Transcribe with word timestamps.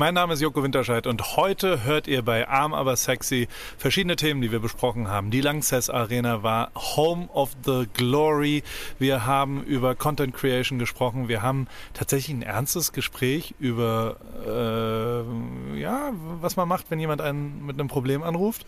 Mein 0.00 0.14
Name 0.14 0.34
ist 0.34 0.40
Joko 0.40 0.62
Winterscheid 0.62 1.08
und 1.08 1.36
heute 1.36 1.82
hört 1.82 2.06
ihr 2.06 2.22
bei 2.22 2.46
Arm 2.46 2.72
aber 2.72 2.94
sexy 2.94 3.48
verschiedene 3.78 4.14
Themen, 4.14 4.40
die 4.40 4.52
wir 4.52 4.60
besprochen 4.60 5.08
haben. 5.08 5.32
Die 5.32 5.40
Lanxess 5.40 5.90
Arena 5.90 6.44
war 6.44 6.70
Home 6.76 7.28
of 7.32 7.56
the 7.64 7.88
Glory. 7.94 8.62
Wir 9.00 9.26
haben 9.26 9.64
über 9.64 9.96
Content 9.96 10.36
Creation 10.36 10.78
gesprochen. 10.78 11.26
Wir 11.26 11.42
haben 11.42 11.66
tatsächlich 11.94 12.36
ein 12.36 12.42
ernstes 12.42 12.92
Gespräch 12.92 13.56
über 13.58 14.18
äh, 14.46 15.80
ja, 15.80 16.12
was 16.12 16.54
man 16.54 16.68
macht, 16.68 16.92
wenn 16.92 17.00
jemand 17.00 17.20
einen 17.20 17.66
mit 17.66 17.74
einem 17.74 17.88
Problem 17.88 18.22
anruft, 18.22 18.66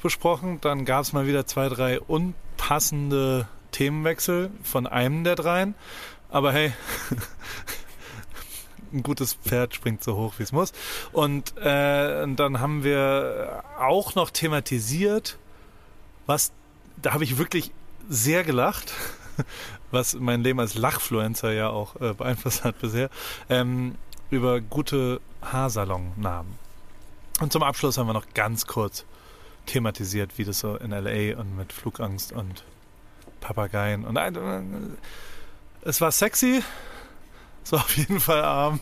besprochen. 0.00 0.60
Dann 0.60 0.84
gab 0.84 1.02
es 1.02 1.12
mal 1.12 1.26
wieder 1.26 1.44
zwei, 1.44 1.68
drei 1.68 1.98
unpassende 1.98 3.48
Themenwechsel 3.72 4.52
von 4.62 4.86
einem 4.86 5.24
der 5.24 5.34
dreien. 5.34 5.74
Aber 6.30 6.52
hey, 6.52 6.72
ein 8.92 9.02
gutes 9.02 9.34
Pferd 9.34 9.74
springt 9.74 10.02
so 10.02 10.16
hoch, 10.16 10.34
wie 10.38 10.42
es 10.42 10.52
muss. 10.52 10.72
Und 11.12 11.56
äh, 11.58 12.26
dann 12.26 12.60
haben 12.60 12.84
wir 12.84 13.64
auch 13.78 14.14
noch 14.14 14.30
thematisiert, 14.30 15.38
was, 16.26 16.52
da 17.00 17.12
habe 17.12 17.24
ich 17.24 17.38
wirklich 17.38 17.72
sehr 18.08 18.44
gelacht, 18.44 18.92
was 19.90 20.14
mein 20.14 20.42
Leben 20.42 20.60
als 20.60 20.74
Lachfluencer 20.74 21.52
ja 21.52 21.68
auch 21.70 21.96
äh, 22.00 22.14
beeinflusst 22.14 22.64
hat 22.64 22.80
bisher, 22.80 23.10
ähm, 23.48 23.96
über 24.30 24.60
gute 24.60 25.20
Haarsalonnamen. 25.42 26.52
Und 27.40 27.52
zum 27.52 27.62
Abschluss 27.62 27.98
haben 27.98 28.08
wir 28.08 28.14
noch 28.14 28.26
ganz 28.34 28.66
kurz 28.66 29.04
thematisiert, 29.66 30.32
wie 30.36 30.44
das 30.44 30.60
so 30.60 30.76
in 30.76 30.90
LA 30.90 31.38
und 31.38 31.56
mit 31.56 31.72
Flugangst 31.72 32.32
und 32.32 32.64
Papageien 33.40 34.04
und 34.04 34.16
äh, 34.16 34.62
es 35.82 36.00
war 36.00 36.10
sexy, 36.10 36.62
es 37.68 37.72
war 37.72 37.80
auf 37.80 37.96
jeden 37.98 38.18
Fall 38.18 38.42
arm. 38.42 38.80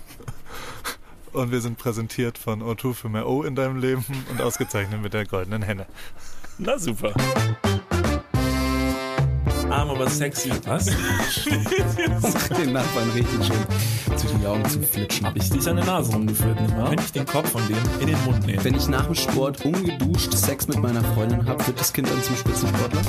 Und 1.32 1.50
wir 1.50 1.60
sind 1.60 1.76
präsentiert 1.76 2.38
von 2.38 2.62
O2 2.62 2.94
für 2.94 3.08
mehr 3.08 3.26
O 3.28 3.42
in 3.42 3.56
deinem 3.56 3.78
Leben 3.78 4.04
und 4.30 4.40
ausgezeichnet 4.40 5.02
mit 5.02 5.12
der 5.12 5.26
goldenen 5.26 5.62
Henne. 5.62 5.86
Na 6.58 6.78
super. 6.78 7.12
Arm, 9.68 9.90
aber 9.90 10.08
sexy. 10.08 10.52
Was? 10.66 10.86
den 12.56 12.72
Nachbarn 12.72 13.10
richtig 13.10 13.44
schön 13.44 14.16
zwischen 14.16 14.40
die 14.40 14.46
Augen 14.46 14.64
zu 14.66 14.80
flitschen. 14.80 15.26
Hab 15.26 15.34
ich 15.36 15.50
dich 15.50 15.68
an 15.68 15.76
der 15.76 15.84
Nase 15.84 16.12
rumgeführt, 16.12 16.60
nicht 16.60 16.76
wahr? 16.76 16.92
Wenn 16.92 17.00
ich 17.00 17.10
den 17.10 17.26
Kopf 17.26 17.50
von 17.50 17.66
dem 17.66 17.78
in 17.98 18.06
den 18.06 18.24
Mund 18.24 18.46
nehme. 18.46 18.62
Wenn 18.62 18.76
ich 18.76 18.86
nach 18.86 19.06
dem 19.06 19.16
Sport 19.16 19.64
ungeduscht 19.64 20.32
Sex 20.32 20.68
mit 20.68 20.78
meiner 20.78 21.02
Freundin 21.02 21.44
habe, 21.44 21.66
wird 21.66 21.80
das 21.80 21.92
Kind 21.92 22.08
dann 22.08 22.22
zum 22.22 22.36
Spitzensportler? 22.36 23.02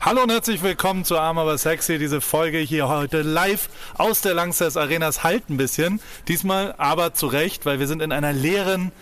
Hallo 0.00 0.22
und 0.22 0.30
herzlich 0.30 0.62
willkommen 0.62 1.04
zu 1.04 1.18
Arm 1.18 1.38
aber 1.38 1.58
sexy. 1.58 1.98
Diese 1.98 2.20
Folge 2.20 2.58
hier 2.58 2.88
heute 2.88 3.22
live 3.22 3.68
aus 3.98 4.20
der 4.20 4.32
Langsess 4.32 4.76
Arenas 4.76 5.24
halt 5.24 5.50
ein 5.50 5.56
bisschen. 5.56 6.00
Diesmal 6.28 6.72
aber 6.78 7.14
zu 7.14 7.26
Recht, 7.26 7.66
weil 7.66 7.80
wir 7.80 7.88
sind 7.88 8.00
in 8.00 8.12
einer 8.12 8.32
leeren 8.32 8.92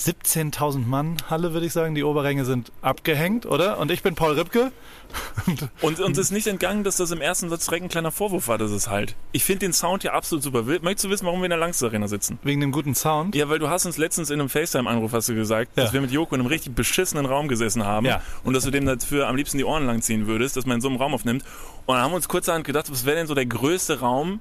17.000 0.00 0.86
Mann 0.86 1.16
Halle, 1.28 1.52
würde 1.52 1.66
ich 1.66 1.72
sagen. 1.72 1.94
Die 1.94 2.04
Oberränge 2.04 2.44
sind 2.44 2.72
abgehängt, 2.82 3.46
oder? 3.46 3.78
Und 3.78 3.90
ich 3.90 4.02
bin 4.02 4.14
Paul 4.14 4.32
Ripke. 4.32 4.72
Und 5.80 6.00
uns 6.00 6.18
ist 6.18 6.30
nicht 6.30 6.46
entgangen, 6.46 6.84
dass 6.84 6.96
das 6.96 7.10
im 7.10 7.20
ersten 7.20 7.48
Satz 7.48 7.66
direkt 7.66 7.84
ein 7.84 7.88
kleiner 7.88 8.10
Vorwurf 8.10 8.48
war, 8.48 8.58
dass 8.58 8.70
es 8.70 8.88
halt. 8.88 9.14
Ich 9.32 9.44
finde 9.44 9.60
den 9.60 9.72
Sound 9.72 10.02
hier 10.02 10.12
absolut 10.14 10.42
super. 10.42 10.62
Möchtest 10.62 11.04
du 11.04 11.10
wissen, 11.10 11.26
warum 11.26 11.40
wir 11.40 11.46
in 11.46 11.50
der 11.50 11.58
Langsess 11.58 11.82
Arena 11.82 12.08
sitzen? 12.08 12.38
Wegen 12.42 12.60
dem 12.60 12.72
guten 12.72 12.94
Sound? 12.94 13.34
Ja, 13.34 13.48
weil 13.48 13.58
du 13.58 13.68
hast 13.68 13.86
uns 13.86 13.96
letztens 13.96 14.30
in 14.30 14.40
einem 14.40 14.48
FaceTime-Anruf, 14.48 15.12
hast 15.12 15.28
du 15.28 15.34
gesagt, 15.34 15.72
ja. 15.76 15.84
dass 15.84 15.92
wir 15.92 16.00
mit 16.00 16.10
Joko 16.10 16.34
in 16.34 16.40
einem 16.40 16.48
richtig 16.48 16.74
beschissenen 16.74 17.26
Raum 17.26 17.48
gesessen 17.48 17.84
haben. 17.84 18.06
Ja. 18.06 18.22
Und 18.44 18.54
dass 18.54 18.64
du 18.64 18.70
dem 18.70 18.86
dafür 18.86 19.28
am 19.28 19.36
liebsten 19.36 19.58
die 19.58 19.64
Ohren 19.64 19.86
langziehen 19.86 20.26
würdest, 20.26 20.56
dass 20.56 20.66
man 20.66 20.76
in 20.76 20.80
so 20.80 20.88
einem 20.88 20.98
Raum 20.98 21.14
aufnimmt. 21.14 21.42
Und 21.86 21.94
dann 21.94 22.04
haben 22.04 22.12
wir 22.12 22.16
uns 22.16 22.28
kurzerhand 22.28 22.64
gedacht, 22.64 22.90
was 22.90 23.04
wäre 23.04 23.16
denn 23.16 23.26
so 23.26 23.34
der 23.34 23.46
größte 23.46 24.00
Raum, 24.00 24.40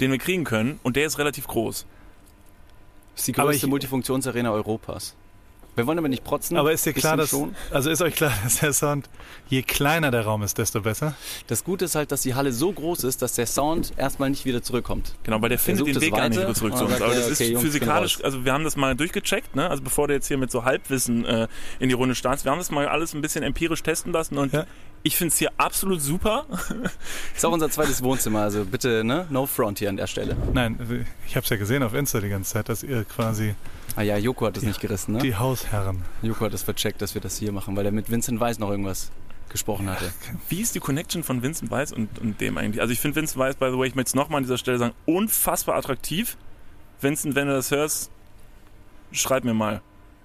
den 0.00 0.10
wir 0.10 0.18
kriegen 0.18 0.44
können? 0.44 0.80
Und 0.82 0.96
der 0.96 1.06
ist 1.06 1.18
relativ 1.18 1.46
groß. 1.46 1.86
Das 3.18 3.22
ist 3.22 3.26
die 3.26 3.32
größte 3.32 3.66
Multifunktionsarena 3.66 4.52
Europas. 4.52 5.16
Wir 5.78 5.86
wollen 5.86 5.98
aber 5.98 6.08
nicht 6.08 6.24
protzen. 6.24 6.56
Aber 6.56 6.72
ist 6.72 6.84
dir 6.84 6.92
klar, 6.92 7.16
dass, 7.16 7.30
schon? 7.30 7.54
also 7.70 7.88
ist 7.88 8.02
euch 8.02 8.16
klar, 8.16 8.32
dass 8.42 8.56
der 8.56 8.72
Sound, 8.72 9.08
je 9.48 9.62
kleiner 9.62 10.10
der 10.10 10.22
Raum 10.22 10.42
ist, 10.42 10.58
desto 10.58 10.80
besser? 10.80 11.14
Das 11.46 11.62
Gute 11.62 11.84
ist 11.84 11.94
halt, 11.94 12.10
dass 12.10 12.22
die 12.22 12.34
Halle 12.34 12.52
so 12.52 12.72
groß 12.72 13.04
ist, 13.04 13.22
dass 13.22 13.34
der 13.34 13.46
Sound 13.46 13.92
erstmal 13.96 14.28
nicht 14.28 14.44
wieder 14.44 14.60
zurückkommt. 14.60 15.14
Genau, 15.22 15.40
weil 15.40 15.50
der, 15.50 15.58
findet 15.60 15.86
den 15.86 16.00
Weg 16.00 16.12
gar 16.12 16.28
nicht 16.28 16.40
wieder 16.40 16.52
zurück 16.52 16.76
zu 16.76 16.84
uns. 16.84 17.00
Aber 17.00 17.14
das 17.14 17.30
okay, 17.30 17.52
ist 17.52 17.60
physikalisch, 17.60 18.24
also 18.24 18.44
wir 18.44 18.52
haben 18.52 18.64
das 18.64 18.74
mal 18.74 18.96
durchgecheckt, 18.96 19.54
ne? 19.54 19.70
also 19.70 19.80
bevor 19.82 20.08
du 20.08 20.14
jetzt 20.14 20.26
hier 20.26 20.36
mit 20.36 20.50
so 20.50 20.64
Halbwissen 20.64 21.24
äh, 21.24 21.46
in 21.78 21.88
die 21.88 21.94
Runde 21.94 22.16
startest, 22.16 22.44
wir 22.44 22.50
haben 22.50 22.58
das 22.58 22.72
mal 22.72 22.88
alles 22.88 23.14
ein 23.14 23.20
bisschen 23.20 23.44
empirisch 23.44 23.82
testen 23.84 24.12
lassen 24.12 24.36
und 24.36 24.52
ja. 24.52 24.66
ich 25.04 25.16
finde 25.16 25.32
es 25.32 25.38
hier 25.38 25.52
absolut 25.58 26.00
super. 26.00 26.46
ist 27.36 27.46
auch 27.46 27.52
unser 27.52 27.70
zweites 27.70 28.02
Wohnzimmer, 28.02 28.40
also 28.40 28.64
bitte, 28.64 29.04
ne? 29.04 29.28
no 29.30 29.46
front 29.46 29.78
hier 29.78 29.90
an 29.90 29.96
der 29.96 30.08
Stelle. 30.08 30.36
Nein, 30.52 31.06
ich 31.28 31.36
habe 31.36 31.44
es 31.44 31.50
ja 31.50 31.56
gesehen 31.56 31.84
auf 31.84 31.94
Insta 31.94 32.20
die 32.20 32.30
ganze 32.30 32.52
Zeit, 32.52 32.68
dass 32.68 32.82
ihr 32.82 33.04
quasi 33.04 33.54
Ah 33.96 34.02
ja, 34.02 34.16
Joko 34.16 34.46
hat 34.46 34.56
es 34.56 34.62
nicht 34.62 34.80
gerissen, 34.80 35.12
ne? 35.12 35.18
Die 35.18 35.34
Hausherren. 35.34 36.02
Joko 36.22 36.44
hat 36.44 36.52
es 36.52 36.62
vercheckt, 36.62 37.02
dass 37.02 37.14
wir 37.14 37.20
das 37.20 37.38
hier 37.38 37.52
machen, 37.52 37.76
weil 37.76 37.86
er 37.86 37.92
mit 37.92 38.10
Vincent 38.10 38.40
Weiss 38.40 38.58
noch 38.58 38.70
irgendwas 38.70 39.10
gesprochen 39.48 39.88
hatte. 39.88 40.12
Wie 40.48 40.60
ist 40.60 40.74
die 40.74 40.80
Connection 40.80 41.22
von 41.22 41.42
Vincent 41.42 41.70
Weiss 41.70 41.92
und, 41.92 42.18
und 42.18 42.40
dem 42.40 42.58
eigentlich? 42.58 42.80
Also 42.80 42.92
ich 42.92 43.00
finde 43.00 43.16
Vincent 43.16 43.38
Weiss, 43.38 43.56
by 43.56 43.70
the 43.70 43.78
way, 43.78 43.88
ich 43.88 43.94
möchte 43.94 44.10
es 44.10 44.14
nochmal 44.14 44.38
an 44.38 44.44
dieser 44.44 44.58
Stelle 44.58 44.78
sagen, 44.78 44.94
unfassbar 45.06 45.76
attraktiv. 45.76 46.36
Vincent, 47.00 47.34
wenn 47.34 47.48
du 47.48 47.54
das 47.54 47.70
hörst, 47.70 48.10
schreib 49.12 49.44
mir 49.44 49.54
mal. 49.54 49.80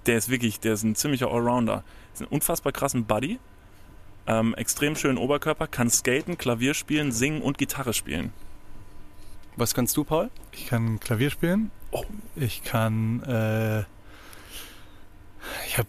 Der 0.05 0.17
ist 0.17 0.29
wirklich, 0.29 0.59
der 0.59 0.73
ist 0.73 0.83
ein 0.83 0.95
ziemlicher 0.95 1.31
Allrounder. 1.31 1.83
Ist 2.13 2.21
ein 2.21 2.27
unfassbar 2.27 2.73
krassen 2.73 3.05
Buddy. 3.05 3.39
Ähm, 4.27 4.53
extrem 4.55 4.95
schönen 4.95 5.17
Oberkörper, 5.17 5.67
kann 5.67 5.89
skaten, 5.89 6.37
Klavier 6.37 6.73
spielen, 6.73 7.11
singen 7.11 7.41
und 7.41 7.57
Gitarre 7.57 7.93
spielen. 7.93 8.33
Was 9.55 9.73
kannst 9.73 9.95
du, 9.97 10.03
Paul? 10.03 10.29
Ich 10.51 10.67
kann 10.67 10.99
Klavier 10.99 11.29
spielen 11.29 11.71
Oh. 11.93 12.03
Ich 12.35 12.63
kann, 12.63 13.21
äh, 13.23 13.81
ich 15.67 15.77
habe, 15.77 15.87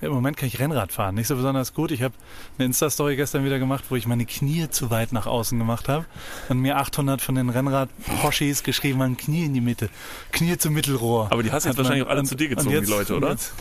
im 0.00 0.10
Moment 0.12 0.36
kann 0.36 0.48
ich 0.48 0.58
Rennrad 0.58 0.90
fahren, 0.90 1.14
nicht 1.14 1.28
so 1.28 1.36
besonders 1.36 1.72
gut. 1.72 1.92
Ich 1.92 2.02
habe 2.02 2.14
eine 2.58 2.66
Insta-Story 2.66 3.14
gestern 3.14 3.44
wieder 3.44 3.60
gemacht, 3.60 3.84
wo 3.88 3.96
ich 3.96 4.08
meine 4.08 4.26
Knie 4.26 4.68
zu 4.68 4.90
weit 4.90 5.12
nach 5.12 5.28
außen 5.28 5.56
gemacht 5.56 5.88
habe 5.88 6.06
und 6.48 6.58
mir 6.58 6.78
800 6.78 7.20
von 7.20 7.36
den 7.36 7.50
Rennrad-Poschis 7.50 8.64
geschrieben 8.64 9.00
haben, 9.00 9.16
Knie 9.16 9.44
in 9.44 9.54
die 9.54 9.60
Mitte, 9.60 9.88
Knie 10.32 10.58
zum 10.58 10.74
Mittelrohr. 10.74 11.28
Aber 11.30 11.44
die 11.44 11.52
hast 11.52 11.64
du 11.64 11.68
jetzt 11.68 11.78
wahrscheinlich 11.78 12.04
auch 12.04 12.10
alle 12.10 12.20
und, 12.20 12.26
zu 12.26 12.34
dir 12.34 12.48
gezogen, 12.48 12.70
jetzt, 12.70 12.88
die 12.88 12.92
Leute, 12.92 13.16
oder? 13.16 13.30
Jetzt, 13.30 13.54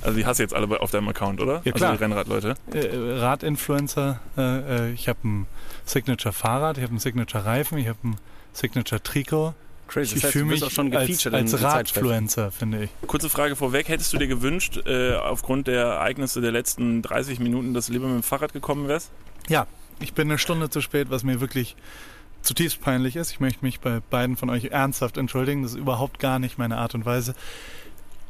also 0.00 0.16
die 0.16 0.24
hast 0.24 0.38
du 0.38 0.42
jetzt 0.44 0.54
alle 0.54 0.80
auf 0.80 0.90
deinem 0.90 1.08
Account, 1.08 1.42
oder? 1.42 1.60
Ja, 1.64 1.72
klar. 1.72 1.90
Also 1.90 1.98
die 1.98 2.04
Rennradleute. 2.04 2.54
Äh, 2.72 3.18
Radinfluencer, 3.20 4.20
äh, 4.38 4.86
äh 4.88 4.92
ich 4.92 5.08
habe 5.08 5.18
ein 5.24 5.46
Signature-Fahrrad, 5.84 6.78
ich 6.78 6.84
habe 6.84 6.94
ein 6.94 6.98
Signature-Reifen, 6.98 7.76
ich 7.76 7.88
habe 7.88 7.98
ein 8.04 8.16
Signature-Trikot, 8.54 9.54
Crazy. 9.88 10.16
Ich 10.16 10.22
das 10.22 10.24
heißt, 10.24 10.32
fühle 10.32 10.44
mich 10.44 10.62
auch 10.62 10.70
schon 10.70 10.90
gefeatured 10.90 11.34
als, 11.34 11.54
als 11.54 11.62
Radfluencer, 11.62 12.50
finde 12.50 12.84
ich. 12.84 12.90
Kurze 13.06 13.28
Frage 13.28 13.56
vorweg. 13.56 13.88
Hättest 13.88 14.12
du 14.12 14.18
dir 14.18 14.28
gewünscht, 14.28 14.80
äh, 14.86 15.14
aufgrund 15.14 15.66
der 15.66 15.82
Ereignisse 15.82 16.40
der 16.40 16.52
letzten 16.52 17.02
30 17.02 17.40
Minuten, 17.40 17.74
dass 17.74 17.86
du 17.86 17.94
lieber 17.94 18.06
mit 18.06 18.16
dem 18.16 18.22
Fahrrad 18.22 18.52
gekommen 18.52 18.86
wärst? 18.86 19.10
Ja, 19.48 19.66
ich 20.00 20.12
bin 20.12 20.28
eine 20.28 20.38
Stunde 20.38 20.70
zu 20.70 20.80
spät, 20.80 21.10
was 21.10 21.24
mir 21.24 21.40
wirklich 21.40 21.74
zutiefst 22.42 22.80
peinlich 22.80 23.16
ist. 23.16 23.32
Ich 23.32 23.40
möchte 23.40 23.64
mich 23.64 23.80
bei 23.80 24.00
beiden 24.10 24.36
von 24.36 24.50
euch 24.50 24.66
ernsthaft 24.66 25.16
entschuldigen. 25.16 25.62
Das 25.62 25.72
ist 25.72 25.78
überhaupt 25.78 26.18
gar 26.18 26.38
nicht 26.38 26.58
meine 26.58 26.76
Art 26.76 26.94
und 26.94 27.04
Weise. 27.04 27.34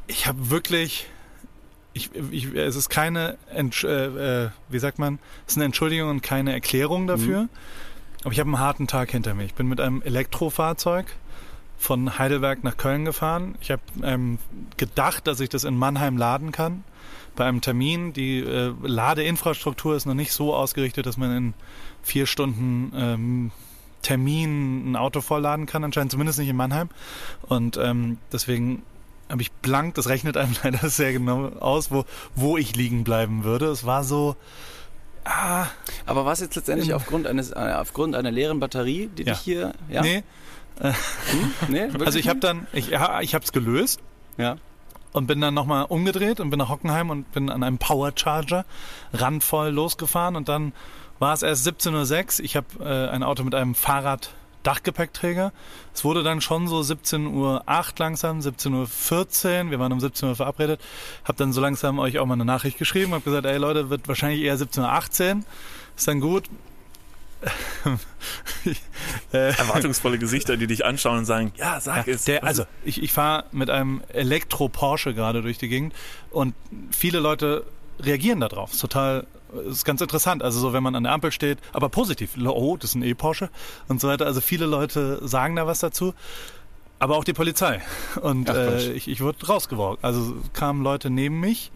Ich 0.07 0.27
habe 0.27 0.51
wirklich... 0.51 1.09
Ich, 1.95 2.11
ich, 2.31 2.55
es 2.55 2.77
ist 2.77 2.91
keine, 2.91 3.39
Entsch 3.53 3.83
äh, 3.83 4.45
äh, 4.45 4.51
wie 4.69 4.79
sagt 4.79 5.01
man, 5.01 5.19
es 5.47 5.55
ist 5.55 5.57
eine 5.57 5.65
Entschuldigung 5.65 6.11
und 6.11 6.23
keine 6.23 6.53
Erklärung 6.53 7.09
dafür. 7.09 7.43
Mhm. 7.43 7.49
Aber 8.23 8.33
ich 8.33 8.39
habe 8.39 8.49
einen 8.49 8.59
harten 8.61 8.87
Tag 8.87 9.11
hinter 9.11 9.35
mir. 9.35 9.45
Ich 9.45 9.55
bin 9.55 9.67
mit 9.67 9.81
einem 9.81 10.03
Elektrofahrzeug 10.03 11.07
von 11.79 12.19
Heidelberg 12.19 12.65
nach 12.65 12.77
Köln 12.77 13.05
gefahren. 13.05 13.55
Ich 13.61 13.71
habe 13.71 13.83
ähm, 14.03 14.39
gedacht, 14.77 15.27
dass 15.27 15.41
ich 15.41 15.49
das 15.49 15.65
in 15.65 15.77
Mannheim 15.77 16.17
laden 16.17 16.53
kann. 16.53 16.85
Bei 17.37 17.45
einem 17.47 17.61
Termin. 17.61 18.13
Die 18.13 18.41
äh, 18.41 18.75
Ladeinfrastruktur 18.83 19.95
ist 19.95 20.05
noch 20.05 20.15
nicht 20.15 20.33
so 20.33 20.55
ausgerichtet, 20.55 21.07
dass 21.07 21.17
man 21.17 21.37
in 21.37 21.55
vier 22.03 22.27
Stunden 22.27 22.93
ähm, 22.97 23.51
Termin 24.03 24.91
ein 24.91 24.97
Auto 24.97 25.21
vollladen 25.21 25.67
kann, 25.67 25.85
anscheinend 25.85 26.11
zumindest 26.11 26.39
nicht 26.39 26.49
in 26.49 26.57
Mannheim. 26.57 26.89
Und 27.43 27.77
ähm, 27.77 28.19
deswegen 28.33 28.83
habe 29.29 29.43
ich 29.43 29.53
blank, 29.53 29.95
das 29.95 30.09
rechnet 30.09 30.37
einem 30.37 30.55
leider 30.65 30.89
sehr 30.89 31.13
genau 31.13 31.49
aus, 31.61 31.91
wo, 31.91 32.05
wo 32.35 32.57
ich 32.57 32.75
liegen 32.75 33.05
bleiben 33.05 33.45
würde. 33.45 33.67
Es 33.67 33.87
war 33.87 34.03
so. 34.03 34.37
Ah, 35.25 35.67
Aber 36.07 36.25
war 36.25 36.33
es 36.33 36.41
jetzt 36.41 36.57
letztendlich 36.57 36.95
aufgrund 36.95 37.27
eines, 37.27 37.51
äh, 37.51 37.75
aufgrund 37.77 38.15
einer 38.15 38.31
leeren 38.31 38.61
Batterie, 38.61 39.11
die 39.17 39.25
ja. 39.25 39.35
dich 39.35 39.43
hier. 39.43 39.75
Ja? 39.91 40.01
Nee, 40.01 40.23
hm? 40.81 40.95
Nee, 41.69 41.89
also 42.05 42.19
ich 42.19 42.29
habe 42.29 42.41
dann, 42.41 42.67
ich, 42.73 42.89
ja, 42.89 43.21
ich 43.21 43.35
habe 43.35 43.45
es 43.45 43.53
gelöst. 43.53 44.01
Ja. 44.37 44.57
Und 45.13 45.27
bin 45.27 45.41
dann 45.41 45.55
nochmal 45.55 45.87
umgedreht 45.87 46.39
und 46.39 46.51
bin 46.51 46.59
nach 46.59 46.69
Hockenheim 46.69 47.11
und 47.11 47.33
bin 47.33 47.51
an 47.51 47.63
einem 47.63 47.79
Powercharger 47.79 48.65
randvoll 49.13 49.71
losgefahren 49.71 50.37
und 50.37 50.49
dann 50.49 50.73
war 51.19 51.33
es 51.33 51.43
erst 51.43 51.67
17.06 51.67 52.39
Uhr. 52.39 52.45
Ich 52.45 52.57
habe 52.57 52.67
äh, 52.81 53.09
ein 53.09 53.23
Auto 53.23 53.43
mit 53.43 53.55
einem 53.55 53.75
Fahrrad 53.75 54.31
Dachgepäckträger. 54.63 55.53
Es 55.95 56.05
wurde 56.05 56.23
dann 56.23 56.41
schon 56.41 56.69
so 56.69 56.81
17.08 56.81 57.33
Uhr 57.33 57.63
langsam, 57.99 58.41
17.14 58.41 59.65
Uhr. 59.65 59.71
Wir 59.71 59.79
waren 59.79 59.93
um 59.93 60.01
17 60.01 60.29
Uhr 60.29 60.37
verabredet. 60.37 60.81
Hab 61.25 61.37
dann 61.37 61.53
so 61.53 61.61
langsam 61.61 61.99
euch 61.99 62.19
auch 62.19 62.27
mal 62.27 62.35
eine 62.35 62.45
Nachricht 62.45 62.77
geschrieben. 62.77 63.15
Hab 63.15 63.25
gesagt, 63.25 63.47
ey 63.47 63.57
Leute, 63.57 63.89
wird 63.91 64.09
wahrscheinlich 64.09 64.43
eher 64.43 64.57
17.18 64.57 65.37
Uhr. 65.37 65.43
Ist 65.97 66.09
dann 66.09 66.21
gut 66.21 66.45
Erwartungsvolle 69.33 70.19
Gesichter, 70.19 70.57
die 70.57 70.67
dich 70.67 70.85
anschauen 70.85 71.19
und 71.19 71.25
sagen, 71.25 71.53
ja, 71.57 71.81
sag 71.81 72.07
ja, 72.07 72.15
es. 72.15 72.25
Der, 72.25 72.45
also, 72.45 72.65
ich, 72.85 73.03
ich 73.03 73.13
fahre 73.13 73.45
mit 73.53 73.71
einem 73.71 74.03
Elektro-Porsche 74.09 75.15
gerade 75.15 75.43
durch 75.43 75.59
die 75.59 75.69
Gegend 75.69 75.95
und 76.31 76.55
viele 76.91 77.21
Leute 77.21 77.65
reagieren 78.01 78.41
darauf. 78.41 78.73
Ist 78.73 78.81
total, 78.81 79.27
ist 79.69 79.85
ganz 79.85 80.01
interessant. 80.01 80.43
Also 80.43 80.61
so, 80.61 80.73
wenn 80.73 80.83
man 80.83 80.95
an 80.95 81.05
der 81.05 81.13
Ampel 81.13 81.33
steht, 81.33 81.59
aber 81.73 81.89
positiv. 81.89 82.33
Oh, 82.45 82.77
das 82.77 82.91
ist 82.91 82.97
ein 82.97 83.03
E-Porsche 83.03 83.51
und 83.89 84.01
so 84.01 84.09
weiter. 84.09 84.27
Also 84.27 84.41
viele 84.41 84.67
Leute 84.67 85.21
sagen 85.27 85.57
da 85.57 85.67
was 85.67 85.81
dazu. 85.81 86.15
Aber 87.01 87.17
auch 87.17 87.25
die 87.25 87.33
Polizei. 87.33 87.81
Und 88.23 88.51
Ach, 88.51 88.57
äh, 88.57 88.93
ich, 88.93 89.07
ich 89.07 89.21
wurde 89.21 89.47
rausgeworfen. 89.47 90.03
Also 90.03 90.35
kamen 90.53 90.83
Leute 90.83 91.11
neben 91.11 91.39
mich 91.39 91.71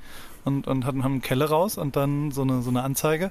und, 0.44 0.66
und 0.66 0.84
hatten, 0.84 1.04
haben 1.04 1.12
eine 1.12 1.20
Kelle 1.20 1.48
raus 1.48 1.78
und 1.78 1.94
dann 1.96 2.32
so 2.32 2.42
eine, 2.42 2.62
so 2.62 2.70
eine 2.70 2.82
Anzeige. 2.82 3.30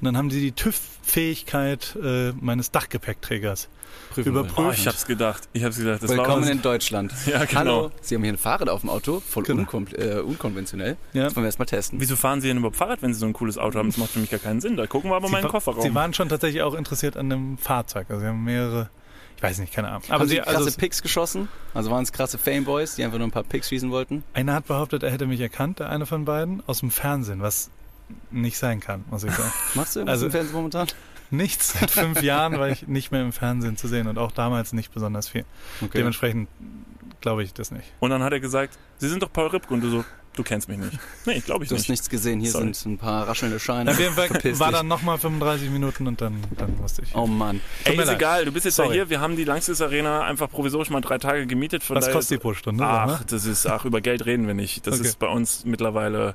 Und 0.00 0.06
dann 0.06 0.16
haben 0.16 0.30
sie 0.30 0.40
die 0.40 0.52
TÜV-Fähigkeit 0.52 1.94
äh, 2.02 2.32
meines 2.40 2.70
Dachgepäckträgers 2.70 3.68
Prüfen 4.10 4.30
überprüft. 4.30 4.58
Oh, 4.58 4.72
ich 4.72 4.86
hab's 4.86 5.04
gedacht. 5.04 5.48
Ich 5.52 5.62
hab's 5.62 5.76
gedacht. 5.76 6.02
Das 6.02 6.10
Willkommen 6.10 6.48
in 6.48 6.62
Deutschland. 6.62 7.12
Ja, 7.26 7.44
genau. 7.44 7.60
Hallo, 7.60 7.90
Sie 8.00 8.14
haben 8.14 8.22
hier 8.22 8.32
ein 8.32 8.38
Fahrrad 8.38 8.70
auf 8.70 8.80
dem 8.80 8.88
Auto, 8.88 9.20
voll 9.20 9.42
genau. 9.42 9.60
unkon 9.60 9.86
äh, 9.94 10.20
unkonventionell. 10.20 10.96
Ja. 11.12 11.24
Das 11.24 11.36
wollen 11.36 11.44
wir 11.44 11.48
erstmal 11.48 11.66
testen. 11.66 12.00
Wieso 12.00 12.16
fahren 12.16 12.40
Sie 12.40 12.48
denn 12.48 12.56
überhaupt 12.56 12.76
Fahrrad, 12.76 13.02
wenn 13.02 13.12
Sie 13.12 13.20
so 13.20 13.26
ein 13.26 13.34
cooles 13.34 13.58
Auto 13.58 13.78
haben? 13.78 13.90
Das 13.90 13.98
macht 13.98 14.12
für 14.12 14.20
mich 14.20 14.30
gar 14.30 14.40
keinen 14.40 14.62
Sinn. 14.62 14.76
Da 14.76 14.86
gucken 14.86 15.10
wir 15.10 15.16
aber 15.16 15.26
Sie 15.26 15.32
mal 15.32 15.38
in 15.38 15.44
den 15.44 15.50
Kofferraum. 15.50 15.82
Sie 15.82 15.94
waren 15.94 16.14
schon 16.14 16.30
tatsächlich 16.30 16.62
auch 16.62 16.74
interessiert 16.74 17.18
an 17.18 17.28
dem 17.28 17.58
Fahrzeug. 17.58 18.06
Also 18.08 18.22
Sie 18.22 18.26
haben 18.26 18.42
mehrere 18.42 18.88
ich 19.36 19.42
weiß 19.42 19.58
nicht, 19.58 19.72
keine 19.72 19.88
Ahnung. 19.88 20.02
Aber 20.08 20.20
haben 20.20 20.28
Sie 20.28 20.36
krasse 20.36 20.56
also 20.56 20.70
Picks 20.76 21.02
geschossen? 21.02 21.48
Also 21.72 21.90
waren 21.90 22.02
es 22.02 22.12
krasse 22.12 22.36
Fameboys, 22.36 22.96
die 22.96 23.04
einfach 23.04 23.16
nur 23.16 23.26
ein 23.26 23.30
paar 23.30 23.42
Picks 23.42 23.70
schießen 23.70 23.90
wollten? 23.90 24.22
Einer 24.34 24.52
hat 24.52 24.66
behauptet, 24.66 25.02
er 25.02 25.10
hätte 25.10 25.26
mich 25.26 25.40
erkannt, 25.40 25.78
der 25.78 25.88
eine 25.88 26.04
von 26.04 26.26
beiden, 26.26 26.62
aus 26.66 26.80
dem 26.80 26.90
Fernsehen, 26.90 27.40
was 27.40 27.70
nicht 28.30 28.58
sein 28.58 28.80
kann, 28.80 29.04
muss 29.10 29.24
ich 29.24 29.32
sagen. 29.32 29.52
Machst 29.74 29.96
du 29.96 30.00
irgendwas 30.00 30.14
also, 30.14 30.26
im 30.26 30.32
Fernsehen 30.32 30.54
momentan? 30.54 30.88
Nichts. 31.30 31.78
Seit 31.78 31.90
fünf 31.90 32.22
Jahren 32.22 32.58
war 32.58 32.68
ich 32.68 32.88
nicht 32.88 33.12
mehr 33.12 33.22
im 33.22 33.32
Fernsehen 33.32 33.76
zu 33.76 33.88
sehen 33.88 34.08
und 34.08 34.18
auch 34.18 34.32
damals 34.32 34.72
nicht 34.72 34.92
besonders 34.92 35.28
viel. 35.28 35.44
Okay. 35.80 35.98
Dementsprechend 35.98 36.48
glaube 37.20 37.42
ich 37.42 37.52
das 37.52 37.70
nicht. 37.70 37.92
Und 38.00 38.10
dann 38.10 38.22
hat 38.22 38.32
er 38.32 38.40
gesagt, 38.40 38.78
Sie 38.98 39.08
sind 39.08 39.22
doch 39.22 39.32
Paul 39.32 39.48
Ripke 39.48 39.72
und 39.72 39.82
du 39.82 39.90
so, 39.90 40.04
du 40.34 40.42
kennst 40.42 40.68
mich 40.68 40.78
nicht. 40.78 40.98
Nee, 41.26 41.40
glaube 41.40 41.64
ich 41.64 41.68
du 41.68 41.74
nicht. 41.74 41.84
Du 41.84 41.84
hast 41.84 41.88
nichts 41.88 42.10
gesehen, 42.10 42.40
hier 42.40 42.50
Sorry. 42.50 42.72
sind 42.74 42.94
ein 42.94 42.98
paar 42.98 43.28
raschelnde 43.28 43.60
Scheine. 43.60 43.90
Auf 43.90 44.00
jeden 44.00 44.14
Fall 44.14 44.30
war 44.58 44.72
dann 44.72 44.88
nochmal 44.88 45.18
35 45.18 45.70
Minuten 45.70 46.06
und 46.06 46.20
dann, 46.20 46.42
dann 46.56 46.78
wusste 46.80 47.02
ich. 47.02 47.14
Oh 47.14 47.26
Mann. 47.26 47.60
Ey, 47.84 47.96
ist 47.96 48.08
egal, 48.08 48.44
du 48.44 48.52
bist 48.52 48.64
jetzt 48.64 48.76
Sorry. 48.76 48.88
ja 48.88 48.94
hier, 48.94 49.10
wir 49.10 49.20
haben 49.20 49.36
die 49.36 49.44
Langsys 49.44 49.80
Arena 49.80 50.22
einfach 50.22 50.50
provisorisch 50.50 50.90
mal 50.90 51.00
drei 51.00 51.18
Tage 51.18 51.46
gemietet. 51.46 51.88
Was 51.90 52.10
kostet 52.10 52.38
die 52.38 52.42
pro 52.42 52.54
Stunde? 52.54 52.84
Ach, 52.84 53.22
das 53.24 53.44
ist, 53.44 53.66
ach, 53.66 53.84
über 53.84 54.00
Geld 54.00 54.26
reden 54.26 54.46
wir 54.46 54.54
nicht. 54.54 54.86
Das 54.86 54.98
okay. 54.98 55.08
ist 55.08 55.18
bei 55.18 55.28
uns 55.28 55.64
mittlerweile 55.64 56.34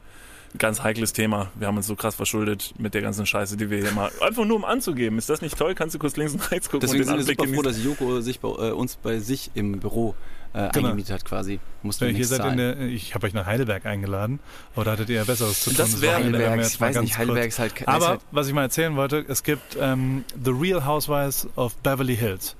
ganz 0.57 0.83
heikles 0.83 1.13
Thema. 1.13 1.51
Wir 1.55 1.67
haben 1.67 1.77
uns 1.77 1.87
so 1.87 1.95
krass 1.95 2.15
verschuldet 2.15 2.73
mit 2.77 2.93
der 2.93 3.01
ganzen 3.01 3.25
Scheiße, 3.25 3.57
die 3.57 3.69
wir 3.69 3.79
hier 3.79 3.91
mal. 3.91 4.11
Einfach 4.21 4.45
nur 4.45 4.57
um 4.57 4.65
anzugeben. 4.65 5.17
Ist 5.17 5.29
das 5.29 5.41
nicht 5.41 5.57
toll? 5.57 5.75
Kannst 5.75 5.95
du 5.95 5.99
kurz 5.99 6.15
links 6.17 6.33
und 6.33 6.51
rechts 6.51 6.69
gucken 6.69 6.81
Deswegen 6.81 7.03
und 7.03 7.17
den 7.17 7.25
sind 7.25 7.37
wir 7.37 7.45
super 7.45 7.55
froh, 7.55 7.61
dass 7.61 7.83
Joko 7.83 8.21
sich 8.21 8.39
bei, 8.39 8.49
äh, 8.49 8.71
uns 8.71 8.95
bei 8.95 9.19
sich 9.19 9.51
im 9.53 9.79
Büro 9.79 10.15
äh, 10.53 10.69
genau. 10.71 10.87
eingemietet 10.87 11.13
hat 11.13 11.25
quasi. 11.25 11.59
Musste 11.83 12.07
ja, 12.07 12.23
seid 12.25 12.45
in 12.45 12.57
der, 12.57 12.79
ich 12.79 13.13
habe 13.13 13.27
euch 13.27 13.33
nach 13.33 13.45
Heidelberg 13.45 13.85
eingeladen, 13.85 14.39
aber 14.73 14.85
da 14.85 14.91
hattet 14.91 15.09
ihr 15.09 15.17
ja 15.17 15.23
Besseres 15.23 15.61
zu 15.61 15.69
tun. 15.69 15.77
Das 15.77 16.01
wäre 16.01 16.15
Heidelberg, 16.15 16.65
ich 16.65 16.79
weiß 16.79 17.01
nicht, 17.01 17.17
Heidelberg 17.17 17.47
ist 17.47 17.59
halt... 17.59 17.87
Aber, 17.87 18.07
halt 18.07 18.21
was 18.31 18.47
ich 18.47 18.53
mal 18.53 18.63
erzählen 18.63 18.95
wollte, 18.95 19.25
es 19.27 19.43
gibt 19.43 19.77
ähm, 19.79 20.23
The 20.43 20.51
Real 20.51 20.85
Housewives 20.85 21.47
of 21.55 21.75
Beverly 21.77 22.15
Hills. 22.15 22.55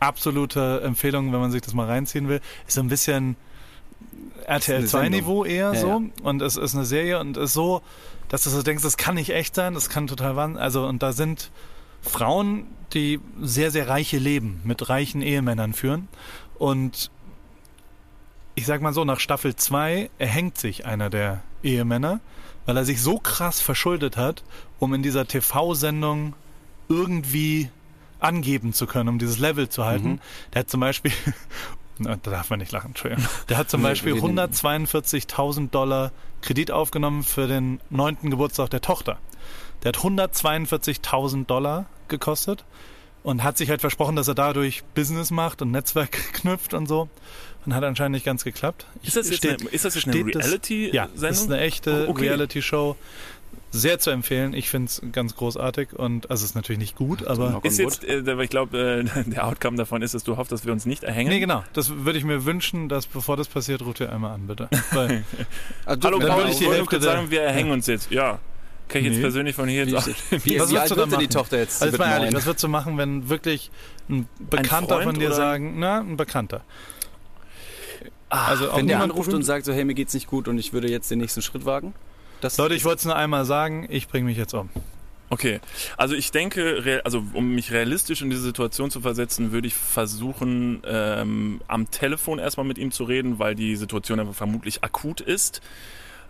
Absolute 0.00 0.82
Empfehlung, 0.84 1.32
wenn 1.32 1.40
man 1.40 1.50
sich 1.50 1.62
das 1.62 1.72
mal 1.72 1.86
reinziehen 1.86 2.28
will. 2.28 2.40
Ist 2.66 2.74
so 2.74 2.80
ein 2.80 2.88
bisschen 2.88 3.36
RTL 4.46 4.86
2 4.86 5.08
Niveau 5.08 5.44
eher 5.44 5.74
ja, 5.74 5.80
so. 5.80 5.88
Ja. 5.88 6.02
Und 6.22 6.42
es 6.42 6.56
ist 6.56 6.74
eine 6.74 6.84
Serie 6.84 7.18
und 7.18 7.36
ist 7.36 7.52
so, 7.52 7.82
dass 8.28 8.44
du 8.44 8.50
so 8.50 8.62
denkst, 8.62 8.82
das 8.82 8.96
kann 8.96 9.16
nicht 9.16 9.30
echt 9.30 9.54
sein, 9.54 9.74
das 9.74 9.88
kann 9.88 10.06
total 10.06 10.36
wann. 10.36 10.56
Also, 10.56 10.86
und 10.86 11.02
da 11.02 11.12
sind 11.12 11.50
Frauen, 12.02 12.66
die 12.92 13.20
sehr, 13.40 13.70
sehr 13.70 13.88
reiche 13.88 14.18
Leben 14.18 14.60
mit 14.64 14.88
reichen 14.88 15.20
Ehemännern 15.20 15.72
führen. 15.72 16.08
Und 16.58 17.10
ich 18.54 18.66
sag 18.66 18.80
mal 18.80 18.92
so, 18.92 19.04
nach 19.04 19.20
Staffel 19.20 19.56
2 19.56 20.10
erhängt 20.18 20.58
sich 20.58 20.86
einer 20.86 21.10
der 21.10 21.42
Ehemänner, 21.62 22.20
weil 22.64 22.76
er 22.76 22.84
sich 22.84 23.02
so 23.02 23.18
krass 23.18 23.60
verschuldet 23.60 24.16
hat, 24.16 24.44
um 24.78 24.94
in 24.94 25.02
dieser 25.02 25.26
TV-Sendung 25.26 26.34
irgendwie 26.88 27.68
angeben 28.20 28.72
zu 28.72 28.86
können, 28.86 29.08
um 29.08 29.18
dieses 29.18 29.38
Level 29.38 29.68
zu 29.68 29.84
halten. 29.84 30.12
Mhm. 30.12 30.20
Der 30.54 30.60
hat 30.60 30.70
zum 30.70 30.80
Beispiel 30.80 31.12
da 31.98 32.16
darf 32.16 32.50
man 32.50 32.58
nicht 32.58 32.72
lachen, 32.72 32.88
Entschuldigung. 32.88 33.24
Der 33.48 33.56
hat 33.56 33.70
zum 33.70 33.82
Beispiel 33.82 34.14
142.000 34.14 35.70
Dollar 35.70 36.12
Kredit 36.42 36.70
aufgenommen 36.70 37.22
für 37.22 37.46
den 37.46 37.80
neunten 37.90 38.30
Geburtstag 38.30 38.70
der 38.70 38.80
Tochter. 38.80 39.18
Der 39.82 39.88
hat 39.88 39.98
142.000 39.98 41.46
Dollar 41.46 41.86
gekostet 42.08 42.64
und 43.22 43.42
hat 43.42 43.58
sich 43.58 43.70
halt 43.70 43.80
versprochen, 43.80 44.14
dass 44.14 44.28
er 44.28 44.34
dadurch 44.34 44.84
Business 44.94 45.30
macht 45.30 45.62
und 45.62 45.70
Netzwerk 45.70 46.12
knüpft 46.32 46.74
und 46.74 46.86
so. 46.86 47.08
Und 47.64 47.74
hat 47.74 47.82
anscheinend 47.82 48.14
nicht 48.14 48.24
ganz 48.24 48.44
geklappt. 48.44 48.86
Ist 49.02 49.16
das, 49.16 49.34
steht, 49.34 49.60
eine, 49.60 49.70
ist 49.70 49.84
das 49.84 49.96
jetzt 49.96 50.06
eine 50.06 50.24
Reality-Sendung? 50.24 50.94
Ja, 50.94 51.08
das 51.20 51.40
ist 51.40 51.50
eine 51.50 51.60
echte 51.60 52.06
oh, 52.06 52.10
okay. 52.12 52.28
Reality-Show 52.28 52.94
sehr 53.70 53.98
zu 53.98 54.10
empfehlen. 54.10 54.54
Ich 54.54 54.70
finde 54.70 54.86
es 54.86 55.02
ganz 55.12 55.36
großartig 55.36 55.92
und 55.92 56.30
also 56.30 56.44
es 56.44 56.50
ist 56.50 56.54
natürlich 56.54 56.78
nicht 56.78 56.96
gut, 56.96 57.26
aber 57.26 57.60
ist 57.62 57.78
jetzt, 57.78 58.04
äh, 58.04 58.42
ich 58.42 58.50
glaube, 58.50 59.04
äh, 59.16 59.24
der 59.30 59.46
Outcome 59.46 59.76
davon 59.76 60.02
ist, 60.02 60.14
dass 60.14 60.24
du 60.24 60.36
hoffst, 60.36 60.52
dass 60.52 60.64
wir 60.64 60.72
uns 60.72 60.86
nicht 60.86 61.04
erhängen. 61.04 61.30
Nee, 61.30 61.40
genau. 61.40 61.64
Das 61.72 61.90
würde 61.90 62.18
ich 62.18 62.24
mir 62.24 62.44
wünschen, 62.44 62.88
dass 62.88 63.06
bevor 63.06 63.36
das 63.36 63.48
passiert, 63.48 63.82
ruft 63.82 64.00
ihr 64.00 64.12
einmal 64.12 64.32
an, 64.32 64.46
bitte. 64.46 64.68
Weil, 64.92 65.24
also, 65.86 66.02
Hallo, 66.08 66.18
dann 66.18 66.36
würde 66.36 66.50
ich 66.50 66.58
die 66.58 66.68
Hälfte 66.68 67.00
sagen, 67.00 67.30
wir 67.30 67.42
erhängen 67.42 67.70
uns 67.70 67.86
jetzt. 67.86 68.10
Ja. 68.10 68.38
Kann 68.88 69.00
ich 69.00 69.08
nee. 69.08 69.14
jetzt 69.14 69.22
persönlich 69.22 69.56
von 69.56 69.68
hier 69.68 69.84
jetzt 69.84 70.06
wie, 70.30 70.44
wie, 70.44 70.60
was 70.60 70.70
wie 70.70 70.78
alt 70.78 70.94
wird 70.94 71.10
denn 71.10 71.18
die 71.18 71.26
Tochter 71.26 71.58
jetzt? 71.58 71.82
Also 71.82 71.98
mal 71.98 72.08
ehrlich, 72.08 72.32
was 72.34 72.46
würdest 72.46 72.62
du 72.62 72.68
machen, 72.68 72.96
wenn 72.98 73.28
wirklich 73.28 73.72
ein 74.08 74.28
Bekannter 74.38 74.98
ein 74.98 75.04
von 75.04 75.18
dir 75.18 75.32
sagen, 75.32 75.74
na, 75.78 75.98
ein 75.98 76.16
Bekannter. 76.16 76.62
Ah, 78.28 78.46
also 78.46 78.68
wenn 78.76 78.86
der 78.86 79.00
anruft 79.02 79.32
und 79.32 79.42
sagt 79.42 79.64
so, 79.64 79.72
hey, 79.72 79.84
mir 79.84 79.94
geht's 79.94 80.14
nicht 80.14 80.28
gut 80.28 80.46
und 80.46 80.58
ich 80.58 80.72
würde 80.72 80.88
jetzt 80.88 81.10
den 81.10 81.18
nächsten 81.18 81.42
Schritt 81.42 81.64
wagen? 81.64 81.94
Das 82.40 82.56
Leute, 82.58 82.74
ich 82.74 82.84
wollte 82.84 82.98
es 82.98 83.04
nur 83.04 83.16
einmal 83.16 83.44
sagen, 83.44 83.86
ich 83.90 84.08
bringe 84.08 84.26
mich 84.26 84.36
jetzt 84.36 84.54
um. 84.54 84.70
Okay, 85.28 85.60
also 85.96 86.14
ich 86.14 86.30
denke, 86.30 87.00
also 87.04 87.24
um 87.32 87.54
mich 87.54 87.72
realistisch 87.72 88.22
in 88.22 88.30
diese 88.30 88.42
Situation 88.42 88.92
zu 88.92 89.00
versetzen, 89.00 89.50
würde 89.50 89.66
ich 89.66 89.74
versuchen, 89.74 90.82
ähm, 90.86 91.60
am 91.66 91.90
Telefon 91.90 92.38
erstmal 92.38 92.66
mit 92.66 92.78
ihm 92.78 92.92
zu 92.92 93.04
reden, 93.04 93.40
weil 93.40 93.56
die 93.56 93.74
Situation 93.74 94.20
einfach 94.20 94.34
vermutlich 94.34 94.84
akut 94.84 95.20
ist. 95.20 95.62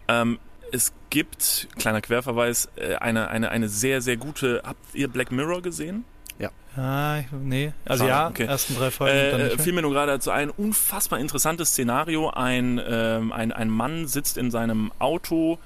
Ähm, 0.09 0.39
es 0.73 0.95
gibt, 1.11 1.69
kleiner 1.79 2.01
Querverweis, 2.01 2.71
äh, 2.77 2.95
eine, 2.95 3.29
eine, 3.29 3.51
eine 3.51 3.69
sehr, 3.69 4.01
sehr 4.01 4.17
gute, 4.17 4.63
habt 4.65 4.95
ihr 4.95 5.09
Black 5.09 5.31
Mirror 5.31 5.61
gesehen? 5.61 6.05
Ja. 6.39 6.51
Ah, 6.77 7.23
nee. 7.43 7.73
Also 7.85 8.05
Schade, 8.05 8.11
ja, 8.11 8.29
okay. 8.29 8.45
ersten 8.45 8.77
drei 8.77 8.91
Folgen. 8.91 9.17
Äh, 9.17 9.59
fiel 9.59 9.73
mir 9.73 9.83
nur 9.83 9.93
gerade 9.93 10.13
dazu 10.13 10.31
ein, 10.31 10.51
unfassbar 10.51 11.19
interessantes 11.19 11.71
Szenario. 11.71 12.31
Ein, 12.31 12.81
ähm, 12.87 13.33
ein, 13.33 13.53
ein 13.53 13.71
Mann 13.71 14.07
sitzt 14.07 14.37
in 14.37 14.51
seinem 14.51 14.93
Auto, 14.99 15.59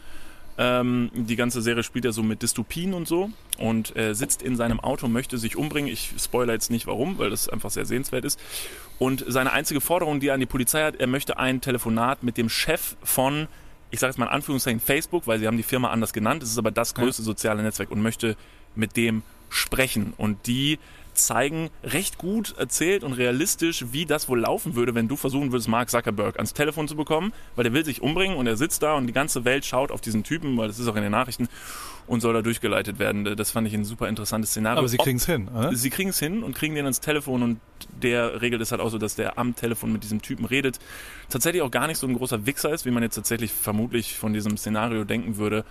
ähm, 0.61 1.11
die 1.15 1.37
ganze 1.37 1.63
Serie 1.63 1.83
spielt 1.83 2.05
ja 2.05 2.13
so 2.13 2.23
mit 2.23 2.43
Dystopien 2.43 2.93
und 2.93 3.09
so 3.09 3.31
und 3.59 3.97
äh, 3.97 4.15
sitzt 4.15 4.43
in 4.43 4.57
seinem 4.57 4.79
Auto, 4.79 5.09
möchte 5.09 5.39
sich 5.39 5.57
umbringen. 5.57 5.91
Ich 5.91 6.13
spoilere 6.19 6.53
jetzt 6.53 6.71
nicht 6.71 6.87
warum, 6.87 7.17
weil 7.17 7.31
das 7.31 7.49
einfach 7.49 7.71
sehr 7.71 7.87
sehenswert 7.87 8.27
ist. 8.27 8.39
Und 8.99 9.25
seine 9.27 9.55
einzige 9.55 9.81
Forderung, 9.81 10.21
die 10.21 10.29
er 10.29 10.35
an 10.35 10.41
die 10.41 10.45
Polizei 10.47 10.83
hat, 10.83 10.97
er 10.97 11.07
möchte 11.07 11.39
ein 11.39 11.63
Telefonat 11.63 12.23
mit 12.23 12.37
dem 12.37 12.51
Chef 12.51 12.97
von, 13.03 13.49
ich 13.91 14.01
sage 14.01 14.11
jetzt 14.11 14.19
mal 14.19 14.27
in 14.27 14.33
Anführungszeichen 14.33 14.81
Facebook, 14.81 15.27
weil 15.27 15.39
sie 15.39 15.47
haben 15.47 15.57
die 15.57 15.63
Firma 15.63 15.89
anders 15.89 16.13
genannt. 16.13 16.43
Es 16.43 16.51
ist 16.51 16.59
aber 16.59 16.71
das 16.71 16.95
größte 16.95 17.23
soziale 17.23 17.63
Netzwerk 17.63 17.91
und 17.91 18.03
möchte 18.03 18.37
mit 18.75 18.99
dem 18.99 19.23
sprechen. 19.49 20.13
Und 20.19 20.47
die 20.47 20.79
zeigen 21.27 21.71
recht 21.85 22.19
gut 22.19 22.55
erzählt 22.59 23.05
und 23.05 23.13
realistisch, 23.13 23.87
wie 23.93 24.07
das 24.07 24.29
wohl 24.29 24.41
laufen 24.41 24.75
würde, 24.75 24.95
wenn 24.95 25.09
du 25.09 25.17
versuchen 25.17 25.53
würdest, 25.53 25.69
Mark 25.69 25.91
Zuckerberg 25.91 26.37
ans 26.37 26.53
Telefon 26.53 26.89
zu 26.89 26.97
bekommen, 26.97 27.33
weil 27.57 27.65
der 27.65 27.73
will 27.73 27.85
sich 27.85 28.03
umbringen 28.03 28.37
und 28.37 28.47
er 28.47 28.57
sitzt 28.57 28.83
da 28.83 28.95
und 28.95 29.07
die 29.07 29.13
ganze 29.13 29.45
Welt 29.45 29.65
schaut 29.65 29.91
auf 29.91 30.01
diesen 30.01 30.25
Typen, 30.25 30.57
weil 30.57 30.69
das 30.69 30.79
ist 30.79 30.89
auch 30.89 30.97
in 30.97 31.03
den 31.03 31.13
Nachrichten 31.13 31.49
und 32.07 32.21
soll 32.21 32.35
da 32.35 32.43
durchgeleitet 32.43 32.99
werden. 32.99 33.37
Das 33.37 33.53
fand 33.53 33.69
ich 33.69 33.75
ein 33.75 33.85
super 33.85 34.09
interessantes 34.09 34.51
Szenario. 34.51 34.79
Aber 34.79 34.89
sie 34.89 34.97
kriegen 34.97 35.19
es 35.19 35.27
hin, 35.27 35.49
oder? 35.49 35.75
Sie 35.75 35.91
kriegen 35.91 36.11
es 36.11 36.19
hin 36.19 36.43
und 36.43 36.57
kriegen 36.57 36.75
den 36.75 36.85
ans 36.85 37.01
Telefon 37.01 37.43
und 37.43 37.61
der 38.03 38.43
regelt 38.43 38.61
es 38.63 38.73
halt 38.73 38.81
auch 38.81 38.91
so, 38.91 38.99
dass 38.99 39.15
der 39.15 39.39
am 39.39 39.55
Telefon 39.55 39.93
mit 39.93 40.03
diesem 40.03 40.21
Typen 40.21 40.45
redet. 40.45 40.81
Tatsächlich 41.29 41.63
auch 41.63 41.71
gar 41.71 41.87
nicht 41.87 41.99
so 41.99 42.07
ein 42.07 42.15
großer 42.15 42.47
Wichser 42.47 42.73
ist, 42.73 42.85
wie 42.85 42.91
man 42.91 43.03
jetzt 43.03 43.15
tatsächlich 43.15 43.53
vermutlich 43.53 44.17
von 44.17 44.33
diesem 44.33 44.57
Szenario 44.57 45.05
denken 45.05 45.37
würde 45.37 45.65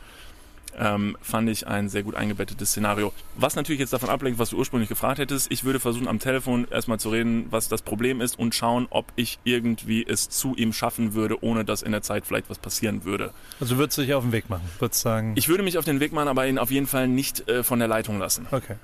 ähm, 0.78 1.18
fand 1.22 1.50
ich 1.50 1.68
ein 1.68 1.90
sehr 1.90 2.04
gut 2.04 2.16
eingebettetes 2.16 2.70
Szenario. 2.70 3.14
Was 3.36 3.56
natürlich 3.56 3.80
jetzt 3.80 3.94
davon 3.94 4.10
ablenkt, 4.10 4.40
was 4.40 4.50
du 4.52 4.58
ursprünglich 4.58 4.90
gefragt 4.90 5.20
hättest. 5.20 5.52
Ich 5.52 5.64
würde 5.64 5.80
versuchen, 5.80 6.08
am 6.08 6.20
Telefon 6.20 6.68
erstmal 6.70 7.00
zu 7.00 7.10
reden, 7.10 7.48
was 7.50 7.68
das 7.68 7.82
Problem 7.82 8.22
ist 8.22 8.38
und 8.38 8.56
schauen, 8.56 8.88
ob 8.90 9.12
ich 9.16 9.40
irgendwie 9.44 10.06
es 10.06 10.30
zu 10.30 10.56
ihm 10.56 10.74
schaffen 10.74 11.14
würde, 11.14 11.44
ohne 11.44 11.66
dass 11.66 11.82
in 11.82 11.92
der 11.92 12.02
Zeit 12.02 12.26
vielleicht 12.26 12.50
was 12.50 12.60
passieren 12.60 13.04
würde. 13.06 13.34
Also 13.60 13.78
würdest 13.78 13.98
du 13.98 14.02
dich 14.04 14.14
auf 14.14 14.24
den 14.24 14.32
Weg 14.32 14.50
machen? 14.50 14.68
Würdest 14.80 15.02
sagen? 15.02 15.34
Ich 15.36 15.48
würde 15.48 15.64
mich 15.64 15.78
auf 15.78 15.86
den 15.86 16.00
Weg 16.00 16.14
machen, 16.14 16.28
aber 16.28 16.48
ihn 16.48 16.58
auf 16.58 16.72
jeden 16.72 16.88
Fall 16.88 17.08
nicht 17.08 17.48
äh, 17.50 17.64
von 17.64 17.80
der 17.80 17.88
Leitung 17.88 18.20
lassen. 18.20 18.48
Okay. 18.52 18.76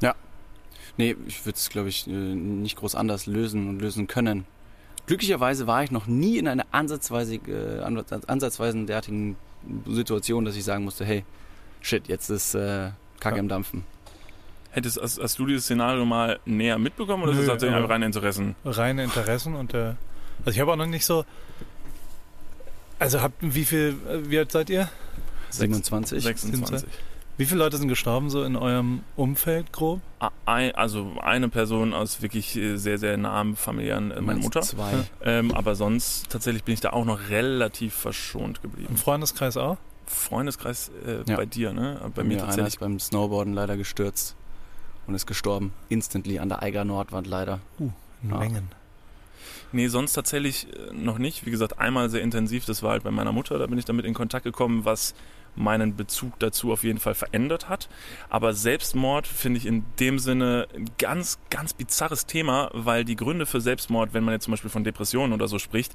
Ja. 0.00 0.14
Nee, 0.96 1.16
ich 1.26 1.44
würde 1.44 1.56
es, 1.56 1.68
glaube 1.68 1.88
ich, 1.88 2.06
äh, 2.06 2.10
nicht 2.10 2.76
groß 2.76 2.94
anders 2.94 3.26
lösen 3.26 3.68
und 3.68 3.80
lösen 3.80 4.06
können. 4.06 4.44
Glücklicherweise 5.06 5.66
war 5.66 5.84
ich 5.84 5.90
noch 5.90 6.06
nie 6.06 6.38
in 6.38 6.48
einer 6.48 6.66
ansatzweise, 6.72 7.36
äh, 7.36 7.80
ansatzweise 7.80 8.84
derartigen 8.84 9.36
Situation, 9.86 10.44
dass 10.44 10.56
ich 10.56 10.64
sagen 10.64 10.84
musste, 10.84 11.04
hey, 11.04 11.24
shit, 11.80 12.08
jetzt 12.08 12.30
ist 12.30 12.54
äh, 12.54 12.90
Kacke 13.20 13.36
ja. 13.36 13.40
im 13.40 13.48
Dampfen. 13.48 13.84
Hättest, 14.70 15.00
hast, 15.00 15.20
hast 15.20 15.38
du 15.38 15.46
dieses 15.46 15.64
Szenario 15.64 16.04
mal 16.04 16.38
näher 16.44 16.78
mitbekommen 16.78 17.22
oder 17.22 17.32
Nö, 17.32 17.38
ist 17.38 17.44
es 17.44 17.50
tatsächlich 17.50 17.76
einfach 17.76 17.90
reine 17.90 18.06
Interessen? 18.06 18.54
Reine 18.64 19.04
Interessen 19.04 19.54
und 19.54 19.72
der. 19.72 19.96
Also 20.44 20.50
ich 20.50 20.60
habe 20.60 20.72
auch 20.72 20.76
noch 20.76 20.86
nicht 20.86 21.06
so. 21.06 21.24
Also 22.98 23.22
habt 23.22 23.36
wie 23.40 23.64
viel, 23.64 23.96
äh, 24.08 24.30
wie 24.30 24.38
alt 24.38 24.52
seid 24.52 24.68
ihr? 24.70 24.90
27. 25.50 26.22
26. 26.22 26.88
Wie 27.38 27.44
viele 27.44 27.58
Leute 27.58 27.76
sind 27.76 27.88
gestorben 27.88 28.30
so 28.30 28.44
in 28.44 28.56
eurem 28.56 29.02
Umfeld 29.14 29.70
grob? 29.72 30.00
Also 30.46 31.12
eine 31.22 31.48
Person 31.50 31.92
aus 31.92 32.22
wirklich 32.22 32.56
äh, 32.56 32.76
sehr, 32.78 32.98
sehr 32.98 33.16
nahem 33.18 33.56
familiären, 33.56 34.10
äh, 34.10 34.14
meine 34.14 34.26
Meinst 34.26 34.42
Mutter. 34.44 34.62
Zwei. 34.62 34.92
Ähm, 35.22 35.52
aber 35.52 35.74
sonst 35.74 36.30
tatsächlich 36.30 36.64
bin 36.64 36.72
ich 36.74 36.80
da 36.80 36.90
auch 36.90 37.04
noch 37.04 37.28
relativ 37.28 37.92
verschont 37.94 38.62
geblieben. 38.62 38.88
Im 38.90 38.96
Freundeskreis 38.96 39.56
auch? 39.58 39.76
Freundeskreis 40.06 40.90
äh, 41.06 41.30
Ja. 41.30 41.36
bei 41.36 41.44
dir, 41.46 41.72
ne? 41.74 42.00
Bei 42.14 42.22
mir 42.22 42.28
Mir 42.28 42.34
einer 42.36 42.46
tatsächlich. 42.46 42.74
ist 42.74 42.80
beim 42.80 42.98
Snowboarden 42.98 43.52
leider 43.52 43.76
gestürzt 43.76 44.34
und 45.06 45.14
ist 45.14 45.26
gestorben. 45.26 45.72
Instantly 45.90 46.38
an 46.38 46.48
der 46.48 46.62
Eiger 46.62 46.84
Nordwand 46.84 47.26
leider. 47.26 47.60
In 47.78 47.92
Ja. 48.30 48.38
Mengen. 48.38 48.68
Nee, 49.72 49.88
sonst 49.88 50.14
tatsächlich 50.14 50.68
äh, 50.74 50.92
noch 50.94 51.18
nicht. 51.18 51.44
Wie 51.44 51.50
gesagt, 51.50 51.78
einmal 51.80 52.08
sehr 52.08 52.22
intensiv, 52.22 52.64
das 52.64 52.82
war 52.82 52.92
halt 52.92 53.02
bei 53.02 53.10
meiner 53.10 53.32
Mutter, 53.32 53.58
da 53.58 53.66
bin 53.66 53.78
ich 53.78 53.84
damit 53.84 54.06
in 54.06 54.14
Kontakt 54.14 54.44
gekommen, 54.44 54.84
was 54.86 55.14
meinen 55.56 55.96
Bezug 55.96 56.38
dazu 56.38 56.72
auf 56.72 56.84
jeden 56.84 56.98
Fall 56.98 57.14
verändert 57.14 57.68
hat. 57.68 57.88
Aber 58.28 58.52
Selbstmord 58.52 59.26
finde 59.26 59.58
ich 59.58 59.66
in 59.66 59.84
dem 59.98 60.18
Sinne 60.18 60.68
ein 60.74 60.90
ganz, 60.98 61.38
ganz 61.50 61.72
bizarres 61.72 62.26
Thema, 62.26 62.70
weil 62.72 63.04
die 63.04 63.16
Gründe 63.16 63.46
für 63.46 63.60
Selbstmord, 63.60 64.14
wenn 64.14 64.24
man 64.24 64.34
jetzt 64.34 64.44
zum 64.44 64.52
Beispiel 64.52 64.70
von 64.70 64.84
Depressionen 64.84 65.32
oder 65.32 65.48
so 65.48 65.58
spricht, 65.58 65.94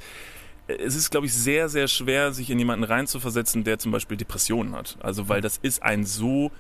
äh, 0.68 0.74
es 0.74 0.96
ist, 0.96 1.12
glaube 1.12 1.28
ich, 1.28 1.34
sehr, 1.34 1.70
sehr 1.70 1.88
schwer, 1.88 2.34
sich 2.34 2.50
in 2.50 2.60
jemanden 2.60 2.84
reinzuversetzen, 2.84 3.64
der 3.64 3.80
zum 3.80 3.92
Beispiel 3.92 4.18
Depressionen 4.18 4.76
hat. 4.76 4.98
Also, 5.02 5.30
weil 5.30 5.42
das 5.42 5.58
ist 5.58 5.84
ein 5.84 6.06
so 6.06 6.52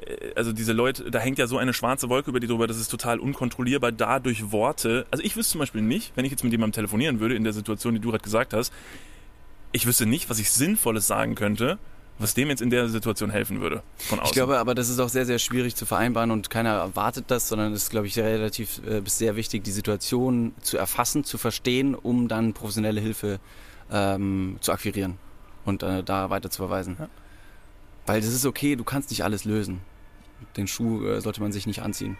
äh, 0.00 0.32
also 0.34 0.52
diese 0.52 0.72
Leute, 0.72 1.10
da 1.10 1.18
hängt 1.18 1.38
ja 1.38 1.46
so 1.46 1.58
eine 1.58 1.72
schwarze 1.72 2.08
Wolke 2.08 2.30
über 2.30 2.40
die 2.40 2.46
drüber, 2.46 2.66
das 2.66 2.78
ist 2.78 2.88
total 2.88 3.18
unkontrollierbar, 3.18 3.92
dadurch 3.92 4.52
Worte. 4.52 5.06
Also 5.10 5.24
ich 5.24 5.36
wüsste 5.36 5.52
zum 5.52 5.58
Beispiel 5.60 5.82
nicht, 5.82 6.12
wenn 6.16 6.24
ich 6.24 6.30
jetzt 6.30 6.44
mit 6.44 6.52
jemandem 6.52 6.74
telefonieren 6.74 7.20
würde, 7.20 7.34
in 7.34 7.44
der 7.44 7.52
Situation, 7.52 7.94
die 7.94 8.00
du 8.00 8.10
gerade 8.10 8.24
gesagt 8.24 8.52
hast, 8.52 8.72
ich 9.72 9.86
wüsste 9.86 10.06
nicht, 10.06 10.28
was 10.30 10.38
ich 10.38 10.50
Sinnvolles 10.50 11.06
sagen 11.06 11.34
könnte, 11.34 11.78
was 12.20 12.34
dem 12.34 12.50
jetzt 12.50 12.60
in 12.60 12.70
der 12.70 12.88
Situation 12.88 13.30
helfen 13.30 13.60
würde. 13.60 13.82
Von 13.96 14.20
außen. 14.20 14.28
Ich 14.28 14.32
glaube 14.34 14.58
aber, 14.58 14.74
das 14.74 14.90
ist 14.90 15.00
auch 15.00 15.08
sehr, 15.08 15.24
sehr 15.24 15.38
schwierig 15.38 15.74
zu 15.74 15.86
vereinbaren 15.86 16.30
und 16.30 16.50
keiner 16.50 16.74
erwartet 16.74 17.24
das, 17.28 17.48
sondern 17.48 17.72
es 17.72 17.84
ist, 17.84 17.90
glaube 17.90 18.06
ich, 18.06 18.18
relativ 18.18 18.80
äh, 18.86 19.00
bis 19.00 19.18
sehr 19.18 19.36
wichtig, 19.36 19.64
die 19.64 19.70
Situation 19.70 20.54
zu 20.60 20.76
erfassen, 20.76 21.24
zu 21.24 21.38
verstehen, 21.38 21.94
um 21.94 22.28
dann 22.28 22.52
professionelle 22.52 23.00
Hilfe 23.00 23.40
ähm, 23.90 24.58
zu 24.60 24.70
akquirieren 24.70 25.16
und 25.64 25.82
äh, 25.82 26.02
da 26.02 26.28
weiter 26.28 26.50
zu 26.50 26.58
verweisen. 26.58 26.96
Ja. 26.98 27.08
Weil 28.06 28.20
das 28.20 28.30
ist 28.30 28.44
okay, 28.44 28.76
du 28.76 28.84
kannst 28.84 29.10
nicht 29.10 29.24
alles 29.24 29.44
lösen. 29.46 29.80
Den 30.56 30.66
Schuh 30.66 31.06
äh, 31.06 31.20
sollte 31.20 31.40
man 31.40 31.52
sich 31.52 31.66
nicht 31.66 31.80
anziehen. 31.80 32.18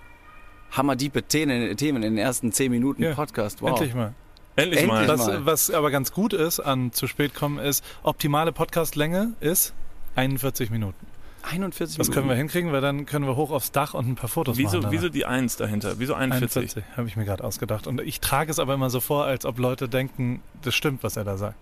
Hammerdiepe 0.70 1.24
Themen, 1.24 1.76
Themen 1.76 2.02
in 2.02 2.14
den 2.14 2.18
ersten 2.18 2.52
zehn 2.52 2.70
Minuten 2.70 3.02
Ja, 3.02 3.14
Podcast. 3.14 3.60
Wow. 3.60 3.70
Endlich 3.70 3.94
mal. 3.94 4.14
Endlich, 4.56 4.80
endlich 4.80 4.88
mal. 4.88 5.16
mal. 5.16 5.46
Was, 5.46 5.68
was 5.68 5.70
aber 5.70 5.90
ganz 5.90 6.12
gut 6.12 6.32
ist 6.32 6.60
an 6.60 6.92
zu 6.92 7.06
spät 7.06 7.34
kommen 7.34 7.58
ist, 7.58 7.84
optimale 8.02 8.52
Podcastlänge 8.52 9.34
ist 9.40 9.74
41 10.16 10.70
Minuten. 10.70 11.06
41 11.42 11.96
Das 11.96 12.08
Minuten. 12.08 12.14
können 12.14 12.28
wir 12.28 12.36
hinkriegen, 12.36 12.70
weil 12.72 12.82
dann 12.82 13.06
können 13.06 13.26
wir 13.26 13.34
hoch 13.36 13.50
aufs 13.50 13.72
Dach 13.72 13.94
und 13.94 14.06
ein 14.08 14.14
paar 14.14 14.28
Fotos 14.28 14.58
Wieso, 14.58 14.78
machen. 14.80 14.92
wieso 14.92 15.08
die 15.08 15.24
Eins 15.24 15.56
dahinter? 15.56 15.94
Wieso 15.98 16.14
41? 16.14 16.56
41 16.76 16.84
habe 16.96 17.08
ich 17.08 17.16
mir 17.16 17.24
gerade 17.24 17.42
ausgedacht. 17.44 17.86
Und 17.86 18.00
ich 18.02 18.20
trage 18.20 18.50
es 18.50 18.58
aber 18.58 18.74
immer 18.74 18.90
so 18.90 19.00
vor, 19.00 19.24
als 19.24 19.46
ob 19.46 19.58
Leute 19.58 19.88
denken, 19.88 20.42
das 20.62 20.74
stimmt, 20.74 21.02
was 21.02 21.16
er 21.16 21.24
da 21.24 21.38
sagt. 21.38 21.56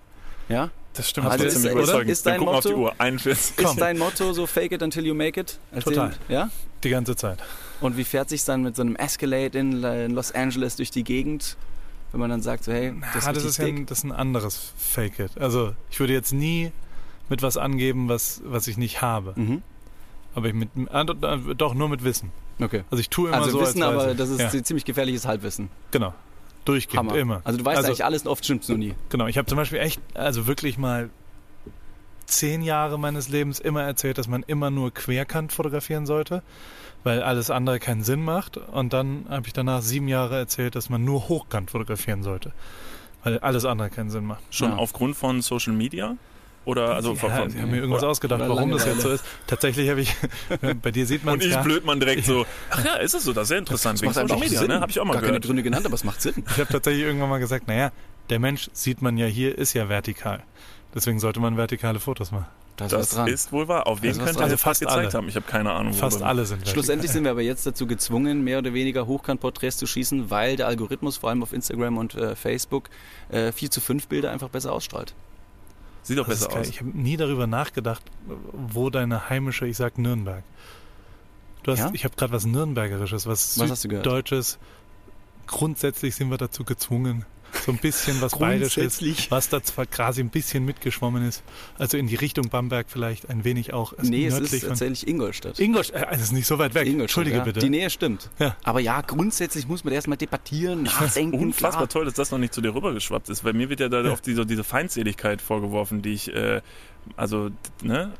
Ja? 0.48 0.70
Das 0.94 1.08
stimmt, 1.08 1.28
Also 1.28 1.44
das 1.44 1.54
ist- 1.54 1.62
ziemlich 1.62 1.76
ist- 1.82 1.88
überzeugend. 1.88 2.10
ist 2.10 2.26
Dann 2.26 2.32
dein 2.32 2.38
gucken 2.40 2.52
wir 2.54 2.58
auf 2.58 2.64
die 2.64 2.68
Motto- 2.70 2.82
Uhr. 2.82 2.94
41. 2.98 3.56
Komm. 3.56 3.66
Ist 3.66 3.80
dein 3.80 3.98
Motto 3.98 4.32
so 4.32 4.46
fake 4.46 4.72
it 4.72 4.82
until 4.82 5.06
you 5.06 5.14
make 5.14 5.38
it? 5.38 5.58
Total. 5.84 6.12
Ja? 6.28 6.50
Die 6.82 6.90
ganze 6.90 7.14
Zeit. 7.14 7.38
Und 7.80 7.96
wie 7.96 8.04
fährt 8.04 8.28
sich 8.30 8.44
dann 8.44 8.62
mit 8.62 8.74
so 8.74 8.82
einem 8.82 8.96
Escalade 8.96 9.56
in 9.58 9.84
in 9.84 10.10
Los 10.12 10.32
Angeles 10.32 10.74
durch 10.74 10.90
die 10.90 11.04
Gegend, 11.04 11.56
wenn 12.10 12.20
man 12.20 12.30
dann 12.30 12.42
sagt 12.42 12.64
so, 12.64 12.72
hey, 12.72 12.94
das 13.14 13.26
ah, 13.26 13.30
ist 13.30 13.36
das, 13.36 13.44
ist 13.44 13.58
ja 13.58 13.66
ein, 13.66 13.86
das 13.86 13.98
ist 13.98 14.04
ein 14.04 14.12
anderes 14.12 14.72
Fake 14.76 15.20
It. 15.20 15.32
Also 15.38 15.74
ich 15.90 16.00
würde 16.00 16.14
jetzt 16.14 16.32
nie 16.32 16.72
mit 17.28 17.42
was 17.42 17.56
angeben, 17.56 18.08
was, 18.08 18.40
was 18.44 18.66
ich 18.68 18.76
nicht 18.76 19.02
habe. 19.02 19.32
Mhm. 19.36 19.62
Aber 20.34 20.46
ich 20.48 20.54
mit, 20.54 20.68
ah, 20.90 21.04
do- 21.04 21.14
do- 21.14 21.54
doch 21.54 21.74
nur 21.74 21.88
mit 21.88 22.04
Wissen. 22.04 22.30
Okay. 22.60 22.84
Also 22.90 23.00
ich 23.00 23.08
tue 23.08 23.28
immer 23.28 23.38
Also 23.38 23.50
so, 23.50 23.60
Wissen, 23.60 23.82
als 23.82 23.94
weiß 23.96 24.02
aber 24.02 24.10
ich. 24.12 24.16
das 24.18 24.28
ist 24.30 24.40
ja, 24.54 24.62
ziemlich 24.62 24.84
gefährliches 24.84 25.26
Halbwissen. 25.26 25.68
genau. 25.90 26.14
Durchgehend, 26.64 27.08
Hammer. 27.10 27.18
immer. 27.18 27.40
Also 27.44 27.58
du 27.58 27.64
weißt 27.64 27.78
Also- 27.78 27.88
eigentlich 27.88 28.04
alles 28.04 28.22
und 28.22 28.28
oft 28.28 28.44
stimmt's 28.44 28.68
nur 28.68 28.76
nie. 28.76 28.94
Genau, 29.08 29.26
ich 29.26 29.38
habe 29.38 29.46
zum 29.46 29.56
Beispiel 29.56 29.78
echt, 29.78 30.02
also 30.14 30.46
wirklich 30.46 30.76
mal 30.76 31.08
zehn 32.26 32.60
Jahre 32.62 32.98
meines 32.98 33.28
Lebens 33.30 33.58
immer 33.58 33.82
erzählt, 33.82 34.18
dass 34.18 34.28
man 34.28 34.42
immer 34.42 34.70
nur 34.70 34.92
querkant 34.92 35.50
fotografieren 35.52 36.04
sollte, 36.04 36.42
weil 37.04 37.22
alles 37.22 37.50
andere 37.50 37.78
keinen 37.78 38.02
Sinn 38.02 38.22
macht. 38.22 38.58
Und 38.58 38.92
dann 38.92 39.24
habe 39.30 39.46
ich 39.46 39.54
danach 39.54 39.80
sieben 39.80 40.08
Jahre 40.08 40.36
erzählt, 40.36 40.74
dass 40.74 40.90
man 40.90 41.04
nur 41.04 41.28
hochkant 41.30 41.70
fotografieren 41.70 42.22
sollte, 42.22 42.52
weil 43.24 43.38
alles 43.38 43.64
andere 43.64 43.88
keinen 43.88 44.10
Sinn 44.10 44.26
macht. 44.26 44.42
Schon 44.50 44.72
Ja. 44.72 44.76
aufgrund 44.76 45.16
von 45.16 45.40
Social 45.40 45.72
Media? 45.72 46.16
Oder 46.68 46.94
also 46.94 47.14
ja, 47.14 47.16
von, 47.16 47.30
ich 47.48 47.56
habe 47.56 47.66
mir 47.66 47.78
irgendwas 47.78 48.02
oder- 48.02 48.10
ausgedacht, 48.10 48.40
oder 48.42 48.50
warum 48.50 48.70
das 48.70 48.84
jetzt 48.84 49.00
so 49.00 49.08
ist. 49.10 49.24
Tatsächlich 49.46 49.88
habe 49.88 50.02
ich, 50.02 50.14
bei 50.82 50.90
dir 50.90 51.06
sieht 51.06 51.24
man 51.24 51.34
Und 51.34 51.42
ich 51.44 51.52
ja. 51.52 51.62
blöd 51.62 51.82
man 51.86 51.98
direkt 51.98 52.26
so, 52.26 52.44
ach 52.70 52.84
ja, 52.84 52.96
ist 52.96 53.14
es 53.14 53.24
so, 53.24 53.32
das 53.32 53.44
ist 53.44 53.48
sehr 53.48 53.58
interessant. 53.58 53.94
Das 53.94 54.02
Wegen 54.02 54.10
macht 54.10 54.18
einfach 54.18 54.38
Media, 54.38 54.58
Sinn. 54.58 54.68
ne? 54.68 54.80
Habe 54.80 54.90
ich 54.90 55.00
auch 55.00 55.04
mal 55.06 55.14
Gar 55.14 55.22
keine 55.22 55.32
gehört. 55.32 55.46
Gründe 55.46 55.62
genannt, 55.62 55.86
aber 55.86 55.94
es 55.94 56.04
macht 56.04 56.20
Sinn. 56.20 56.34
Ich 56.50 56.58
habe 56.60 56.70
tatsächlich 56.70 57.04
irgendwann 57.04 57.30
mal 57.30 57.38
gesagt, 57.38 57.68
naja, 57.68 57.90
der 58.28 58.38
Mensch 58.38 58.68
sieht 58.74 59.00
man 59.00 59.16
ja 59.16 59.24
hier, 59.24 59.56
ist 59.56 59.72
ja 59.72 59.88
vertikal. 59.88 60.42
Deswegen 60.94 61.18
sollte 61.20 61.40
man 61.40 61.56
vertikale 61.56 62.00
Fotos 62.00 62.32
machen. 62.32 62.44
Da 62.76 62.84
ist 62.84 62.92
was 62.92 63.00
Das 63.08 63.10
dran. 63.16 63.28
ist 63.28 63.50
wohl 63.50 63.66
wahr. 63.66 63.86
Auf 63.86 64.02
wen 64.02 64.10
ist 64.10 64.18
könnte 64.18 64.34
dran. 64.34 64.42
Also 64.44 64.54
das 64.56 64.60
fast 64.62 64.80
gezeigt 64.82 64.98
alle. 64.98 65.12
haben? 65.14 65.28
Ich 65.28 65.36
habe 65.36 65.46
keine 65.46 65.72
Ahnung. 65.72 65.94
Fast 65.94 66.22
alle 66.22 66.44
sind 66.44 66.58
vertikal. 66.58 66.74
Schlussendlich 66.74 67.10
sind 67.10 67.24
wir 67.24 67.30
aber 67.30 67.40
jetzt 67.42 67.66
dazu 67.66 67.86
gezwungen, 67.86 68.44
mehr 68.44 68.58
oder 68.58 68.74
weniger 68.74 69.06
Hochkant-Porträts 69.06 69.78
zu 69.78 69.86
schießen, 69.86 70.28
weil 70.30 70.56
der 70.56 70.66
Algorithmus 70.68 71.16
vor 71.16 71.30
allem 71.30 71.42
auf 71.42 71.54
Instagram 71.54 71.96
und 71.96 72.14
äh, 72.14 72.36
Facebook 72.36 72.90
äh, 73.30 73.52
4 73.52 73.70
zu 73.70 73.80
5 73.80 74.06
Bilder 74.08 74.30
einfach 74.30 74.50
besser 74.50 74.72
ausstrahlt. 74.72 75.14
Sieht 76.02 76.18
doch 76.18 76.26
Das 76.26 76.40
besser 76.46 76.58
aus. 76.60 76.68
Ich 76.68 76.80
habe 76.80 76.90
nie 76.90 77.16
darüber 77.16 77.46
nachgedacht, 77.46 78.02
wo 78.52 78.90
deine 78.90 79.28
heimische, 79.28 79.66
ich 79.66 79.76
sag 79.76 79.98
Nürnberg. 79.98 80.42
Du 81.62 81.72
hast, 81.72 81.80
Ja? 81.80 81.90
ich 81.92 82.04
habe 82.04 82.14
gerade 82.16 82.32
was 82.32 82.46
Nürnbergerisches, 82.46 83.26
was, 83.26 83.58
Was? 83.58 83.82
Süddeutsches. 83.82 84.58
Grundsätzlich 85.46 86.14
sind 86.14 86.30
wir 86.30 86.38
dazu 86.38 86.64
gezwungen, 86.64 87.24
so 87.64 87.72
ein 87.72 87.78
bisschen 87.78 88.20
was 88.20 88.38
Bayerisches, 88.38 89.00
was 89.30 89.48
da 89.48 89.62
zwar 89.62 89.86
quasi 89.86 90.20
ein 90.20 90.30
bisschen 90.30 90.64
mitgeschwommen 90.64 91.26
ist, 91.26 91.42
also 91.78 91.96
in 91.96 92.06
die 92.06 92.14
Richtung 92.14 92.48
Bamberg 92.48 92.86
vielleicht 92.88 93.28
ein 93.28 93.44
wenig 93.44 93.72
auch. 93.72 93.92
also 93.96 94.10
Nee, 94.10 94.26
es 94.26 94.38
ist 94.38 94.66
tatsächlich 94.66 95.06
Ingolstadt. 95.06 95.58
Ingolstadt, 95.58 96.02
äh, 96.02 96.06
das 96.12 96.22
ist 96.22 96.32
nicht 96.32 96.46
so 96.46 96.58
weit 96.58 96.74
weg. 96.74 96.86
Ingolstadt, 96.86 97.02
Entschuldige 97.02 97.38
ja. 97.38 97.44
bitte. 97.44 97.60
Die 97.60 97.70
Nähe 97.70 97.90
stimmt. 97.90 98.30
Ja. 98.38 98.56
Aber 98.64 98.80
ja, 98.80 99.00
grundsätzlich 99.00 99.68
muss 99.68 99.84
man 99.84 99.92
erstmal 99.92 100.16
debattieren, 100.18 100.82
nachdenken. 100.84 101.38
Unfassbar 101.38 101.86
klar. 101.86 101.88
toll, 101.88 102.04
dass 102.04 102.14
das 102.14 102.30
noch 102.30 102.38
nicht 102.38 102.54
zu 102.54 102.60
dir 102.60 102.74
rübergeschwappt 102.74 103.28
ist. 103.28 103.42
Bei 103.42 103.52
mir 103.52 103.68
wird 103.68 103.80
ja 103.80 103.88
da 103.88 104.04
oft 104.10 104.26
diese, 104.26 104.46
diese 104.46 104.64
Feindseligkeit 104.64 105.42
vorgeworfen, 105.42 106.02
die 106.02 106.12
ich, 106.12 106.32
äh, 106.34 106.60
also, 107.16 107.50
ne? 107.82 108.12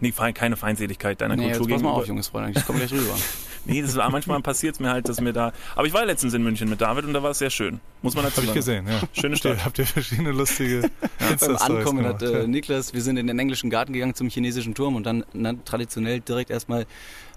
Nee, 0.00 0.12
keine 0.12 0.56
Feindseligkeit 0.56 1.20
deiner 1.20 1.36
Nee, 1.36 1.48
jetzt 1.48 1.58
Kultur 1.58 1.76
pass 1.76 1.82
mal 1.82 1.88
gegenüber. 1.88 2.02
auf, 2.02 2.08
Junges 2.08 2.28
Freunde, 2.28 2.58
ich 2.58 2.66
komme 2.66 2.78
gleich 2.78 2.92
rüber. 2.92 3.14
Nee, 3.66 3.82
das 3.82 3.94
war, 3.96 4.10
manchmal 4.10 4.40
passiert 4.40 4.74
es 4.74 4.80
mir 4.80 4.90
halt, 4.90 5.08
dass 5.08 5.20
mir 5.20 5.32
da. 5.32 5.52
Aber 5.76 5.86
ich 5.86 5.92
war 5.92 6.04
letztens 6.06 6.32
in 6.34 6.42
München 6.42 6.68
mit 6.70 6.80
David 6.80 7.04
und 7.04 7.12
da 7.12 7.22
war 7.22 7.30
es 7.32 7.38
sehr 7.38 7.50
schön. 7.50 7.80
Muss 8.02 8.14
man 8.14 8.24
dazu 8.24 8.38
Habe 8.38 8.58
ich 8.58 8.64
sagen. 8.64 8.86
gesehen, 8.86 8.86
ja. 8.88 9.00
Schöne 9.12 9.34
Habt 9.34 9.44
ihr, 9.44 9.52
Stadt. 9.54 9.64
habt 9.66 9.78
ihr 9.78 9.86
verschiedene 9.86 10.32
lustige 10.32 10.90
Beim 11.18 11.56
Ankommen 11.56 12.06
hat 12.06 12.22
äh. 12.22 12.46
Niklas, 12.46 12.94
wir 12.94 13.02
sind 13.02 13.16
in 13.18 13.26
den 13.26 13.38
englischen 13.38 13.68
Garten 13.70 13.92
gegangen 13.92 14.14
zum 14.14 14.28
chinesischen 14.30 14.74
Turm 14.74 14.96
und 14.96 15.04
dann, 15.04 15.24
dann 15.34 15.64
traditionell 15.64 16.20
direkt 16.20 16.50
erstmal 16.50 16.86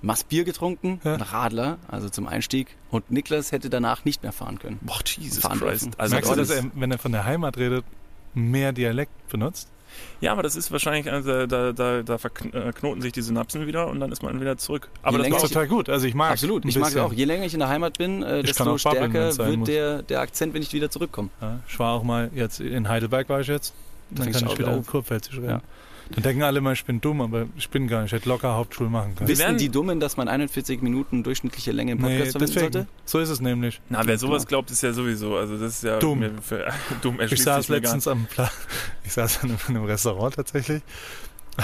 Mass 0.02 0.24
Bier 0.24 0.44
getrunken, 0.44 1.02
Ja. 1.04 1.16
ein 1.16 1.22
Radler, 1.22 1.78
also 1.88 2.10
zum 2.10 2.28
Einstieg. 2.28 2.68
Und 2.90 3.12
Niklas 3.12 3.52
hätte 3.52 3.70
danach 3.70 4.06
nicht 4.06 4.24
mehr 4.24 4.32
fahren 4.32 4.60
können. 4.60 4.80
Boah, 4.82 5.00
Jesus 5.06 5.40
Fahren 5.40 5.60
Christ. 5.60 5.86
dürfen. 5.86 6.00
Also, 6.00 6.14
Merkst 6.16 6.32
du, 6.32 6.36
das 6.36 6.48
dass 6.50 6.58
er, 6.58 6.72
wenn 6.76 6.92
er 6.92 6.98
von 6.98 7.12
der 7.12 7.26
Heimat 7.26 7.58
redet, 7.58 7.84
mehr 8.34 8.72
Dialekt 8.72 9.12
benutzt? 9.30 9.70
Ja, 10.22 10.32
aber 10.32 10.44
das 10.44 10.56
ist 10.56 10.72
wahrscheinlich, 10.72 11.12
also, 11.12 11.46
da, 11.46 11.72
da, 11.72 12.02
da 12.04 12.18
verknoten 12.18 13.02
sich 13.02 13.12
die 13.12 13.22
Synapsen 13.22 13.68
wieder 13.68 13.88
und 13.88 14.00
dann 14.00 14.12
ist 14.12 14.24
man 14.24 14.40
wieder 14.40 14.58
zurück. 14.58 14.90
Aber 15.02 15.18
Je 15.18 15.30
das 15.30 15.42
war 15.42 15.50
total 15.50 15.68
gut. 15.68 15.90
Also 15.90 16.08
ich 16.08 16.16
mag 16.16 16.32
Absolut, 16.32 16.66
ich 16.66 16.78
mag 16.78 16.90
es 16.90 16.98
auch. 16.98 17.14
Je 17.14 17.26
länger 17.26 17.46
ich 17.46 17.54
in 17.54 17.60
der 17.60 17.70
Heimat 17.70 17.98
bin, 17.98 18.24
äh, 18.24 18.44
desto 18.44 18.78
stärker 18.78 19.38
wird 19.38 19.58
muss. 19.58 19.68
der, 19.68 20.02
der 20.04 20.22
Akzent, 20.22 20.54
wenn 20.54 20.62
ich 20.62 20.74
wieder 20.74 20.90
zurückkomme. 20.90 21.30
Ja, 21.42 21.60
ich 21.68 21.78
war 21.80 21.94
auch 21.94 22.04
mal 22.04 22.30
jetzt 22.34 22.60
in 22.60 22.88
Heidelberg 22.88 23.30
war 23.30 23.42
ich 23.42 23.48
jetzt. 23.48 23.74
Dann 24.10 24.26
fängst 24.26 24.40
kann 24.40 24.48
ich 24.48 24.54
auch 24.54 24.60
wieder 24.60 24.78
auf. 24.78 24.86
Kurpfälzisch 24.88 25.38
reden. 25.38 25.50
Ja. 25.50 25.62
Dann 26.12 26.24
denken 26.24 26.44
alle 26.44 26.62
mal, 26.62 26.74
ich 26.74 26.86
bin 26.86 27.02
dumm, 27.02 27.22
aber 27.22 27.48
ich 27.56 27.70
bin 27.70 27.88
gar 27.88 28.02
nicht. 28.04 28.12
Ich 28.14 28.20
hätte 28.20 28.30
locker 28.30 28.54
Hauptschule 28.56 28.90
machen 28.90 29.16
können. 29.16 29.28
Wir 29.28 29.34
Wissen 29.34 29.46
werden- 29.46 29.58
die 29.58 29.70
Dummen, 29.70 30.00
dass 30.00 30.18
man 30.18 30.28
41 30.28 30.82
Minuten 30.82 31.24
durchschnittliche 31.24 31.72
Länge 31.72 31.94
im 31.94 32.00
Podcast 32.00 32.18
Nee, 32.26 32.32
verwenden 32.32 32.54
deswegen. 32.54 32.74
sollte? 32.74 32.88
So 33.06 33.20
ist 33.20 33.30
es 33.30 33.40
nämlich. 33.42 33.82
na, 33.90 34.06
wer 34.06 34.18
sowas 34.18 34.44
Genau. 34.44 34.50
glaubt, 34.50 34.72
ist 34.72 34.84
ja 34.84 34.94
sowieso, 34.94 35.38
also 35.38 35.58
das 35.58 35.76
ist 35.78 35.84
ja 35.84 36.00
Dumm. 36.00 36.20
Mir 36.20 36.32
für, 36.42 36.66
dumm 37.02 37.20
Ich 37.22 37.42
saß 37.42 37.70
letztens 37.70 38.08
am 38.08 38.26
Pla 38.26 38.52
ich 39.06 39.14
saß 39.14 39.44
in 39.44 39.50
einem, 39.50 39.60
in 39.70 39.76
einem 39.78 39.86
Restaurant 39.86 40.36
tatsächlich. 40.36 40.82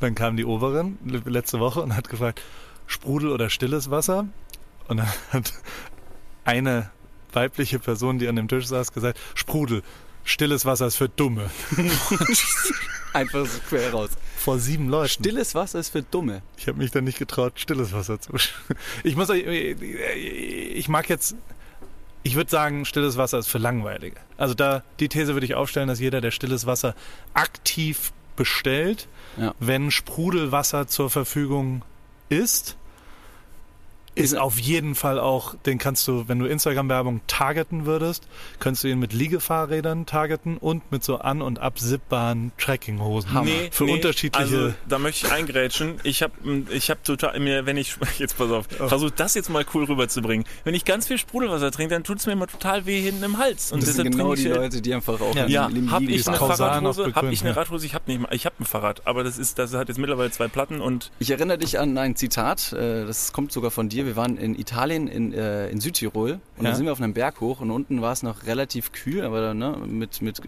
dann 0.00 0.14
kam 0.14 0.36
die 0.36 0.44
Oberin 0.44 0.98
le- 1.04 1.22
letzte 1.26 1.60
Woche 1.60 1.80
und 1.82 1.96
hat 1.96 2.08
gefragt, 2.08 2.40
Sprudel 2.86 3.30
oder 3.30 3.50
stilles 3.50 3.90
Wasser? 3.90 4.26
Und 4.88 4.96
dann 4.98 5.08
hat 5.32 5.52
eine 6.44 6.90
weibliche 7.32 7.78
Person, 7.78 8.18
die 8.18 8.28
an 8.28 8.36
dem 8.36 8.48
Tisch 8.48 8.66
saß, 8.66 8.92
gesagt, 8.92 9.18
Sprudel. 9.34 9.82
Stilles 10.30 10.64
Wasser 10.64 10.86
ist 10.86 10.96
für 10.96 11.08
Dumme. 11.08 11.50
Einfach 13.12 13.44
so 13.46 13.58
quer 13.68 13.90
raus. 13.92 14.10
Vor 14.36 14.58
sieben 14.58 14.88
Leuten. 14.88 15.08
Stilles 15.08 15.54
Wasser 15.54 15.80
ist 15.80 15.90
für 15.90 16.02
Dumme. 16.02 16.42
Ich 16.56 16.68
habe 16.68 16.78
mich 16.78 16.92
dann 16.92 17.04
nicht 17.04 17.18
getraut, 17.18 17.54
stilles 17.56 17.92
Wasser 17.92 18.20
zu. 18.20 18.32
Ich 19.02 19.16
muss 19.16 19.28
euch, 19.30 19.44
ich 19.44 20.88
mag 20.88 21.08
jetzt, 21.08 21.34
ich 22.22 22.36
würde 22.36 22.50
sagen, 22.50 22.84
stilles 22.84 23.16
Wasser 23.16 23.38
ist 23.38 23.48
für 23.48 23.58
Langweilige. 23.58 24.16
Also 24.36 24.54
da 24.54 24.84
die 25.00 25.08
These 25.08 25.34
würde 25.34 25.46
ich 25.46 25.54
aufstellen, 25.56 25.88
dass 25.88 25.98
jeder, 25.98 26.20
der 26.20 26.30
stilles 26.30 26.64
Wasser 26.66 26.94
aktiv 27.34 28.12
bestellt, 28.36 29.08
Ja. 29.36 29.54
wenn 29.58 29.90
Sprudelwasser 29.90 30.86
zur 30.86 31.10
Verfügung 31.10 31.82
ist, 32.28 32.76
ist 34.14 34.36
auf 34.36 34.58
jeden 34.58 34.94
Fall 34.94 35.18
auch, 35.18 35.54
den 35.66 35.78
kannst 35.78 36.06
du, 36.08 36.28
wenn 36.28 36.38
du 36.38 36.46
Instagram-Werbung 36.46 37.20
targeten 37.26 37.86
würdest, 37.86 38.26
könntest 38.58 38.84
du 38.84 38.88
ihn 38.88 38.98
mit 38.98 39.12
Liegefahrrädern 39.12 40.04
targeten 40.06 40.56
und 40.58 40.90
mit 40.92 41.04
so 41.04 41.18
an- 41.18 41.42
und 41.42 41.58
absippbaren 41.60 42.52
Trekkinghosen. 42.58 43.32
Hammer. 43.32 43.50
Für 43.70 43.84
unterschiedliche. 43.84 44.44
Also, 44.44 44.74
da 44.88 44.98
möchte 44.98 45.26
ich 45.26 45.32
eingrätschen. 45.32 45.96
Ich 46.02 46.22
habe 46.22 46.32
ich 46.70 46.90
hab 46.90 47.02
total, 47.04 47.38
mir, 47.40 47.66
wenn 47.66 47.76
ich, 47.76 47.96
jetzt 48.18 48.36
pass 48.36 48.50
auf, 48.50 48.66
Oh. 48.80 48.88
versuche 48.88 49.12
das 49.12 49.34
jetzt 49.34 49.48
mal 49.50 49.64
cool 49.74 49.84
rüberzubringen. 49.84 50.44
Wenn 50.64 50.74
ich 50.74 50.84
ganz 50.84 51.06
viel 51.06 51.18
Sprudelwasser 51.18 51.70
trinke, 51.70 51.94
dann 51.94 52.04
tut 52.04 52.18
es 52.18 52.26
mir 52.26 52.32
immer 52.32 52.46
total 52.46 52.86
weh 52.86 53.00
hinten 53.00 53.22
im 53.24 53.38
Hals. 53.38 53.72
Und 53.72 53.82
das 53.82 53.94
sind 53.94 54.06
deshalb 54.06 54.16
genau 54.16 54.34
die 54.34 54.42
ich, 54.48 54.54
Leute, 54.54 54.80
die 54.82 54.94
einfach 54.94 55.20
auch 55.20 55.34
Ja. 55.34 55.44
im- 55.44 55.50
ja, 55.50 55.62
habe 55.64 55.74
Liegen 56.04 56.14
ich 56.14 56.26
eine 56.28 56.36
Fahrradhose, 56.36 57.02
habe 57.02 57.10
begründen, 57.12 57.32
ich 57.32 57.44
eine. 57.44 57.56
Radhose, 57.56 57.86
ich 57.86 57.94
habe 57.94 58.04
nicht 58.06 58.20
mal, 58.20 58.28
ich 58.34 58.46
habe 58.46 58.56
ein 58.60 58.64
Fahrrad, 58.64 59.06
aber 59.06 59.24
das 59.24 59.38
ist, 59.38 59.58
das 59.58 59.74
hat 59.74 59.88
jetzt 59.88 59.98
mittlerweile 59.98 60.30
zwei 60.30 60.48
Platten 60.48 60.80
und 60.80 61.10
Ich 61.18 61.30
erinnere 61.30 61.58
dich 61.58 61.78
an 61.78 61.96
ein 61.98 62.16
Zitat, 62.16 62.72
äh, 62.72 63.04
das 63.06 63.32
kommt 63.32 63.52
sogar 63.52 63.70
von 63.70 63.88
dir. 63.88 63.99
Wir 64.06 64.16
waren 64.16 64.36
in 64.36 64.58
Italien, 64.58 65.08
in, 65.08 65.32
äh, 65.32 65.68
in 65.70 65.80
Südtirol 65.80 66.40
und 66.56 66.64
Ja. 66.64 66.70
da 66.70 66.76
sind 66.76 66.84
wir 66.86 66.92
auf 66.92 67.00
einem 67.00 67.14
Berg 67.14 67.40
hoch 67.40 67.60
und 67.60 67.70
unten 67.70 68.02
war 68.02 68.12
es 68.12 68.22
noch 68.22 68.46
relativ 68.46 68.92
kühl, 68.92 69.22
aber 69.24 69.54
ne, 69.54 69.76
mit, 69.86 70.20
mit, 70.22 70.40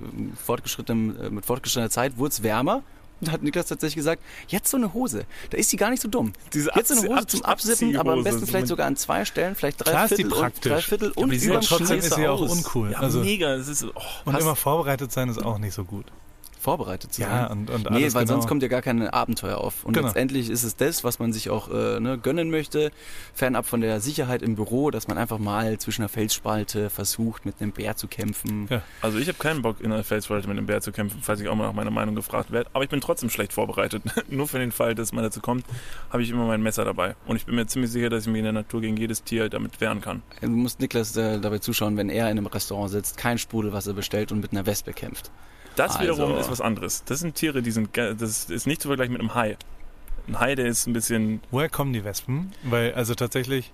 fortgeschrittenem, 0.45 1.17
äh, 1.21 1.31
mit 1.31 1.45
fortgeschrittener 1.47 1.91
Zeit 1.91 2.19
wurde 2.19 2.31
es 2.33 2.43
wärmer. 2.43 2.83
Und 3.21 3.29
da 3.29 3.33
hat 3.33 3.43
Niklas 3.45 3.67
tatsächlich 3.67 3.95
gesagt, 3.97 4.21
jetzt 4.49 4.69
so 4.69 4.77
eine 4.77 4.93
Hose, 4.95 5.27
da 5.51 5.57
ist 5.57 5.71
die 5.73 5.77
gar 5.77 5.91
nicht 5.91 6.03
so 6.03 6.09
dumm. 6.09 6.33
Diese 6.53 6.71
jetzt 6.75 6.89
so 6.89 7.01
eine 7.01 7.15
Hose 7.17 7.27
zum 7.29 7.43
Absippen, 7.45 7.97
aber 7.97 8.15
am 8.15 8.25
besten 8.25 8.47
vielleicht 8.49 8.67
sogar 8.67 8.89
an 8.89 8.97
zwei 8.97 9.25
Stellen, 9.25 9.55
vielleicht 9.55 9.85
drei 9.85 9.91
Klar 9.93 10.05
ist 10.07 10.11
die 10.11 10.17
Viertel 10.17 10.33
und, 10.33 10.41
praktisch. 10.41 10.73
drei 10.73 10.81
Viertel 10.81 11.13
Aber 11.13 11.21
und 11.23 11.31
die 11.31 11.39
sieht 11.39 11.51
überm 11.51 11.61
trotzdem 11.63 11.99
ist 11.99 12.15
sie 12.15 12.27
auch 12.27 12.41
uncool. 12.41 12.91
Ja, 12.91 12.99
Also- 12.99 13.21
mega. 13.21 13.57
Das 13.57 13.69
ist, 13.69 13.85
oh. 13.85 13.91
Und 14.25 14.37
immer 14.41 14.57
vorbereitet 14.57 15.13
sein 15.13 15.29
ist 15.29 15.39
auch 15.41 15.59
nicht 15.59 15.75
so 15.75 15.85
gut. 15.85 16.07
Vorbereitet 16.63 17.13
zu 17.13 17.23
Ja, 17.23 17.49
sein. 17.49 17.59
und, 17.59 17.71
und 17.71 17.91
Nee, 17.91 18.03
weil 18.15 18.25
genau. 18.25 18.27
sonst 18.27 18.47
kommt 18.47 18.63
ja 18.63 18.69
gar 18.69 18.83
kein 18.83 19.07
Abenteuer 19.09 19.59
auf. 19.59 19.85
Und 19.85 19.93
Genau. 19.95 20.07
letztendlich 20.07 20.49
ist 20.49 20.63
es 20.63 20.77
das, 20.77 21.05
was 21.05 21.19
man 21.19 21.33
sich 21.33 21.51
auch 21.51 21.69
äh, 21.71 22.01
ne, 22.01 22.19
gönnen 22.19 22.51
möchte, 22.51 22.91
fernab 23.35 23.67
von 23.67 23.81
der 23.81 24.01
Sicherheit 24.01 24.43
im 24.43 24.55
Büro, 24.55 24.91
dass 24.91 25.09
man 25.09 25.19
einfach 25.19 25.39
mal 25.39 25.79
zwischen 25.79 26.03
einer 26.03 26.09
Felsspalte 26.09 26.89
versucht, 26.91 27.45
mit 27.45 27.57
einem 27.61 27.73
Bär 27.73 27.97
zu 27.97 28.07
kämpfen. 28.09 28.69
Ja. 28.71 28.83
Also 29.01 29.19
ich 29.19 29.29
habe 29.29 29.39
keinen 29.39 29.63
Bock, 29.63 29.81
in 29.81 29.93
einer 29.93 30.05
Felsfalte 30.05 30.49
mit 30.49 30.57
einem 30.57 30.67
Bär 30.67 30.81
zu 30.81 30.93
kämpfen, 30.93 31.19
falls 31.23 31.41
ich 31.41 31.49
auch 31.49 31.55
mal 31.57 31.67
nach 31.67 31.75
meiner 31.75 31.91
Meinung 31.91 32.15
gefragt 32.15 32.51
werde. 32.53 32.71
Aber 32.73 32.85
ich 32.85 32.91
bin 32.91 33.01
trotzdem 33.01 33.29
schlecht 33.29 33.53
vorbereitet. 33.53 34.03
Nur 34.31 34.47
für 34.49 34.59
den 34.59 34.73
Fall, 34.73 34.95
dass 34.95 35.13
man 35.13 35.25
dazu 35.25 35.41
kommt, 35.41 35.67
habe 36.11 36.23
ich 36.23 36.31
immer 36.31 36.47
mein 36.47 36.63
Messer 36.63 36.85
dabei. 36.85 37.17
Und 37.27 37.37
ich 37.37 37.45
bin 37.47 37.55
mir 37.57 37.67
ziemlich 37.67 37.91
sicher, 37.91 38.09
dass 38.09 38.23
ich 38.25 38.29
mich 38.31 38.39
in 38.39 38.45
der 38.45 38.53
Natur 38.53 38.81
gegen 38.81 38.97
jedes 38.97 39.25
Tier 39.25 39.49
damit 39.49 39.81
wehren 39.81 40.01
kann. 40.01 40.23
Du 40.41 40.49
musst 40.49 40.81
Niklas 40.81 41.17
äh, 41.17 41.41
dabei 41.41 41.59
zuschauen, 41.59 41.97
wenn 41.97 42.09
er 42.09 42.27
in 42.31 42.39
einem 42.39 42.47
Restaurant 42.47 42.91
sitzt, 42.91 43.17
kein 43.17 43.39
Sprudelwasser 43.39 43.93
bestellt 43.95 44.31
und 44.33 44.41
mit 44.41 44.53
einer 44.53 44.67
Wespe 44.67 44.93
kämpft. 44.93 45.31
Das 45.77 45.97
Also- 45.97 46.15
wiederum 46.15 46.37
ist 46.39 46.51
was 46.51 46.61
anderes. 46.61 47.03
Das 47.05 47.21
sind 47.21 47.35
Tiere, 47.35 47.63
die 47.63 47.71
sind, 47.71 47.97
das 47.97 48.51
ist 48.51 48.67
nicht 48.67 48.83
zu 48.83 48.89
vergleichen 48.89 49.13
mit 49.13 49.21
einem 49.21 49.35
Hai. 49.35 49.57
Ein 50.29 50.39
Hai, 50.39 50.55
der 50.55 50.67
ist 50.67 50.87
ein 50.87 50.93
bisschen, 50.93 51.41
Woher 51.51 51.69
kommen 51.69 51.93
die 51.93 52.05
Wespen? 52.05 52.53
Weil, 52.63 52.95
also 52.95 53.15
tatsächlich 53.15 53.73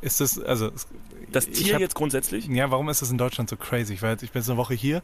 ist 0.00 0.20
das, 0.20 0.38
also. 0.38 0.70
das 1.30 1.48
Tier 1.48 1.74
hab- 1.74 1.80
jetzt 1.80 1.94
grundsätzlich. 1.94 2.46
Ja, 2.48 2.70
warum 2.70 2.88
ist 2.88 3.02
das 3.02 3.10
in 3.10 3.18
Deutschland 3.18 3.48
so 3.50 3.56
crazy? 3.56 3.94
Ich, 3.94 4.02
war 4.02 4.10
jetzt, 4.10 4.22
ich 4.22 4.32
bin 4.32 4.40
jetzt 4.42 4.48
eine 4.50 4.58
Woche 4.58 4.74
hier. 4.74 5.02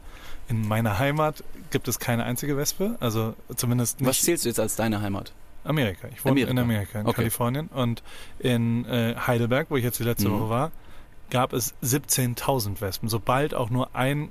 In 0.49 0.67
meiner 0.67 0.99
Heimat 0.99 1.43
gibt 1.71 1.87
es 1.87 1.99
keine 1.99 2.23
einzige 2.25 2.57
Wespe. 2.57 2.97
Also 2.99 3.33
zumindest 3.55 3.99
nicht 4.01 4.09
Was 4.09 4.21
zählst 4.21 4.43
du 4.45 4.49
jetzt 4.49 4.59
als 4.59 4.75
deine 4.75 5.01
Heimat? 5.01 5.33
Amerika. 5.63 6.07
Ich 6.09 6.23
wohne 6.25 6.31
Amerika. 6.31 6.51
in 6.51 6.59
Amerika, 6.59 6.99
in 6.99 7.05
Okay. 7.07 7.15
Kalifornien. 7.17 7.67
Und 7.67 8.03
in 8.39 8.85
äh, 8.85 9.15
Heidelberg, 9.15 9.67
wo 9.69 9.77
ich 9.77 9.83
jetzt 9.83 9.99
die 9.99 10.03
letzte 10.03 10.27
Mhm. 10.29 10.33
Woche 10.39 10.49
war, 10.49 10.71
gab 11.29 11.53
es 11.53 11.73
17.000 11.81 12.81
Wespen. 12.81 13.07
Sobald 13.09 13.53
auch 13.53 13.69
nur 13.69 13.95
ein 13.95 14.29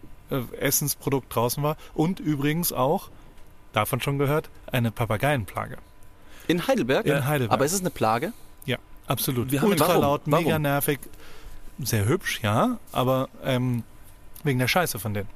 Essensprodukt 0.59 1.35
draußen 1.35 1.63
war. 1.63 1.77
Und 1.95 2.21
übrigens 2.21 2.73
auch, 2.73 3.09
davon 3.73 4.01
schon 4.01 4.19
gehört, 4.19 4.49
eine 4.71 4.91
Papageienplage. 4.91 5.79
In 6.49 6.67
Heidelberg? 6.67 7.07
In 7.07 7.27
Heidelberg. 7.27 7.53
Aber 7.53 7.65
ist 7.65 7.73
es 7.73 7.81
eine 7.81 7.91
Plage? 7.91 8.33
Absolut. 9.07 9.51
Wir 9.51 9.61
haben- 9.61 9.71
Ultra 9.71 9.89
Warum? 9.89 10.03
laut, 10.03 10.27
mega 10.29 10.51
Warum? 10.51 10.63
nervig. 10.63 11.01
Sehr 11.81 12.05
hübsch, 12.05 12.39
ja, 12.45 12.79
aber 12.93 13.29
ähm, 13.43 13.83
wegen 14.45 14.61
der 14.61 14.69
Scheiße 14.69 15.01
von 15.01 15.15
denen. 15.15 15.29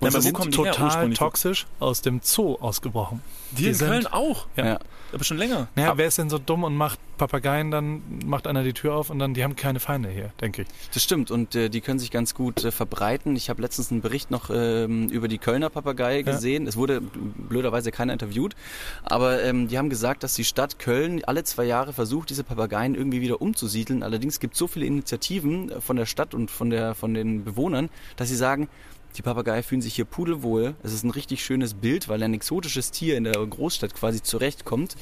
Ja, 0.00 0.06
Und 0.08 0.14
aber 0.14 0.20
sie 0.22 0.28
wo 0.28 0.32
kommen 0.34 0.52
sind 0.52 0.62
die 0.64 0.68
her 0.68 0.72
total 0.74 1.12
toxisch 1.14 1.66
aus 1.80 2.02
dem 2.02 2.20
Zoo 2.22 2.56
ausgebrochen. 2.60 3.20
Die 3.52 3.66
in 3.68 3.74
sind- 3.74 3.88
Köln 3.88 4.06
auch. 4.06 4.46
Ja. 4.56 4.78
Aber 5.10 5.24
schon 5.24 5.38
länger. 5.38 5.68
Naja, 5.74 5.96
wer 5.96 6.06
ist 6.06 6.18
denn 6.18 6.28
so 6.28 6.36
dumm 6.38 6.64
und 6.64 6.76
macht 6.76 6.98
Papageien, 7.16 7.70
dann 7.70 8.02
macht 8.26 8.46
einer 8.46 8.62
die 8.62 8.74
Tür 8.74 8.94
auf 8.94 9.08
und 9.08 9.18
dann, 9.18 9.32
die 9.32 9.42
haben 9.42 9.56
keine 9.56 9.80
Feinde 9.80 10.10
hier, 10.10 10.32
denke 10.42 10.62
ich. 10.62 10.68
Das 10.92 11.02
stimmt 11.02 11.30
und 11.30 11.54
äh, 11.54 11.70
die 11.70 11.80
können 11.80 11.98
sich 11.98 12.10
ganz 12.10 12.34
gut 12.34 12.62
äh, 12.62 12.70
verbreiten. 12.70 13.34
Ich 13.34 13.48
habe 13.48 13.62
letztens 13.62 13.90
einen 13.90 14.02
Bericht 14.02 14.30
noch 14.30 14.50
ähm, 14.52 15.08
über 15.08 15.26
die 15.26 15.38
Kölner 15.38 15.70
Papagei 15.70 16.16
Ja. 16.18 16.22
gesehen. 16.22 16.66
Es 16.66 16.76
wurde 16.76 17.00
blöderweise 17.00 17.90
keiner 17.90 18.12
interviewt, 18.12 18.54
aber 19.02 19.42
ähm, 19.42 19.68
die 19.68 19.78
haben 19.78 19.88
gesagt, 19.88 20.22
dass 20.22 20.34
die 20.34 20.44
Stadt 20.44 20.78
Köln 20.78 21.24
alle 21.24 21.42
zwei 21.42 21.64
Jahre 21.64 21.94
versucht, 21.94 22.28
diese 22.28 22.44
Papageien 22.44 22.94
irgendwie 22.94 23.22
wieder 23.22 23.40
umzusiedeln. 23.40 24.02
Allerdings 24.02 24.40
gibt 24.40 24.52
es 24.54 24.58
so 24.58 24.66
viele 24.66 24.84
Initiativen 24.84 25.70
äh, 25.70 25.80
von 25.80 25.96
der 25.96 26.06
Stadt 26.06 26.34
und 26.34 26.50
von, 26.50 26.68
der, 26.68 26.94
von 26.94 27.14
den 27.14 27.44
Bewohnern, 27.44 27.88
dass 28.16 28.28
sie 28.28 28.36
sagen, 28.36 28.68
die 29.16 29.22
Papageien 29.22 29.62
fühlen 29.62 29.82
sich 29.82 29.94
hier 29.94 30.04
pudelwohl. 30.04 30.74
Es 30.82 30.92
ist 30.92 31.04
ein 31.04 31.10
richtig 31.10 31.44
schönes 31.44 31.74
Bild, 31.74 32.08
weil 32.08 32.22
ein 32.22 32.34
exotisches 32.34 32.90
Tier 32.90 33.16
in 33.16 33.24
der 33.24 33.34
Großstadt 33.34 33.94
quasi 33.94 34.22
zurechtkommt. 34.22 34.96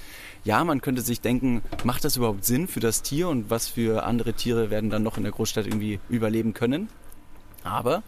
Ja, 0.45 0.65
man 0.65 0.81
könnte 0.81 1.03
sich 1.03 1.21
denken, 1.21 1.63
macht 1.85 2.05
das 2.05 2.17
überhaupt 2.17 2.45
Sinn 2.45 2.69
für 2.69 2.81
das 2.81 3.03
Tier 3.03 3.29
und 3.29 3.51
was 3.51 3.69
für 3.69 4.05
andere 4.05 4.33
Tiere 4.33 4.71
werden 4.71 4.91
dann 4.91 5.03
noch 5.03 5.17
in 5.17 5.25
der 5.25 5.33
Großstadt 5.33 5.67
irgendwie 5.67 6.01
überleben 6.09 6.55
können? 6.55 6.89
Aber 7.63 8.03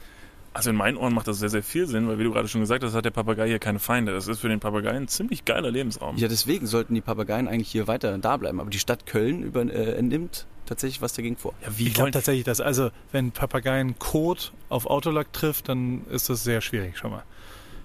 Also 0.54 0.70
in 0.70 0.76
meinen 0.76 0.96
Ohren 0.96 1.14
macht 1.14 1.28
das 1.28 1.38
sehr, 1.38 1.50
sehr 1.50 1.62
viel 1.62 1.86
Sinn, 1.86 2.08
weil 2.08 2.18
wie 2.18 2.24
du 2.24 2.32
gerade 2.32 2.48
schon 2.48 2.60
gesagt 2.60 2.82
hast, 2.82 2.94
hat 2.94 3.04
der 3.04 3.10
Papagei 3.10 3.46
hier 3.46 3.58
keine 3.58 3.78
Feinde. 3.78 4.12
Das 4.12 4.26
ist 4.26 4.40
für 4.40 4.48
den 4.48 4.60
Papagei 4.60 4.90
ein 4.90 5.06
ziemlich 5.06 5.44
geiler 5.44 5.70
Lebensraum. 5.70 6.16
ja, 6.16 6.28
deswegen 6.28 6.66
sollten 6.66 6.94
die 6.94 7.00
Papageien 7.00 7.46
eigentlich 7.46 7.70
hier 7.70 7.86
weiter 7.86 8.16
da 8.18 8.36
bleiben. 8.36 8.60
Aber 8.60 8.70
die 8.70 8.78
Stadt 8.78 9.06
Köln 9.06 9.42
über, 9.42 9.60
äh, 9.62 10.00
nimmt 10.02 10.46
tatsächlich 10.66 11.00
was 11.00 11.12
dagegen 11.12 11.36
vor. 11.36 11.54
Ja, 11.62 11.68
ich 11.76 11.94
glaube 11.94 12.10
tatsächlich, 12.10 12.44
dass, 12.44 12.60
also, 12.60 12.90
wenn 13.12 13.30
Papageien 13.30 13.98
Kot 13.98 14.52
auf 14.68 14.86
Autolack 14.86 15.32
trifft, 15.32 15.68
dann 15.68 16.04
ist 16.10 16.28
das 16.28 16.44
sehr 16.44 16.60
schwierig 16.60 16.98
schon 16.98 17.10
mal. 17.10 17.22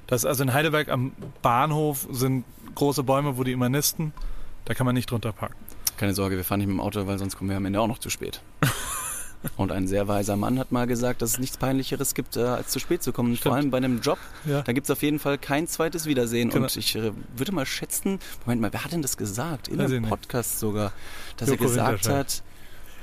Das, 0.08 0.26
also 0.26 0.44
in 0.44 0.54
Heidelberg 0.54 0.90
am 0.90 1.14
Bahnhof 1.42 2.08
sind 2.12 2.44
große 2.76 3.04
Bäume, 3.04 3.38
wo 3.38 3.44
die 3.44 3.52
immer 3.52 3.70
nisten. 3.70 4.14
Da 4.66 4.74
kann 4.74 4.86
man 4.86 4.96
nicht 4.96 5.10
drunter 5.10 5.32
parken. 5.32 5.56
Keine 5.98 6.14
Sorge, 6.14 6.36
wir 6.36 6.44
fahren 6.44 6.60
nicht 6.60 6.68
mit 6.68 6.76
dem 6.76 6.82
Auto, 6.82 7.06
weil 7.08 7.18
sonst 7.20 7.38
kommen 7.38 7.50
wir 7.50 7.58
am 7.58 7.66
Ende 7.66 7.80
auch 7.80 7.88
noch 7.88 8.00
zu 8.00 8.10
spät. 8.10 8.42
Und 9.58 9.72
ein 9.72 9.88
sehr 9.88 10.08
weiser 10.08 10.36
Mann 10.38 10.58
hat 10.60 10.72
mal 10.72 10.88
gesagt, 10.88 11.22
dass 11.22 11.32
es 11.32 11.40
nichts 11.40 11.58
Peinlicheres 11.58 12.14
gibt, 12.14 12.38
äh, 12.38 12.42
als 12.42 12.70
zu 12.70 12.80
spät 12.80 13.04
zu 13.04 13.12
kommen. 13.12 13.36
Stimmt. 13.36 13.44
Vor 13.44 13.56
allem 13.56 13.72
bei 13.72 13.78
einem 13.78 14.00
Job. 14.02 14.18
Ja. 14.46 14.62
Da 14.62 14.72
gibt 14.72 14.86
es 14.86 14.92
auf 14.92 15.02
jeden 15.02 15.20
Fall 15.20 15.38
kein 15.38 15.68
zweites 15.68 16.06
Wiedersehen. 16.06 16.50
Genau. 16.50 16.64
Und 16.64 16.76
ich 16.78 16.96
äh, 16.96 17.12
würde 17.36 17.52
mal 17.52 17.66
schätzen, 17.66 18.20
Moment 18.46 18.62
mal, 18.62 18.72
wer 18.74 18.84
hat 18.84 18.92
denn 18.94 19.02
das 19.02 19.18
gesagt? 19.18 19.68
In 19.68 19.80
einem 19.82 20.02
nicht. 20.02 20.10
Podcast 20.10 20.60
sogar, 20.60 20.94
dass 21.38 21.50
Joko 21.50 21.64
er 21.66 21.68
gesagt 21.70 22.10
hat, 22.10 22.44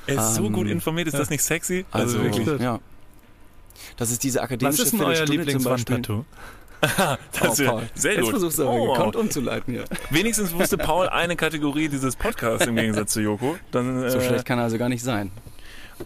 Er 0.07 0.15
ist 0.17 0.35
so 0.35 0.47
Ähm, 0.47 0.53
gut 0.55 0.67
informiert, 0.69 1.09
ist 1.09 1.15
ja. 1.15 1.21
das 1.21 1.31
nicht 1.31 1.43
sexy? 1.43 1.85
also, 1.91 2.23
wirklich. 2.23 2.47
ja. 2.61 2.79
Das 3.97 4.11
ist 4.11 4.23
diese 4.25 4.39
Was 4.39 4.45
akademische 4.45 4.83
ist 4.83 4.93
denn 4.93 5.01
euer 5.03 5.15
Viertelstunde 5.27 5.53
zum 5.53 5.65
Beispiel. 5.65 5.97
Lieblingswandtattoo? 5.97 6.25
das 7.33 7.43
Oh, 7.43 7.53
ist 7.53 7.65
Paul. 7.67 7.83
sehr 7.95 8.13
Jetzt 8.15 8.23
gut. 8.23 8.31
versuchst 8.31 8.59
du 8.59 8.63
aber 8.63 8.73
Oh. 8.73 8.93
gekonnt 8.95 9.17
umzuleiten 9.17 9.75
hier. 9.75 9.85
Wenigstens 10.09 10.53
wusste 10.55 10.79
Paul 10.79 11.09
eine 11.11 11.37
Kategorie 11.37 11.89
dieses 11.91 12.17
Podcasts 12.17 12.67
im 12.67 12.77
Gegensatz 12.77 13.13
zu 13.13 13.21
Joko. 13.21 13.57
Dann, 13.71 14.09
So 14.11 14.17
äh, 14.19 14.27
schlecht 14.27 14.47
kann 14.47 14.59
er 14.59 14.65
also 14.65 14.79
gar 14.79 14.89
nicht 14.89 15.03
sein. 15.05 15.31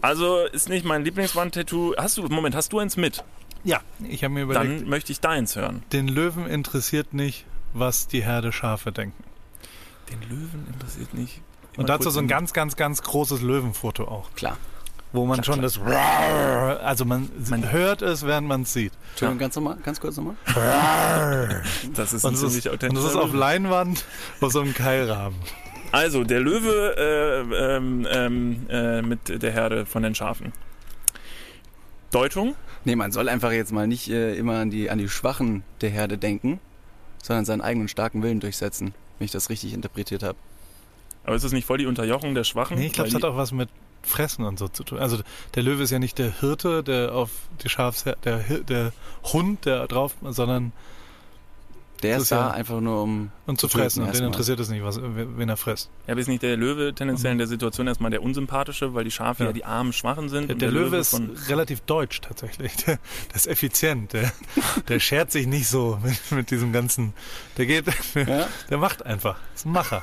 Also 0.01 0.45
ist 0.45 0.69
nicht 0.69 0.85
mein 0.85 1.03
Lieblingswandtattoo. 1.03 1.95
Hast 1.97 2.17
du, 2.17 2.23
Moment, 2.27 2.55
hast 2.55 2.71
du 2.73 2.79
eins 2.79 2.97
mit? 2.97 3.23
Ja, 3.63 3.81
ich 4.07 4.23
habe 4.23 4.33
mir 4.33 4.43
überlegt, 4.43 4.81
Dann 4.81 4.89
möchte 4.89 5.11
ich 5.11 5.19
deins 5.19 5.55
hören. 5.55 5.83
den 5.91 6.07
Löwen 6.07 6.45
interessiert 6.45 7.13
nicht, 7.13 7.45
was 7.73 8.07
die 8.07 8.23
Herde 8.23 8.51
Schafe 8.51 8.91
denken. 8.91 9.23
Den 10.11 10.21
Löwen 10.29 10.67
interessiert 10.71 11.13
nicht. 11.15 11.41
Und 11.77 11.89
dazu 11.89 12.09
so 12.11 12.19
ein 12.19 12.27
ganz, 12.27 12.53
ganz, 12.53 12.75
ganz 12.75 13.01
großes 13.01 13.41
Löwenfoto 13.41 14.05
auch, 14.07 14.31
Klar. 14.35 14.57
wo 15.11 15.25
man 15.25 15.43
schon 15.43 15.61
das 15.61 15.79
also 15.79 17.03
man, 17.05 17.29
Man- 17.49 17.71
hört 17.71 18.01
es, 18.03 18.25
während 18.25 18.47
man 18.47 18.61
es 18.61 18.71
sieht. 18.73 18.93
Entschuldigung, 19.11 19.39
ganz 19.39 19.55
normal, 19.55 19.77
ganz 19.83 19.99
kurz 19.99 20.15
nochmal. 20.17 20.35
Das 21.95 22.13
ist 22.13 22.23
Und 22.23 22.37
ziemlich 22.37 22.65
ist, 22.65 22.83
und 22.83 22.97
es 22.97 23.03
ist 23.03 23.15
auf. 23.15 23.33
Leinwand 23.33 24.05
auf 24.41 24.51
so 24.53 24.61
einem 24.61 24.73
Keilrahmen. 24.75 25.35
Also, 25.91 26.23
der 26.23 26.39
Löwe 26.41 26.95
äh, 26.97 27.75
ähm, 27.77 28.07
ähm, 28.11 28.67
äh, 28.69 29.01
mit 29.01 29.41
der 29.41 29.51
Herde 29.51 29.85
von 29.85 30.03
den 30.03 30.13
Schafen. 30.15 30.51
Deutung? 32.11 32.55
Nee, 32.83 32.95
man 32.95 33.11
soll 33.11 33.29
einfach 33.29 33.51
jetzt 33.51 33.71
mal 33.71 33.87
nicht 33.87 34.09
äh, 34.09 34.35
immer 34.35 34.59
an 34.59 34.69
die, 34.69 34.89
an 34.89 34.97
die 34.97 35.09
Schwachen 35.09 35.63
der 35.81 35.89
Herde 35.89 36.17
denken, 36.17 36.59
sondern 37.23 37.45
seinen 37.45 37.61
eigenen 37.61 37.87
starken 37.87 38.23
Willen 38.23 38.39
durchsetzen, 38.39 38.93
wenn 39.17 39.25
ich 39.25 39.31
das 39.31 39.49
richtig 39.49 39.73
interpretiert 39.73 40.23
habe. 40.23 40.37
Aber 41.23 41.35
ist 41.35 41.43
das 41.43 41.51
nicht 41.51 41.65
voll 41.65 41.79
die 41.79 41.87
Unterjochung 41.87 42.35
der 42.35 42.43
Schwachen? 42.43 42.77
Nee, 42.77 42.87
ich 42.87 42.93
glaube, 42.93 43.09
es 43.09 43.15
hat 43.15 43.25
auch 43.25 43.35
was 43.35 43.51
mit 43.51 43.69
Fressen 44.03 44.45
und 44.45 44.59
so 44.59 44.67
zu 44.67 44.83
tun. 44.83 44.99
Also 44.99 45.17
der 45.55 45.63
Löwe 45.63 45.81
ist 45.83 45.89
ja 45.91 45.97
nicht 45.97 46.19
der 46.19 46.39
Hirte, 46.39 46.83
der 46.83 47.13
auf 47.13 47.31
die 47.63 47.69
Schafs 47.69 48.05
der 48.23 48.37
Hir- 48.37 48.63
der 48.63 48.93
Hund, 49.33 49.65
der 49.65 49.87
drauf, 49.87 50.15
sondern 50.21 50.71
Der 52.07 52.17
ist 52.17 52.31
da 52.31 52.35
ja- 52.47 52.51
einfach 52.51 52.79
nur 52.81 53.03
um. 53.03 53.31
und 53.45 53.59
zu 53.59 53.67
fressen. 53.67 53.99
Und 54.01 54.05
den 54.07 54.09
erstmal. 54.13 54.27
interessiert 54.27 54.59
es 54.59 54.69
nicht, 54.69 54.83
was, 54.83 54.99
wen 55.01 55.49
er 55.49 55.57
frisst. 55.57 55.89
Ja, 56.07 56.11
aber 56.13 56.21
ist 56.21 56.27
nicht 56.27 56.41
der 56.43 56.57
Löwe 56.57 56.93
tendenziell 56.93 57.31
in 57.31 57.37
der 57.37 57.47
Situation 57.47 57.87
erstmal 57.87 58.11
der 58.11 58.21
unsympathische, 58.23 58.93
weil 58.93 59.03
die 59.03 59.11
Schafe 59.11 59.43
ja, 59.43 59.49
Ja. 59.49 59.53
die 59.53 59.65
armen 59.65 59.93
Schwachen 59.93 60.29
sind? 60.29 60.47
Der, 60.49 60.55
und 60.55 60.61
der 60.61 60.71
Löwe 60.71 60.97
ist 60.97 61.11
von, 61.11 61.31
relativ 61.47 61.81
deutsch 61.81 62.21
tatsächlich. 62.21 62.75
Der, 62.85 62.95
der 63.29 63.35
ist 63.35 63.47
effizient. 63.47 64.13
Der, 64.13 64.31
der 64.87 64.99
schert 64.99 65.31
sich 65.31 65.47
nicht 65.47 65.67
so 65.67 65.99
mit, 66.03 66.31
mit 66.31 66.51
diesem 66.51 66.71
ganzen. 66.73 67.13
Der 67.57 67.65
geht, 67.65 67.85
Ja? 68.15 68.47
der 68.69 68.77
macht 68.77 69.05
einfach. 69.05 69.37
Ist 69.55 69.65
ein 69.65 69.71
Macher. 69.71 70.01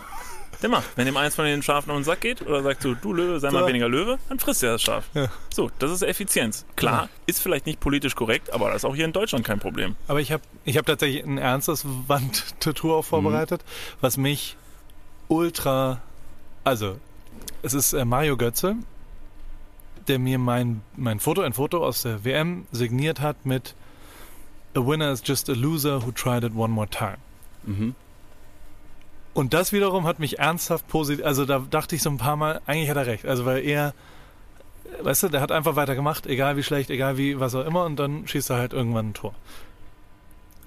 Macht. 0.69 0.97
Wenn 0.97 1.07
dem 1.07 1.17
eins 1.17 1.35
von 1.35 1.45
den 1.45 1.63
Schafen 1.63 1.91
auf 1.91 1.97
den 1.97 2.05
Sack 2.05 2.21
geht 2.21 2.43
oder 2.43 2.63
sagt 2.63 2.83
so, 2.83 2.95
du 2.95 3.13
Löwe, 3.13 3.41
sei 3.41 3.51
mal 3.51 3.67
weniger 3.67 3.89
Löwe, 3.89 4.19
dann 4.29 4.39
frisst 4.39 4.63
er 4.63 4.73
das 4.73 4.83
Schaf. 4.83 5.05
Ja. 5.15 5.29
So, 5.53 5.71
das 5.79 5.91
ist 5.91 6.03
Effizienz. 6.03 6.65
Klar, 6.77 7.09
ist 7.27 7.41
vielleicht 7.43 7.67
nicht 7.67 7.81
politisch 7.81 8.15
korrekt, 8.15 8.53
aber 8.53 8.69
das 8.69 8.77
ist 8.77 8.85
auch 8.85 8.95
hier 8.95 9.05
in 9.05 9.13
Deutschland 9.13 9.45
kein 9.45 9.59
Problem. 9.61 9.97
Aber 10.09 10.21
ich 10.21 10.33
habe 10.33 10.43
ich 10.65 10.77
hab 10.77 10.87
tatsächlich 10.87 11.25
ein 11.25 11.39
ernstes 11.39 11.85
Wandtattoo 12.07 12.95
auch 12.95 13.05
vorbereitet, 13.05 13.65
was 14.01 14.17
mich 14.17 14.57
ultra. 15.29 16.01
Also, 16.65 16.99
es 17.63 17.75
ist 17.75 17.93
äh, 17.93 18.05
Mario 18.05 18.37
Götze, 18.37 18.77
der 20.09 20.19
mir 20.19 20.39
mein, 20.39 20.83
mein 20.97 21.21
Foto, 21.21 21.43
ein 21.43 21.53
Foto 21.53 21.85
aus 21.85 22.03
der 22.03 22.25
WM 22.25 22.67
signiert 22.73 23.21
hat 23.21 23.47
mit 23.47 23.75
A 24.75 24.81
winner 24.81 25.13
is 25.13 25.23
just 25.23 25.51
a 25.51 25.53
loser 25.53 26.01
who 26.01 26.13
tried 26.13 26.45
it 26.45 26.55
one 26.55 26.73
more 26.73 26.89
time. 26.89 27.19
Mhm. 27.65 27.95
Und 29.35 29.55
das 29.55 29.73
wiederum 29.73 30.05
hat 30.07 30.19
mich 30.19 30.39
ernsthaft 30.39 30.87
positiv, 30.89 31.25
also 31.25 31.45
da 31.47 31.59
dachte 31.71 31.97
ich 31.97 32.03
so 32.03 32.11
ein 32.11 32.19
paar 32.19 32.37
Mal, 32.37 32.61
eigentlich 32.67 32.91
hat 32.91 32.97
er 32.99 33.07
recht. 33.07 33.25
Also 33.25 33.45
weil 33.47 33.65
er, 33.65 33.95
weißt 35.01 35.23
du, 35.25 35.29
der 35.29 35.41
hat 35.41 35.51
einfach 35.53 35.75
weitergemacht, 35.77 36.27
egal 36.27 36.57
wie 36.57 36.63
schlecht, 36.63 36.91
egal 36.91 37.17
wie, 37.17 37.41
was 37.41 37.55
auch 37.55 37.65
immer, 37.65 37.85
und 37.85 37.97
dann 37.97 38.27
schießt 38.27 38.51
er 38.51 38.57
halt 38.59 38.73
irgendwann 38.75 39.11
ein 39.11 39.15
Tor. 39.15 39.35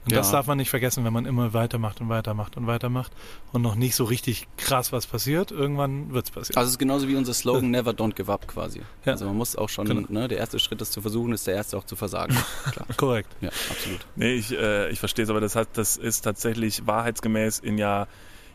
Und 0.06 0.12
Ja. 0.12 0.17
das 0.19 0.30
darf 0.30 0.45
man 0.45 0.58
nicht 0.60 0.69
vergessen, 0.69 1.04
wenn 1.04 1.13
man 1.13 1.25
immer 1.25 1.54
weitermacht 1.54 1.99
und 1.99 2.10
weitermacht 2.10 2.58
und 2.58 2.67
weitermacht 2.67 3.12
und 3.54 3.63
noch 3.63 3.73
nicht 3.73 3.95
so 3.95 4.04
richtig 4.04 4.47
krass 4.58 4.91
was 4.91 5.08
passiert, 5.08 5.49
irgendwann 5.51 6.12
wird's 6.13 6.30
passieren. 6.30 6.58
Also 6.58 6.67
es 6.67 6.73
ist 6.73 6.78
genauso 6.80 7.08
wie 7.08 7.15
unser 7.15 7.34
Slogan 7.34 7.71
Never 7.71 7.89
Don't 7.91 8.13
Give 8.13 8.32
Up 8.32 8.47
quasi. 8.47 8.82
Ja. 9.04 9.13
Also 9.13 9.25
man 9.25 9.36
muss 9.36 9.56
auch 9.56 9.69
schon, 9.69 9.86
Genau. 9.88 10.06
ne, 10.10 10.28
der 10.28 10.38
erste 10.38 10.60
Schritt, 10.60 10.80
das 10.80 10.91
zu 10.91 11.01
versuchen, 11.01 11.34
ist 11.34 11.47
der 11.47 11.56
erste 11.56 11.75
auch 11.78 11.86
zu 11.86 11.95
versagen. 11.95 12.36
Klar. 12.71 12.86
Korrekt. 12.97 13.30
Ja, 13.41 13.49
absolut. 13.71 14.06
Nee, 14.15 14.34
ich, 14.34 14.51
äh, 14.51 14.89
ich 14.91 14.99
verstehe 14.99 15.23
es, 15.23 15.30
aber 15.32 15.41
das, 15.41 15.56
hat, 15.56 15.69
das 15.73 15.97
ist 15.97 16.21
tatsächlich 16.21 16.86
wahrheitsgemäß 16.86 17.58
in 17.60 17.80
ja 17.80 18.06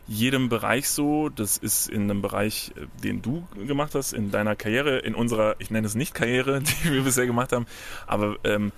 jedem 0.07 0.49
Bereich 0.49 0.89
so. 0.89 1.29
Das 1.29 1.57
ist 1.57 1.87
in 1.89 2.03
einem 2.03 2.21
Bereich, 2.21 2.71
äh, 2.75 2.85
den 3.03 3.21
du 3.21 3.47
gemacht 3.67 3.95
hast, 3.95 4.13
in 4.13 4.31
deiner 4.31 4.55
Karriere, 4.55 4.99
in 4.99 5.15
unserer, 5.15 5.55
ich 5.59 5.71
nenne 5.71 5.87
es 5.87 5.95
nicht 5.95 6.13
Karriere, 6.13 6.61
die 6.83 6.91
wir 6.91 7.03
bisher 7.03 7.25
gemacht 7.25 7.51
haben, 7.51 7.65
aber 8.07 8.37
ähm, 8.43 8.71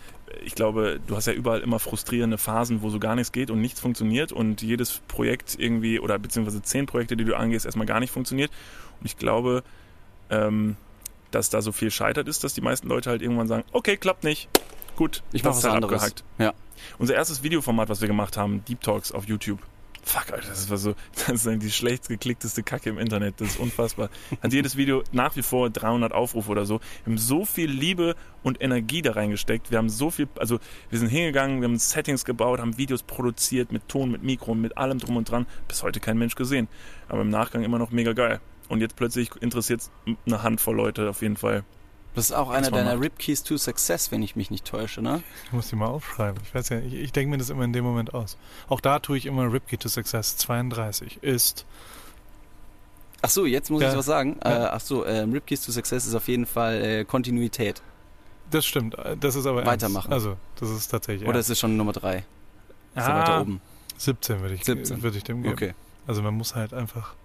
ich 0.44 0.56
glaube, 0.56 1.00
du 1.06 1.16
hast 1.16 1.28
ja 1.28 1.34
überall 1.34 1.60
immer 1.62 1.80
frustrierende 1.80 2.38
Phasen, 2.38 2.82
wo 2.82 2.90
so 2.90 3.00
gar 3.00 3.16
nichts 3.16 3.32
geht 3.32 3.52
und 3.52 3.62
nichts 3.62 3.80
funktioniert 3.80 4.32
und 4.32 4.62
jedes 4.62 5.00
Projekt 5.08 5.56
irgendwie 5.60 6.00
oder 6.00 6.18
beziehungsweise 6.18 6.62
zehn 6.62 6.86
Projekte, 6.88 7.16
die 7.16 7.24
du 7.24 7.36
angehst, 7.38 7.66
erstmal 7.66 7.86
gar 7.86 8.00
nicht 8.00 8.12
funktioniert. 8.12 8.52
Und 9.00 9.06
ich 9.06 9.18
glaube, 9.18 9.64
ähm, 10.30 10.76
dass 11.32 11.50
da 11.50 11.62
so 11.62 11.72
viel 11.72 11.92
scheitert 11.92 12.28
ist, 12.28 12.44
dass 12.44 12.54
die 12.54 12.62
meisten 12.62 12.88
Leute 12.88 13.10
halt 13.10 13.22
irgendwann 13.22 13.48
sagen, 13.48 13.64
okay, 13.74 13.98
klappt 13.98 14.24
nicht, 14.24 14.50
gut, 14.96 15.24
Ich 15.34 15.44
mache 15.44 15.56
was 15.56 15.64
halt 15.64 15.76
anderes. 15.76 16.02
abgehakt. 16.02 16.24
Ja. 16.40 16.54
Unser 16.98 17.16
erstes 17.16 17.44
Videoformat, 17.44 17.90
was 17.90 18.02
wir 18.02 18.08
gemacht 18.08 18.36
haben, 18.38 18.64
Deep 18.66 18.82
Talks 18.82 19.12
auf 19.12 19.26
YouTube. 19.26 19.60
Fuck, 20.06 20.34
Alter, 20.34 20.50
das 20.50 20.70
war 20.70 20.78
so, 20.78 20.96
das 21.28 21.46
ist 21.46 21.64
die 21.64 21.72
schlecht 21.72 22.10
geklickteste 22.10 22.62
Kacke 22.62 22.90
im 22.90 22.98
Internet. 22.98 23.40
Das 23.40 23.50
ist 23.50 23.60
unfassbar. 23.60 24.10
Hat 24.42 24.52
jedes 24.52 24.76
Video 24.76 25.04
nach 25.12 25.36
wie 25.36 25.42
vor 25.42 25.70
300 25.70 26.12
Aufrufe 26.12 26.52
oder 26.52 26.66
so. 26.66 26.80
Wir 27.06 27.14
haben 27.14 27.18
so 27.18 27.46
viel 27.46 27.70
Liebe 27.70 28.16
und 28.44 28.62
Energie 28.62 29.02
da 29.02 29.14
reingesteckt. 29.14 29.72
Wir 29.72 29.78
haben 29.78 29.90
so 29.90 30.12
viel, 30.12 30.28
also 30.38 30.60
wir 30.90 31.00
sind 31.00 31.08
hingegangen, 31.08 31.62
wir 31.62 31.68
haben 31.68 31.80
Settings 31.80 32.26
gebaut, 32.26 32.60
haben 32.60 32.78
Videos 32.78 33.02
produziert 33.04 33.72
mit 33.72 33.88
Ton, 33.88 34.12
mit 34.12 34.24
Mikro, 34.24 34.56
mit 34.56 34.78
allem 34.78 35.00
drum 35.00 35.16
und 35.16 35.30
dran. 35.30 35.48
Bis 35.68 35.84
heute 35.84 36.00
kein 36.00 36.18
Mensch 36.18 36.36
gesehen. 36.36 36.68
Aber 37.08 37.22
im 37.22 37.30
Nachgang 37.30 37.64
immer 37.64 37.80
noch 37.80 37.92
mega 37.92 38.14
geil. 38.14 38.42
Und 38.68 38.82
jetzt 38.82 38.96
plötzlich 38.96 39.32
interessiert 39.42 39.82
es 39.82 39.92
eine 40.26 40.44
Handvoll 40.44 40.76
Leute 40.76 41.10
auf 41.10 41.22
jeden 41.22 41.38
Fall. 41.38 41.64
Das 42.16 42.26
ist 42.26 42.32
auch 42.34 42.50
einer 42.52 42.70
deiner. 42.70 43.00
Rip 43.00 43.18
Keys 43.18 43.44
to 43.44 43.58
Success, 43.58 44.12
wenn 44.12 44.22
ich 44.22 44.36
mich 44.36 44.52
nicht 44.52 44.66
täusche, 44.66 45.02
ne? 45.02 45.24
Ich 45.46 45.52
muss 45.52 45.70
die 45.70 45.76
mal 45.76 45.88
aufschreiben. 45.88 46.40
Ich 46.44 46.54
weiß 46.54 46.70
ja, 46.70 46.80
ich, 46.80 46.94
ich 46.94 47.12
denke 47.12 47.32
mir 47.32 47.38
das 47.40 47.50
immer 47.50 47.64
in 47.64 47.74
dem 47.74 47.84
Moment 47.84 48.14
aus. 48.14 48.38
Auch 48.70 48.82
da 48.82 49.00
tue 49.00 49.18
ich 49.18 49.26
immer 49.26 49.52
Ripkey 49.52 49.78
to 49.78 49.90
Success 49.90 50.38
32 50.38 51.24
ist 51.24 51.66
Ach 53.26 53.30
so, 53.30 53.46
jetzt 53.46 53.70
muss 53.72 53.82
Ja. 53.82 53.92
ich 53.92 53.98
was 53.98 54.06
sagen. 54.06 54.38
Ja. 54.44 54.66
Äh, 54.66 54.70
ach 54.74 54.82
so, 54.82 55.06
ähm, 55.06 55.32
Rip 55.32 55.48
Keys 55.48 55.62
to 55.66 55.72
Success 55.72 56.06
ist 56.06 56.14
auf 56.14 56.28
jeden 56.28 56.46
Fall 56.46 56.82
äh, 56.84 57.06
Kontinuität. 57.06 57.82
Das 58.52 58.66
stimmt. 58.66 58.96
Das 59.22 59.36
ist 59.36 59.46
aber 59.46 59.64
ernst. 59.64 59.72
Weitermachen. 59.72 60.12
Also, 60.12 60.36
das 60.60 60.70
ist 60.70 60.90
tatsächlich. 60.90 61.24
Oder 61.28 61.38
ernst. 61.38 61.50
ist 61.50 61.54
es 61.54 61.60
schon 61.60 61.78
Nummer 61.78 61.94
drei? 61.94 62.18
Ist 62.18 62.26
Ah, 63.08 63.20
weiter 63.22 63.42
oben? 63.42 63.62
17 63.98 64.42
würde 64.42 64.56
ich, 64.56 64.66
17. 64.66 65.02
würde 65.02 65.18
ich 65.18 65.24
dem 65.24 65.42
geben. 65.42 65.54
Okay. 65.54 65.74
Also 66.06 66.22
man 66.22 66.34
muss 66.34 66.54
halt 66.54 66.74
einfach. 66.74 67.16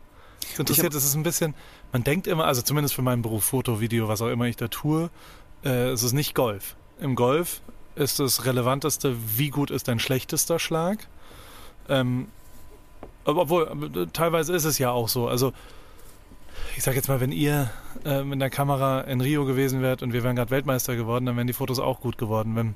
Interessiert, 0.56 0.94
es 0.94 1.04
ist 1.04 1.14
ein 1.14 1.22
bisschen, 1.22 1.54
man 1.92 2.04
denkt 2.04 2.26
immer, 2.26 2.46
also 2.46 2.62
zumindest 2.62 2.94
für 2.94 3.02
meinen 3.02 3.22
Beruf, 3.22 3.44
Foto, 3.44 3.80
Video, 3.80 4.08
was 4.08 4.22
auch 4.22 4.28
immer 4.28 4.46
ich 4.46 4.56
da 4.56 4.68
tue, 4.68 5.10
äh, 5.64 5.90
es 5.90 6.02
ist 6.02 6.12
nicht 6.12 6.34
Golf. 6.34 6.76
Im 7.00 7.14
Golf 7.14 7.60
ist 7.94 8.20
das 8.20 8.44
Relevanteste, 8.44 9.16
wie 9.36 9.50
gut 9.50 9.70
ist 9.70 9.88
dein 9.88 9.98
schlechtester 9.98 10.58
Schlag. 10.58 11.08
Ähm, 11.88 12.28
obwohl, 13.24 14.08
teilweise 14.12 14.54
ist 14.54 14.64
es 14.64 14.78
ja 14.78 14.90
auch 14.90 15.08
so. 15.08 15.28
Also 15.28 15.52
ich 16.76 16.82
sag 16.82 16.94
jetzt 16.94 17.08
mal, 17.08 17.20
wenn 17.20 17.32
ihr 17.32 17.70
äh, 18.04 18.22
mit 18.22 18.40
der 18.40 18.50
Kamera 18.50 19.02
in 19.02 19.20
Rio 19.20 19.44
gewesen 19.44 19.82
wärt 19.82 20.02
und 20.02 20.12
wir 20.12 20.22
wären 20.22 20.36
gerade 20.36 20.50
Weltmeister 20.50 20.96
geworden, 20.96 21.26
dann 21.26 21.36
wären 21.36 21.46
die 21.46 21.52
Fotos 21.52 21.78
auch 21.78 22.00
gut 22.00 22.18
geworden. 22.18 22.56
Wenn 22.56 22.74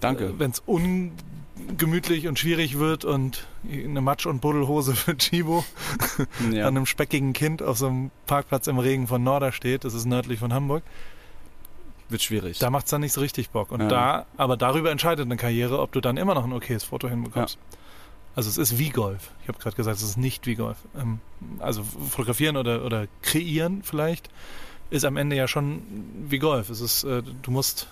Danke. 0.00 0.34
wenn 0.38 0.50
es 0.52 0.60
ungemütlich 0.60 2.28
und 2.28 2.38
schwierig 2.38 2.78
wird 2.78 3.04
und 3.04 3.46
eine 3.70 4.00
Matsch- 4.00 4.26
und 4.26 4.40
Buddelhose 4.40 4.94
für 4.96 5.16
Chibo 5.16 5.64
ja. 6.52 6.66
an 6.68 6.76
einem 6.76 6.86
speckigen 6.86 7.32
Kind 7.32 7.62
auf 7.62 7.78
so 7.78 7.86
einem 7.88 8.10
Parkplatz 8.26 8.66
im 8.66 8.78
Regen 8.78 9.06
von 9.06 9.22
Norder 9.22 9.52
steht, 9.52 9.84
das 9.84 9.94
ist 9.94 10.04
nördlich 10.06 10.38
von 10.38 10.52
Hamburg, 10.52 10.82
Wird 12.08 12.22
schwierig. 12.22 12.58
da 12.58 12.70
macht 12.70 12.84
es 12.86 12.90
dann 12.90 13.00
nicht 13.00 13.12
so 13.12 13.20
richtig 13.20 13.50
Bock. 13.50 13.72
Und 13.72 13.80
Ja. 13.82 13.88
da, 13.88 14.26
aber 14.36 14.56
darüber 14.56 14.90
entscheidet 14.90 15.26
eine 15.26 15.36
Karriere, 15.36 15.80
ob 15.80 15.92
du 15.92 16.00
dann 16.00 16.16
immer 16.16 16.34
noch 16.34 16.44
ein 16.44 16.52
okayes 16.52 16.84
Foto 16.84 17.08
hinbekommst. 17.08 17.58
Also 18.36 18.48
es 18.50 18.56
ist 18.58 18.78
wie 18.78 18.90
Golf. 18.90 19.32
Ich 19.42 19.48
habe 19.48 19.58
gerade 19.58 19.74
gesagt, 19.74 19.96
es 19.96 20.02
ist 20.04 20.16
nicht 20.16 20.46
wie 20.46 20.54
Golf. 20.54 20.76
Ähm, 20.96 21.18
also 21.58 21.82
fotografieren 21.82 22.56
oder, 22.56 22.84
oder 22.84 23.08
kreieren 23.22 23.82
vielleicht 23.82 24.30
ist 24.90 25.04
am 25.04 25.16
Ende 25.16 25.34
ja 25.34 25.48
schon 25.48 25.82
wie 26.28 26.38
Golf. 26.38 26.70
Es 26.70 26.80
ist, 26.80 27.02
äh, 27.02 27.22
du 27.42 27.50
musst 27.50 27.88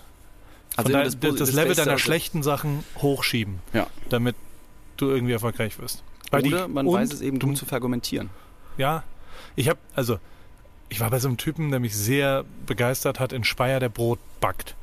Also 0.77 0.91
dein, 0.91 1.03
das- 1.05 1.19
das, 1.19 1.35
das 1.35 1.53
Level 1.53 1.75
deiner 1.75 1.91
also- 1.91 2.03
schlechten 2.03 2.43
Sachen 2.43 2.83
hochschieben, 2.97 3.59
Ja. 3.73 3.87
damit 4.09 4.35
du 4.95 5.09
irgendwie 5.09 5.33
erfolgreich 5.33 5.77
wirst. 5.79 6.03
Weil 6.31 6.41
die- 6.43 6.53
Oder 6.53 6.67
man 6.67 6.87
und 6.87 6.93
weiß 6.95 7.11
es 7.13 7.21
eben 7.21 7.39
gut 7.39 7.57
zu 7.57 7.65
verargumentieren. 7.65 8.29
Ja, 8.77 9.03
ich 9.55 9.69
habe, 9.69 9.79
also, 9.95 10.19
ich 10.89 10.99
war 10.99 11.09
bei 11.09 11.19
so 11.19 11.27
einem 11.27 11.37
Typen, 11.37 11.71
der 11.71 11.79
mich 11.79 11.95
sehr 11.95 12.45
begeistert 12.65 13.19
hat 13.19 13.33
in 13.33 13.43
Speyer, 13.43 13.79
der 13.79 13.89
Brot 13.89 14.19
backt. 14.39 14.75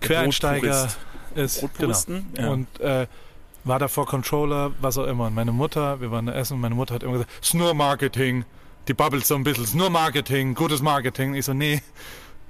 Quereinsteiger 0.00 0.88
ist, 1.34 1.60
genau. 1.60 1.68
Brotpuristen? 1.72 2.26
Ja. 2.38 2.48
Und 2.50 2.80
äh, 2.80 3.06
war 3.64 3.78
davor 3.78 4.06
Controller, 4.06 4.72
was 4.80 4.98
auch 4.98 5.06
immer. 5.06 5.26
Und 5.26 5.34
meine 5.34 5.52
Mutter, 5.52 6.00
wir 6.00 6.10
waren 6.10 6.26
da 6.26 6.32
essen 6.34 6.54
und 6.54 6.60
meine 6.60 6.74
Mutter 6.74 6.94
hat 6.94 7.02
immer 7.02 7.12
gesagt, 7.14 7.30
es 7.40 7.48
ist 7.48 7.54
nur 7.54 7.72
Marketing. 7.74 8.44
Die 8.88 8.94
babbelt 8.94 9.24
so 9.24 9.34
ein 9.34 9.44
bisschen, 9.44 9.64
es 9.64 9.70
ist 9.70 9.76
nur 9.76 9.88
Marketing, 9.88 10.54
gutes 10.54 10.82
Marketing. 10.82 11.34
Ich 11.34 11.46
so, 11.46 11.54
nee, 11.54 11.82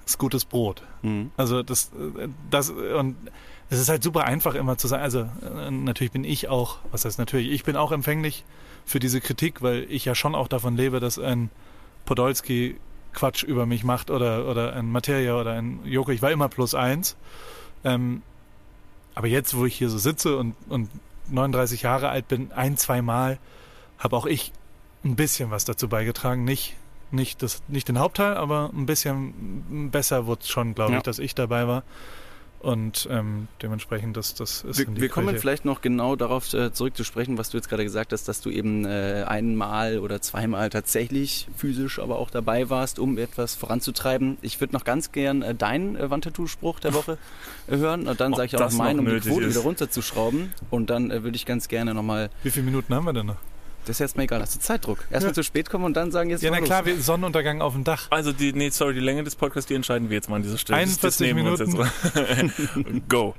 ist 0.06 0.18
gutes 0.18 0.44
Brot. 0.44 0.82
Mhm. 1.02 1.30
Also 1.36 1.62
das, 1.62 1.90
äh, 2.18 2.28
das 2.50 2.70
und 2.70 3.16
es 3.70 3.78
ist 3.78 3.88
halt 3.88 4.02
super 4.02 4.24
einfach 4.24 4.54
immer 4.54 4.76
zu 4.76 4.88
sagen. 4.88 5.02
Also 5.02 5.20
äh, 5.20 5.70
natürlich 5.70 6.12
bin 6.12 6.24
ich 6.24 6.48
auch, 6.48 6.78
was 6.90 7.04
heißt 7.04 7.18
natürlich, 7.18 7.50
ich 7.50 7.64
bin 7.64 7.76
auch 7.76 7.92
empfänglich 7.92 8.44
für 8.84 9.00
diese 9.00 9.20
Kritik, 9.20 9.62
weil 9.62 9.86
ich 9.88 10.04
ja 10.04 10.14
schon 10.14 10.34
auch 10.34 10.48
davon 10.48 10.76
lebe, 10.76 11.00
dass 11.00 11.18
ein 11.18 11.50
Podolski 12.04 12.76
Quatsch 13.14 13.44
über 13.44 13.64
mich 13.64 13.84
macht 13.84 14.10
oder 14.10 14.48
oder 14.48 14.74
ein 14.74 14.90
Materia 14.90 15.40
oder 15.40 15.52
ein 15.52 15.80
Joko. 15.84 16.10
Ich 16.10 16.22
war 16.22 16.30
immer 16.30 16.48
plus 16.48 16.74
eins. 16.74 17.16
Ähm, 17.84 18.22
aber 19.14 19.28
jetzt, 19.28 19.56
wo 19.56 19.64
ich 19.64 19.76
hier 19.76 19.88
so 19.88 19.98
sitze 19.98 20.36
und, 20.36 20.54
und 20.68 20.90
39 21.30 21.82
Jahre 21.82 22.08
alt 22.08 22.28
bin, 22.28 22.52
ein, 22.52 22.76
zwei 22.76 23.00
Mal 23.00 23.38
habe 23.98 24.16
auch 24.16 24.26
ich 24.26 24.52
ein 25.04 25.16
bisschen 25.16 25.50
was 25.50 25.64
dazu 25.64 25.88
beigetragen. 25.88 26.44
Nicht, 26.44 26.74
nicht, 27.14 27.42
das, 27.42 27.62
nicht 27.68 27.88
den 27.88 27.98
Hauptteil, 27.98 28.34
aber 28.36 28.70
ein 28.74 28.86
bisschen 28.86 29.88
besser 29.90 30.26
wurde 30.26 30.42
es 30.42 30.48
schon, 30.48 30.74
glaube 30.74 30.92
Ja. 30.92 30.96
ich, 30.98 31.02
dass 31.04 31.18
ich 31.18 31.34
dabei 31.34 31.66
war. 31.66 31.82
Und 32.60 33.06
ähm, 33.10 33.48
dementsprechend, 33.60 34.16
das, 34.16 34.32
das 34.34 34.62
ist 34.64 34.78
Wir, 34.78 34.86
wir 34.86 35.08
kommen 35.10 35.26
Qualität. 35.26 35.40
vielleicht 35.42 35.64
noch 35.66 35.82
genau 35.82 36.16
darauf 36.16 36.50
äh, 36.54 36.72
zurück 36.72 36.96
zu 36.96 37.04
sprechen, 37.04 37.36
was 37.36 37.50
du 37.50 37.58
jetzt 37.58 37.68
gerade 37.68 37.84
gesagt 37.84 38.10
hast, 38.14 38.26
dass 38.26 38.40
du 38.40 38.48
eben 38.48 38.86
äh, 38.86 39.24
einmal 39.28 39.98
oder 39.98 40.22
zweimal 40.22 40.70
tatsächlich 40.70 41.46
physisch 41.58 41.98
aber 41.98 42.18
auch 42.18 42.30
dabei 42.30 42.70
warst, 42.70 42.98
um 42.98 43.18
etwas 43.18 43.54
voranzutreiben. 43.54 44.38
Ich 44.40 44.60
würde 44.62 44.72
noch 44.72 44.84
ganz 44.84 45.12
gern 45.12 45.42
äh, 45.42 45.54
deinen 45.54 45.94
äh, 45.96 46.08
Wandtattoo-Spruch 46.08 46.80
der 46.80 46.94
Woche 46.94 47.18
äh, 47.66 47.76
hören 47.76 48.06
und 48.08 48.18
dann 48.18 48.32
Ob 48.32 48.38
sage 48.38 48.46
ich 48.46 48.56
auch 48.56 48.60
noch 48.60 48.72
meinen, 48.78 49.00
um 49.00 49.04
die 49.10 49.20
Quote 49.20 49.44
ist. 49.44 49.50
wieder 49.56 49.62
runterzuschrauben. 49.64 50.54
Und 50.70 50.88
dann 50.88 51.10
äh, 51.10 51.22
würde 51.22 51.36
ich 51.36 51.44
ganz 51.44 51.68
gerne 51.68 51.92
nochmal 51.92 52.30
Wie 52.44 52.50
viele 52.50 52.64
Minuten 52.64 52.94
haben 52.94 53.04
wir 53.04 53.12
denn 53.12 53.26
noch? 53.26 53.36
Das 53.84 53.96
ist 53.96 54.00
jetzt 54.00 54.16
mal 54.16 54.22
egal. 54.24 54.40
Hast 54.40 54.54
du 54.54 54.60
Zeitdruck? 54.60 54.98
Erstmal 55.10 55.30
Ja. 55.30 55.34
zu 55.34 55.42
spät 55.42 55.68
kommen 55.70 55.84
und 55.84 55.94
dann 55.94 56.10
sagen 56.10 56.30
jetzt 56.30 56.42
Ja, 56.42 56.50
na 56.50 56.58
los. 56.58 56.66
klar, 56.66 56.86
wir, 56.86 57.00
Sonnenuntergang 57.00 57.60
auf 57.60 57.74
dem 57.74 57.84
Dach. 57.84 58.06
Also, 58.10 58.32
die, 58.32 58.52
nee, 58.52 58.70
sorry, 58.70 58.94
die 58.94 59.00
Länge 59.00 59.24
des 59.24 59.36
Podcasts, 59.36 59.66
die 59.68 59.74
entscheiden 59.74 60.08
wir 60.10 60.14
jetzt 60.16 60.28
mal 60.30 60.36
an 60.36 60.42
dieser 60.42 60.58
Stelle. 60.58 60.80
Das- 60.80 60.98
das 60.98 61.20
41 61.20 61.34
nehmen 61.34 61.44
wir 61.44 61.52
uns 61.52 61.60
jetzt 61.60 61.76
mal. 61.76 63.00
Go. 63.08 63.34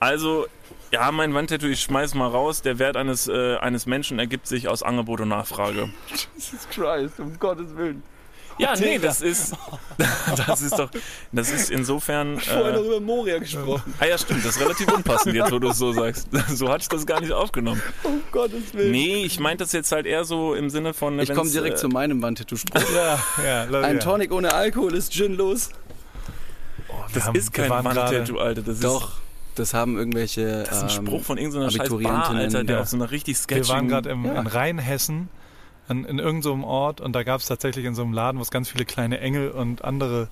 Also, 0.00 0.46
ja, 0.92 1.10
mein 1.10 1.34
Wandtattoo, 1.34 1.66
ich 1.66 1.80
schmeiß 1.80 2.14
mal 2.14 2.28
raus. 2.28 2.62
Der 2.62 2.78
Wert 2.78 2.96
eines, 2.96 3.26
äh, 3.28 3.56
eines 3.56 3.86
Menschen 3.86 4.18
ergibt 4.18 4.46
sich 4.46 4.68
aus 4.68 4.82
Angebot 4.82 5.20
und 5.20 5.28
Nachfrage. 5.28 5.88
Jesus 6.36 6.68
Christ, 6.70 7.18
um 7.18 7.38
Gottes 7.38 7.74
Willen. 7.76 8.02
Ja, 8.58 8.74
nee, 8.78 8.98
das 8.98 9.22
ist, 9.22 9.54
das 10.46 10.62
ist 10.62 10.78
doch, 10.78 10.90
das 11.32 11.50
ist 11.50 11.70
insofern, 11.70 12.38
Vorher 12.40 12.72
noch 12.72 12.82
äh, 12.82 12.86
über 12.86 13.00
Moria 13.00 13.38
gesprochen. 13.38 13.94
ah 13.98 14.04
ja, 14.06 14.18
stimmt, 14.18 14.44
das 14.44 14.56
ist 14.56 14.60
relativ 14.62 14.92
unpassend 14.92 15.34
jetzt, 15.34 15.50
wo 15.52 15.58
du 15.58 15.68
es 15.68 15.78
so 15.78 15.92
sagst. 15.92 16.28
So 16.48 16.68
hatte 16.68 16.82
ich 16.82 16.88
das 16.88 17.06
gar 17.06 17.20
nicht 17.20 17.32
aufgenommen. 17.32 17.80
Um 18.04 18.20
Gottes 18.30 18.74
Willen. 18.74 18.90
Nee, 18.92 19.24
ich 19.24 19.40
meinte 19.40 19.64
das 19.64 19.72
jetzt 19.72 19.90
halt 19.92 20.06
eher 20.06 20.24
so 20.24 20.54
im 20.54 20.70
Sinne 20.70 20.92
von, 20.94 21.18
Ich 21.18 21.32
komme 21.32 21.50
direkt 21.50 21.76
äh, 21.76 21.80
zu 21.80 21.88
meinem 21.88 22.20
Wandtattoo-Spruch. 22.22 22.82
Ja, 22.94 23.18
ja, 23.44 23.64
Leute, 23.64 23.86
Ein 23.86 23.96
ja. 23.96 24.02
Tonic 24.02 24.32
ohne 24.32 24.52
Alkohol 24.52 24.94
ist 24.94 25.12
ginlos. 25.12 25.70
Oh, 26.88 26.94
Das 27.14 27.24
haben- 27.26 27.34
ist 27.36 27.56
wir 27.56 27.62
kein 27.64 27.70
waren 27.70 27.84
gerade- 27.84 28.16
Wandtattoo, 28.18 28.38
Alter. 28.38 28.62
Das 28.62 28.80
Doch, 28.80 29.08
ist, 29.08 29.14
das 29.56 29.74
haben 29.74 29.96
irgendwelche. 29.96 30.64
das 30.68 30.76
ist 30.78 30.82
ein 30.82 30.88
ähm, 31.00 31.06
Spruch 31.06 31.24
von 31.24 31.38
irgendeiner 31.38 31.70
scheiß 31.70 31.88
Bar, 31.88 32.30
Alter, 32.30 32.64
der 32.64 32.76
ja. 32.76 32.82
auf 32.82 32.88
so 32.88 32.96
einer 32.96 33.10
richtig 33.10 33.38
Wir 33.48 33.66
waren 33.68 33.88
gerade 33.88 34.10
im- 34.10 34.24
Ja. 34.26 34.40
in 34.40 34.46
Rheinhessen, 34.46 35.28
an, 35.88 36.04
in 36.04 36.18
irgendeinem 36.18 36.42
so 36.42 36.52
einem 36.52 36.64
Ort, 36.64 37.00
und 37.00 37.12
da 37.14 37.22
gab 37.22 37.40
es 37.40 37.46
tatsächlich 37.46 37.84
in 37.84 37.94
so 37.94 38.02
einem 38.02 38.12
Laden, 38.12 38.38
wo 38.38 38.42
es 38.42 38.50
ganz 38.50 38.68
viele 38.68 38.84
kleine 38.84 39.20
Engel 39.20 39.50
und 39.50 39.84
andere 39.84 40.28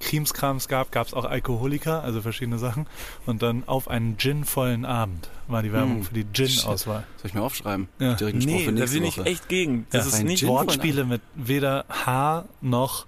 Krimskrams 0.00 0.68
gab, 0.68 0.90
gab 0.92 1.06
es 1.06 1.14
auch 1.14 1.24
Alkoholiker, 1.24 2.02
also 2.02 2.20
verschiedene 2.20 2.58
Sachen. 2.58 2.86
Und 3.26 3.42
dann 3.42 3.62
auf 3.66 3.88
einen 3.88 4.16
ginvollen 4.16 4.84
Abend 4.84 5.30
war 5.46 5.62
die 5.62 5.72
Werbung 5.72 5.96
Hm. 5.98 6.02
für 6.04 6.14
die 6.14 6.26
Gin-Auswahl. 6.32 7.04
Soll 7.18 7.28
ich 7.28 7.34
mir 7.34 7.42
aufschreiben? 7.42 7.88
Ja. 8.00 8.14
Direkt 8.14 8.34
einen 8.34 8.42
Spruch 8.42 8.52
Nee, 8.54 8.64
für 8.64 8.72
da 8.72 8.84
bin 8.86 9.04
ich 9.04 9.18
Woche. 9.18 9.26
echt 9.26 9.48
gegen. 9.48 9.86
Das 9.90 10.10
Ja, 10.10 10.18
ist 10.18 10.24
nicht... 10.24 10.46
Wortspiele 10.46 11.04
mit 11.04 11.22
weder 11.34 11.84
Haar 11.88 12.46
noch 12.60 13.06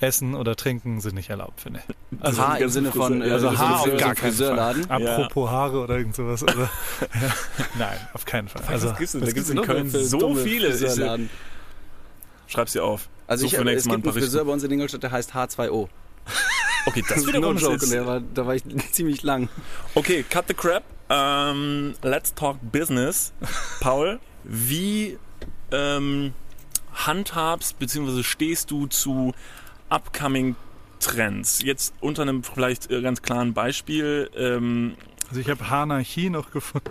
Essen 0.00 0.34
oder 0.34 0.56
Trinken 0.56 1.00
sind 1.00 1.14
nicht 1.14 1.30
erlaubt, 1.30 1.60
finde 1.60 1.80
ich. 1.80 2.22
Also, 2.22 2.42
Haar 2.42 2.58
im 2.58 2.68
Sinne 2.70 2.90
von 2.92 3.20
äh, 3.22 3.30
also 3.30 3.50
so 3.50 3.58
Haar 3.58 3.80
auf 3.80 3.86
gar 3.86 4.14
keinen 4.14 4.16
Friseurladen. 4.16 4.90
apropos 4.90 5.50
Haare 5.50 5.80
oder 5.80 5.98
irgend 5.98 6.16
sowas. 6.16 6.42
Also, 6.42 6.60
ja. 6.62 6.68
Nein, 7.78 7.98
auf 8.14 8.24
keinen 8.24 8.48
Fall. 8.48 8.62
Also, 8.66 8.90
was 8.90 8.98
gibt's 8.98 9.12
denn? 9.12 9.20
Da 9.20 9.26
gibt's 9.26 9.48
gibt's 9.48 9.50
in 9.50 9.66
Köln 9.66 9.90
so 9.90 10.34
viele. 10.34 10.72
Friseurladen? 10.72 11.30
schreib's 12.50 12.72
dir 12.72 12.84
auf. 12.84 13.08
Also 13.26 13.42
So 13.42 13.46
ich, 13.46 13.52
es 13.52 13.84
gibt 13.84 13.94
ein 13.94 14.02
einen 14.02 14.12
Friseur 14.12 14.44
bei 14.44 14.52
uns 14.52 14.64
in 14.64 14.70
Ingolstadt, 14.70 15.02
der 15.02 15.12
heißt 15.12 15.34
H2O. 15.34 15.88
Okay, 16.86 17.04
das 17.06 17.18
ist 17.18 17.26
wiederum 17.34 17.56
no 17.56 17.60
joke, 17.60 17.84
ist... 17.84 17.92
der 17.92 18.06
war, 18.06 18.20
da 18.20 18.46
war 18.46 18.54
ich 18.54 18.62
ziemlich 18.92 19.22
lang. 19.22 19.50
Okay, 19.94 20.24
cut 20.28 20.46
the 20.48 20.54
crap. 20.54 20.82
Ähm, 21.10 21.92
let's 22.02 22.34
talk 22.34 22.56
business. 22.72 23.34
Paul, 23.80 24.18
wie 24.44 25.18
ähm, 25.72 26.32
handhabst 26.94 27.78
bzw. 27.78 28.22
stehst 28.22 28.70
du 28.70 28.86
zu 28.86 29.34
upcoming 29.90 30.56
Trends? 31.00 31.62
Jetzt 31.62 31.94
unter 32.00 32.22
einem 32.22 32.42
vielleicht 32.42 32.90
äh, 32.90 33.02
ganz 33.02 33.22
klaren 33.22 33.54
Beispiel. 33.54 34.30
Ähm, 34.36 34.96
also 35.28 35.40
ich 35.40 35.48
habe 35.48 35.68
Haarnarchie 35.68 36.30
noch 36.30 36.50
gefunden. 36.50 36.90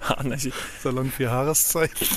Anarchie. 0.08 0.52
Salon 0.82 1.10
für 1.10 1.30
Haareszeichen. 1.30 2.08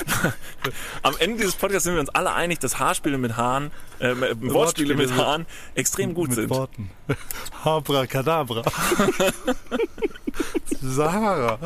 Am 1.02 1.16
Ende 1.18 1.38
dieses 1.38 1.54
Podcasts 1.54 1.84
sind 1.84 1.94
wir 1.94 2.00
uns 2.00 2.08
alle 2.10 2.32
einig, 2.32 2.58
dass 2.60 2.78
Haarspiele 2.78 3.18
mit 3.18 3.36
Haaren, 3.36 3.70
äh, 3.98 4.14
Wortspiele 4.40 4.94
mit 4.94 5.14
Haaren 5.14 5.46
extrem 5.74 6.14
gut 6.14 6.28
mit 6.28 6.36
sind. 6.36 6.50
Worten. 6.50 6.90
Abracadabra. 7.64 8.62
Sarah. 10.80 11.58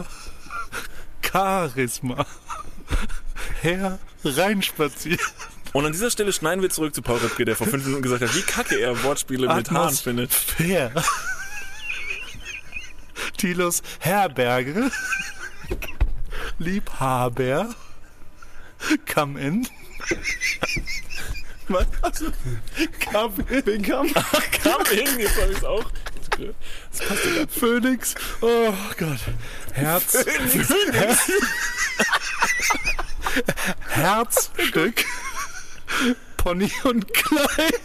Charisma. 1.23 2.27
Herr 3.61 3.99
reinspaziert. 4.25 5.21
Und 5.73 5.87
an 5.87 5.93
dieser 5.93 6.11
Stelle 6.11 6.33
schneiden 6.33 6.63
wir 6.63 6.71
zurück 6.71 6.95
zu 6.95 7.03
Paul 7.03 7.19
Röpke, 7.19 7.45
der 7.45 7.57
vor 7.57 7.67
fünf 7.67 7.85
Minuten 7.85 8.03
gesagt 8.03 8.23
hat, 8.23 8.35
wie 8.35 8.43
kacke 8.43 8.81
er 8.81 9.03
Wortspiele 9.03 9.53
mit 9.55 9.71
Haaren 9.71 9.95
findet. 9.95 10.33
Fair. 10.33 10.93
Tilos 13.37 13.83
Herberge. 14.01 14.91
Liebhaber. 16.59 17.75
Come 19.13 19.41
in. 19.41 19.69
Was? 21.69 21.87
Come 23.13 23.45
in. 23.51 23.83
Come. 23.83 24.13
Kam 24.63 24.85
hin, 24.87 25.19
jetzt 25.19 25.41
habe 25.41 25.53
ich 25.53 25.59
es 25.59 25.65
auch. 25.65 25.85
Das 26.31 27.09
passt 27.09 27.25
sogar. 27.25 27.49
Phoenix. 27.49 28.15
Oh 28.41 28.73
Gott. 28.97 29.19
Herz. 29.73 30.25
Her 30.25 31.19
Herzstück. 33.89 35.05
Pony 36.37 36.71
und 36.85 37.13
Kleid. 37.13 37.81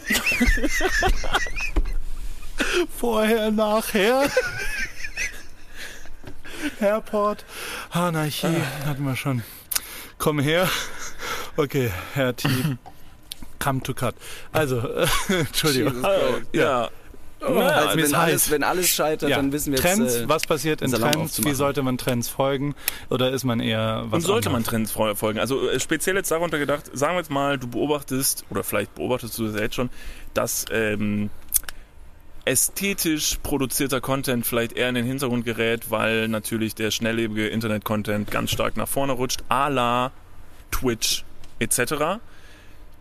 Vorher, 2.98 3.52
nachher. 3.52 4.30
Airport. 6.80 7.46
Anarchie 7.92 8.62
hatten 8.86 9.06
wir 9.06 9.16
schon. 9.16 9.44
Komm 10.18 10.40
her. 10.40 10.70
Okay, 11.58 11.92
Herr 12.14 12.36
T. 12.36 12.50
Come 13.60 13.82
to 13.82 13.94
cut. 13.94 14.16
Also, 14.52 14.80
äh, 14.80 15.08
Entschuldigung. 15.30 15.94
Jesus 15.94 16.06
Also, 16.06 16.42
Christ. 17.46 17.60
ja. 17.60 17.68
Also 17.68 17.98
wenn, 17.98 18.16
alles, 18.16 18.52
wenn 18.52 18.64
alles 18.64 18.90
scheitert, 18.90 19.30
Ja. 19.30 19.38
dann 19.38 19.52
wissen 19.52 19.72
wir 19.74 19.80
jetzt. 19.80 19.86
Trends, 19.98 20.16
äh, 20.16 20.30
was 20.30 20.44
passiert 20.48 20.82
in 20.82 20.92
Trends? 20.92 21.44
Wie 21.44 21.54
sollte 21.54 21.84
man 21.84 21.98
Trends 21.98 22.30
folgen? 22.30 22.76
Oder 23.10 23.32
ist 23.32 23.44
man 23.44 23.60
eher 23.60 24.06
was 24.08 24.18
Und 24.18 24.22
sollte 24.22 24.50
man 24.50 24.58
anderes? 24.58 24.70
Trends 24.72 24.92
fol- 24.92 25.16
folgen? 25.16 25.40
Also 25.40 25.70
äh, 25.70 25.80
speziell 25.80 26.16
jetzt 26.16 26.32
darunter 26.32 26.60
gedacht, 26.60 26.86
sagen 26.94 27.14
wir 27.16 27.20
jetzt 27.20 27.32
mal, 27.32 27.58
du 27.58 27.68
beobachtest, 27.68 28.46
oder 28.50 28.64
vielleicht 28.64 28.96
beobachtest 28.96 29.38
du 29.38 29.48
das 29.48 29.60
jetzt 29.62 29.76
schon, 29.76 29.90
dass 30.34 30.66
ähm, 30.72 31.30
ästhetisch 32.46 33.38
produzierter 33.42 34.02
Content 34.02 34.46
vielleicht 34.46 34.74
eher 34.74 34.90
in 34.90 34.96
den 34.96 35.06
Hintergrund 35.06 35.46
gerät, 35.46 35.90
weil 35.92 36.28
natürlich 36.28 36.76
der 36.76 36.92
schnelllebige 36.92 37.48
Internet-Content 37.48 38.30
ganz 38.32 38.52
stark 38.52 38.76
nach 38.76 38.88
vorne 38.88 39.14
rutscht, 39.14 39.44
à 39.50 39.70
la 39.70 40.12
Twitch 40.72 41.24
etc. 41.60 42.20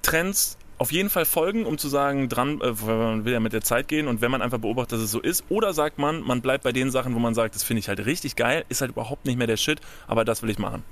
Trends 0.02 0.56
auf 0.82 0.90
jeden 0.90 1.10
Fall 1.10 1.24
folgen, 1.24 1.64
um 1.64 1.78
zu 1.78 1.88
sagen, 1.88 2.28
dran, 2.28 2.60
äh, 2.60 2.80
weil 2.82 2.96
man 2.96 3.24
will 3.24 3.32
ja 3.32 3.38
mit 3.38 3.52
der 3.52 3.62
Zeit 3.62 3.86
gehen 3.86 4.08
und 4.08 4.20
wenn 4.20 4.32
man 4.32 4.42
einfach 4.42 4.58
beobachtet, 4.58 4.94
dass 4.98 5.04
es 5.04 5.12
so 5.12 5.20
ist, 5.20 5.44
oder 5.48 5.72
sagt 5.74 5.98
man, 5.98 6.22
man 6.22 6.40
bleibt 6.40 6.64
bei 6.64 6.72
den 6.72 6.90
Sachen, 6.90 7.14
wo 7.14 7.20
man 7.20 7.34
sagt, 7.34 7.54
das 7.54 7.62
finde 7.62 7.78
ich 7.78 7.88
halt 7.88 8.04
richtig 8.04 8.34
geil, 8.34 8.64
ist 8.68 8.80
halt 8.80 8.90
überhaupt 8.90 9.24
nicht 9.24 9.38
mehr 9.38 9.46
der 9.46 9.56
Shit, 9.56 9.80
aber 10.08 10.24
das 10.24 10.42
will 10.42 10.50
ich 10.50 10.58
machen. 10.58 10.82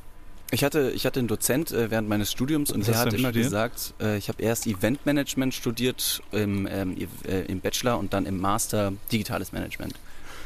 Ich 0.53 0.63
hatte, 0.63 0.93
ich 0.95 1.07
hatte 1.07 1.19
einen 1.19 1.27
Dozent 1.27 1.73
äh, 1.73 1.91
während 1.91 2.09
meines 2.09 2.31
Studiums 2.31 2.71
und 2.71 2.83
Was 2.83 2.87
der 2.87 2.99
hat 2.99 3.13
immer 3.13 3.31
studiert? 3.31 3.47
gesagt, 3.47 3.95
äh, 4.01 4.17
ich 4.17 4.29
habe 4.29 4.41
erst 4.41 4.69
Eventmanagement 4.69 5.55
studiert 5.55 6.23
im, 6.31 6.69
ähm, 6.71 6.97
äh, 7.27 7.41
im 7.47 7.61
Bachelor 7.61 7.99
und 7.99 8.13
dann 8.13 8.27
im 8.27 8.41
Master 8.41 8.93
Digitales 9.11 9.51
Management. 9.51 9.95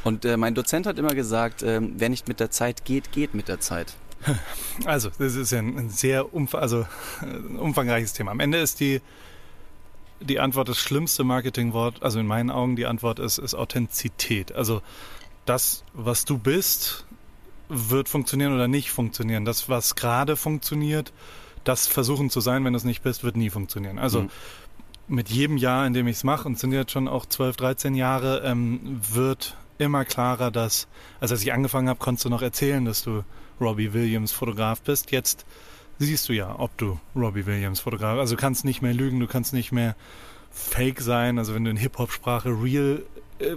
Und 0.05 0.25
äh, 0.25 0.39
mein 0.39 0.55
Dozent 0.55 0.87
hat 0.87 0.99
immer 0.99 1.15
gesagt, 1.15 1.63
ähm, 1.63 1.93
wer 1.99 2.09
nicht 2.09 2.29
mit 2.29 2.41
der 2.41 2.51
Zeit 2.51 2.87
geht, 2.87 3.13
geht 3.13 3.35
mit 3.35 3.49
der 3.49 3.61
Zeit. 3.61 3.95
Also, 4.87 5.11
das 5.19 5.35
ist 5.37 5.53
ja 5.53 5.59
ein, 5.59 5.79
ein 5.79 5.91
sehr 5.91 6.35
umf 6.35 6.55
also, 6.55 6.87
äh, 7.21 7.27
ein 7.27 7.59
umfangreiches 7.59 8.15
Thema. 8.15 8.31
Am 8.31 8.41
Ende 8.41 8.59
ist 8.59 8.81
die, 8.81 9.01
die 10.21 10.41
Antwort 10.41 10.69
das 10.69 10.79
schlimmste 10.79 11.25
Marketingwort, 11.25 12.03
also 12.03 12.19
in 12.21 12.27
meinen 12.27 12.51
Augen 12.51 12.77
die 12.77 12.87
Antwort 12.87 13.19
ist, 13.19 13.39
ist 13.39 13.55
Authentizität. 13.55 14.53
Also 14.55 14.81
das, 15.45 15.85
was 15.93 16.25
du 16.25 16.39
bist, 16.39 17.05
wird 17.69 18.09
funktionieren 18.09 18.55
oder 18.55 18.69
nicht 18.69 18.91
funktionieren. 18.91 19.45
Das, 19.45 19.69
was 19.69 19.95
gerade 19.95 20.37
funktioniert, 20.37 21.13
das 21.65 21.87
versuchen 21.87 22.31
zu 22.31 22.41
sein, 22.41 22.65
wenn 22.65 22.73
du 22.73 22.77
es 22.77 22.85
nicht 22.85 23.03
bist, 23.03 23.25
wird 23.25 23.37
nie 23.37 23.51
funktionieren. 23.51 23.99
Also 23.99 24.23
Mhm. 24.23 24.31
mit 25.09 25.29
jedem 25.31 25.57
Jahr, 25.57 25.87
in 25.87 25.93
dem 25.95 26.07
ich 26.07 26.17
es 26.17 26.25
mache, 26.25 26.47
und 26.47 26.55
es 26.55 26.61
sind 26.61 26.73
jetzt 26.73 26.93
schon 26.93 27.09
auch 27.09 27.27
12, 27.27 27.57
13 27.57 27.95
Jahre, 27.95 28.43
ähm, 28.45 29.01
wird 29.13 29.57
immer 29.79 30.05
klarer, 30.05 30.51
dass, 30.51 30.87
also 31.21 31.35
als 31.35 31.43
ich 31.43 31.53
angefangen 31.53 31.89
habe, 31.89 31.99
konntest 31.99 32.25
du 32.25 32.31
noch 32.31 32.43
erzählen, 32.43 32.85
dass 32.85 33.03
du 33.03 33.25
Robbie 33.61 33.93
Williams 33.93 34.33
Fotograf 34.33 34.81
bist. 34.83 35.11
Jetzt 35.11 35.45
siehst 35.99 36.29
du 36.29 36.33
ja, 36.33 36.59
ob 36.59 36.77
du 36.79 36.99
Robbie 37.15 37.47
Williams 37.47 37.81
Fotograf, 37.81 38.19
also 38.19 38.35
du 38.35 38.41
kannst 38.41 38.65
nicht 38.65 38.83
mehr 38.83 38.95
lügen, 38.95 39.21
du 39.21 39.27
kannst 39.27 39.53
nicht 39.53 39.73
mehr 39.73 39.97
fake 40.51 41.01
sein. 41.01 41.39
Also 41.39 41.55
wenn 41.55 41.65
du 41.65 41.71
in 41.71 41.77
Hip-Hop-Sprache 41.77 42.51
real 42.51 43.03
äh, 43.39 43.55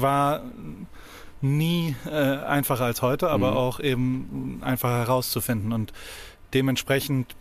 war 0.00 0.42
nie 1.42 1.96
äh, 2.06 2.10
einfacher 2.10 2.84
als 2.84 3.02
heute, 3.02 3.30
aber 3.30 3.52
Mhm. 3.52 3.56
auch 3.56 3.80
eben 3.80 4.58
einfacher 4.62 4.98
herauszufinden. 4.98 5.72
Und 5.72 5.92
dementsprechend 6.52 7.34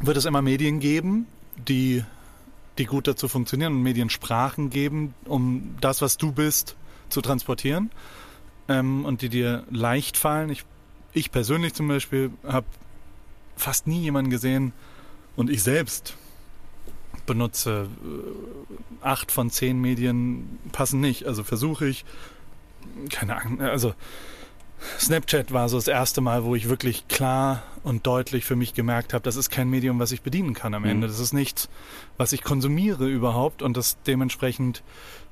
wird 0.00 0.16
es 0.16 0.24
immer 0.24 0.40
Medien 0.42 0.80
geben, 0.80 1.26
die, 1.56 2.02
die 2.78 2.86
gut 2.86 3.06
dazu 3.06 3.28
funktionieren 3.28 3.74
und 3.74 3.82
Mediensprachen 3.82 4.70
geben, 4.70 5.14
um 5.26 5.76
das, 5.80 6.00
was 6.00 6.16
du 6.16 6.32
bist, 6.32 6.76
zu 7.10 7.20
transportieren 7.20 7.90
ähm, 8.68 9.04
und 9.04 9.20
die 9.20 9.28
dir 9.28 9.64
leicht 9.70 10.16
fallen. 10.16 10.48
Ich, 10.48 10.64
ich 11.12 11.30
persönlich 11.30 11.74
zum 11.74 11.88
Beispiel 11.88 12.30
habe 12.46 12.66
fast 13.60 13.86
nie 13.86 14.00
jemanden 14.00 14.30
gesehen 14.30 14.72
und 15.36 15.50
ich 15.50 15.62
selbst 15.62 16.16
benutze 17.26 17.88
äh, 18.02 19.04
acht 19.04 19.30
von 19.30 19.50
zehn 19.50 19.80
Medien 19.80 20.58
passen 20.72 21.00
nicht. 21.00 21.26
Also 21.26 21.44
versuche 21.44 21.86
ich, 21.86 22.04
keine 23.10 23.36
Ahnung, 23.36 23.60
also 23.60 23.94
Snapchat 24.98 25.52
war 25.52 25.68
so 25.68 25.76
das 25.76 25.88
erste 25.88 26.22
Mal, 26.22 26.44
wo 26.44 26.54
ich 26.54 26.68
wirklich 26.70 27.06
klar 27.08 27.62
und 27.82 28.06
deutlich 28.06 28.46
für 28.46 28.56
mich 28.56 28.72
gemerkt 28.72 29.12
habe, 29.12 29.22
das 29.22 29.36
ist 29.36 29.50
kein 29.50 29.68
Medium, 29.68 29.98
was 29.98 30.10
ich 30.10 30.22
bedienen 30.22 30.54
kann 30.54 30.72
am 30.72 30.82
Mhm. 30.82 30.88
Ende. 30.88 31.06
Das 31.06 31.18
ist 31.18 31.34
nichts, 31.34 31.68
was 32.16 32.32
ich 32.32 32.42
konsumiere 32.42 33.06
überhaupt 33.06 33.60
und 33.62 33.76
das 33.76 33.98
dementsprechend, 34.06 34.82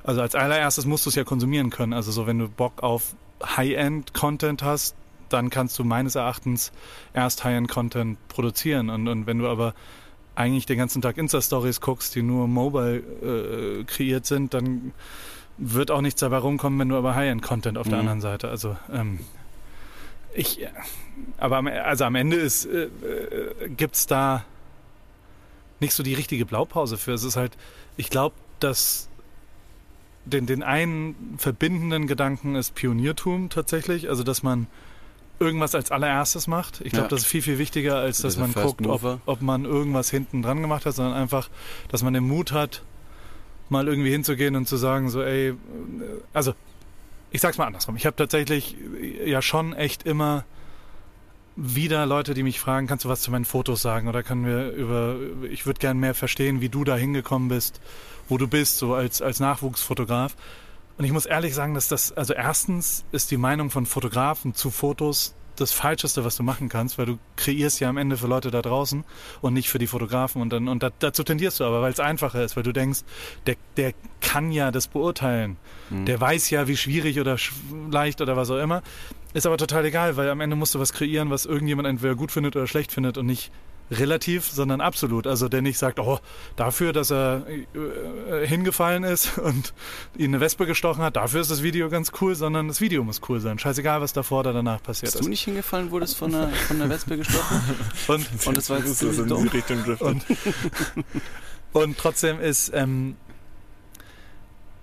also 0.05 0.21
als 0.21 0.35
allererstes 0.35 0.85
musst 0.85 1.07
du 1.07 1.11
es 1.11 1.17
ja 1.17 1.25
konsumieren 1.25 1.71
können. 1.71 1.95
Also 1.95 2.13
so, 2.13 2.27
wenn 2.27 2.39
du 2.39 2.49
Bock 2.49 2.83
auf 2.83 3.15
High-End-Content 3.43 4.63
hast, 4.63 4.95
dann 5.29 5.51
kannst 5.51 5.79
du 5.79 5.85
meines 5.85 6.15
Erachtens 6.15 6.73
erst 7.15 7.45
High-End-Content 7.45 8.19
produzieren. 8.29 8.91
Und, 8.91 9.09
und 9.09 9.27
wenn 9.27 9.39
du 9.39 9.49
aber 9.49 9.75
eigentlich 10.35 10.67
den 10.67 10.79
ganzen 10.79 11.03
Tag 11.03 11.17
Insta-Stories 11.19 11.81
guckst, 11.81 12.15
die 12.15 12.23
nur 12.23 12.47
mobile 12.49 12.99
äh, 12.99 13.85
kreiert 13.85 14.27
sind, 14.27 14.55
dann 14.55 14.93
wird 15.57 15.91
auch 15.91 16.01
nichts 16.01 16.21
dabei 16.21 16.39
rumkommen, 16.39 16.79
wenn 16.79 16.89
du 16.89 16.97
aber 16.97 17.15
High-End-Content 17.15 17.77
auf 17.79 17.89
der 17.89 17.95
Mhm. 17.97 18.01
anderen 18.01 18.21
Seite. 18.21 18.49
Also 18.49 18.77
ähm, 18.93 19.19
ich, 20.35 20.61
aber 21.39 21.57
am, 21.57 21.67
also 21.67 22.05
am 22.05 22.15
Ende 22.15 22.37
ist, 22.37 22.67
äh, 22.67 22.85
äh, 22.85 23.69
gibt's 23.77 24.07
da 24.07 24.45
nicht 25.81 25.95
so 25.95 26.03
die 26.03 26.15
richtige 26.15 26.47
Blaupause 26.47 26.97
für. 26.97 27.13
Es 27.13 27.25
ist 27.25 27.37
halt, 27.37 27.57
ich 27.97 28.11
glaube, 28.11 28.35
dass 28.61 29.09
den, 30.25 30.47
den 30.47 30.63
einen 30.63 31.37
verbindenden 31.39 32.07
Gedanken 32.07 32.55
ist 32.55 32.75
Pioniertum 32.75 33.49
tatsächlich, 33.49 34.09
also 34.09 34.23
dass 34.23 34.43
man 34.43 34.67
irgendwas 35.41 35.75
als 35.75 35.91
allererstes 35.91 36.47
macht. 36.47 36.81
Ich 36.83 36.93
glaube, 36.93 37.05
Ja. 37.07 37.09
das 37.09 37.21
ist 37.21 37.27
viel, 37.27 37.43
viel 37.43 37.59
wichtiger, 37.59 37.97
als 37.97 38.23
dass 38.23 38.37
man 38.37 38.53
guckt, 38.53 38.87
ob, 38.87 39.21
ob 39.27 39.41
man 39.43 39.65
irgendwas 39.65 40.11
hinten 40.11 40.43
dran 40.43 40.61
gemacht 40.61 40.85
hat, 40.87 40.95
sondern 40.95 41.15
einfach, 41.15 41.49
dass 41.89 42.03
man 42.03 42.13
den 42.15 42.25
Mut 42.27 42.53
hat, 42.53 42.83
mal 43.69 43.87
irgendwie 43.87 44.11
hinzugehen 44.11 44.57
und 44.57 44.67
zu 44.67 44.77
sagen, 44.77 45.11
so, 45.11 45.23
ey, 45.23 45.55
also, 46.33 46.55
ich 47.31 47.41
sag's 47.41 47.59
mal 47.59 47.67
andersrum. 47.67 47.97
Ich 47.97 48.07
habe 48.07 48.17
tatsächlich 48.17 48.77
äh, 49.01 49.31
ja 49.31 49.43
schon 49.43 49.75
echt 49.75 50.05
immer 50.05 50.45
wieder 51.57 52.07
Leute, 52.07 52.35
die 52.35 52.43
mich 52.45 52.61
fragen, 52.61 52.87
kannst 52.87 53.05
du 53.05 53.09
was 53.09 53.21
zu 53.21 53.31
meinen 53.31 53.45
Fotos 53.45 53.83
sagen 53.83 54.09
oder 54.09 54.23
können 54.23 54.47
wir 54.47 54.71
über, 54.71 55.17
ich 55.51 55.67
würde 55.67 55.81
gern 55.81 55.99
mehr 55.99 56.15
verstehen, 56.15 56.61
wie 56.61 56.69
du 56.69 56.85
da 56.85 56.97
hingekommen 56.97 57.49
bist, 57.49 57.81
wo 58.29 58.39
du 58.39 58.47
bist, 58.47 58.79
so 58.79 58.95
als, 58.95 59.21
als 59.21 59.41
Nachwuchsfotograf. 59.41 60.37
Und 60.99 61.05
ich 61.05 61.13
muss 61.13 61.27
ehrlich 61.27 61.55
sagen, 61.55 61.75
dass 61.75 61.89
das, 61.89 62.13
also 62.13 62.35
erstens 62.35 63.05
ist 63.13 63.31
die 63.31 63.37
Meinung 63.37 63.71
von 63.71 63.87
Fotografen 63.87 64.55
zu 64.55 64.71
Fotos 64.71 65.35
das 65.61 65.73
Falscheste, 65.73 66.25
was 66.25 66.37
du 66.37 66.43
machen 66.43 66.69
kannst, 66.69 66.99
weil 66.99 67.07
du 67.07 67.19
kreierst 67.37 67.81
ja 67.81 67.89
am 67.89 67.97
Ende 67.97 68.17
für 68.17 68.27
Leute 68.27 68.51
da 68.51 68.63
draußen 68.63 69.05
und 69.41 69.55
nicht 69.55 69.69
für 69.69 69.79
die 69.79 69.87
Fotografen 69.87 70.41
und 70.41 70.53
dann 70.53 70.69
und 70.69 70.83
da, 70.83 70.91
dazu 70.99 71.25
tendierst 71.25 71.61
du 71.61 71.65
aber, 71.65 71.83
weil 71.83 71.93
es 71.93 72.01
einfacher 72.01 72.45
ist, 72.45 72.57
weil 72.57 72.63
du 72.63 72.73
denkst, 72.73 73.01
der, 73.47 73.57
der 73.77 73.93
kann 74.21 74.53
ja 74.53 74.71
das 74.71 74.89
beurteilen. 74.89 75.57
Mhm. 75.91 76.07
Der 76.07 76.21
weiß 76.21 76.51
ja, 76.51 76.69
wie 76.69 76.77
schwierig 76.77 77.19
oder 77.21 77.39
sch 77.39 77.53
leicht 77.91 78.21
oder 78.21 78.37
was 78.37 78.51
auch 78.51 78.59
immer. 78.59 78.83
Ist 79.35 79.47
aber 79.47 79.57
total 79.57 79.85
egal, 79.85 80.17
weil 80.17 80.31
am 80.31 80.41
Ende 80.41 80.57
musst 80.57 80.75
du 80.75 80.81
was 80.81 80.93
kreieren, 80.93 81.31
was 81.31 81.45
irgendjemand 81.45 81.89
entweder 81.89 82.15
gut 82.15 82.33
findet 82.33 82.57
oder 82.57 82.67
schlecht 82.67 82.93
findet 82.93 83.19
und 83.19 83.27
nicht 83.27 83.51
relativ, 83.91 84.47
sondern 84.49 84.81
absolut. 84.81 85.27
Also 85.27 85.49
der 85.49 85.63
nicht 85.63 85.79
sagt, 85.79 85.99
oh, 85.99 86.19
dafür, 86.57 86.93
dass 86.93 87.11
er 87.11 87.47
äh, 87.49 88.47
hingefallen 88.47 89.05
ist 89.05 89.39
und 89.39 89.73
ihn 90.17 90.35
eine 90.35 90.41
Wespe 90.41 90.67
gestochen 90.67 91.03
hat, 91.03 91.17
dafür 91.17 91.41
ist 91.41 91.51
das 91.51 91.63
Video 91.63 91.89
ganz 91.89 92.13
cool, 92.21 92.35
sondern 92.35 92.69
das 92.69 92.81
Video 92.81 93.05
muss 93.05 93.21
cool 93.29 93.41
sein. 93.41 93.59
Scheißegal, 93.59 94.01
was 94.01 94.13
davor 94.13 94.41
oder 94.41 94.53
danach 94.53 94.83
passiert 94.83 95.13
Bist 95.13 95.17
du 95.17 95.21
ist. 95.21 95.29
nicht 95.29 95.45
hingefallen, 95.45 95.91
wurdest 95.91 96.17
von 96.17 96.35
einer, 96.35 96.49
von 96.51 96.81
einer 96.81 96.91
Wespe 96.91 97.17
gestochen? 97.17 97.61
Und, 98.09 98.47
Und 98.47 98.57
das 98.57 98.71
war 98.71 98.79
jetzt 98.79 99.03
das 99.03 99.19
in 99.19 99.29
die 99.29 99.49
Richtung 99.49 99.85
driftet. 99.85 100.07
Und, 100.07 100.25
und 101.73 101.99
trotzdem 101.99 102.41
ist, 102.41 102.73
ähm, 102.75 103.17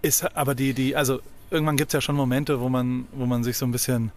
ist 0.01 0.35
aber 0.35 0.55
die, 0.55 0.73
die, 0.73 0.95
also 0.95 1.19
irgendwann 1.49 1.77
gibt 1.77 1.89
es 1.89 1.93
ja 1.93 2.01
schon 2.01 2.15
Momente, 2.15 2.59
wo 2.59 2.69
man, 2.69 3.07
wo 3.11 3.25
man 3.25 3.43
sich 3.43 3.57
so 3.57 3.65
ein 3.65 3.71
bisschen 3.71 4.11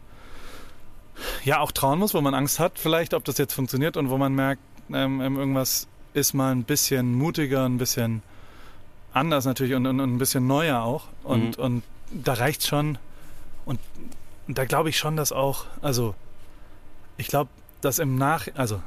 ja 1.45 1.61
auch 1.61 1.73
trauen 1.73 1.99
muss, 1.99 2.15
wo 2.15 2.21
man 2.21 2.35
Angst 2.35 2.59
hat, 2.59 2.79
vielleicht, 2.79 3.15
ob 3.15 3.25
das 3.25 3.39
jetzt 3.39 3.55
funktioniert 3.55 3.97
und 3.97 4.11
wo 4.11 4.19
man 4.19 4.35
merkt, 4.35 4.63
ähm, 4.93 5.21
ähm, 5.21 5.37
irgendwas 5.37 5.87
ist 6.15 6.35
mal 6.35 6.53
ein 6.53 6.65
bisschen 6.65 7.15
mutiger, 7.15 7.65
ein 7.67 7.79
bisschen 7.79 8.23
anders 9.13 9.45
natürlich 9.45 9.75
und, 9.75 9.87
und, 9.87 10.01
und 10.01 10.15
ein 10.15 10.19
bisschen 10.19 10.47
neuer 10.47 10.83
auch. 10.83 11.05
Und, 11.25 11.59
Mhm. 11.59 11.65
und 11.65 11.83
da 12.11 12.35
reicht 12.35 12.67
schon. 12.67 12.99
Und, 13.65 13.79
und 14.47 14.57
da 14.59 14.65
glaube 14.65 14.89
ich 14.89 14.99
schon, 14.99 15.17
dass 15.17 15.33
auch, 15.33 15.67
also 15.83 16.15
ich 17.17 17.29
glaube, 17.29 17.51
dass 17.81 17.99
im 17.99 18.17
Nach, 18.17 18.47
also 18.55 18.81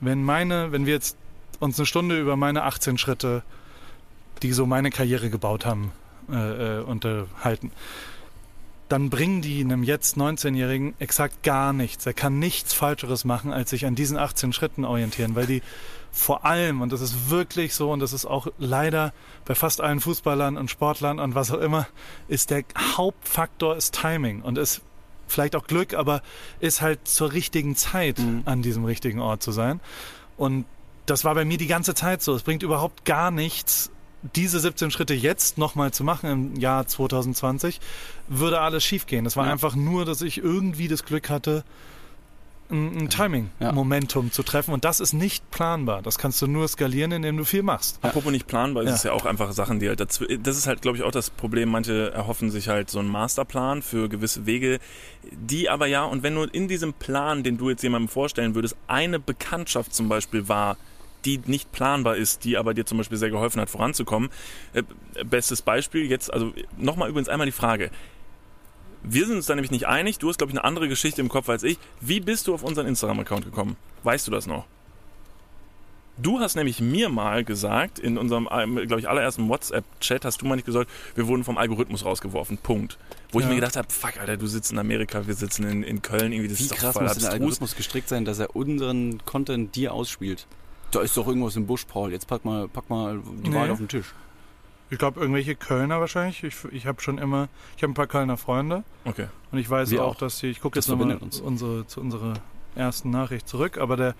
wenn 0.00 0.22
meine, 0.22 0.72
wenn 0.72 0.86
wir 0.86 0.94
jetzt 0.94 1.16
uns 1.60 1.78
eine 1.78 1.86
Stunde 1.86 2.20
über 2.20 2.36
meine 2.36 2.64
18 2.64 2.98
Schritte, 2.98 3.42
die 4.42 4.52
so 4.52 4.66
meine 4.66 4.90
Karriere 4.90 5.30
gebaut 5.30 5.64
haben, 5.64 5.90
äh, 6.30 6.78
äh, 6.78 6.82
unterhalten, 6.82 7.70
dann 8.88 9.10
bringen 9.10 9.42
die 9.42 9.60
einem 9.60 9.82
jetzt 9.82 10.16
19-Jährigen 10.16 10.94
exakt 10.98 11.42
gar 11.42 11.72
nichts. 11.72 12.06
Er 12.06 12.14
kann 12.14 12.38
nichts 12.38 12.72
Falscheres 12.72 13.24
machen, 13.24 13.52
als 13.52 13.70
sich 13.70 13.84
an 13.86 13.94
diesen 13.94 14.16
18 14.16 14.52
Schritten 14.52 14.84
orientieren, 14.84 15.34
weil 15.34 15.46
die 15.46 15.62
vor 16.12 16.44
allem, 16.46 16.80
und 16.80 16.92
das 16.92 17.00
ist 17.00 17.28
wirklich 17.30 17.74
so, 17.74 17.90
und 17.92 18.00
das 18.00 18.12
ist 18.12 18.24
auch 18.24 18.46
leider 18.58 19.12
bei 19.44 19.54
fast 19.54 19.80
allen 19.80 20.00
Fußballern 20.00 20.56
und 20.56 20.70
Sportlern 20.70 21.18
und 21.18 21.34
was 21.34 21.50
auch 21.50 21.60
immer, 21.60 21.88
ist 22.28 22.50
der 22.50 22.64
Hauptfaktor 22.96 23.76
ist 23.76 23.94
Timing 24.00 24.40
und 24.42 24.56
ist 24.56 24.80
vielleicht 25.26 25.56
auch 25.56 25.66
Glück, 25.66 25.92
aber 25.94 26.22
ist 26.60 26.80
halt 26.80 27.06
zur 27.08 27.32
richtigen 27.32 27.76
Zeit 27.76 28.18
Mhm. 28.18 28.42
an 28.46 28.62
diesem 28.62 28.84
richtigen 28.84 29.20
Ort 29.20 29.42
zu 29.42 29.52
sein. 29.52 29.80
Und 30.36 30.64
das 31.06 31.24
war 31.24 31.34
bei 31.34 31.44
mir 31.44 31.58
die 31.58 31.66
ganze 31.66 31.94
Zeit 31.94 32.22
so. 32.22 32.34
Es 32.34 32.42
bringt 32.42 32.62
überhaupt 32.62 33.04
gar 33.04 33.30
nichts, 33.30 33.90
diese 34.34 34.58
17 34.60 34.90
Schritte 34.90 35.14
jetzt 35.14 35.58
nochmal 35.58 35.92
zu 35.92 36.02
machen 36.04 36.30
im 36.30 36.56
Jahr 36.56 36.86
2020, 36.86 37.80
würde 38.28 38.60
alles 38.60 38.82
schiefgehen. 38.84 39.26
Es 39.26 39.36
war 39.36 39.46
Ja. 39.46 39.52
einfach 39.52 39.76
nur, 39.76 40.04
dass 40.04 40.22
ich 40.22 40.38
irgendwie 40.38 40.88
das 40.88 41.04
Glück 41.04 41.30
hatte, 41.30 41.64
ein, 42.68 42.96
ein 42.96 43.00
Ja. 43.02 43.08
Timing-Momentum 43.08 44.32
zu 44.32 44.42
treffen. 44.42 44.72
Und 44.74 44.84
das 44.84 44.98
ist 44.98 45.12
nicht 45.12 45.48
planbar. 45.52 46.02
Das 46.02 46.18
kannst 46.18 46.42
du 46.42 46.48
nur 46.48 46.66
skalieren, 46.66 47.12
indem 47.12 47.36
du 47.36 47.44
viel 47.44 47.62
machst. 47.62 48.00
Apropos 48.02 48.32
nicht 48.32 48.48
planbar, 48.48 48.82
ist 48.82 48.88
Ja. 48.88 48.94
es 48.96 49.02
ja 49.04 49.12
auch 49.12 49.24
einfach 49.24 49.52
Sachen, 49.52 49.78
die 49.78 49.88
halt 49.88 50.00
dazu. 50.00 50.24
Das 50.42 50.56
ist 50.58 50.66
halt, 50.66 50.82
glaube 50.82 50.98
ich, 50.98 51.04
auch 51.04 51.12
das 51.12 51.30
Problem. 51.30 51.68
Manche 51.68 52.10
erhoffen 52.12 52.50
sich 52.50 52.66
halt 52.68 52.90
so 52.90 52.98
einen 52.98 53.08
Masterplan 53.08 53.82
für 53.82 54.08
gewisse 54.08 54.46
Wege, 54.46 54.80
die 55.30 55.70
aber 55.70 55.86
ja, 55.86 56.02
und 56.04 56.24
wenn 56.24 56.34
nur 56.34 56.52
in 56.52 56.66
diesem 56.66 56.92
Plan, 56.92 57.44
den 57.44 57.56
du 57.56 57.70
jetzt 57.70 57.82
jemandem 57.84 58.08
vorstellen 58.08 58.56
würdest, 58.56 58.74
eine 58.88 59.20
Bekanntschaft 59.20 59.94
zum 59.94 60.08
Beispiel 60.08 60.48
war, 60.48 60.76
die 61.26 61.40
nicht 61.46 61.72
planbar 61.72 62.16
ist, 62.16 62.44
die 62.44 62.56
aber 62.56 62.72
dir 62.72 62.86
zum 62.86 62.98
Beispiel 62.98 63.18
sehr 63.18 63.30
geholfen 63.30 63.60
hat, 63.60 63.68
voranzukommen. 63.68 64.30
Äh, 64.72 64.82
bestes 65.24 65.60
Beispiel 65.60 66.06
jetzt, 66.08 66.32
also 66.32 66.52
nochmal 66.78 67.10
übrigens 67.10 67.28
einmal 67.28 67.46
die 67.46 67.52
Frage. 67.52 67.90
Wir 69.02 69.26
sind 69.26 69.36
uns 69.36 69.46
da 69.46 69.54
nämlich 69.54 69.70
nicht 69.70 69.86
einig. 69.86 70.18
Du 70.18 70.28
hast, 70.28 70.38
glaube 70.38 70.52
ich, 70.52 70.58
eine 70.58 70.64
andere 70.64 70.88
Geschichte 70.88 71.20
im 71.20 71.28
Kopf 71.28 71.48
als 71.48 71.62
ich. 71.62 71.78
Wie 72.00 72.20
bist 72.20 72.46
du 72.48 72.54
auf 72.54 72.62
unseren 72.62 72.86
Instagram-Account 72.86 73.44
gekommen? 73.44 73.76
Weißt 74.02 74.26
du 74.26 74.30
das 74.32 74.46
noch? 74.46 74.64
Du 76.18 76.40
hast 76.40 76.54
nämlich 76.56 76.80
mir 76.80 77.10
mal 77.10 77.44
gesagt, 77.44 77.98
in 77.98 78.16
unserem, 78.16 78.46
glaube 78.46 79.00
ich, 79.00 79.06
allerersten 79.08 79.50
WhatsApp-Chat 79.50 80.24
hast 80.24 80.40
du 80.40 80.46
mal 80.46 80.56
nicht 80.56 80.64
gesagt, 80.64 80.90
wir 81.14 81.26
wurden 81.28 81.44
vom 81.44 81.58
Algorithmus 81.58 82.06
rausgeworfen. 82.06 82.56
Punkt. 82.56 82.96
Wo 83.32 83.38
ich 83.38 83.44
Ja. 83.44 83.50
mir 83.50 83.56
gedacht 83.56 83.76
habe, 83.76 83.88
fuck, 83.92 84.16
Alter, 84.18 84.38
du 84.38 84.46
sitzt 84.46 84.72
in 84.72 84.78
Amerika, 84.78 85.26
wir 85.26 85.34
sitzen 85.34 85.64
in, 85.68 85.82
in 85.82 86.00
Köln, 86.00 86.32
irgendwie, 86.32 86.48
das 86.48 86.58
Wie 86.58 86.62
ist 86.62 86.72
doch 86.72 86.78
krass 86.78 86.94
voll 86.94 87.02
muss 87.02 87.12
der 87.12 87.16
abstrus. 87.18 87.32
Algorithmus 87.34 87.76
gestrickt 87.76 88.08
sein, 88.08 88.24
dass 88.24 88.38
er 88.38 88.56
unseren 88.56 89.22
Content 89.26 89.74
dir 89.76 89.92
ausspielt? 89.92 90.46
Da 90.90 91.00
ist 91.00 91.16
doch 91.16 91.26
irgendwas 91.26 91.56
im 91.56 91.66
Busch, 91.66 91.84
Paul. 91.84 92.12
Jetzt 92.12 92.26
pack 92.28 92.44
mal, 92.44 92.68
pack 92.68 92.88
mal 92.90 93.20
die 93.44 93.50
Nee. 93.50 93.56
Wahl 93.56 93.70
auf 93.70 93.78
den 93.78 93.88
Tisch. 93.88 94.14
Ich 94.88 94.98
glaube, 94.98 95.18
irgendwelche 95.20 95.56
Kölner 95.56 95.98
wahrscheinlich. 96.00 96.44
Ich, 96.44 96.56
ich 96.70 96.86
habe 96.86 97.00
schon 97.02 97.18
immer, 97.18 97.48
ich 97.76 97.82
habe 97.82 97.90
ein 97.90 97.94
paar 97.94 98.06
Kölner 98.06 98.36
Freunde 98.36 98.84
Okay. 99.04 99.26
und 99.50 99.58
ich 99.58 99.68
weiß 99.68 99.92
auch, 99.94 100.00
auch. 100.00 100.14
dass 100.14 100.38
sie, 100.38 100.46
ich 100.46 100.60
gucke 100.60 100.76
Das 100.76 100.86
jetzt 100.86 100.90
nochmal 100.92 101.08
verbindet 101.18 101.34
uns. 101.34 101.40
unsere, 101.40 101.86
zu 101.88 102.00
unserer 102.00 102.34
ersten 102.76 103.10
Nachricht 103.10 103.48
zurück, 103.48 103.78
aber 103.78 103.96
der, 103.96 104.14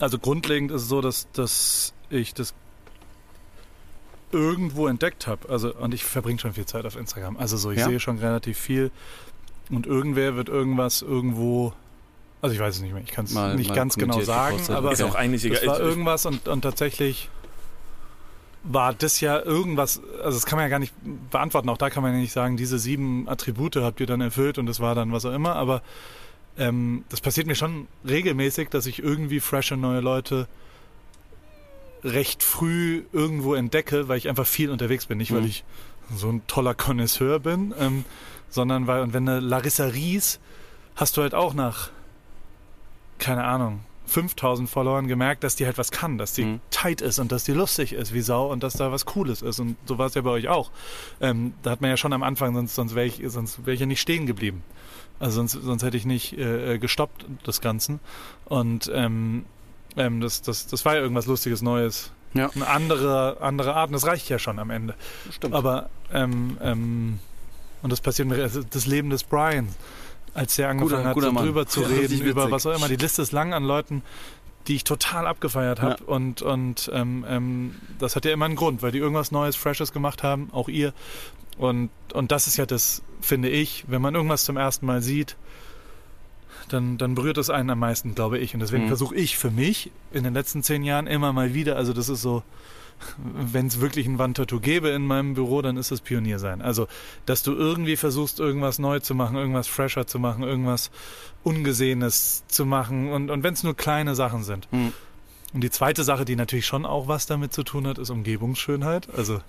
also 0.00 0.18
grundlegend 0.18 0.70
ist 0.70 0.82
es 0.82 0.88
so, 0.88 1.00
dass, 1.00 1.30
dass 1.32 1.94
ich 2.10 2.34
das 2.34 2.52
irgendwo 4.32 4.86
entdeckt 4.86 5.26
habe. 5.26 5.48
Also, 5.48 5.74
und 5.74 5.94
ich 5.94 6.04
verbringe 6.04 6.38
schon 6.38 6.52
viel 6.54 6.66
Zeit 6.66 6.84
auf 6.86 6.96
Instagram. 6.96 7.36
Also 7.36 7.56
so, 7.56 7.70
ich 7.70 7.78
Ja? 7.78 7.88
sehe 7.88 8.00
schon 8.00 8.18
relativ 8.18 8.58
viel 8.58 8.90
und 9.70 9.86
irgendwer 9.86 10.36
wird 10.36 10.48
irgendwas 10.48 11.02
irgendwo, 11.02 11.72
also 12.42 12.54
ich 12.54 12.60
weiß 12.60 12.76
es 12.76 12.82
nicht 12.82 12.92
mehr, 12.92 13.02
ich 13.02 13.10
kann 13.10 13.24
es 13.24 13.34
nicht 13.34 13.68
mal 13.70 13.74
ganz 13.74 13.96
genau 13.96 14.20
sagen, 14.20 14.58
aber 14.70 14.92
Ist 14.92 15.02
auch 15.02 15.14
eigentlich 15.14 15.44
egal. 15.44 15.58
das 15.60 15.66
war 15.68 15.80
irgendwas 15.80 16.26
und, 16.26 16.46
und 16.48 16.60
tatsächlich 16.62 17.30
war 18.64 18.92
das 18.94 19.20
ja 19.20 19.40
irgendwas, 19.40 20.00
also 20.22 20.36
das 20.38 20.44
kann 20.46 20.56
man 20.56 20.64
ja 20.66 20.68
gar 20.68 20.78
nicht 20.78 20.92
beantworten, 21.30 21.68
auch 21.68 21.78
da 21.78 21.88
kann 21.90 22.02
man 22.02 22.12
ja 22.12 22.18
nicht 22.20 22.32
sagen, 22.32 22.56
diese 22.56 22.78
sieben 22.78 23.28
Attribute 23.28 23.76
habt 23.76 23.98
ihr 24.00 24.06
dann 24.06 24.20
erfüllt 24.20 24.58
und 24.58 24.66
das 24.66 24.78
war 24.80 24.94
dann 24.94 25.12
was 25.12 25.24
auch 25.24 25.32
immer, 25.32 25.56
aber 25.56 25.82
ähm, 26.58 27.04
das 27.08 27.20
passiert 27.20 27.46
mir 27.46 27.54
schon 27.54 27.88
regelmäßig, 28.06 28.68
dass 28.68 28.86
ich 28.86 29.02
irgendwie 29.02 29.40
frische 29.40 29.76
neue 29.76 30.00
Leute 30.00 30.46
recht 32.04 32.42
früh 32.42 33.04
irgendwo 33.12 33.54
entdecke, 33.54 34.08
weil 34.08 34.18
ich 34.18 34.28
einfach 34.28 34.46
viel 34.46 34.70
unterwegs 34.70 35.06
bin. 35.06 35.18
Nicht, 35.18 35.32
weil 35.32 35.40
Mhm. 35.42 35.46
ich 35.46 35.64
so 36.14 36.28
ein 36.28 36.42
toller 36.48 36.74
Connoisseur 36.74 37.38
bin, 37.38 37.72
ähm, 37.78 38.04
sondern 38.50 38.86
weil, 38.86 39.02
und 39.02 39.12
wenn 39.12 39.28
eine 39.28 39.40
Larissa 39.40 39.86
Ries 39.86 40.40
hast 40.96 41.16
du 41.16 41.22
halt 41.22 41.34
auch 41.34 41.54
nach, 41.54 41.90
keine 43.22 43.44
Ahnung, 43.44 43.80
5000 44.06 44.68
Followern 44.68 45.06
gemerkt, 45.08 45.44
dass 45.44 45.56
die 45.56 45.64
halt 45.64 45.78
was 45.78 45.90
kann, 45.90 46.18
dass 46.18 46.32
die 46.34 46.44
Mhm. 46.44 46.60
tight 46.70 47.00
ist 47.00 47.18
und 47.18 47.32
dass 47.32 47.44
die 47.44 47.52
lustig 47.52 47.92
ist 47.92 48.12
wie 48.12 48.20
Sau 48.20 48.50
und 48.50 48.62
dass 48.62 48.74
da 48.74 48.90
was 48.92 49.06
Cooles 49.06 49.42
ist. 49.42 49.60
Und 49.60 49.76
so 49.86 49.96
war 49.96 50.06
es 50.06 50.14
ja 50.14 50.22
bei 50.22 50.30
euch 50.30 50.48
auch. 50.48 50.70
Ähm, 51.20 51.54
da 51.62 51.70
hat 51.70 51.80
man 51.80 51.88
ja 51.90 51.96
schon 51.96 52.12
am 52.12 52.22
Anfang, 52.22 52.54
sonst, 52.54 52.74
sonst 52.74 52.94
wäre 52.94 53.06
ich, 53.06 53.22
sonst 53.26 53.64
wär 53.64 53.72
ich 53.74 53.80
ja 53.80 53.86
nicht 53.86 54.00
stehen 54.00 54.26
geblieben. 54.26 54.62
Also 55.20 55.36
sonst, 55.36 55.52
sonst 55.52 55.82
hätte 55.84 55.96
ich 55.96 56.04
nicht 56.04 56.36
äh, 56.36 56.78
gestoppt, 56.78 57.24
das 57.44 57.60
Ganze. 57.60 58.00
Und 58.46 58.90
ähm, 58.92 59.44
ähm, 59.96 60.20
das, 60.20 60.42
das, 60.42 60.66
das 60.66 60.84
war 60.84 60.96
ja 60.96 61.00
irgendwas 61.00 61.26
Lustiges, 61.26 61.62
Neues. 61.62 62.10
Ja. 62.34 62.50
Eine 62.54 62.66
andere, 62.66 63.36
andere 63.40 63.74
Art. 63.74 63.88
Und 63.88 63.92
das 63.94 64.06
reicht 64.06 64.28
ja 64.28 64.38
schon 64.38 64.58
am 64.58 64.70
Ende. 64.70 64.94
Stimmt. 65.30 65.54
Aber 65.54 65.90
ähm, 66.12 66.58
ähm, 66.60 67.18
und 67.82 67.90
das 67.90 68.00
passiert 68.00 68.28
mir, 68.28 68.42
also 68.42 68.62
das 68.62 68.86
Leben 68.86 69.10
des 69.10 69.24
Brian, 69.24 69.68
als 70.34 70.56
der 70.56 70.68
angefangen 70.70 70.90
Guter- 71.02 71.08
hat, 71.08 71.14
guter 71.14 71.26
so 71.26 71.32
Mann. 71.32 71.44
drüber 71.44 71.66
zu 71.66 71.80
Ja, 71.82 71.88
reden, 71.88 72.20
über 72.22 72.50
was 72.50 72.66
auch 72.66 72.74
immer. 72.76 72.88
Die 72.88 72.96
Liste 72.96 73.22
ist 73.22 73.32
lang 73.32 73.52
an 73.54 73.64
Leuten, 73.64 74.02
die 74.68 74.76
ich 74.76 74.84
total 74.84 75.26
abgefeiert 75.26 75.80
habe. 75.82 76.02
Und, 76.04 76.40
und 76.42 76.90
ähm, 76.94 77.24
ähm, 77.28 77.74
das 77.98 78.16
hat 78.16 78.24
ja 78.24 78.32
immer 78.32 78.44
einen 78.46 78.56
Grund, 78.56 78.80
weil 78.82 78.92
die 78.92 78.98
irgendwas 78.98 79.30
Neues, 79.32 79.56
Freshes 79.56 79.92
gemacht 79.92 80.22
haben, 80.22 80.48
auch 80.52 80.68
ihr. 80.68 80.92
Und, 81.58 81.90
und 82.14 82.32
das 82.32 82.46
ist 82.46 82.56
ja 82.56 82.64
das, 82.64 83.02
finde 83.20 83.48
ich, 83.50 83.84
wenn 83.88 84.00
man 84.00 84.14
irgendwas 84.14 84.44
zum 84.44 84.56
ersten 84.56 84.86
Mal 84.86 85.02
sieht, 85.02 85.36
dann, 86.68 86.96
dann 86.96 87.14
berührt 87.14 87.38
es 87.38 87.50
einen 87.50 87.70
am 87.70 87.78
meisten, 87.80 88.14
glaube 88.14 88.38
ich. 88.38 88.54
Und 88.54 88.60
deswegen 88.60 88.84
Mhm. 88.84 88.88
versuche 88.88 89.14
ich 89.14 89.36
für 89.36 89.50
mich 89.50 89.90
in 90.12 90.24
den 90.24 90.32
letzten 90.32 90.62
zehn 90.62 90.82
Jahren 90.84 91.06
immer 91.06 91.32
mal 91.32 91.54
wieder, 91.54 91.76
also 91.76 91.92
das 91.92 92.08
ist 92.08 92.22
so, 92.22 92.42
wenn 93.18 93.66
es 93.66 93.80
wirklich 93.80 94.06
ein 94.06 94.18
Wandtattoo 94.18 94.60
gäbe 94.60 94.90
in 94.90 95.06
meinem 95.06 95.34
Büro, 95.34 95.62
dann 95.62 95.76
ist 95.76 95.90
es 95.90 96.00
Pionier 96.00 96.38
sein. 96.38 96.62
Also, 96.62 96.88
dass 97.26 97.42
du 97.42 97.54
irgendwie 97.54 97.96
versuchst, 97.96 98.40
irgendwas 98.40 98.78
neu 98.78 99.00
zu 99.00 99.14
machen, 99.14 99.36
irgendwas 99.36 99.68
fresher 99.68 100.06
zu 100.06 100.18
machen, 100.18 100.42
irgendwas 100.42 100.90
Ungesehenes 101.42 102.44
zu 102.48 102.64
machen 102.64 103.10
und, 103.12 103.30
und 103.30 103.42
wenn 103.42 103.54
es 103.54 103.62
nur 103.62 103.76
kleine 103.76 104.14
Sachen 104.14 104.44
sind. 104.44 104.70
Mhm. 104.72 104.92
Und 105.52 105.60
die 105.62 105.70
zweite 105.70 106.04
Sache, 106.04 106.24
die 106.24 106.36
natürlich 106.36 106.66
schon 106.66 106.86
auch 106.86 107.08
was 107.08 107.26
damit 107.26 107.52
zu 107.52 107.62
tun 107.62 107.86
hat, 107.86 107.98
ist 107.98 108.10
Umgebungsschönheit. 108.10 109.08
Also 109.14 109.40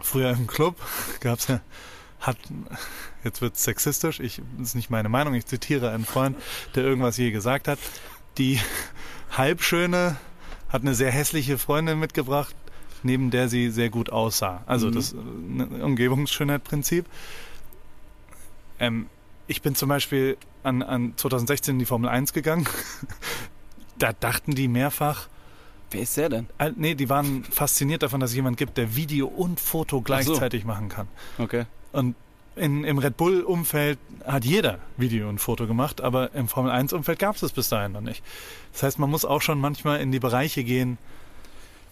früher 0.00 0.30
im 0.30 0.46
Club 0.46 0.76
gab 1.20 1.38
es 1.38 1.48
ja, 1.48 1.60
hat, 2.20 2.36
jetzt 3.22 3.40
wird 3.40 3.56
sexistisch, 3.56 4.18
ich, 4.20 4.42
das 4.58 4.68
ist 4.68 4.74
nicht 4.74 4.90
meine 4.90 5.08
Meinung, 5.08 5.34
ich 5.34 5.46
zitiere 5.46 5.90
einen 5.90 6.04
Freund, 6.04 6.36
der 6.74 6.84
irgendwas 6.84 7.16
je 7.16 7.30
gesagt 7.30 7.68
hat. 7.68 7.78
Die 8.38 8.58
Halbschöne 9.36 10.16
hat 10.68 10.82
eine 10.82 10.94
sehr 10.94 11.10
hässliche 11.10 11.58
Freundin 11.58 11.98
mitgebracht, 11.98 12.54
neben 13.02 13.30
der 13.30 13.48
sie 13.48 13.70
sehr 13.70 13.90
gut 13.90 14.10
aussah. 14.10 14.62
Also 14.66 14.88
Mhm. 14.88 14.92
das 14.94 15.12
äh, 15.12 15.82
Umgebungsschönheit-Prinzip. 15.82 17.06
Ähm, 18.80 19.06
ich 19.46 19.62
bin 19.62 19.74
zum 19.74 19.88
Beispiel 19.88 20.36
an, 20.62 20.82
an 20.82 21.14
2016 21.16 21.74
in 21.74 21.78
die 21.78 21.84
Formel 21.86 22.08
1 22.10 22.32
gegangen. 22.32 22.66
da 23.98 24.12
dachten 24.12 24.54
die 24.54 24.68
mehrfach, 24.68 25.28
Wer 25.90 26.02
ist 26.02 26.16
der 26.18 26.28
denn? 26.28 26.46
äh, 26.58 26.70
nee, 26.76 26.94
die 26.94 27.08
waren 27.08 27.44
fasziniert 27.44 28.02
davon, 28.02 28.20
dass 28.20 28.30
es 28.30 28.36
jemand 28.36 28.58
gibt, 28.58 28.76
der 28.76 28.94
Video 28.94 29.26
und 29.26 29.58
Foto 29.58 30.02
gleichzeitig 30.02 30.64
machen 30.66 30.90
kann. 30.90 31.08
Okay. 31.38 31.64
Und 31.92 32.14
in, 32.58 32.84
im 32.84 32.98
Red 32.98 33.16
Bull-Umfeld 33.16 33.98
hat 34.26 34.44
jeder 34.44 34.78
Video 34.96 35.28
und 35.28 35.38
Foto 35.38 35.66
gemacht, 35.66 36.00
aber 36.00 36.34
im 36.34 36.48
Formel 36.48 36.72
1-Umfeld 36.72 37.18
gab 37.18 37.36
es 37.36 37.42
es 37.42 37.52
bis 37.52 37.68
dahin 37.68 37.92
noch 37.92 38.00
nicht. 38.00 38.22
Das 38.72 38.82
heißt, 38.82 38.98
man 38.98 39.10
muss 39.10 39.24
auch 39.24 39.42
schon 39.42 39.60
manchmal 39.60 40.00
in 40.00 40.12
die 40.12 40.20
Bereiche 40.20 40.64
gehen, 40.64 40.98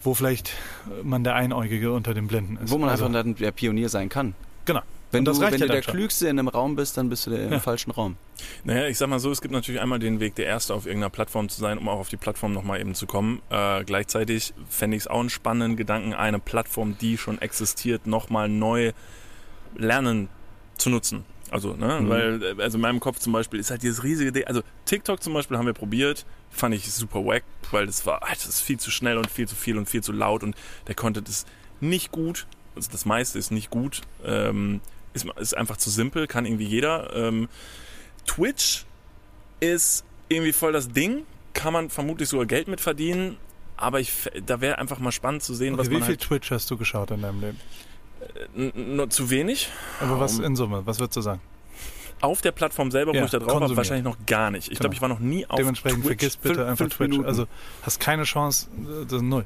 wo 0.03 0.13
vielleicht 0.13 0.49
äh, 0.49 1.03
man 1.03 1.23
der 1.23 1.35
Einäugige 1.35 1.91
unter 1.91 2.13
den 2.13 2.27
Blinden 2.27 2.57
ist. 2.57 2.71
Wo 2.71 2.77
man 2.77 2.89
also, 2.89 3.05
einfach 3.05 3.23
dann 3.23 3.35
der 3.35 3.51
Pionier 3.51 3.89
sein 3.89 4.09
kann. 4.09 4.35
Genau. 4.65 4.81
Wenn 5.11 5.23
du, 5.23 5.31
das 5.31 5.39
wenn 5.39 5.53
ja 5.53 5.67
du 5.67 5.73
der 5.73 5.81
schon. 5.81 5.93
Klügste 5.93 6.27
in 6.27 6.37
einem 6.37 6.49
Raum 6.49 6.75
bist, 6.75 6.97
dann 6.97 7.07
bist 7.07 7.25
du 7.25 7.29
der 7.29 7.45
im 7.45 7.53
Ja. 7.53 7.59
falschen 7.59 7.91
Raum. 7.91 8.17
Naja, 8.65 8.87
ich 8.87 8.97
sag 8.97 9.07
mal 9.07 9.19
so, 9.19 9.31
es 9.31 9.41
gibt 9.41 9.53
natürlich 9.53 9.79
einmal 9.79 9.99
den 9.99 10.19
Weg, 10.19 10.35
der 10.35 10.45
Erste 10.47 10.73
auf 10.73 10.85
irgendeiner 10.85 11.09
Plattform 11.09 11.47
zu 11.47 11.61
sein, 11.61 11.77
um 11.77 11.87
auch 11.87 11.99
auf 11.99 12.09
die 12.09 12.17
Plattform 12.17 12.51
nochmal 12.51 12.81
eben 12.81 12.93
zu 12.93 13.07
kommen. 13.07 13.41
Äh, 13.49 13.85
gleichzeitig 13.85 14.53
fände 14.69 14.97
ich 14.97 15.03
es 15.03 15.07
auch 15.07 15.21
einen 15.21 15.29
spannenden 15.29 15.77
Gedanken, 15.77 16.13
eine 16.13 16.39
Plattform, 16.39 16.97
die 16.99 17.17
schon 17.17 17.39
existiert, 17.41 18.05
nochmal 18.05 18.49
neu 18.49 18.91
lernen 19.75 20.27
zu 20.77 20.89
nutzen. 20.89 21.25
Also, 21.49 21.73
ne, 21.75 21.99
Mhm. 22.01 22.09
weil, 22.09 22.61
also 22.61 22.77
in 22.77 22.81
meinem 22.81 22.99
Kopf 22.99 23.19
zum 23.19 23.31
Beispiel 23.31 23.59
ist 23.59 23.71
halt 23.71 23.81
dieses 23.81 24.03
riesige 24.03 24.31
Ding, 24.33 24.43
also 24.45 24.61
TikTok 24.85 25.23
zum 25.23 25.33
Beispiel 25.33 25.57
haben 25.57 25.65
wir 25.65 25.73
probiert, 25.73 26.25
fand 26.49 26.75
ich 26.75 26.91
super 26.91 27.23
wack, 27.25 27.43
weil 27.71 27.85
das 27.85 28.05
war, 28.05 28.21
ah, 28.23 28.31
das 28.33 28.45
ist 28.45 28.61
viel 28.61 28.77
zu 28.79 28.91
schnell 28.91 29.17
und 29.17 29.31
viel 29.31 29.47
zu 29.47 29.55
viel 29.55 29.77
und 29.77 29.87
viel 29.87 30.03
zu 30.03 30.11
laut 30.11 30.43
und 30.43 30.55
der 30.87 30.95
Content 30.95 31.29
ist 31.29 31.47
nicht 31.79 32.11
gut, 32.11 32.47
also 32.75 32.89
das 32.91 33.05
meiste 33.05 33.39
ist 33.39 33.51
nicht 33.51 33.69
gut, 33.69 34.01
ähm, 34.25 34.81
ist, 35.13 35.25
ist 35.39 35.55
einfach 35.55 35.77
zu 35.77 35.89
simpel, 35.89 36.27
kann 36.27 36.45
irgendwie 36.45 36.65
jeder. 36.65 37.15
Ähm, 37.15 37.47
Twitch 38.25 38.85
ist 39.61 40.03
irgendwie 40.29 40.51
voll 40.53 40.73
das 40.73 40.89
Ding, 40.89 41.23
kann 41.53 41.71
man 41.73 41.89
vermutlich 41.89 42.27
sogar 42.29 42.45
Geld 42.45 42.67
mit 42.67 42.81
verdienen, 42.81 43.37
aber 43.77 43.99
ich, 44.01 44.11
da 44.45 44.59
wäre 44.59 44.79
einfach 44.79 44.99
mal 44.99 45.11
spannend 45.13 45.43
zu 45.43 45.53
sehen, 45.53 45.73
Okay, 45.75 45.79
was 45.81 45.89
wie 45.89 45.93
man 45.93 46.03
viel 46.03 46.09
halt, 46.15 46.21
Twitch 46.21 46.51
hast 46.51 46.69
du 46.69 46.77
geschaut 46.77 47.11
in 47.11 47.21
deinem 47.21 47.39
Leben? 47.41 47.59
Nur 48.55 49.09
zu 49.09 49.29
wenig. 49.29 49.69
Aber 50.01 50.19
was 50.19 50.39
in 50.39 50.55
Summe, 50.55 50.85
was 50.85 50.99
würdest 50.99 51.17
du 51.17 51.21
sagen? 51.21 51.41
Auf 52.19 52.41
der 52.41 52.51
Plattform 52.51 52.89
selber, 52.89 53.11
wo 53.11 53.15
Ja, 53.17 53.25
ich 53.25 53.31
da 53.31 53.37
drauf 53.39 53.61
war, 53.61 53.77
wahrscheinlich 53.77 54.03
noch 54.03 54.17
gar 54.25 54.49
nicht. 54.49 54.71
Ich 54.71 54.79
glaube, 54.79 54.95
Genau. 54.95 54.97
ich 54.97 55.01
war 55.01 55.09
noch 55.09 55.19
nie 55.19 55.45
auf 55.45 55.57
Dementsprechend 55.57 55.99
Twitch. 56.03 56.07
vergiss 56.19 56.37
bitte 56.37 56.55
Fünf- 56.55 56.67
einfach 56.67 56.77
fünf 56.85 56.95
Twitch. 56.95 57.09
Minuten. 57.11 57.27
Also 57.29 57.45
hast 57.83 57.99
keine 57.99 58.23
Chance, 58.23 58.67
äh, 58.75 59.03
das 59.05 59.13
ist 59.13 59.21
null. 59.21 59.45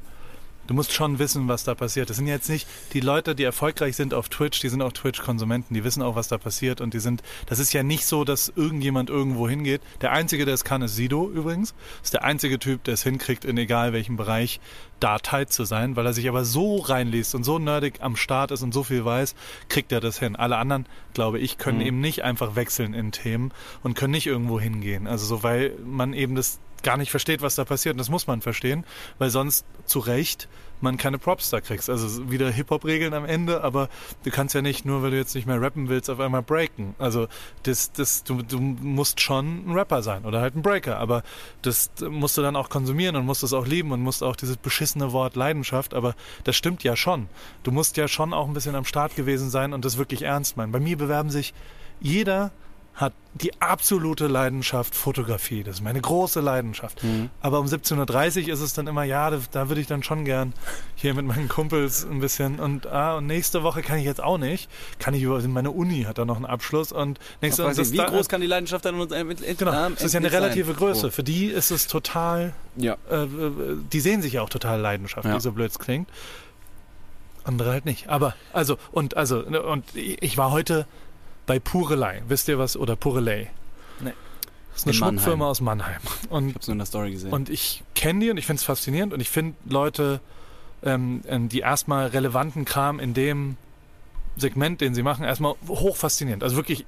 Du 0.72 0.76
musst 0.76 0.93
schon 0.93 1.19
wissen, 1.19 1.49
was 1.49 1.65
da 1.65 1.76
passiert. 1.76 2.09
Das 2.09 2.15
sind 2.15 2.28
jetzt 2.28 2.47
nicht 2.47 2.65
die 2.93 3.01
Leute, 3.01 3.36
die 3.36 3.43
erfolgreich 3.43 3.97
sind 3.97 4.13
auf 4.13 4.30
Twitch, 4.30 4.61
die 4.61 4.69
sind 4.69 4.82
auch 4.82 4.93
Twitch-Konsumenten, 4.93 5.74
die 5.74 5.84
wissen 5.84 6.01
auch, 6.01 6.15
was 6.15 6.30
da 6.30 6.38
passiert 6.38 6.80
und 6.80 6.93
die 6.93 7.01
sind, 7.01 7.22
das 7.45 7.59
ist 7.59 7.74
ja 7.74 7.84
nicht 7.84 8.05
so, 8.05 8.24
dass 8.24 8.47
irgendjemand 8.55 9.09
irgendwo 9.09 9.49
hingeht. 9.49 9.82
Der 9.99 10.13
Einzige, 10.13 10.45
der 10.45 10.53
es 10.53 10.63
kann, 10.63 10.82
ist 10.82 10.95
Sido 10.95 11.30
übrigens. 11.30 11.74
Ist 12.01 12.13
der 12.13 12.24
einzige 12.24 12.57
Typ, 12.57 12.86
der 12.86 12.93
es 12.93 13.03
hinkriegt, 13.03 13.43
in 13.43 13.57
egal 13.57 13.91
welchem 13.91 14.15
Bereich 14.15 14.61
da 15.01 15.19
tight 15.19 15.51
zu 15.51 15.65
sein, 15.65 15.97
weil 15.97 16.05
er 16.05 16.13
sich 16.13 16.30
aber 16.30 16.45
so 16.45 16.78
reinliest 16.78 17.36
und 17.36 17.43
so 17.43 17.59
nerdig 17.59 17.95
am 17.99 18.15
Start 18.15 18.51
ist 18.51 18.61
und 18.61 18.74
so 18.74 18.84
viel 18.86 19.03
weiß, 19.03 19.36
kriegt 19.67 19.91
er 19.91 19.99
das 19.99 20.19
hin. 20.19 20.38
Alle 20.38 20.55
anderen, 20.55 20.86
glaube 21.13 21.39
ich, 21.39 21.57
können 21.57 21.80
Mhm. 21.80 21.86
eben 21.86 21.99
nicht 21.99 22.24
einfach 22.24 22.55
wechseln 22.55 22.93
in 22.93 23.11
Themen 23.11 23.51
und 23.84 23.95
können 23.95 24.11
nicht 24.11 24.28
irgendwo 24.28 24.57
hingehen. 24.57 25.05
Also 25.05 25.26
so, 25.26 25.43
weil 25.43 25.74
man 25.84 26.13
eben 26.13 26.36
das 26.36 26.59
gar 26.84 26.97
nicht 26.97 27.11
versteht, 27.11 27.41
was 27.41 27.55
da 27.55 27.65
passiert. 27.65 27.93
Und 27.93 27.99
das 27.99 28.09
muss 28.09 28.27
man 28.27 28.41
verstehen, 28.41 28.86
weil 29.17 29.29
sonst 29.29 29.65
zu 29.86 29.99
Recht 29.99 30.47
man 30.82 30.97
keine 30.97 31.17
Props 31.17 31.49
da 31.49 31.61
kriegst. 31.61 31.89
Also 31.89 32.29
wieder 32.32 32.49
Hip-Hop-Regeln 32.49 33.13
am 33.13 33.25
Ende, 33.25 33.63
aber 33.63 33.89
du 34.23 34.32
kannst 34.32 34.55
ja 34.55 34.61
nicht, 34.61 34.86
nur 34.86 35.03
weil 35.03 35.11
du 35.11 35.17
jetzt 35.17 35.36
nicht 35.36 35.47
mehr 35.47 35.61
rappen 35.61 35.89
willst, 35.89 36.09
auf 36.09 36.19
einmal 36.19 36.41
breaken. 36.41 36.95
Also 36.97 37.27
das, 37.63 37.91
das, 37.91 38.23
du, 38.23 38.41
du 38.41 38.59
musst 38.59 39.21
schon 39.21 39.67
ein 39.67 39.71
Rapper 39.73 40.01
sein 40.01 40.25
oder 40.25 40.41
halt 40.41 40.55
ein 40.55 40.61
Breaker, 40.61 40.97
aber 40.97 41.23
das 41.61 41.91
musst 42.09 42.38
du 42.38 42.41
dann 42.41 42.55
auch 42.55 42.69
konsumieren 42.69 43.15
und 43.15 43.25
musst 43.25 43.43
es 43.43 43.53
auch 43.53 43.67
lieben 43.67 43.91
und 43.91 44.01
musst 44.01 44.23
auch 44.23 44.36
dieses 44.36 44.57
beschissene 44.57 45.11
Wort 45.11 45.36
Leidenschaft, 45.36 45.93
aber 45.93 46.15
das 46.43 46.55
stimmt 46.55 46.84
ja 46.84 46.95
schon. 46.95 47.29
Du 47.63 47.71
musst 47.71 47.97
ja 47.97 48.07
schon 48.07 48.34
auch 48.34 48.47
ein 48.47 48.53
bisschen 48.53 48.75
am 48.75 48.86
Start 48.86 49.15
gewesen 49.15 49.49
sein 49.49 49.73
und 49.73 49.86
das 49.86 49.97
wirklich 49.97 50.23
ernst 50.23 50.57
meinen. 50.57 50.71
Bei 50.71 50.79
mir 50.79 50.97
bewerben 50.97 51.29
sich 51.29 51.53
jeder 51.99 52.51
hat 52.93 53.13
die 53.33 53.59
absolute 53.61 54.27
Leidenschaft 54.27 54.93
Fotografie. 54.93 55.63
Das 55.63 55.75
ist 55.75 55.81
meine 55.81 56.01
große 56.01 56.41
Leidenschaft. 56.41 57.01
Mhm. 57.03 57.29
Aber 57.41 57.59
um 57.59 57.65
17.30 57.65 58.43
Uhr 58.47 58.53
ist 58.53 58.59
es 58.59 58.73
dann 58.73 58.87
immer, 58.87 59.03
ja, 59.03 59.29
da, 59.29 59.39
da 59.51 59.69
würde 59.69 59.79
ich 59.79 59.87
dann 59.87 60.03
schon 60.03 60.25
gern 60.25 60.53
hier 60.95 61.13
mit 61.13 61.25
meinen 61.25 61.47
Kumpels 61.47 62.03
ein 62.05 62.19
bisschen 62.19 62.59
und, 62.59 62.87
ah, 62.87 63.15
und 63.17 63.27
nächste 63.27 63.63
Woche 63.63 63.81
kann 63.81 63.97
ich 63.97 64.05
jetzt 64.05 64.21
auch 64.21 64.37
nicht. 64.37 64.69
Kann 64.99 65.13
ich 65.13 65.23
über 65.23 65.39
meine 65.47 65.71
Uni 65.71 66.03
hat 66.03 66.17
da 66.17 66.25
noch 66.25 66.35
einen 66.35 66.45
Abschluss 66.45 66.91
und 66.91 67.19
nächste 67.41 67.63
Woche 67.63 67.91
wie 67.91 67.97
groß 67.97 68.27
kann 68.27 68.41
die 68.41 68.47
Leidenschaft 68.47 68.83
dann 68.85 68.99
uns 68.99 69.11
Genau, 69.11 69.87
es 69.95 70.03
ist 70.03 70.13
ja 70.13 70.17
eine 70.19 70.27
endlich 70.27 70.31
sein? 70.31 70.43
relative 70.43 70.73
Größe. 70.73 71.07
Oh. 71.07 71.11
Für 71.11 71.23
die 71.23 71.45
ist 71.45 71.71
es 71.71 71.87
total, 71.87 72.53
Ja. 72.75 72.97
äh, 73.09 73.23
äh, 73.23 73.27
die 73.91 73.99
sehen 74.01 74.21
sich 74.21 74.33
ja 74.33 74.41
auch 74.41 74.49
total 74.49 74.79
leidenschaftlich, 74.81 75.33
Ja. 75.33 75.39
so 75.39 75.53
blöd 75.53 75.71
es 75.71 75.79
klingt. 75.79 76.09
Andere 77.43 77.71
halt 77.71 77.85
nicht. 77.85 78.09
Aber, 78.09 78.35
also, 78.53 78.77
und, 78.91 79.17
also, 79.17 79.39
und 79.39 79.85
ich 79.95 80.37
war 80.37 80.51
heute 80.51 80.85
bei 81.52 81.60
Purelei. 81.60 82.22
Wisst 82.30 82.47
ihr 82.47 82.58
was? 82.58 82.78
Oder 82.78 82.95
Purelei? 82.95 83.52
Nee. 83.99 84.14
Das 84.72 84.78
ist 84.80 84.88
eine. 84.88 84.93
Schmuckfirma 84.93 85.47
aus 85.49 85.60
Mannheim. 85.60 85.99
Und 86.30 86.47
Ich 86.47 86.56
hab's 86.56 86.68
nur 86.68 86.74
in 86.76 86.78
der 86.80 86.86
Story 86.86 87.12
gesehen. 87.12 87.34
und 87.34 87.49
ich 87.49 87.84
kenne 87.93 88.22
die 88.22 88.30
und 88.32 88.38
ich 88.38 88.45
finde 88.45 88.60
es 88.62 88.64
faszinierend 88.64 89.12
und 89.12 89.20
ich 89.20 89.30
finde 89.30 89.56
Leute, 89.68 90.22
ähm, 90.82 91.24
ähm, 91.28 91.49
die 91.49 91.60
erstmal 91.60 92.08
relevanten 92.08 92.64
Kram 92.64 93.02
in 93.02 93.14
dem 93.14 93.58
Segment, 94.38 94.80
den 94.80 94.95
sie 94.95 95.04
machen, 95.04 95.26
erstmal 95.26 95.56
hoch 95.68 95.97
faszinierend. 95.97 96.41
Also 96.41 96.56
wirklich 96.56 96.86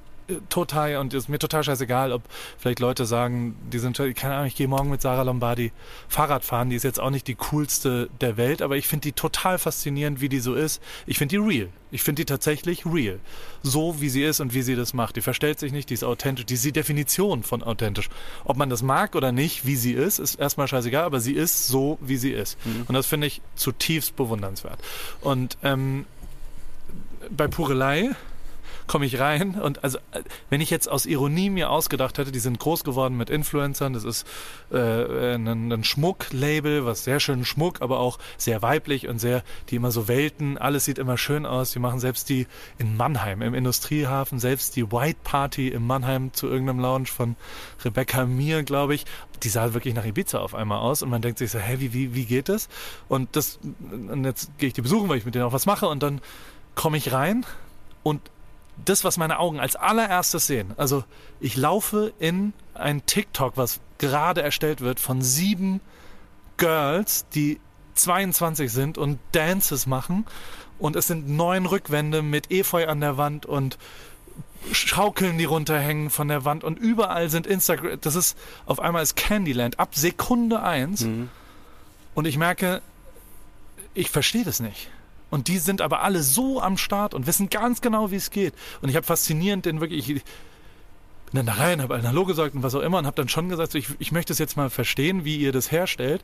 total 0.49 0.97
und 0.97 1.13
ist 1.13 1.29
mir 1.29 1.39
total 1.39 1.63
scheißegal, 1.63 2.11
ob 2.11 2.23
vielleicht 2.57 2.79
Leute 2.79 3.05
sagen, 3.05 3.55
die 3.71 3.79
sind, 3.79 3.97
keine 4.15 4.35
Ahnung, 4.35 4.47
ich 4.47 4.55
gehe 4.55 4.67
morgen 4.67 4.89
mit 4.89 5.01
Sarah 5.01 5.23
Lombardi 5.23 5.71
Fahrrad 6.07 6.45
fahren, 6.45 6.69
die 6.69 6.75
ist 6.75 6.83
jetzt 6.83 6.99
auch 6.99 7.09
nicht 7.09 7.27
die 7.27 7.35
coolste 7.35 8.09
der 8.21 8.37
Welt, 8.37 8.61
aber 8.61 8.77
ich 8.77 8.87
finde 8.87 9.03
die 9.03 9.11
total 9.13 9.57
faszinierend, 9.57 10.21
wie 10.21 10.29
die 10.29 10.39
so 10.39 10.55
ist. 10.55 10.81
Ich 11.05 11.17
finde 11.17 11.37
die 11.37 11.41
real. 11.41 11.69
Ich 11.91 12.01
finde 12.01 12.21
die 12.21 12.25
tatsächlich 12.25 12.85
real. 12.85 13.19
So 13.61 14.01
wie 14.01 14.09
sie 14.09 14.23
ist 14.23 14.39
und 14.39 14.53
wie 14.55 14.63
sie 14.63 14.75
das 14.75 14.93
macht. 14.93 15.15
Die 15.15 15.21
verstellt 15.21 15.59
sich 15.59 15.71
nicht, 15.71 15.91
die 15.91 15.93
ist 15.93 16.03
authentisch. 16.03 16.45
Die 16.45 16.55
ist 16.55 16.65
die 16.65 16.71
Definition 16.71 17.43
von 17.43 17.61
authentisch. 17.61 18.09
Ob 18.45 18.57
man 18.57 18.69
das 18.69 18.81
mag 18.81 19.15
oder 19.15 19.31
nicht, 19.31 19.67
wie 19.67 19.75
sie 19.75 19.93
ist, 19.93 20.17
ist 20.17 20.35
erstmal 20.35 20.67
scheißegal, 20.67 21.03
aber 21.03 21.19
sie 21.19 21.33
ist 21.33 21.67
so, 21.67 21.99
wie 22.01 22.17
sie 22.17 22.31
ist. 22.31 22.57
Mhm. 22.65 22.85
Und 22.87 22.95
das 22.95 23.05
finde 23.05 23.27
ich 23.27 23.41
zutiefst 23.55 24.15
bewundernswert. 24.15 24.79
Und 25.21 25.57
ähm, 25.61 26.05
bei 27.29 27.47
Purelei 27.47 28.09
komme 28.87 29.05
ich 29.05 29.19
rein 29.19 29.55
und 29.55 29.83
also 29.83 29.97
äh, 30.11 30.23
wenn 30.49 30.61
ich 30.61 30.69
jetzt 30.69 30.89
aus 30.89 31.05
Ironie 31.05 31.49
mir 31.49 31.69
ausgedacht 31.69 32.17
hätte, 32.17 32.31
die 32.31 32.39
sind 32.39 32.59
groß 32.59 32.83
geworden 32.83 33.17
mit 33.17 33.29
Influencern, 33.29 33.93
das 33.93 34.03
ist 34.03 34.27
äh, 34.71 35.35
ein, 35.35 35.71
ein 35.71 35.83
Schmucklabel, 35.83 36.85
was 36.85 37.03
sehr 37.03 37.19
schön 37.19 37.45
Schmuck, 37.45 37.81
aber 37.81 37.99
auch 37.99 38.19
sehr 38.37 38.61
weiblich 38.61 39.07
und 39.07 39.19
sehr, 39.19 39.43
die 39.69 39.75
immer 39.75 39.91
so 39.91 40.07
Welten, 40.07 40.57
alles 40.57 40.85
sieht 40.85 40.99
immer 40.99 41.17
schön 41.17 41.45
aus. 41.45 41.71
Die 41.71 41.79
machen 41.79 41.99
selbst 41.99 42.29
die 42.29 42.47
in 42.77 42.97
Mannheim 42.97 43.41
im 43.41 43.53
Industriehafen, 43.53 44.39
selbst 44.39 44.75
die 44.75 44.91
White 44.91 45.19
Party 45.23 45.69
in 45.69 45.85
Mannheim 45.85 46.33
zu 46.33 46.47
irgendeinem 46.47 46.79
Lounge 46.79 47.07
von 47.07 47.35
Rebecca 47.83 48.25
Mir, 48.25 48.63
glaube 48.63 48.95
ich, 48.95 49.05
die 49.43 49.49
sah 49.49 49.73
wirklich 49.73 49.93
nach 49.93 50.05
Ibiza 50.05 50.39
auf 50.39 50.55
einmal 50.55 50.79
aus 50.79 51.01
und 51.01 51.09
man 51.09 51.21
denkt 51.21 51.39
sich 51.39 51.51
so, 51.51 51.59
hä, 51.59 51.75
wie, 51.79 51.93
wie, 51.93 52.15
wie 52.15 52.25
geht 52.25 52.49
das? 52.49 52.69
Und 53.07 53.35
das, 53.35 53.59
und 53.91 54.23
jetzt 54.23 54.57
gehe 54.57 54.67
ich 54.67 54.73
die 54.73 54.81
besuchen, 54.81 55.09
weil 55.09 55.17
ich 55.17 55.25
mit 55.25 55.35
denen 55.35 55.45
auch 55.45 55.53
was 55.53 55.65
mache 55.65 55.87
und 55.87 56.01
dann 56.03 56.21
komme 56.75 56.97
ich 56.97 57.11
rein 57.11 57.45
und 58.03 58.21
das, 58.85 59.03
was 59.03 59.17
meine 59.17 59.39
Augen 59.39 59.59
als 59.59 59.75
allererstes 59.75 60.47
sehen, 60.47 60.73
also 60.77 61.03
ich 61.39 61.55
laufe 61.55 62.13
in 62.19 62.53
ein 62.73 63.05
TikTok, 63.05 63.55
was 63.55 63.79
gerade 63.97 64.41
erstellt 64.41 64.81
wird 64.81 64.99
von 64.99 65.21
sieben 65.21 65.79
Girls, 66.57 67.25
die 67.33 67.59
22 67.95 68.71
sind 68.71 68.97
und 68.97 69.19
Dances 69.31 69.85
machen 69.85 70.25
und 70.79 70.95
es 70.95 71.07
sind 71.07 71.29
neun 71.29 71.65
Rückwände 71.65 72.21
mit 72.21 72.51
Efeu 72.51 72.87
an 72.87 72.99
der 72.99 73.17
Wand 73.17 73.45
und 73.45 73.77
Schaukeln, 74.71 75.37
die 75.37 75.45
runterhängen 75.45 76.09
von 76.09 76.27
der 76.27 76.45
Wand 76.45 76.63
und 76.63 76.79
überall 76.79 77.29
sind 77.29 77.45
Instagram. 77.45 77.99
Das 78.01 78.15
ist 78.15 78.37
auf 78.65 78.79
einmal 78.79 79.03
ist 79.03 79.15
Candyland 79.15 79.79
ab 79.79 79.95
Sekunde 79.95 80.63
eins. 80.63 81.01
Mhm. 81.01 81.29
Und 82.13 82.25
ich 82.25 82.37
merke, 82.37 82.81
ich 83.93 84.09
verstehe 84.09 84.43
das 84.43 84.59
nicht. 84.59 84.89
Und 85.33 85.47
die 85.47 85.57
sind 85.57 85.81
aber 85.81 86.03
alle 86.03 86.21
so 86.21 86.61
am 86.61 86.77
Start 86.77 87.15
und 87.15 87.25
wissen 87.25 87.49
ganz 87.49 87.81
genau, 87.81 88.11
wie 88.11 88.17
es 88.17 88.29
geht. 88.29 88.53
Und 88.83 88.89
ich 88.89 88.95
habe 88.95 89.03
faszinierend 89.03 89.65
den 89.65 89.81
wirklich, 89.81 90.07
ich 90.07 90.13
bin 90.13 90.23
dann 91.33 91.47
da 91.47 91.53
rein, 91.53 91.81
habe 91.81 91.99
Hallo 92.03 92.23
gesagt 92.25 92.53
und 92.53 92.61
was 92.61 92.75
auch 92.75 92.81
immer 92.81 92.99
und 92.99 93.07
habe 93.07 93.15
dann 93.15 93.29
schon 93.29 93.49
gesagt, 93.49 93.71
so, 93.71 93.79
ich, 93.79 93.87
ich 93.97 94.11
möchte 94.11 94.31
es 94.31 94.37
jetzt 94.37 94.57
mal 94.57 94.69
verstehen, 94.69 95.25
wie 95.25 95.37
ihr 95.37 95.51
das 95.51 95.71
herstellt. 95.71 96.23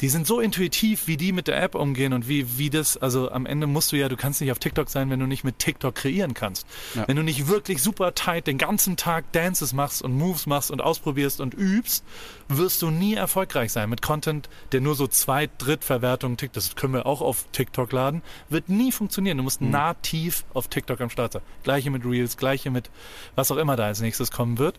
Die 0.00 0.08
sind 0.08 0.26
so 0.26 0.40
intuitiv, 0.40 1.06
wie 1.06 1.16
die 1.16 1.32
mit 1.32 1.46
der 1.46 1.62
App 1.62 1.74
umgehen 1.74 2.12
und 2.12 2.28
wie, 2.28 2.58
wie 2.58 2.68
das, 2.68 2.96
also 2.96 3.30
am 3.30 3.46
Ende 3.46 3.66
musst 3.66 3.92
du 3.92 3.96
ja, 3.96 4.08
du 4.08 4.16
kannst 4.16 4.40
nicht 4.40 4.50
auf 4.50 4.58
TikTok 4.58 4.90
sein, 4.90 5.08
wenn 5.08 5.20
du 5.20 5.26
nicht 5.26 5.44
mit 5.44 5.58
TikTok 5.60 5.94
kreieren 5.94 6.34
kannst. 6.34 6.66
Ja. 6.94 7.06
Wenn 7.06 7.16
du 7.16 7.22
nicht 7.22 7.46
wirklich 7.46 7.82
super 7.82 8.14
tight 8.14 8.46
den 8.46 8.58
ganzen 8.58 8.96
Tag 8.96 9.30
Dances 9.32 9.72
machst 9.72 10.02
und 10.02 10.12
Moves 10.16 10.46
machst 10.46 10.70
und 10.70 10.80
ausprobierst 10.80 11.40
und 11.40 11.54
übst, 11.54 12.04
wirst 12.48 12.82
du 12.82 12.90
nie 12.90 13.14
erfolgreich 13.14 13.72
sein. 13.72 13.88
Mit 13.88 14.02
Content, 14.02 14.48
der 14.72 14.80
nur 14.80 14.94
so 14.96 15.06
Zweit-, 15.06 15.50
Drittverwertungen 15.58 16.36
tickt, 16.36 16.56
das 16.56 16.74
können 16.74 16.92
wir 16.94 17.06
auch 17.06 17.20
auf 17.20 17.46
TikTok 17.52 17.92
laden, 17.92 18.22
wird 18.48 18.68
nie 18.68 18.90
funktionieren. 18.90 19.38
Du 19.38 19.44
musst 19.44 19.60
Mhm. 19.60 19.70
nativ 19.70 20.44
auf 20.54 20.68
TikTok 20.68 21.00
am 21.00 21.10
Start 21.10 21.34
sein. 21.34 21.42
Gleiche 21.62 21.90
mit 21.90 22.04
Reels, 22.04 22.36
gleiche 22.36 22.70
mit 22.70 22.90
was 23.36 23.50
auch 23.50 23.56
immer 23.56 23.76
da 23.76 23.84
als 23.84 24.00
nächstes 24.00 24.30
kommen 24.30 24.58
wird 24.58 24.78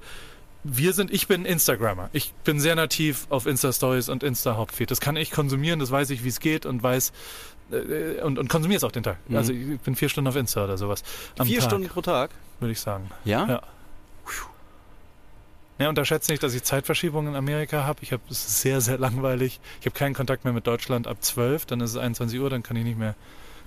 wir 0.68 0.94
sind, 0.94 1.12
ich 1.14 1.28
bin 1.28 1.46
Instagrammer. 1.46 2.10
Ich 2.12 2.34
bin 2.44 2.60
sehr 2.60 2.76
nativ 2.76 3.28
auf 3.30 3.46
Insta-Stories 3.46 4.10
und 4.10 4.24
Insta-Hauptfeed. 4.24 4.90
Das 4.90 5.00
kann 5.00 5.16
ich 5.16 5.30
konsumieren, 5.30 5.80
das 5.80 5.92
weiß 5.92 6.10
ich, 6.10 6.24
wie 6.24 6.30
es 6.30 6.40
geht 6.40 6.66
und 6.66 6.82
weiß 6.82 7.14
äh, 7.72 8.22
und, 8.22 8.40
und 8.40 8.50
konsumiere 8.50 8.78
es 8.78 8.84
auch 8.84 8.92
den 8.92 9.04
Tag. 9.04 9.18
Mhm. 9.28 9.38
Also 9.38 9.54
ich 9.54 9.80
bin 9.82 9.96
vier 9.96 10.10
Stunden 10.10 10.28
auf 10.28 10.36
Insta 10.36 10.64
oder 10.64 10.78
sowas. 10.78 11.04
Am 11.38 11.46
Vier 11.46 11.60
Tag, 11.60 11.70
Stunden 11.70 11.88
pro 11.88 12.02
Tag? 12.02 12.32
würde 12.60 12.72
ich 12.72 12.80
sagen. 12.80 13.10
Ja? 13.26 13.48
Ja. 13.48 13.62
Ja, 15.78 15.90
unterschätzt 15.90 16.30
nicht, 16.30 16.42
dass 16.42 16.54
ich 16.54 16.64
Zeitverschiebungen 16.64 17.34
in 17.34 17.38
Amerika 17.38 17.84
habe. 17.84 18.00
Ich 18.02 18.14
habe 18.14 18.24
es 18.30 18.62
sehr, 18.62 18.80
sehr 18.80 18.98
langweilig. 18.98 19.60
Ich 19.82 19.86
habe 19.86 19.96
keinen 19.96 20.14
Kontakt 20.14 20.46
mehr 20.46 20.54
mit 20.54 20.66
Deutschland 20.66 21.06
ab 21.06 21.18
12, 21.20 21.66
dann 21.66 21.82
ist 21.82 21.92
es 21.92 21.98
21 21.98 22.40
Uhr, 22.40 22.50
dann 22.50 22.64
kann 22.64 22.78
ich 22.78 22.86
nicht 22.86 22.98
mehr. 22.98 23.14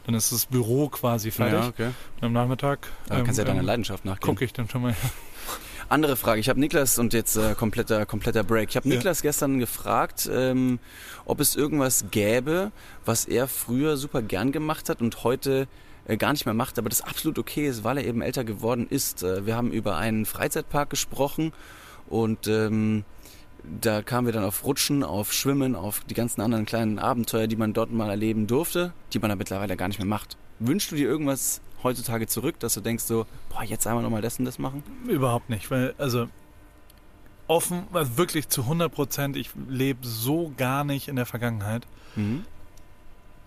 Dann 0.07 0.14
ist 0.14 0.32
das 0.32 0.46
Büro 0.46 0.88
quasi 0.88 1.30
fertig. 1.30 1.61
Ja, 1.61 1.68
okay. 1.68 1.90
Und 2.20 2.28
am 2.28 2.32
Nachmittag 2.32 2.88
Da 3.09 3.16
kannst 3.16 3.36
du 3.36 3.42
ja 3.42 3.46
deiner 3.46 3.61
ähm, 3.61 3.66
Leidenschaft 3.66 4.07
nachgehen. 4.07 4.26
gucke 4.26 4.42
ich 4.44 4.55
dann 4.55 4.70
schon 4.70 4.80
mal. 4.80 4.94
Andere 5.91 6.16
Frage. 6.16 6.41
Ich 6.41 6.51
habe 6.51 6.61
Niklas 6.61 6.99
und 6.99 7.14
jetzt 7.14 7.36
äh, 7.36 7.55
kompletter, 7.55 8.05
kompletter 8.05 8.45
Break. 8.45 8.68
Ich 8.68 8.76
habe 8.76 8.86
Ja. 8.89 8.95
Niklas 8.95 9.22
gestern 9.22 9.59
gefragt, 9.59 10.28
ähm, 10.30 10.80
ob 11.24 11.41
es 11.41 11.57
irgendwas 11.57 12.05
gäbe, 12.11 12.72
was 13.07 13.24
er 13.24 13.49
früher 13.49 13.97
super 13.97 14.20
gern 14.20 14.53
gemacht 14.53 14.91
hat 14.91 15.01
und 15.01 15.24
heute 15.24 15.66
äh, 16.07 16.18
gar 16.18 16.32
nicht 16.32 16.45
mehr 16.45 16.55
macht, 16.55 16.78
aber 16.78 16.91
das 16.91 17.01
absolut 17.01 17.39
okay 17.39 17.66
ist, 17.66 17.84
weil 17.84 17.97
er 17.97 18.05
eben 18.05 18.20
älter 18.20 18.45
geworden 18.45 18.86
ist. 18.91 19.22
Äh, 19.22 19.47
wir 19.47 19.57
haben 19.57 19.72
über 19.72 19.97
einen 19.97 20.26
Freizeitpark 20.26 20.91
gesprochen 20.91 21.55
und 22.07 22.47
ähm, 22.49 23.05
da 23.80 24.03
kamen 24.03 24.26
wir 24.26 24.34
dann 24.34 24.45
auf 24.45 24.64
Rutschen, 24.64 25.03
auf 25.03 25.32
Schwimmen, 25.32 25.74
auf 25.74 26.01
die 26.01 26.14
ganzen 26.14 26.43
anderen 26.43 26.66
kleinen 26.66 26.99
Abenteuer, 26.99 27.47
die 27.47 27.57
man 27.57 27.72
dort 27.72 27.91
mal 27.93 28.11
erleben 28.11 28.47
durfte, 28.47 28.93
die 29.14 29.20
man 29.20 29.30
da 29.30 29.36
mittlerweile 29.36 29.74
gar 29.78 29.89
nicht 29.89 29.99
mehr 29.99 30.07
macht. 30.07 30.36
Wünschst 30.59 30.93
du 30.93 30.97
dir 30.97 31.09
irgendwas 31.09 31.62
heutzutage 31.82 32.26
zurück, 32.26 32.58
dass 32.60 32.74
du 32.74 32.80
denkst 32.80 33.04
so, 33.04 33.26
boah, 33.50 33.62
jetzt 33.62 33.86
einmal 33.86 34.02
nochmal 34.02 34.22
das 34.22 34.38
und 34.38 34.44
das 34.44 34.58
machen? 34.58 34.82
Überhaupt 35.08 35.48
nicht, 35.50 35.70
weil, 35.70 35.94
also 35.98 36.28
offen, 37.46 37.84
also 37.92 38.16
wirklich 38.18 38.48
zu 38.48 38.62
100 38.62 38.92
Prozent, 38.92 39.36
ich 39.36 39.50
lebe 39.68 40.06
so 40.06 40.52
gar 40.56 40.84
nicht 40.84 41.08
in 41.08 41.16
der 41.16 41.26
Vergangenheit, 41.26 41.86
Mhm. 42.16 42.44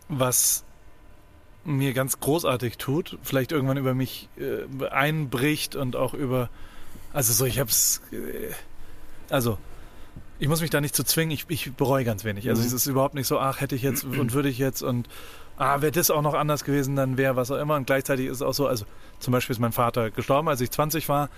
was 0.09 0.63
mir 1.63 1.93
ganz 1.93 2.19
großartig 2.19 2.77
tut, 2.77 3.17
vielleicht 3.21 3.51
irgendwann 3.51 3.77
über 3.77 3.93
mich 3.93 4.29
äh, 4.39 4.87
einbricht 4.87 5.75
und 5.75 5.95
auch 5.95 6.13
über, 6.13 6.49
also 7.13 7.33
so, 7.33 7.45
ich 7.45 7.59
hab's, 7.59 8.01
äh, 8.11 8.51
also 9.29 9.57
ich 10.39 10.47
muss 10.47 10.61
mich 10.61 10.71
da 10.71 10.81
nicht 10.81 10.95
zu 10.95 11.03
zwingen, 11.03 11.29
ich, 11.31 11.45
ich 11.49 11.71
bereue 11.73 12.03
ganz 12.03 12.23
wenig. 12.23 12.49
Also 12.49 12.61
Mhm. 12.61 12.67
es 12.67 12.73
ist 12.73 12.87
überhaupt 12.87 13.13
nicht 13.13 13.27
so, 13.27 13.37
ach, 13.39 13.61
hätte 13.61 13.75
ich 13.75 13.83
jetzt 13.83 14.03
und 14.05 14.33
würde 14.33 14.49
ich 14.49 14.57
jetzt 14.57 14.81
und 14.81 15.07
ah, 15.57 15.81
wäre 15.81 15.91
das 15.91 16.09
auch 16.11 16.21
noch 16.21 16.33
anders 16.33 16.63
gewesen, 16.63 16.95
dann 16.95 17.17
wäre 17.17 17.35
was 17.35 17.51
auch 17.51 17.57
immer. 17.57 17.75
Und 17.75 17.85
gleichzeitig 17.85 18.27
ist 18.27 18.37
es 18.37 18.41
auch 18.41 18.53
so, 18.53 18.67
also 18.67 18.85
zum 19.19 19.31
Beispiel 19.31 19.53
ist 19.53 19.59
mein 19.59 19.71
Vater 19.71 20.11
gestorben, 20.11 20.47
als 20.49 20.61
ich 20.61 20.71
20 20.71 21.07
war. 21.09 21.29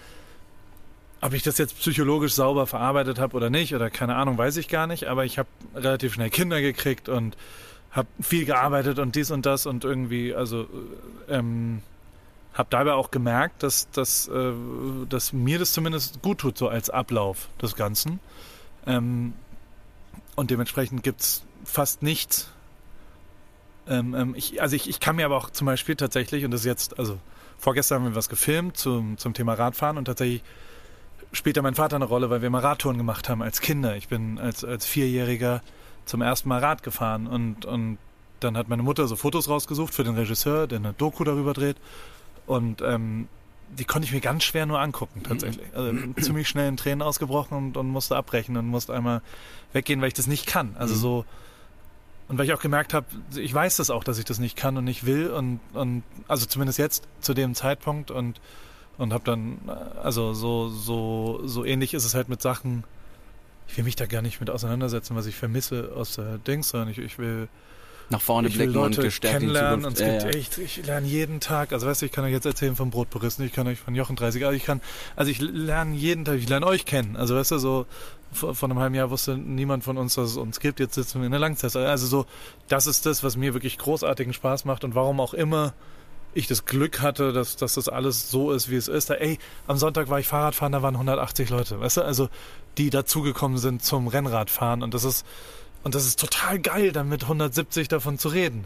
Ob 1.22 1.34
ich 1.34 1.44
das 1.44 1.58
jetzt 1.58 1.78
psychologisch 1.80 2.34
sauber 2.34 2.68
verarbeitet 2.68 3.20
habe 3.20 3.36
oder 3.38 3.50
nicht, 3.50 3.74
oder 3.74 3.90
keine 3.90 4.16
Ahnung, 4.16 4.38
weiß 4.38 4.58
ich 4.58 4.68
gar 4.68 4.88
nicht. 4.88 5.06
Aber 5.06 5.24
ich 5.26 5.40
habe 5.40 5.50
relativ 5.76 6.14
schnell 6.14 6.30
Kinder 6.30 6.62
gekriegt 6.62 7.08
und 7.08 7.38
habe 7.92 8.08
viel 8.22 8.46
gearbeitet 8.46 9.00
und 9.00 9.16
dies 9.16 9.32
und 9.32 9.46
das 9.46 9.66
und 9.66 9.86
irgendwie, 9.86 10.34
also 10.34 10.68
ähm, 11.30 11.82
habe 12.54 12.68
dabei 12.70 12.94
auch 12.94 13.12
gemerkt, 13.12 13.64
dass, 13.64 13.90
dass, 13.92 14.28
äh, 14.28 14.54
dass 15.10 15.34
mir 15.34 15.60
das 15.60 15.74
zumindest 15.74 16.22
gut 16.22 16.40
tut, 16.40 16.58
so 16.58 16.68
als 16.68 16.90
Ablauf 16.90 17.50
des 17.62 17.76
Ganzen. 17.76 18.20
Ähm, 18.86 19.34
und 20.36 20.52
dementsprechend 20.52 21.04
gibt's 21.04 21.44
fast 21.64 22.04
nichts. 22.04 22.50
Ähm, 23.88 24.16
ähm, 24.16 24.36
ich, 24.36 24.62
also 24.62 24.76
ich, 24.76 24.90
ich 24.90 25.00
kann 25.00 25.16
mir 25.16 25.26
aber 25.26 25.38
auch 25.38 25.50
zum 25.50 25.66
Beispiel 25.66 25.96
tatsächlich, 25.96 26.46
und 26.46 26.52
das 26.52 26.62
ist 26.62 26.66
jetzt, 26.66 27.00
also 27.00 27.18
vorgestern 27.58 28.00
haben 28.04 28.12
wir 28.12 28.16
was 28.16 28.30
gefilmt 28.30 28.78
zum, 28.78 29.18
zum 29.18 29.34
Thema 29.34 29.54
Radfahren 29.54 29.98
und 29.98 30.06
tatsächlich 30.06 30.44
spielt 31.32 31.58
da 31.58 31.62
mein 31.62 31.76
Vater 31.76 31.96
eine 31.96 32.06
Rolle, 32.06 32.30
weil 32.30 32.42
wir 32.42 32.50
mal 32.50 32.60
Radtouren 32.62 32.98
gemacht 32.98 33.28
haben 33.30 33.42
als 33.42 33.60
Kinder. 33.62 33.96
Ich 33.96 34.08
bin 34.08 34.38
als, 34.40 34.64
als 34.64 34.86
Vierjähriger 34.86 35.62
zum 36.06 36.22
ersten 36.22 36.48
Mal 36.50 36.60
Rad 36.60 36.84
gefahren 36.84 37.28
und, 37.28 37.66
und 37.66 37.98
dann 38.40 38.58
hat 38.58 38.68
meine 38.68 38.84
Mutter 38.84 39.08
so 39.08 39.16
Fotos 39.16 39.50
rausgesucht 39.50 39.94
für 39.94 40.04
den 40.04 40.16
Regisseur, 40.16 40.68
der 40.68 40.80
eine 40.80 40.94
Doku 40.94 41.24
darüber 41.24 41.54
dreht. 41.54 41.78
Und 42.46 42.82
ähm, 42.82 43.28
die 43.70 43.86
konnte 43.86 44.06
ich 44.06 44.14
mir 44.14 44.20
ganz 44.20 44.44
schwer 44.44 44.66
nur 44.66 44.80
angucken, 44.80 45.24
tatsächlich. 45.24 45.66
Also 45.74 45.94
ziemlich 46.22 46.48
schnell 46.50 46.68
in 46.68 46.78
Tränen 46.78 47.02
ausgebrochen 47.02 47.58
und, 47.58 47.78
und 47.78 47.88
musste 47.88 48.16
abbrechen 48.18 48.56
und 48.58 48.68
musste 48.68 48.94
einmal 48.94 49.22
weggehen, 49.72 50.02
weil 50.02 50.10
ich 50.10 50.14
das 50.14 50.28
nicht 50.28 50.46
kann. 50.46 50.76
Also 50.78 50.94
Mhm. 50.96 51.00
so. 51.00 51.26
Und 52.34 52.40
weil 52.40 52.46
ich 52.48 52.54
auch 52.54 52.62
gemerkt 52.62 52.96
habe, 52.96 53.06
ich 53.36 53.54
weiß 53.54 53.78
das 53.78 53.92
auch, 53.92 54.04
dass 54.04 54.18
ich 54.18 54.26
das 54.26 54.40
nicht 54.40 54.56
kann 54.58 54.76
und 54.76 54.86
nicht 54.86 55.06
will 55.06 55.30
und, 55.30 55.60
und 55.74 56.02
also 56.28 56.48
zumindest 56.48 56.80
jetzt 56.80 57.04
zu 57.22 57.36
dem 57.36 57.54
Zeitpunkt 57.54 58.10
und 58.10 58.42
und 58.98 59.14
habe 59.14 59.24
dann 59.24 59.60
also 60.02 60.34
so 60.34 60.68
so 60.70 61.42
so 61.46 61.64
ähnlich 61.64 61.94
ist 61.94 62.06
es 62.06 62.16
halt 62.16 62.30
mit 62.30 62.42
Sachen. 62.42 62.86
Ich 63.68 63.78
will 63.78 63.84
mich 63.84 63.96
da 63.96 64.08
gar 64.08 64.24
nicht 64.24 64.40
mit 64.40 64.50
auseinandersetzen, 64.50 65.16
was 65.16 65.28
ich 65.28 65.36
vermisse 65.36 65.92
aus 65.96 66.16
der 66.16 66.40
Dings, 66.40 66.70
sondern 66.70 66.90
ich, 66.90 66.98
ich 66.98 67.20
will 67.20 67.50
Nach 68.10 68.20
vorne 68.20 68.48
ich 68.48 68.58
will 68.58 68.66
blicken 68.66 68.80
und 68.84 68.96
Leute 68.96 69.02
gestärkt 69.04 69.44
in 69.44 69.50
die 69.50 69.54
kennenlernen 69.54 69.86
und 69.86 69.94
es 69.94 70.00
Ja, 70.00 70.08
gibt 70.08 70.24
ja. 70.24 70.30
echt, 70.30 70.58
ich 70.58 70.84
lerne 70.86 71.06
jeden 71.08 71.40
Tag, 71.40 71.72
also 71.72 71.86
weißt 71.86 72.02
du, 72.02 72.08
ich 72.08 72.12
kann 72.12 72.26
euch 72.26 72.32
jetzt 72.32 72.46
erzählen 72.48 72.76
vom 72.76 72.90
Brotpuristen, 72.90 73.46
ich 73.46 73.54
kann 73.54 73.68
euch 73.68 73.80
von 73.80 73.94
Jochen 73.94 74.16
30, 74.16 74.44
also 74.44 74.56
ich 74.58 74.66
kann, 74.66 74.82
also 75.16 75.30
ich 75.30 75.40
lerne 75.40 75.96
jeden 75.96 76.26
Tag, 76.26 76.38
ich 76.38 76.50
lerne 76.50 76.66
euch 76.66 76.86
kennen, 76.86 77.16
also 77.16 77.36
weißt 77.36 77.52
du, 77.52 77.58
so 77.60 77.86
vor, 78.34 78.54
einem 78.64 78.80
halben 78.80 78.96
Jahr 78.96 79.10
wusste 79.10 79.38
niemand 79.38 79.84
von 79.84 79.98
uns, 79.98 80.16
dass 80.16 80.32
es 80.32 80.38
uns 80.38 80.60
gibt, 80.60 80.80
jetzt 80.80 80.96
sitzen 80.96 81.20
wir 81.22 81.26
in 81.26 81.32
der 81.32 81.40
Langzeit, 81.40 81.76
also 81.76 82.08
so, 82.08 82.26
das 82.68 82.88
ist 82.88 83.06
das, 83.06 83.24
was 83.24 83.38
mir 83.38 83.54
wirklich 83.54 83.78
großartigen 83.78 84.34
Spaß 84.34 84.66
macht 84.66 84.84
und 84.84 84.96
warum 84.96 85.20
auch 85.20 85.34
immer 85.34 85.74
ich 86.36 86.48
das 86.48 86.66
Glück 86.66 87.00
hatte, 87.02 87.32
dass, 87.32 87.56
dass 87.58 87.76
das 87.76 87.90
alles 87.90 88.32
so 88.32 88.52
ist, 88.52 88.70
wie 88.72 88.76
es 88.76 88.88
ist. 88.88 89.10
Da, 89.12 89.14
ey, 89.16 89.38
am 89.68 89.78
Sonntag 89.78 90.10
war 90.10 90.20
ich 90.20 90.28
Fahrradfahren, 90.28 90.72
da 90.72 90.82
waren 90.82 90.96
180 90.96 91.50
Leute, 91.50 91.80
weißt 91.80 91.98
du, 91.98 92.02
also 92.02 92.28
die 92.80 92.90
dazugekommen 92.90 93.60
sind 93.60 93.84
zum 93.84 94.08
Rennradfahren 94.08 94.82
und 94.82 94.94
das 94.96 95.04
ist, 95.04 95.26
und 95.84 95.94
das 95.94 96.08
ist 96.08 96.20
total 96.20 96.60
geil, 96.60 96.92
dann 96.92 97.08
mit 97.10 97.24
170 97.24 97.88
davon 97.88 98.18
zu 98.18 98.30
reden. 98.30 98.66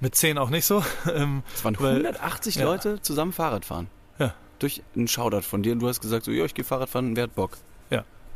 Mit 0.00 0.14
10 0.14 0.36
auch 0.38 0.50
nicht 0.50 0.64
so. 0.64 0.84
Ähm, 1.12 1.42
Es 1.54 1.64
waren 1.64 1.76
Weil- 1.80 2.06
180 2.06 2.56
ja. 2.56 2.64
Leute 2.64 3.00
zusammen 3.02 3.32
Fahrrad 3.32 3.64
fahren. 3.64 3.88
Ja. 4.18 4.34
Durch 4.58 4.82
einen 4.94 5.08
Shoutout 5.08 5.42
von 5.42 5.62
dir 5.62 5.72
und 5.72 5.80
du 5.80 5.88
hast 5.88 6.00
gesagt, 6.00 6.24
so, 6.24 6.30
ja, 6.30 6.44
ich 6.44 6.54
gehe 6.54 6.64
Fahrrad 6.64 6.88
fahren, 6.88 7.16
wer 7.16 7.24
hat 7.24 7.34
Bock? 7.34 7.56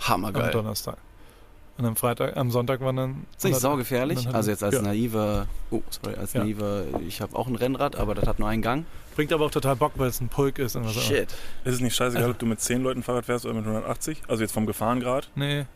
Ja. 0.00 0.08
Hammergeil. 0.08 0.44
am 0.46 0.50
Donnerstag. 0.52 0.96
Und 1.78 1.84
am 1.84 1.94
Freitag, 1.96 2.36
am 2.38 2.50
Sonntag 2.50 2.80
waren 2.80 2.96
dann. 2.96 3.10
Ist 3.36 3.44
nicht 3.44 3.52
100 3.54 3.60
saugefährlich. 3.60 4.28
Also 4.32 4.50
jetzt 4.50 4.64
als 4.64 4.76
ja. 4.76 4.82
naiver, 4.82 5.46
oh, 5.70 5.82
sorry, 5.90 6.16
als 6.16 6.32
Ja. 6.32 6.42
naiver, 6.42 6.84
ich 7.06 7.20
habe 7.20 7.36
auch 7.36 7.46
ein 7.48 7.54
Rennrad, 7.54 7.96
aber 7.96 8.14
das 8.14 8.26
hat 8.26 8.38
nur 8.38 8.48
einen 8.48 8.62
Gang. 8.62 8.86
Bringt 9.14 9.30
aber 9.32 9.44
auch 9.44 9.50
total 9.50 9.76
Bock, 9.76 9.92
weil 9.96 10.08
es 10.08 10.20
ein 10.22 10.28
Pulk 10.28 10.58
ist 10.58 10.74
und 10.76 10.86
was 10.86 10.96
auch. 10.96 11.00
Shit. 11.02 11.28
Ist 11.64 11.74
es 11.74 11.80
nicht 11.80 11.94
scheißegal, 11.94 12.30
ob 12.30 12.38
du 12.38 12.46
mit 12.46 12.60
10 12.60 12.82
Leuten 12.82 13.02
Fahrrad 13.02 13.26
fährst 13.26 13.44
oder 13.44 13.54
mit 13.54 13.64
180? 13.66 14.22
Also 14.28 14.42
jetzt 14.42 14.52
vom 14.52 14.64
Gefahrengrad? 14.64 15.28
Nee, 15.34 15.66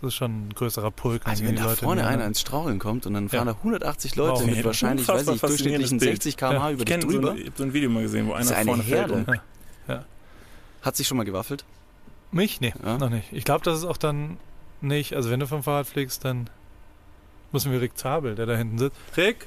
das 0.00 0.08
ist 0.08 0.14
schon 0.14 0.46
ein 0.48 0.54
größerer 0.54 0.92
Pulk. 0.92 1.22
Also 1.26 1.42
und 1.42 1.48
wenn 1.48 1.56
da 1.56 1.64
Leute 1.64 1.76
vorne 1.84 2.06
einer 2.06 2.24
ins 2.26 2.40
Straucheln 2.40 2.78
kommt 2.78 3.06
und 3.06 3.14
dann 3.14 3.28
fahren 3.28 3.48
Ja. 3.48 3.52
da 3.54 3.58
180 3.58 4.14
Leute 4.14 4.32
Wow. 4.34 4.46
mit 4.46 4.64
wahrscheinlich, 4.64 5.08
weiß 5.08 5.26
nicht, 5.26 5.42
durchschnittlichen 5.42 5.98
faszinierendes 5.98 6.00
60 6.22 6.36
km/h 6.36 6.70
über 6.70 6.78
Ich 6.82 6.84
dich 6.84 6.86
kenne 6.86 7.02
so, 7.02 7.08
drüber. 7.10 7.30
ein- 7.32 7.38
ich 7.38 7.46
hab 7.48 7.56
so 7.58 7.64
ein 7.64 7.72
Video 7.72 7.90
mal 7.90 8.02
gesehen, 8.04 8.28
wo 8.28 8.32
einer 8.34 8.42
ist 8.44 8.52
eine 8.52 8.64
vorne. 8.66 8.82
Herde. 8.84 9.12
Um. 9.14 9.96
Hat 10.82 10.96
sich 10.96 11.08
schon 11.08 11.16
mal 11.16 11.24
gewaffelt? 11.24 11.64
Mich? 12.30 12.60
Nee, 12.60 12.74
Ja. 12.84 12.98
noch 12.98 13.08
nicht. 13.10 13.32
Ich 13.32 13.44
glaube, 13.44 13.64
das 13.64 13.78
ist 13.78 13.84
auch 13.84 13.96
dann 13.96 14.38
nicht. 14.80 15.14
Also 15.14 15.30
wenn 15.30 15.40
du 15.40 15.46
vom 15.46 15.62
Fahrrad 15.62 15.86
fliegst, 15.86 16.24
dann 16.24 16.48
müssen 17.52 17.72
wir 17.72 17.80
Rick 17.80 17.96
Zabel, 17.98 18.34
der 18.34 18.46
da 18.46 18.56
hinten 18.56 18.78
sitzt. 18.78 18.96
Rick, 19.16 19.46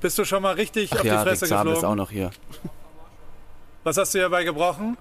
bist 0.00 0.18
du 0.18 0.24
schon 0.24 0.42
mal 0.42 0.54
richtig 0.54 0.90
Ach 0.92 0.98
auf 1.00 1.04
ja, 1.04 1.12
die 1.22 1.28
Rick 1.30 1.38
Fresse 1.38 1.46
Zabel 1.46 1.72
ist 1.72 1.78
auch 1.78 1.94
geflogen? 1.94 1.96
noch 1.98 2.10
hier. 2.10 2.30
Was 3.84 3.96
hast 3.96 4.14
du 4.14 4.18
hierbei 4.18 4.42
gebrochen? 4.44 4.96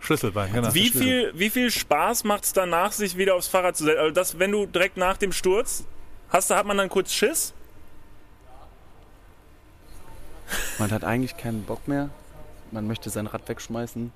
Schlüsselbein, 0.00 0.52
genau. 0.52 0.74
Wie 0.74 0.90
viel, 0.90 1.32
wie 1.34 1.48
viel 1.48 1.70
Spaß 1.70 2.24
macht 2.24 2.44
es 2.44 2.52
danach, 2.52 2.92
sich 2.92 3.16
wieder 3.16 3.36
aufs 3.36 3.48
Fahrrad 3.48 3.76
zu 3.76 3.84
setzen? 3.84 4.00
Also 4.00 4.12
das, 4.12 4.38
wenn 4.38 4.50
du 4.52 4.66
direkt 4.66 4.96
nach 4.98 5.16
dem 5.16 5.32
Sturz 5.32 5.84
hast, 6.28 6.50
hat 6.50 6.66
man 6.66 6.76
dann 6.76 6.88
kurz 6.90 7.12
Schiss? 7.12 7.54
Man 10.78 10.90
hat 10.90 11.04
eigentlich 11.04 11.36
keinen 11.36 11.62
Bock 11.62 11.88
mehr. 11.88 12.10
Man 12.70 12.86
möchte 12.86 13.08
sein 13.08 13.26
Rad 13.26 13.48
wegschmeißen. 13.48 14.12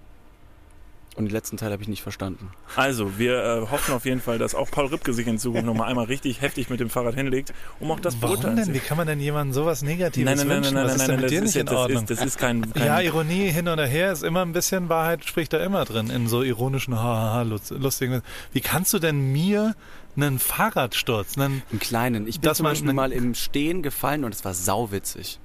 Und 1.19 1.27
den 1.27 1.33
letzten 1.33 1.57
Teil 1.57 1.73
habe 1.73 1.83
ich 1.83 1.89
nicht 1.89 2.03
verstanden. 2.03 2.51
Also, 2.77 3.19
wir 3.19 3.35
äh, 3.43 3.61
hoffen 3.71 3.93
auf 3.95 4.05
jeden 4.05 4.21
Fall, 4.21 4.39
dass 4.39 4.55
auch 4.55 4.71
Paul 4.71 4.87
Ripke 4.87 5.13
sich 5.13 5.27
in 5.27 5.39
Zukunft 5.39 5.67
nochmal 5.67 5.89
einmal 5.91 6.07
richtig 6.07 6.41
heftig 6.41 6.71
mit 6.71 6.81
dem 6.81 6.91
Fahrrad 6.91 7.15
hinlegt, 7.17 7.53
um 7.81 7.91
auch 7.91 8.01
das 8.01 8.15
Warum 8.23 8.37
beurteilen 8.37 8.57
denn? 8.57 8.65
zu 8.67 8.75
Wie 8.75 8.79
kann 8.79 8.97
man 8.97 9.07
denn 9.09 9.21
jemandem 9.21 9.53
sowas 9.53 9.83
Negatives 9.83 10.25
Nein, 10.25 10.37
nein, 10.39 10.47
nein, 10.47 10.57
wünschen? 10.59 10.75
nein, 10.75 10.85
nein, 10.85 10.87
Was 10.87 10.93
ist 10.93 10.99
nein, 10.99 11.07
denn 11.09 11.17
nein, 11.17 11.23
mit 11.23 11.25
das 11.25 11.31
dir 11.31 11.45
ist, 11.45 11.55
nicht 11.57 11.69
das 11.69 11.77
Ordnung? 11.77 12.03
ist, 12.05 12.11
das 12.11 12.25
ist 12.25 12.39
kein, 12.39 12.73
kein 12.73 12.87
ja, 12.87 13.01
Ironie 13.01 13.51
hin 13.51 13.69
oder 13.69 13.87
her 13.87 14.13
ist 14.13 14.23
immer 14.23 14.43
ein 14.43 14.53
bisschen 14.53 14.89
Wahrheit, 14.89 15.25
spricht 15.25 15.53
da 15.53 15.59
immer 15.59 15.85
drin, 15.85 16.09
in 16.11 16.29
so 16.29 16.43
ironischen, 16.43 16.95
hahaha, 16.97 17.43
lustigen. 17.43 18.23
Wie 18.53 18.61
kannst 18.61 18.93
du 18.95 18.99
denn 18.99 19.33
mir 19.33 19.75
einen 20.17 20.39
Fahrradsturz, 20.39 21.37
einen, 21.37 21.63
Einen 21.71 21.79
kleinen. 21.81 22.27
Ich 22.27 22.41
bin 22.41 22.53
zum 22.55 22.65
Beispiel 22.65 22.93
mal 22.93 23.13
im 23.13 23.35
Stehen 23.35 23.83
gefallen 23.83 24.25
und 24.25 24.35
es 24.35 24.45
war 24.45 24.55
sauwitzig. 24.55 25.39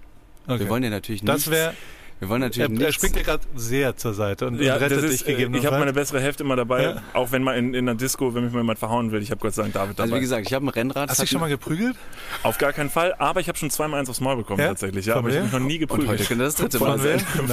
okay. 0.47 0.59
Wir 0.61 0.69
wollen 0.69 0.83
ja 0.83 0.89
natürlich 0.89 1.21
das 1.23 1.35
nichts. 1.47 1.51
wäre, 1.51 1.73
wir 2.23 2.29
wollen 2.29 2.41
natürlich 2.41 2.79
er, 2.79 2.85
er 2.87 2.91
springt 2.93 3.15
dir 3.15 3.23
gerade 3.23 3.43
sehr 3.55 3.95
zur 3.97 4.13
Seite 4.13 4.47
und, 4.47 4.59
Ja, 4.61 4.75
und 4.75 4.81
rettet 4.81 5.03
das 5.03 5.11
dich 5.11 5.11
äh, 5.27 5.31
ich 5.31 5.37
gegebenenfalls. 5.37 5.65
habe 5.73 5.79
meine 5.79 5.93
bessere 5.93 6.21
Hälfte 6.21 6.43
immer 6.43 6.55
dabei, 6.55 6.83
Ja. 6.83 7.01
auch 7.13 7.31
wenn 7.31 7.43
mal 7.43 7.57
in, 7.57 7.73
in 7.73 7.87
einer 7.87 7.97
Disco, 7.97 8.33
wenn 8.33 8.43
mich 8.45 8.53
mal 8.53 8.59
jemand 8.61 8.79
verhauen 8.79 9.11
will. 9.11 9.21
Ich 9.21 9.29
habe 9.31 9.41
Gott 9.41 9.53
sei 9.53 9.63
Dank 9.63 9.73
David 9.73 9.99
dabei. 9.99 10.03
also 10.03 10.15
wie 10.15 10.19
gesagt, 10.21 10.47
ich 10.47 10.53
habe 10.53 10.65
ein 10.65 10.69
Rennrad. 10.69 11.09
Hast 11.09 11.19
du 11.19 11.23
dich 11.23 11.29
schon 11.31 11.39
mir- 11.39 11.45
mal 11.45 11.49
geprügelt? 11.49 11.95
Auf 12.43 12.57
gar 12.57 12.73
keinen 12.73 12.89
Fall, 12.89 13.13
aber 13.19 13.39
ich 13.39 13.47
habe 13.49 13.57
schon 13.57 13.69
zweimal 13.69 13.99
eins 13.99 14.09
aufs 14.09 14.21
Maul 14.21 14.37
bekommen 14.37 14.59
Ja? 14.59 14.69
tatsächlich. 14.69 15.05
Ja, 15.05 15.13
Von 15.15 15.19
aber 15.25 15.29
ich 15.29 15.35
wem? 15.35 15.43
habe 15.43 15.53
mich 15.55 15.61
noch 15.61 15.67
nie 15.67 15.73
und 15.75 15.79
geprügelt. 15.81 16.09
heute 16.09 16.23
könnte 16.25 16.43
das 16.45 16.55
dritte 16.55 16.77
Von 16.79 16.87
Mal 16.87 16.99
sein. 16.99 17.19
von, 17.19 17.47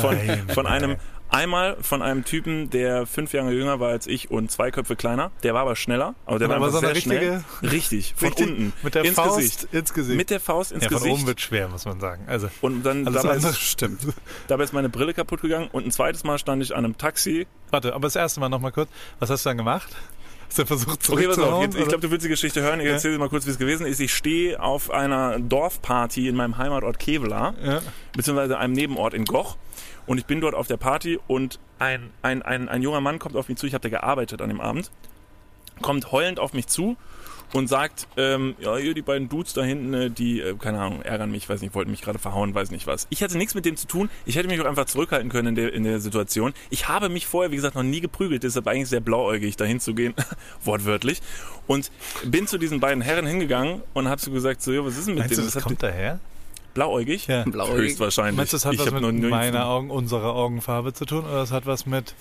von 0.55 0.67
einem 0.67 0.97
einmal 1.31 1.77
von 1.81 2.03
einem 2.03 2.25
Typen, 2.25 2.71
der 2.71 3.07
fünf 3.07 3.33
Jahre 3.33 3.53
jünger 3.53 3.81
war 3.81 3.91
als 3.91 4.07
ich 4.07 4.31
und 4.31 4.51
zwei 4.51 4.71
Köpfe 4.71 4.97
kleiner. 4.97 5.31
Der 5.43 5.55
war 5.55 5.63
aber 5.63 5.77
schneller, 5.77 6.15
aber 6.27 6.39
der 6.39 6.49
war 6.49 6.57
Aber 6.57 6.67
einfach 6.67 6.81
so 6.81 6.87
sehr 6.87 6.95
schnell. 6.97 7.43
richtige- 7.63 7.73
Richtig, 7.73 8.15
von 8.17 8.29
Richtig, 8.29 8.49
unten 8.49 8.73
Mit 8.83 8.95
der 8.95 9.05
ins 9.05 9.15
Faust 9.15 9.37
Gesicht. 9.39 9.69
ins 9.73 9.95
Gesicht. 9.95 10.17
Mit 10.17 10.31
der 10.31 10.41
Faust 10.41 10.73
ins 10.73 10.85
ja, 10.85 10.91
von 10.91 10.99
Gesicht. 10.99 11.15
oben 11.15 11.27
wird 11.27 11.41
schwer, 11.41 11.69
muss 11.69 11.85
man 11.85 12.01
sagen. 12.01 12.25
Also, 12.27 12.49
und 12.61 12.83
dann 12.85 13.07
alles 13.07 13.23
dabei, 13.23 13.37
ist, 13.37 13.59
stimmt. 13.61 14.01
dabei 14.49 14.65
ist 14.65 14.73
meine 14.73 14.89
Brille 14.89 15.15
kaputt 15.15 15.41
gegangen 15.43 15.69
und 15.73 15.87
ein 15.87 15.91
zweites 15.93 16.25
Mal 16.25 16.39
stand 16.39 16.63
ich 16.63 16.75
an 16.75 16.85
einem 16.85 16.99
Taxi. 16.99 17.47
Warte, 17.71 17.95
aber 17.95 18.03
das 18.03 18.17
erste 18.17 18.41
Mal 18.41 18.49
noch 18.49 18.61
mal 18.61 18.73
kurz. 18.73 18.89
Was 19.19 19.31
hast 19.31 19.45
du 19.45 19.51
dann 19.51 19.59
gemacht? 19.59 19.89
Hast 20.49 20.59
du 20.59 20.67
versucht 20.67 21.09
Okay, 21.09 21.29
pass 21.29 21.39
auf, 21.39 21.63
jetzt, 21.63 21.77
ich 21.77 21.87
glaube, 21.87 22.01
du 22.01 22.11
willst 22.11 22.25
die 22.25 22.29
Geschichte 22.29 22.61
hören. 22.61 22.81
Ich 22.81 22.87
Ja. 22.87 22.93
erzähle 22.95 23.15
dir 23.15 23.21
mal 23.21 23.29
kurz, 23.29 23.47
wie 23.47 23.51
es 23.51 23.59
gewesen 23.59 23.87
ist. 23.87 24.01
Ich 24.01 24.13
stehe 24.13 24.61
auf 24.61 24.91
einer 24.91 25.39
Dorfparty 25.39 26.27
in 26.27 26.35
meinem 26.35 26.59
Heimatort 26.59 26.99
Kevela. 26.99 27.55
ja. 27.63 27.81
beziehungsweise 28.17 28.59
einem 28.59 28.73
Nebenort 28.73 29.15
in 29.15 29.25
Goch. 29.25 29.57
Und 30.11 30.19
ich 30.19 30.27
bin 30.27 30.41
dort 30.41 30.57
auf 30.57 30.67
der 30.67 30.77
Party 30.77 31.21
und 31.29 31.61
ein, 31.79 32.11
ein, 32.23 32.43
ein, 32.43 32.69
ein 32.69 32.83
junger 32.83 33.01
Mann 33.01 33.21
kommt 33.21 33.37
auf 33.37 33.49
mich 33.49 33.59
zu, 33.59 33.69
ich 33.69 33.75
habe 33.75 33.83
da 33.83 33.91
gearbeitet 33.91 34.43
an 34.43 34.49
dem 34.49 34.61
Abend, 34.61 34.91
kommt 35.83 36.11
heulend 36.11 36.41
auf 36.41 36.53
mich 36.53 36.67
zu 36.67 36.97
und 37.53 37.69
sagt, 37.69 38.09
ähm, 38.17 38.57
ja, 38.59 38.77
hier 38.77 38.93
die 38.95 39.03
beiden 39.03 39.29
Dudes 39.29 39.53
da 39.53 39.63
hinten, 39.63 39.95
äh, 39.95 40.11
die, 40.11 40.41
äh, 40.41 40.57
keine 40.57 40.81
Ahnung, 40.81 41.03
ärgern 41.03 41.31
mich, 41.31 41.49
weiß 41.49 41.61
nicht, 41.61 41.77
wollten 41.77 41.93
mich 41.93 42.03
gerade 42.03 42.19
verhauen, 42.19 42.53
weiß 42.53 42.73
nicht 42.73 42.89
was. 42.89 43.07
Ich 43.11 43.23
hatte 43.23 43.39
nichts 43.39 43.55
mit 43.55 43.65
dem 43.65 43.77
zu 43.77 43.87
tun, 43.87 44.11
ich 44.27 44.35
hätte 44.35 44.49
mich 44.49 44.61
auch 44.61 44.65
einfach 44.65 44.87
zurückhalten 44.87 45.31
können 45.31 45.51
in 45.51 45.55
der, 45.55 45.73
in 45.73 45.85
der 45.85 46.01
Situation. 46.01 46.55
Ich 46.71 46.89
habe 46.89 47.09
mich 47.09 47.29
vorher, 47.29 47.53
wie 47.53 47.57
gesagt, 47.57 47.77
noch 47.77 47.85
nie 47.85 48.01
geprügelt, 48.01 48.43
deshalb 48.43 48.67
eigentlich 48.67 48.89
sehr 48.89 48.99
blauäugig 48.99 49.55
dahin 49.55 49.79
zu 49.79 49.95
gehen, 49.95 50.15
wortwörtlich. 50.65 51.23
Und 51.69 51.93
bin 52.25 52.49
zu 52.49 52.59
diesen 52.59 52.81
beiden 52.81 53.01
Herren 53.01 53.27
hingegangen 53.27 53.83
und 53.95 54.09
habe 54.09 54.21
so 54.21 54.33
gesagt, 54.33 54.61
so, 54.61 54.73
ja, 54.73 54.85
was 54.85 54.99
ist 54.99 55.07
denn 55.07 55.15
mit 55.15 55.21
Meinst 55.21 55.35
du, 55.35 55.37
denen? 55.37 55.47
das 55.47 55.55
Was 55.55 55.63
kommt 55.63 55.85
daher? 55.85 56.19
Blauäugig? 56.75 57.27
Ja. 57.27 57.45
Blauäugig. 57.45 57.91
Höchstwahrscheinlich. 57.91 58.37
Meinst 58.37 58.53
du, 58.53 58.57
das 58.57 58.65
hat 58.65 58.75
ich 58.75 58.81
was 58.81 58.91
mit 58.93 59.31
meiner 59.31 59.67
Augen, 59.67 59.91
unserer 59.91 60.35
Augenfarbe 60.35 60.93
zu 60.93 61.05
tun 61.05 61.25
oder 61.25 61.39
das 61.39 61.53
hat 61.53 61.67
was 61.67 61.87
mit 61.87 62.15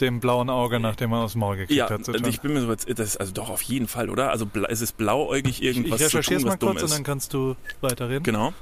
dem 0.00 0.20
blauen 0.20 0.48
Auge, 0.48 0.78
nachdem 0.78 1.10
man 1.10 1.24
aufs 1.24 1.34
Maul 1.34 1.56
gekriegt 1.56 1.76
Ja, 1.76 1.90
hat, 1.90 2.04
zu 2.04 2.12
tun? 2.12 2.24
ich 2.28 2.40
bin 2.40 2.52
mir 2.52 2.60
so 2.60 2.70
jetzt, 2.70 2.88
das 2.88 3.00
ist 3.00 3.16
also 3.16 3.32
doch 3.32 3.50
auf 3.50 3.62
jeden 3.62 3.88
Fall, 3.88 4.10
oder? 4.10 4.30
Also 4.30 4.46
es 4.68 4.80
ist 4.80 4.96
blauäugig 4.96 5.60
ich 5.60 5.62
irgendwas 5.62 6.08
zu 6.08 6.20
tun, 6.20 6.36
es 6.36 6.44
was 6.44 6.44
mal 6.44 6.56
dumm 6.56 6.68
kurz 6.70 6.82
und 6.82 6.86
ist. 6.88 6.94
dann 6.94 7.02
kannst 7.04 7.34
du 7.34 7.56
weiterreden. 7.80 8.22
Genau. 8.22 8.52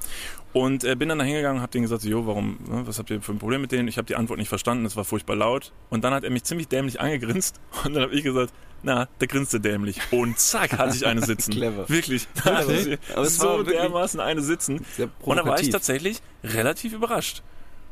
Und 0.54 0.84
äh, 0.84 0.94
bin 0.96 1.10
dann 1.10 1.18
da 1.18 1.24
hingegangen 1.24 1.58
und 1.58 1.62
hab 1.62 1.70
denen 1.70 1.82
gesagt, 1.82 2.00
so, 2.00 2.08
jo, 2.08 2.26
warum, 2.26 2.56
ne, 2.66 2.86
was 2.86 2.98
habt 2.98 3.10
ihr 3.10 3.20
für 3.20 3.32
ein 3.32 3.38
Problem 3.38 3.60
mit 3.60 3.72
denen? 3.72 3.88
Ich 3.88 3.98
habe 3.98 4.06
die 4.06 4.16
Antwort 4.16 4.38
nicht 4.38 4.48
verstanden, 4.48 4.86
es 4.86 4.96
war 4.96 5.04
furchtbar 5.04 5.36
laut. 5.36 5.72
Und 5.90 6.02
dann 6.04 6.14
hat 6.14 6.24
er 6.24 6.30
mich 6.30 6.44
ziemlich 6.44 6.68
dämlich 6.68 6.98
angegrinst 7.00 7.60
und 7.84 7.92
dann 7.92 8.04
habe 8.04 8.14
ich 8.14 8.22
gesagt, 8.24 8.54
na, 8.86 9.08
der 9.20 9.26
grinste 9.26 9.58
dämlich. 9.58 10.00
Und 10.12 10.38
zack, 10.38 10.78
hatte 10.78 10.96
ich 10.96 11.04
eine 11.04 11.20
sitzen. 11.20 11.50
Clever. 11.54 11.88
Wirklich. 11.88 12.28
Wirklich? 12.44 12.98
Aber 13.12 13.22
es 13.22 13.36
so 13.36 13.48
war 13.48 13.58
wirklich 13.58 13.76
dermaßen 13.76 14.20
eine 14.20 14.42
sitzen. 14.42 14.86
Und 15.22 15.36
da 15.36 15.44
war 15.44 15.60
ich 15.60 15.70
tatsächlich 15.70 16.22
relativ 16.44 16.92
überrascht. 16.92 17.42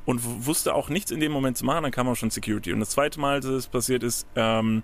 Und 0.06 0.46
wusste 0.46 0.74
auch 0.74 0.88
nichts 0.90 1.10
in 1.10 1.18
dem 1.18 1.32
Moment 1.32 1.58
zu 1.58 1.64
machen, 1.64 1.82
dann 1.82 1.90
kam 1.92 2.08
auch 2.08 2.14
schon 2.14 2.30
Security. 2.30 2.72
Und 2.72 2.80
das 2.80 2.90
zweite 2.90 3.18
Mal, 3.18 3.40
dass 3.40 3.50
es 3.50 3.66
passiert 3.66 4.02
ist, 4.02 4.26
ähm, 4.36 4.82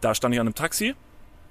da 0.00 0.14
stand 0.14 0.34
ich 0.34 0.40
an 0.40 0.48
einem 0.48 0.54
Taxi 0.54 0.94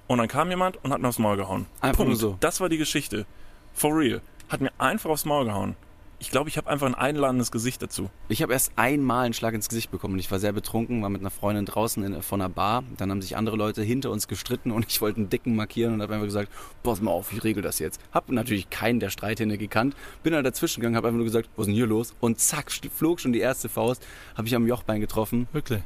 und 0.08 0.18
dann 0.18 0.28
kam 0.28 0.50
jemand 0.50 0.84
und 0.84 0.92
hat 0.92 1.00
mir 1.00 1.08
aufs 1.08 1.20
Maul 1.20 1.38
gehauen. 1.38 1.68
Einfach 1.80 2.04
Punkt. 2.04 2.20
so. 2.20 2.36
Das 2.42 2.60
war 2.60 2.68
die 2.68 2.78
Geschichte. 2.78 3.26
For 3.74 3.96
real. 3.96 4.22
Hat 4.50 4.60
mir 4.60 4.72
einfach 4.78 5.10
aufs 5.10 5.24
Maul 5.24 5.46
gehauen. 5.46 5.78
Ich 6.22 6.30
glaube, 6.30 6.50
ich 6.50 6.58
habe 6.58 6.70
einfach 6.70 6.86
ein 6.86 6.94
einladendes 6.94 7.52
Gesicht 7.52 7.82
dazu. 7.82 8.12
Ich 8.30 8.44
habe 8.44 8.54
erst 8.54 8.74
einmal 8.76 9.26
einen 9.26 9.34
Schlag 9.34 9.56
ins 9.56 9.70
Gesicht 9.70 9.90
bekommen 9.90 10.14
und 10.14 10.20
ich 10.20 10.30
war 10.30 10.38
sehr 10.38 10.54
betrunken, 10.54 11.02
war 11.02 11.10
mit 11.10 11.22
einer 11.22 11.32
Freundin 11.32 11.66
draußen 11.66 12.04
in, 12.04 12.22
von 12.22 12.40
einer 12.40 12.50
Bar. 12.50 12.84
Dann 12.98 13.10
haben 13.10 13.24
sich 13.24 13.36
andere 13.36 13.56
Leute 13.56 13.82
hinter 13.82 14.12
uns 14.12 14.28
gestritten 14.28 14.70
und 14.70 14.86
ich 14.88 15.02
wollte 15.02 15.18
einen 15.18 15.30
Dicken 15.30 15.56
markieren 15.56 15.96
und 15.96 16.02
habe 16.04 16.14
einfach 16.14 16.28
gesagt, 16.28 16.52
pass 16.84 17.02
mal 17.02 17.10
auf, 17.10 17.34
ich 17.34 17.44
regel 17.44 17.64
das 17.64 17.80
jetzt. 17.80 18.00
Hab 18.12 18.30
natürlich 18.30 18.70
keinen 18.70 19.00
der 19.00 19.10
Streithähne 19.10 19.58
gekannt, 19.58 19.96
bin 20.22 20.34
dann 20.34 20.44
dazwischen 20.44 20.82
gegangen, 20.82 20.96
habe 20.96 21.08
einfach 21.08 21.18
nur 21.18 21.26
gesagt, 21.26 21.50
was 21.56 21.64
ist 21.64 21.68
denn 21.70 21.76
hier 21.76 21.88
los? 21.88 22.14
Und 22.20 22.40
zack, 22.40 22.72
flog 22.72 23.20
schon 23.20 23.34
die 23.34 23.40
erste 23.40 23.68
Faust, 23.68 24.06
habe 24.38 24.48
ich 24.48 24.54
am 24.54 24.68
Jochbein 24.68 25.02
getroffen. 25.02 25.48
Wirklich. 25.54 25.82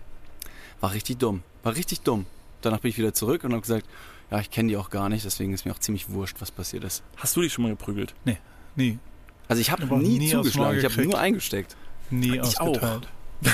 War 0.81 0.91
richtig 0.91 1.17
dumm, 1.17 1.43
war 1.63 1.77
richtig 1.77 2.01
dumm. 2.01 2.25
Danach 2.59 2.81
bin 2.81 2.89
ich 2.89 2.97
wieder 2.97 3.13
zurück 3.13 3.45
und 3.45 3.53
habe 3.53 3.61
gesagt, 3.61 3.87
ja, 4.29 4.41
ich 4.41 4.51
kenne 4.51 4.67
die 4.67 4.75
auch 4.75 4.89
gar 4.89 5.07
nicht, 5.07 5.23
deswegen 5.23 5.53
ist 5.53 5.63
mir 5.63 5.71
auch 5.71 5.79
ziemlich 5.79 6.09
wurscht, 6.09 6.41
was 6.41 6.51
passiert 6.51 6.83
ist. 6.83 7.03
Hast 7.15 7.37
du 7.37 7.41
dich 7.41 7.53
schon 7.53 7.63
mal 7.63 7.69
geprügelt? 7.69 8.13
Nie. 8.75 8.99
Also 9.47 9.61
ich 9.61 9.71
habe 9.71 9.83
auch 9.85 9.97
nie, 9.97 10.17
nie 10.19 10.31
zugeschlagen, 10.31 10.79
ich 10.79 10.85
habe 10.85 11.01
nur 11.03 11.19
eingesteckt. 11.19 11.75
Nie 12.09 12.39
Ich 12.39 12.59
auch. 12.59 12.67
ausgeteilt. 12.67 13.07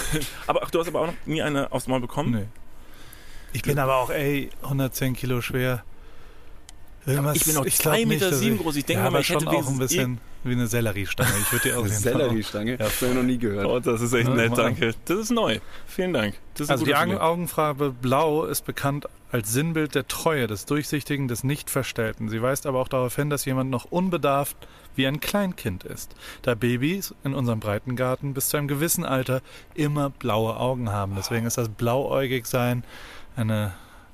Aber 0.48 0.62
ach, 0.64 0.70
du 0.72 0.80
hast 0.80 0.88
aber 0.88 1.02
auch 1.02 1.08
noch 1.08 1.14
nie 1.26 1.42
eine 1.42 1.72
aufs 1.72 1.88
Maul 1.88 2.00
bekommen? 2.02 2.32
Nee. 2.32 2.46
Ich 3.54 3.64
bin 3.64 3.78
aber 3.80 3.96
auch, 3.98 4.10
ey, 4.10 4.50
110 4.64 5.14
Kilo 5.16 5.42
schwer. 5.42 5.84
Irgendwas, 7.06 7.36
Ich 7.38 7.46
bin 7.46 7.56
zwei 7.72 7.98
nicht, 7.98 8.08
Meter 8.08 8.30
dass 8.30 8.40
sieben 8.40 8.58
groß. 8.58 8.76
Ich 8.78 8.86
denke 8.86 9.00
ja, 9.04 9.10
mal, 9.10 9.16
aber 9.16 9.20
ich 9.20 9.30
hätte 9.30 9.44
schon 9.44 9.48
auch 9.56 9.68
ein 9.68 9.78
bisschen 9.80 10.20
wie 10.44 10.54
eine 10.54 10.68
Selleriestange. 10.68 11.32
Ich 11.42 11.52
würde 11.52 11.70
dir 11.70 11.80
auch 11.80 11.88
Selleriestange? 11.88 12.72
Ja. 12.72 12.78
Das 12.78 13.02
habe 13.02 13.12
ich 13.12 13.18
noch 13.18 13.24
nie 13.24 13.38
gehört. 13.38 13.66
Oh, 13.66 13.80
das 13.80 14.02
ist 14.02 14.14
echt 14.14 14.28
Ja, 14.28 14.36
nett, 14.36 14.58
danke. 14.58 14.94
Das 15.06 15.18
ist 15.18 15.32
neu. 15.32 15.60
Vielen 15.86 16.14
Dank. 16.14 16.36
Das 16.54 16.62
ist 16.62 16.70
ein 16.70 16.74
Also 16.74 16.86
die 16.86 16.96
Augen. 16.96 17.18
Augenfarbe 17.18 17.92
Blau 17.92 18.46
ist 18.46 18.66
bekannt 18.66 19.08
als 19.32 19.54
Sinnbild 19.54 19.96
der 19.96 20.08
Treue, 20.08 20.48
des 20.48 20.66
Durchsichtigen, 20.66 21.28
des 21.28 21.44
Nichtverstellten. 21.44 22.30
Sie 22.30 22.42
weist 22.42 22.66
aber 22.66 22.80
auch 22.80 22.88
darauf 22.88 23.16
hin, 23.16 23.30
dass 23.30 23.46
jemand 23.46 23.70
noch 23.70 23.86
unbedarft 23.86 24.58
wie 24.96 25.08
ein 25.08 25.20
Kleinkind 25.22 25.84
ist, 25.84 26.16
da 26.42 26.54
Babys 26.56 27.16
in 27.24 27.34
unserem 27.34 27.60
Breitengarten 27.60 28.34
bis 28.34 28.50
zu 28.50 28.58
einem 28.58 28.68
gewissen 28.68 29.06
Alter 29.06 29.42
immer 29.74 30.10
blaue 30.10 30.58
Augen 30.58 30.92
haben. 30.92 31.14
Deswegen 31.16 31.46
ist 31.46 31.58
das 31.58 31.70
blauäugig 31.70 32.46
sein 32.46 32.84
eine... 33.36 33.74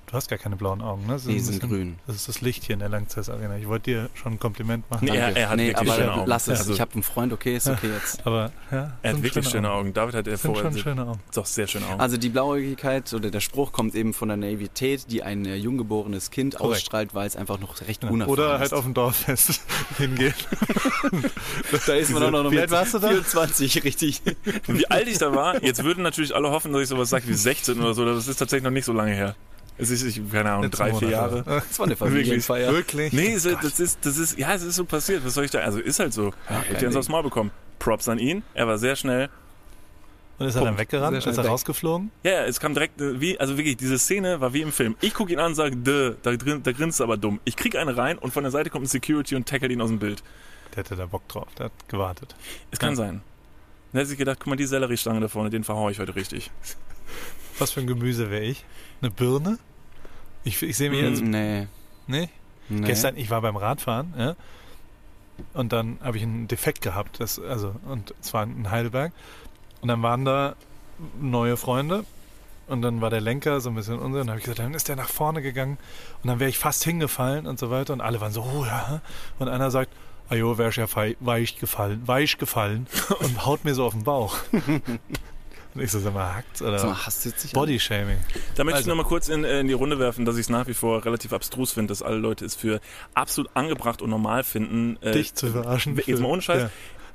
Du 0.09 0.13
hast 0.13 0.29
gar 0.29 0.39
keine 0.39 0.55
blauen 0.55 0.81
Augen, 0.81 1.05
ne? 1.05 1.13
Das 1.13 1.23
ist 1.23 1.27
Die 1.27 1.35
ein 1.35 1.39
sind 1.43 1.53
bisschen- 1.55 1.69
grün. 1.69 1.99
Das 2.07 2.15
ist 2.15 2.29
das 2.29 2.39
Licht 2.39 2.63
hier 2.63 2.75
in 2.75 2.79
der 2.79 2.87
Langzess 2.87 3.29
Arena. 3.29 3.57
Ich 3.57 3.67
wollte 3.67 3.91
dir 3.91 4.09
schon 4.13 4.33
ein 4.33 4.39
Kompliment 4.39 4.89
machen. 4.89 5.03
Nee, 5.03 5.17
er, 5.17 5.35
er 5.35 5.49
hat 5.49 5.57
nee, 5.57 5.67
wirklich 5.67 5.89
aber 5.89 5.99
schöne 5.99 6.13
Augen. 6.13 6.27
lass 6.27 6.47
es. 6.47 6.59
Also, 6.59 6.73
ich 6.73 6.79
habe 6.79 6.93
einen 6.93 7.03
Freund, 7.03 7.33
okay, 7.33 7.57
ist 7.57 7.67
okay 7.67 7.89
jetzt. 7.93 8.21
Aber 8.25 8.53
ja, 8.71 8.97
er 9.01 9.13
hat 9.13 9.21
wirklich 9.21 9.49
schöne 9.49 9.69
Augen. 9.69 9.93
David 9.93 10.15
hat 10.15 10.27
er 10.27 10.37
vorher 10.37 10.71
schon 10.71 10.77
schöne 10.81 11.05
Augen. 11.07 11.19
doch 11.35 11.45
sehr 11.45 11.67
schöne 11.67 11.87
Augen. 11.87 11.99
Also 11.99 12.15
die 12.15 12.29
Blauäugigkeit 12.29 13.13
oder 13.13 13.29
der 13.31 13.41
Spruch 13.41 13.73
kommt 13.73 13.95
eben 13.95 14.13
von 14.13 14.29
der 14.29 14.37
Naivität, 14.37 15.11
die 15.11 15.23
ein 15.23 15.45
äh, 15.45 15.55
junggeborenes 15.55 16.31
Kind 16.31 16.55
Korrekt. 16.55 16.77
ausstrahlt, 16.83 17.13
weil 17.13 17.27
es 17.27 17.35
einfach 17.35 17.59
noch 17.59 17.81
recht 17.81 18.01
Ja. 18.03 18.09
unerfahren 18.09 18.31
Oder 18.39 18.53
ist. 18.55 18.59
halt 18.61 18.73
auf 18.75 18.85
dem 18.85 18.93
Dorffest 18.93 19.59
hingehen. 19.97 20.33
da 21.85 21.93
ist 21.95 22.11
man 22.11 22.23
auch 22.23 22.31
noch 22.31 22.45
Wie 22.51 22.55
mit 22.55 22.59
alt 22.61 22.71
warst 22.71 22.93
du 22.93 22.99
da? 22.99 23.09
24, 23.09 23.83
richtig. 23.83 24.21
Und 24.67 24.79
wie 24.79 24.87
alt 24.89 25.09
ich 25.09 25.17
da 25.17 25.35
war, 25.35 25.61
jetzt 25.61 25.83
würden 25.83 26.01
natürlich 26.01 26.33
alle 26.33 26.49
hoffen, 26.49 26.71
dass 26.71 26.81
ich 26.83 26.87
sowas 26.87 27.09
sage 27.09 27.27
wie 27.27 27.33
16 27.33 27.77
oder 27.81 27.93
so. 27.93 28.05
Das 28.05 28.25
ist 28.29 28.37
tatsächlich 28.37 28.63
noch 28.63 28.71
nicht 28.71 28.85
so 28.85 28.93
lange 28.93 29.11
her. 29.13 29.35
Es 29.79 29.91
ist, 29.91 30.03
ich, 30.03 30.21
keine 30.31 30.49
Ahnung, 30.51 30.63
Letzten 30.63 30.77
drei, 30.77 30.93
vier 30.93 31.09
Jahre. 31.09 31.43
Das 31.45 31.77
war 31.77 31.85
eine 31.85 31.95
Familienfeier. 31.97 32.71
Wirklich? 32.73 33.13
Nee, 33.13 33.33
es, 33.33 33.43
das 33.43 33.79
ist, 33.79 33.99
das 34.05 34.17
ist, 34.17 34.37
ja, 34.37 34.53
es 34.53 34.63
ist 34.63 34.75
so 34.75 34.85
passiert. 34.85 35.23
Was 35.25 35.35
soll 35.35 35.45
ich 35.45 35.51
da? 35.51 35.59
Also 35.59 35.79
ist 35.79 35.99
halt 35.99 36.13
so. 36.13 36.33
Ja, 36.49 36.63
er 36.67 36.69
uns 36.71 36.79
Ding. 36.79 36.95
aufs 36.97 37.09
Maul 37.09 37.23
bekommen. 37.23 37.51
Props 37.79 38.09
an 38.09 38.17
ihn. 38.17 38.41
Er 38.55 38.67
war 38.67 38.77
sehr 38.79 38.95
schnell. 38.95 39.29
Und 40.39 40.47
ist 40.47 40.55
er 40.55 40.63
dann 40.65 40.77
weggerannt? 40.77 41.13
Sehr 41.15 41.21
schnell 41.21 41.31
Ist 41.33 41.37
er 41.39 41.43
weg. 41.45 41.51
rausgeflogen? 41.51 42.11
Ja, 42.23 42.31
ja, 42.31 42.45
es 42.45 42.59
kam 42.59 42.73
direkt, 42.73 43.01
äh, 43.01 43.19
wie, 43.21 43.39
also 43.39 43.57
wirklich, 43.57 43.77
diese 43.77 43.97
Szene 43.99 44.39
war 44.41 44.53
wie 44.53 44.61
im 44.61 44.71
Film. 44.71 44.95
Ich 45.01 45.13
gucke 45.13 45.31
ihn 45.33 45.39
an 45.39 45.47
und 45.47 45.55
sage, 45.55 45.75
Dö, 45.75 46.15
da, 46.21 46.35
drin, 46.35 46.61
da 46.63 46.71
grinst 46.71 46.99
er 46.99 47.05
aber 47.05 47.17
dumm. 47.17 47.39
Ich 47.45 47.55
krieg 47.55 47.75
eine 47.75 47.95
rein 47.97 48.17
und 48.17 48.31
von 48.33 48.43
der 48.43 48.51
Seite 48.51 48.69
kommt 48.69 48.85
ein 48.85 48.87
Security 48.87 49.35
und 49.35 49.47
tackelt 49.47 49.71
ihn 49.71 49.81
aus 49.81 49.89
dem 49.89 49.99
Bild. 49.99 50.23
Der 50.75 50.83
hätte 50.83 50.95
da 50.95 51.05
Bock 51.07 51.27
drauf. 51.27 51.47
Der 51.57 51.65
hat 51.67 51.71
gewartet. 51.87 52.35
Es 52.71 52.77
kann 52.79 52.89
Ja. 52.91 52.95
sein. 52.95 53.21
Dann 53.93 53.99
hätte 53.99 54.09
sich 54.09 54.17
gedacht, 54.17 54.37
guck 54.39 54.47
mal, 54.47 54.55
die 54.57 54.65
Selleriestange 54.65 55.19
da 55.21 55.27
vorne, 55.27 55.49
den 55.49 55.63
verhaue 55.63 55.91
ich 55.91 55.99
heute 55.99 56.15
richtig. 56.15 56.51
Was 57.57 57.71
für 57.71 57.79
ein 57.79 57.87
Gemüse 57.87 58.29
wäre 58.29 58.43
ich? 58.43 58.63
Eine 59.01 59.11
Birne? 59.11 59.57
Ich, 60.43 60.61
ich 60.61 60.77
sehe 60.77 60.89
mich 60.89 61.01
Mhm. 61.01 61.07
jetzt. 61.09 61.23
Nee. 61.23 61.67
Nee? 62.07 62.29
nee. 62.69 62.87
Gestern, 62.87 63.17
ich 63.17 63.29
war 63.29 63.41
beim 63.41 63.55
Radfahren, 63.57 64.13
ja. 64.17 64.35
Und 65.53 65.71
dann 65.71 65.99
habe 66.01 66.17
ich 66.17 66.23
einen 66.23 66.47
Defekt 66.47 66.81
gehabt. 66.81 67.19
Das, 67.19 67.39
also, 67.39 67.75
und 67.87 68.13
zwar 68.21 68.43
in 68.43 68.71
Heidelberg. 68.71 69.11
Und 69.81 69.89
dann 69.89 70.01
waren 70.01 70.25
da 70.25 70.55
neue 71.19 71.57
Freunde. 71.57 72.05
Und 72.67 72.81
dann 72.81 72.99
war 73.01 73.09
der 73.09 73.21
Lenker 73.21 73.61
so 73.61 73.69
ein 73.69 73.75
bisschen 73.75 73.99
unser. 73.99 74.21
Und 74.21 74.27
dann 74.27 74.29
habe 74.29 74.39
ich 74.39 74.45
gesagt, 74.45 74.59
dann 74.59 74.73
ist 74.73 74.87
der 74.87 74.95
nach 74.95 75.09
vorne 75.09 75.41
gegangen. 75.41 75.77
Und 76.23 76.27
dann 76.27 76.39
wäre 76.39 76.49
ich 76.49 76.57
fast 76.57 76.83
hingefallen 76.83 77.45
und 77.45 77.59
so 77.59 77.69
weiter. 77.69 77.93
Und 77.93 78.01
alle 78.01 78.19
waren 78.19 78.31
so, 78.31 78.41
oh 78.41 78.65
ja. 78.65 79.01
Und 79.37 79.47
einer 79.47 79.69
sagt, 79.71 79.91
ajo, 80.29 80.57
wärst 80.57 80.77
ja 80.77 80.87
weich 81.19 81.59
gefallen, 81.59 82.01
weich 82.05 82.37
gefallen. 82.37 82.87
Und 83.19 83.45
haut 83.45 83.63
mir 83.63 83.73
so 83.75 83.85
auf 83.85 83.93
den 83.93 84.03
Bauch. 84.03 84.35
und 85.75 85.81
ich 85.81 85.91
so, 85.91 85.99
sag 85.99 86.13
mal, 86.13 86.35
hackt's? 86.35 86.61
Oder 86.61 86.79
Sag 86.79 86.89
mal, 86.89 87.05
hast 87.05 87.23
du 87.25 87.29
jetzt 87.29 87.43
nicht 87.43 87.53
Bodyshaming. 87.53 88.17
Da 88.55 88.63
möchte 88.63 88.79
ich 88.79 88.85
Also. 88.85 88.89
noch 88.89 88.95
mal 89.03 89.07
kurz 89.07 89.29
in, 89.29 89.43
äh, 89.43 89.59
in 89.59 89.67
die 89.67 89.73
Runde 89.73 89.99
werfen, 89.99 90.25
dass 90.25 90.35
ich 90.35 90.41
es 90.41 90.49
nach 90.49 90.67
wie 90.67 90.73
vor 90.73 91.05
relativ 91.05 91.33
abstrus 91.33 91.71
finde, 91.73 91.91
dass 91.91 92.01
alle 92.01 92.17
Leute 92.17 92.45
es 92.45 92.55
für 92.55 92.79
absolut 93.13 93.51
angebracht 93.55 94.01
und 94.01 94.09
normal 94.09 94.43
finden. 94.43 94.97
äh, 95.01 95.11
Dich 95.11 95.33
zu 95.35 95.47
verarschen. 95.47 95.99
Jetzt 96.05 96.19
mal 96.19 96.29
ohne 96.29 96.41
Scheiß. 96.41 96.63
Ja. 96.63 96.69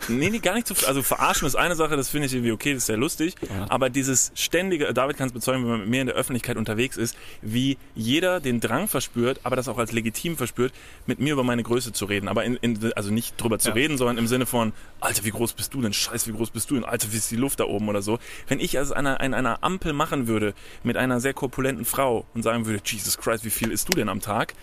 Nee, 0.09 0.31
nee, 0.31 0.39
gar 0.39 0.55
nicht 0.55 0.67
zu. 0.67 0.75
Also 0.87 1.03
verarschen 1.03 1.47
ist 1.47 1.55
eine 1.55 1.75
Sache, 1.77 1.97
das 1.97 2.09
finde 2.09 2.27
ich 2.27 2.35
irgendwie 2.35 2.53
okay, 2.53 2.73
das 2.75 2.83
ist 2.83 2.87
sehr 2.87 2.97
lustig. 2.97 3.35
Ja. 3.43 3.67
Aber 3.69 3.91
dieses 3.91 4.33
ständige, 4.35 4.93
David 4.93 5.17
kann 5.17 5.29
es 5.29 5.33
bezeugen, 5.33 5.63
wenn 5.65 5.71
man 5.71 5.81
mit 5.81 5.89
mir 5.89 6.01
in 6.01 6.07
der 6.09 6.17
Öffentlichkeit 6.17 6.57
unterwegs 6.57 6.97
ist, 6.97 7.17
wie 7.41 7.79
jeder 7.95 8.41
den 8.41 8.61
Drang 8.61 8.89
verspürt, 8.89 9.41
aber 9.45 9.57
das 9.57 9.69
auch 9.69 9.79
als 9.79 9.93
legitim 9.93 10.37
verspürt, 10.37 10.73
mit 11.07 11.21
mir 11.21 11.33
über 11.35 11.45
meine 11.45 11.63
Größe 11.63 11.93
zu 11.93 12.05
reden. 12.07 12.29
Aber 12.29 12.45
in, 12.45 12.57
in, 12.57 12.93
also 12.95 13.13
nicht 13.13 13.41
drüber 13.41 13.59
zu 13.59 13.69
Ja. 13.69 13.75
reden, 13.75 13.97
sondern 13.99 14.19
im 14.19 14.27
Sinne 14.27 14.47
von, 14.47 14.73
Alter, 15.01 15.25
wie 15.25 15.31
groß 15.31 15.53
bist 15.55 15.75
du 15.75 15.81
denn? 15.83 15.93
Scheiß, 15.93 16.27
wie 16.29 16.33
groß 16.33 16.51
bist 16.51 16.71
du 16.71 16.75
denn? 16.75 16.85
Alter, 16.85 17.13
wie 17.13 17.17
ist 17.17 17.31
die 17.31 17.37
Luft 17.37 17.61
da 17.61 17.65
oben 17.65 17.89
oder 17.89 18.03
so. 18.03 18.19
Wenn 18.49 18.61
ich 18.61 18.79
als 18.79 18.93
einer, 18.93 19.21
in 19.21 19.35
einer 19.35 19.63
Ampel 19.63 19.93
machen 19.93 20.27
würde 20.27 20.55
mit 20.83 20.97
einer 20.97 21.21
sehr 21.21 21.35
korpulenten 21.35 21.85
Frau 21.85 22.27
und 22.35 22.43
sagen 22.43 22.67
würde, 22.67 22.81
Jesus 22.85 23.19
Christ, 23.19 23.45
wie 23.45 23.51
viel 23.51 23.71
isst 23.71 23.89
du 23.89 23.97
denn 23.97 24.09
am 24.09 24.21
Tag? 24.21 24.55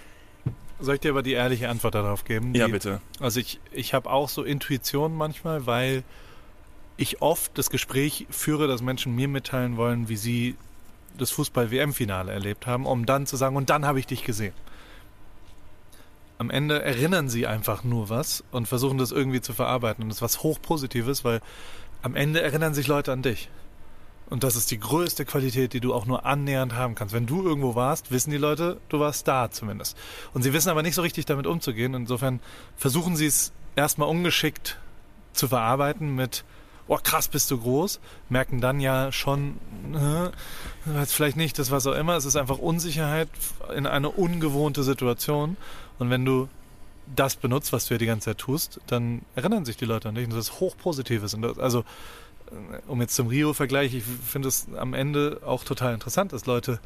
Soll 0.80 0.96
ich 0.96 1.02
dir 1.02 1.12
aber 1.12 1.24
die 1.24 1.34
ehrliche 1.34 1.70
Antwort 1.70 1.96
darauf 1.96 2.24
geben? 2.24 2.54
Ja, 2.56 2.68
die, 2.68 2.72
bitte. 2.72 3.02
Also 3.20 3.40
ich, 3.40 3.60
ich 3.72 3.94
habe 3.94 4.10
auch 4.10 4.30
so 4.30 4.44
Intuition 4.44 5.16
manchmal, 5.16 5.66
weil 5.66 6.04
ich 6.96 7.22
oft 7.22 7.58
das 7.58 7.70
Gespräch 7.70 8.28
führe, 8.30 8.68
dass 8.68 8.82
Menschen 8.82 9.16
mir 9.16 9.28
mitteilen 9.28 9.78
wollen, 9.78 10.10
wie 10.10 10.16
sie 10.16 10.56
das 11.18 11.32
Fußball-WM-Finale 11.32 12.32
erlebt 12.32 12.68
haben, 12.68 12.86
um 12.86 13.06
dann 13.06 13.26
zu 13.26 13.36
sagen, 13.36 13.56
und 13.56 13.70
dann 13.70 13.86
habe 13.86 14.00
ich 14.00 14.08
dich 14.08 14.24
gesehen. 14.24 14.54
Am 16.38 16.50
Ende 16.50 16.82
erinnern 16.82 17.28
sie 17.28 17.48
einfach 17.48 17.84
nur 17.84 18.10
was 18.10 18.44
und 18.52 18.68
versuchen 18.68 18.98
das 18.98 19.12
irgendwie 19.12 19.42
zu 19.42 19.54
verarbeiten. 19.54 20.04
Und 20.04 20.10
das 20.10 20.18
ist 20.18 20.22
was 20.22 20.44
hochpositives, 20.44 21.26
weil 21.26 21.42
am 22.02 22.16
Ende 22.16 22.42
erinnern 22.42 22.74
sich 22.74 22.88
Leute 22.88 23.12
an 23.12 23.22
dich. 23.22 23.50
Und 24.30 24.44
das 24.44 24.56
ist 24.56 24.70
die 24.70 24.80
größte 24.80 25.26
Qualität, 25.26 25.74
die 25.74 25.80
du 25.80 25.94
auch 25.94 26.06
nur 26.06 26.26
annähernd 26.26 26.76
haben 26.76 26.96
kannst. 26.96 27.14
Wenn 27.14 27.26
du 27.26 27.44
irgendwo 27.44 27.76
warst, 27.76 28.12
wissen 28.12 28.30
die 28.30 28.38
Leute, 28.38 28.80
du 28.90 29.00
warst 29.00 29.28
da 29.28 29.50
zumindest. 29.50 29.98
Und 30.34 30.44
sie 30.44 30.54
wissen 30.54 30.70
aber 30.70 30.84
nicht 30.84 30.96
so 30.96 31.02
richtig 31.02 31.26
damit 31.26 31.48
umzugehen. 31.48 31.94
Insofern 31.96 32.40
versuchen 32.78 33.16
sie 33.16 33.26
es 33.26 33.52
erstmal 33.76 34.08
ungeschickt 34.08 34.78
zu 35.34 35.48
verarbeiten 35.48 36.14
mit, 36.14 36.44
oh 36.88 37.00
krass, 37.02 37.28
bist 37.28 37.50
du 37.50 37.60
groß. 37.60 38.00
Merken 38.30 38.62
dann 38.62 38.80
ja 38.80 39.12
schon, 39.12 39.58
äh, 39.94 41.06
vielleicht 41.06 41.38
nicht, 41.38 41.58
das 41.58 41.72
was 41.72 41.88
auch 41.88 41.96
immer. 41.96 42.16
Es 42.16 42.26
ist 42.26 42.36
einfach 42.36 42.58
Unsicherheit 42.58 43.30
in 43.76 43.88
eine 43.88 44.10
ungewohnte 44.10 44.84
Situation. 44.84 45.58
Und 45.98 46.10
wenn 46.10 46.26
du 46.26 46.50
das 47.16 47.36
benutzt, 47.36 47.74
was 47.74 47.88
du 47.88 47.96
ja 47.96 47.98
die 47.98 48.06
ganze 48.06 48.26
Zeit 48.26 48.38
tust, 48.38 48.80
dann 48.88 49.24
erinnern 49.36 49.66
sich 49.66 49.78
die 49.78 49.86
Leute 49.86 50.10
an 50.10 50.16
dich. 50.16 50.26
Und 50.26 50.36
das 50.36 50.50
ist 50.50 50.60
hochpositives. 50.60 51.34
Und 51.34 51.60
also, 51.60 51.84
um 52.88 53.02
jetzt 53.02 53.16
zum 53.16 53.28
Rio-Vergleich, 53.28 53.94
ich 53.94 54.04
finde 54.04 54.48
es 54.48 54.68
am 54.78 54.94
Ende 54.94 55.42
auch 55.46 55.64
total 55.64 55.94
interessant, 55.94 56.34
dass 56.34 56.46
Leute 56.46 56.80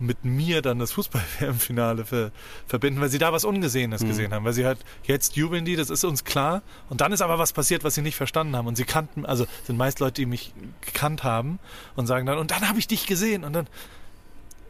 mit 0.00 0.24
mir 0.24 0.62
dann 0.62 0.78
das 0.78 0.92
Fußball-WM-Finale 0.92 2.04
ver 2.04 2.30
verbinden, 2.68 3.00
weil 3.00 3.08
sie 3.08 3.18
da 3.18 3.32
was 3.32 3.44
Ungesehenes 3.44 4.02
Mhm. 4.02 4.06
gesehen 4.08 4.32
haben. 4.32 4.44
Weil 4.44 4.52
sie 4.52 4.64
halt, 4.64 4.78
jetzt 5.02 5.34
jubeln 5.36 5.64
die, 5.64 5.74
das 5.74 5.90
ist 5.90 6.04
uns 6.04 6.22
klar. 6.22 6.62
Und 6.88 7.00
dann 7.00 7.10
ist 7.12 7.20
aber 7.20 7.38
was 7.38 7.52
passiert, 7.52 7.82
was 7.82 7.96
sie 7.96 8.02
nicht 8.02 8.14
verstanden 8.16 8.54
haben. 8.54 8.68
Und 8.68 8.76
sie 8.76 8.84
kannten, 8.84 9.26
also 9.26 9.46
sind 9.64 9.76
meist 9.76 9.98
Leute, 9.98 10.14
die 10.22 10.26
mich 10.26 10.52
gekannt 10.82 11.24
haben 11.24 11.58
und 11.96 12.06
sagen 12.06 12.26
dann, 12.26 12.38
und 12.38 12.52
dann 12.52 12.68
habe 12.68 12.78
ich 12.78 12.86
dich 12.86 13.06
gesehen. 13.06 13.42
Und 13.42 13.54
dann, 13.54 13.66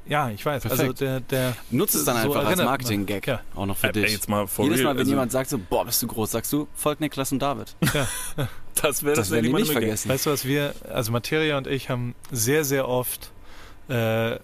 ja, 0.09 0.30
ich 0.30 0.44
weiß. 0.44 0.64
Also 0.64 0.76
Perfekt. 0.76 1.00
der, 1.00 1.20
der 1.20 1.56
Nutzt 1.70 1.94
es 1.94 2.04
dann 2.04 2.22
so 2.22 2.32
einfach 2.34 2.48
als. 2.48 2.59
Marketing-Gag. 2.62 3.26
Ja. 3.26 3.40
Auch 3.54 3.66
noch 3.66 3.76
für 3.76 3.88
Ey, 3.88 3.92
dich. 3.92 4.12
jetzt 4.12 4.28
mal 4.28 4.46
for 4.46 4.64
Jedes. 4.64 4.82
Mal, 4.82 4.90
wenn 4.90 4.98
also, 5.00 5.11
jemand 5.11 5.32
sagt 5.32 5.50
so, 5.50 5.59
boah, 5.59 5.84
bist 5.84 6.02
du 6.02 6.06
groß, 6.06 6.30
sagst 6.30 6.52
du, 6.52 6.66
folgt 6.74 7.00
Niklas 7.00 7.30
und 7.32 7.40
David. 7.40 7.76
das 8.74 9.02
wäre 9.02 9.16
Das 9.16 9.28
die 9.28 9.34
wär 9.34 9.42
nicht 9.42 9.52
meine 9.52 9.64
Gag. 9.64 9.72
vergessen. 9.72 10.09
Weißt 10.09 10.26
du, 10.26 10.30
was 10.30 10.44
wir, 10.44 10.74
also 10.90 11.12
Materia 11.12 11.59
und 11.59 11.66
ich 11.66 11.90
haben 11.90 12.14
sehr, 12.30 12.64
sehr 12.64 12.88
oft 12.88 13.32
äh, 13.88 14.38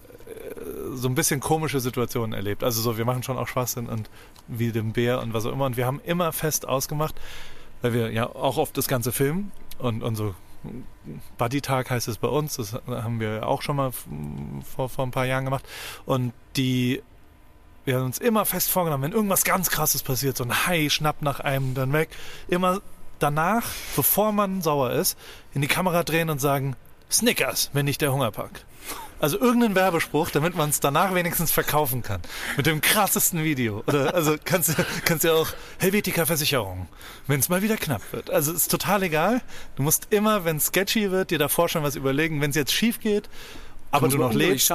so 0.93 1.07
ein 1.07 1.15
bisschen 1.15 1.39
komische 1.39 1.79
Situationen 1.79 2.33
erlebt. 2.33 2.63
Also 2.63 2.81
so, 2.81 2.97
wir 2.97 3.05
machen 3.05 3.23
schon 3.23 3.37
auch 3.37 3.47
Schwachsinn 3.47 3.87
und 3.87 4.09
wie 4.47 4.71
dem 4.71 4.93
Bär 4.93 5.21
und 5.21 5.33
was 5.33 5.45
auch 5.45 5.51
immer. 5.51 5.65
Und 5.65 5.77
wir 5.77 5.85
haben 5.85 6.01
immer 6.05 6.31
fest 6.31 6.67
ausgemacht, 6.67 7.15
weil 7.81 7.93
wir 7.93 8.11
ja 8.11 8.27
auch 8.27 8.57
oft 8.57 8.77
das 8.77 8.87
ganze 8.87 9.11
filmen 9.11 9.51
und, 9.79 10.03
und 10.03 10.15
so 10.15 10.35
Buddy-Tag 11.37 11.89
heißt 11.89 12.07
es 12.07 12.17
bei 12.17 12.27
uns, 12.27 12.57
das 12.57 12.73
haben 12.87 13.19
wir 13.19 13.47
auch 13.47 13.61
schon 13.61 13.75
mal 13.75 13.91
vor, 14.75 14.89
vor 14.89 15.05
ein 15.05 15.11
paar 15.11 15.25
Jahren 15.25 15.45
gemacht. 15.45 15.65
Und 16.05 16.33
die, 16.55 17.01
wir 17.85 17.95
haben 17.95 18.05
uns 18.05 18.17
immer 18.17 18.45
fest 18.45 18.69
vorgenommen, 18.69 19.03
wenn 19.03 19.11
irgendwas 19.11 19.43
ganz 19.43 19.69
krasses 19.69 20.03
passiert, 20.03 20.37
so 20.37 20.43
ein 20.43 20.67
Hai 20.67 20.89
schnappt 20.89 21.21
nach 21.21 21.39
einem 21.39 21.73
dann 21.73 21.93
weg, 21.93 22.09
immer 22.47 22.81
danach, 23.19 23.65
bevor 23.95 24.31
man 24.31 24.61
sauer 24.61 24.91
ist, 24.91 25.17
in 25.53 25.61
die 25.61 25.67
Kamera 25.67 26.03
drehen 26.03 26.29
und 26.29 26.39
sagen, 26.39 26.75
Snickers, 27.11 27.69
wenn 27.73 27.85
nicht 27.85 28.01
der 28.01 28.11
Hungerpack. 28.11 28.65
Also 29.19 29.39
irgendeinen 29.39 29.75
Werbespruch, 29.75 30.29
damit 30.31 30.55
man 30.55 30.69
es 30.69 30.81
danach 30.81 31.15
wenigstens 31.15 31.49
verkaufen 31.51 32.03
kann. 32.03 32.19
Mit 32.57 32.65
dem 32.65 32.81
krassesten 32.81 33.43
Video. 33.43 33.81
Oder 33.87 34.13
also 34.13 34.35
kannst 34.43 34.77
du 34.77 34.85
kannst 35.05 35.23
ja 35.23 35.33
auch 35.33 35.47
Helvetica 35.79 36.25
Versicherung, 36.25 36.87
wenn 37.27 37.39
es 37.39 37.47
mal 37.47 37.61
wieder 37.61 37.77
knapp 37.77 38.01
wird. 38.11 38.29
Also 38.29 38.51
ist 38.51 38.69
total 38.69 39.03
egal. 39.03 39.41
Du 39.77 39.83
musst 39.83 40.07
immer, 40.09 40.43
wenn 40.43 40.57
es 40.57 40.65
sketchy 40.67 41.11
wird, 41.11 41.31
dir 41.31 41.39
davor 41.39 41.69
schon 41.69 41.81
was 41.81 41.95
überlegen. 41.95 42.41
Wenn 42.41 42.49
es 42.49 42.57
jetzt 42.57 42.73
schief 42.73 42.99
geht, 42.99 43.29
aber 43.91 44.07
muss 44.07 44.13
du 44.13 44.19
man 44.19 44.27
noch 44.27 44.35
lebst, 44.35 44.69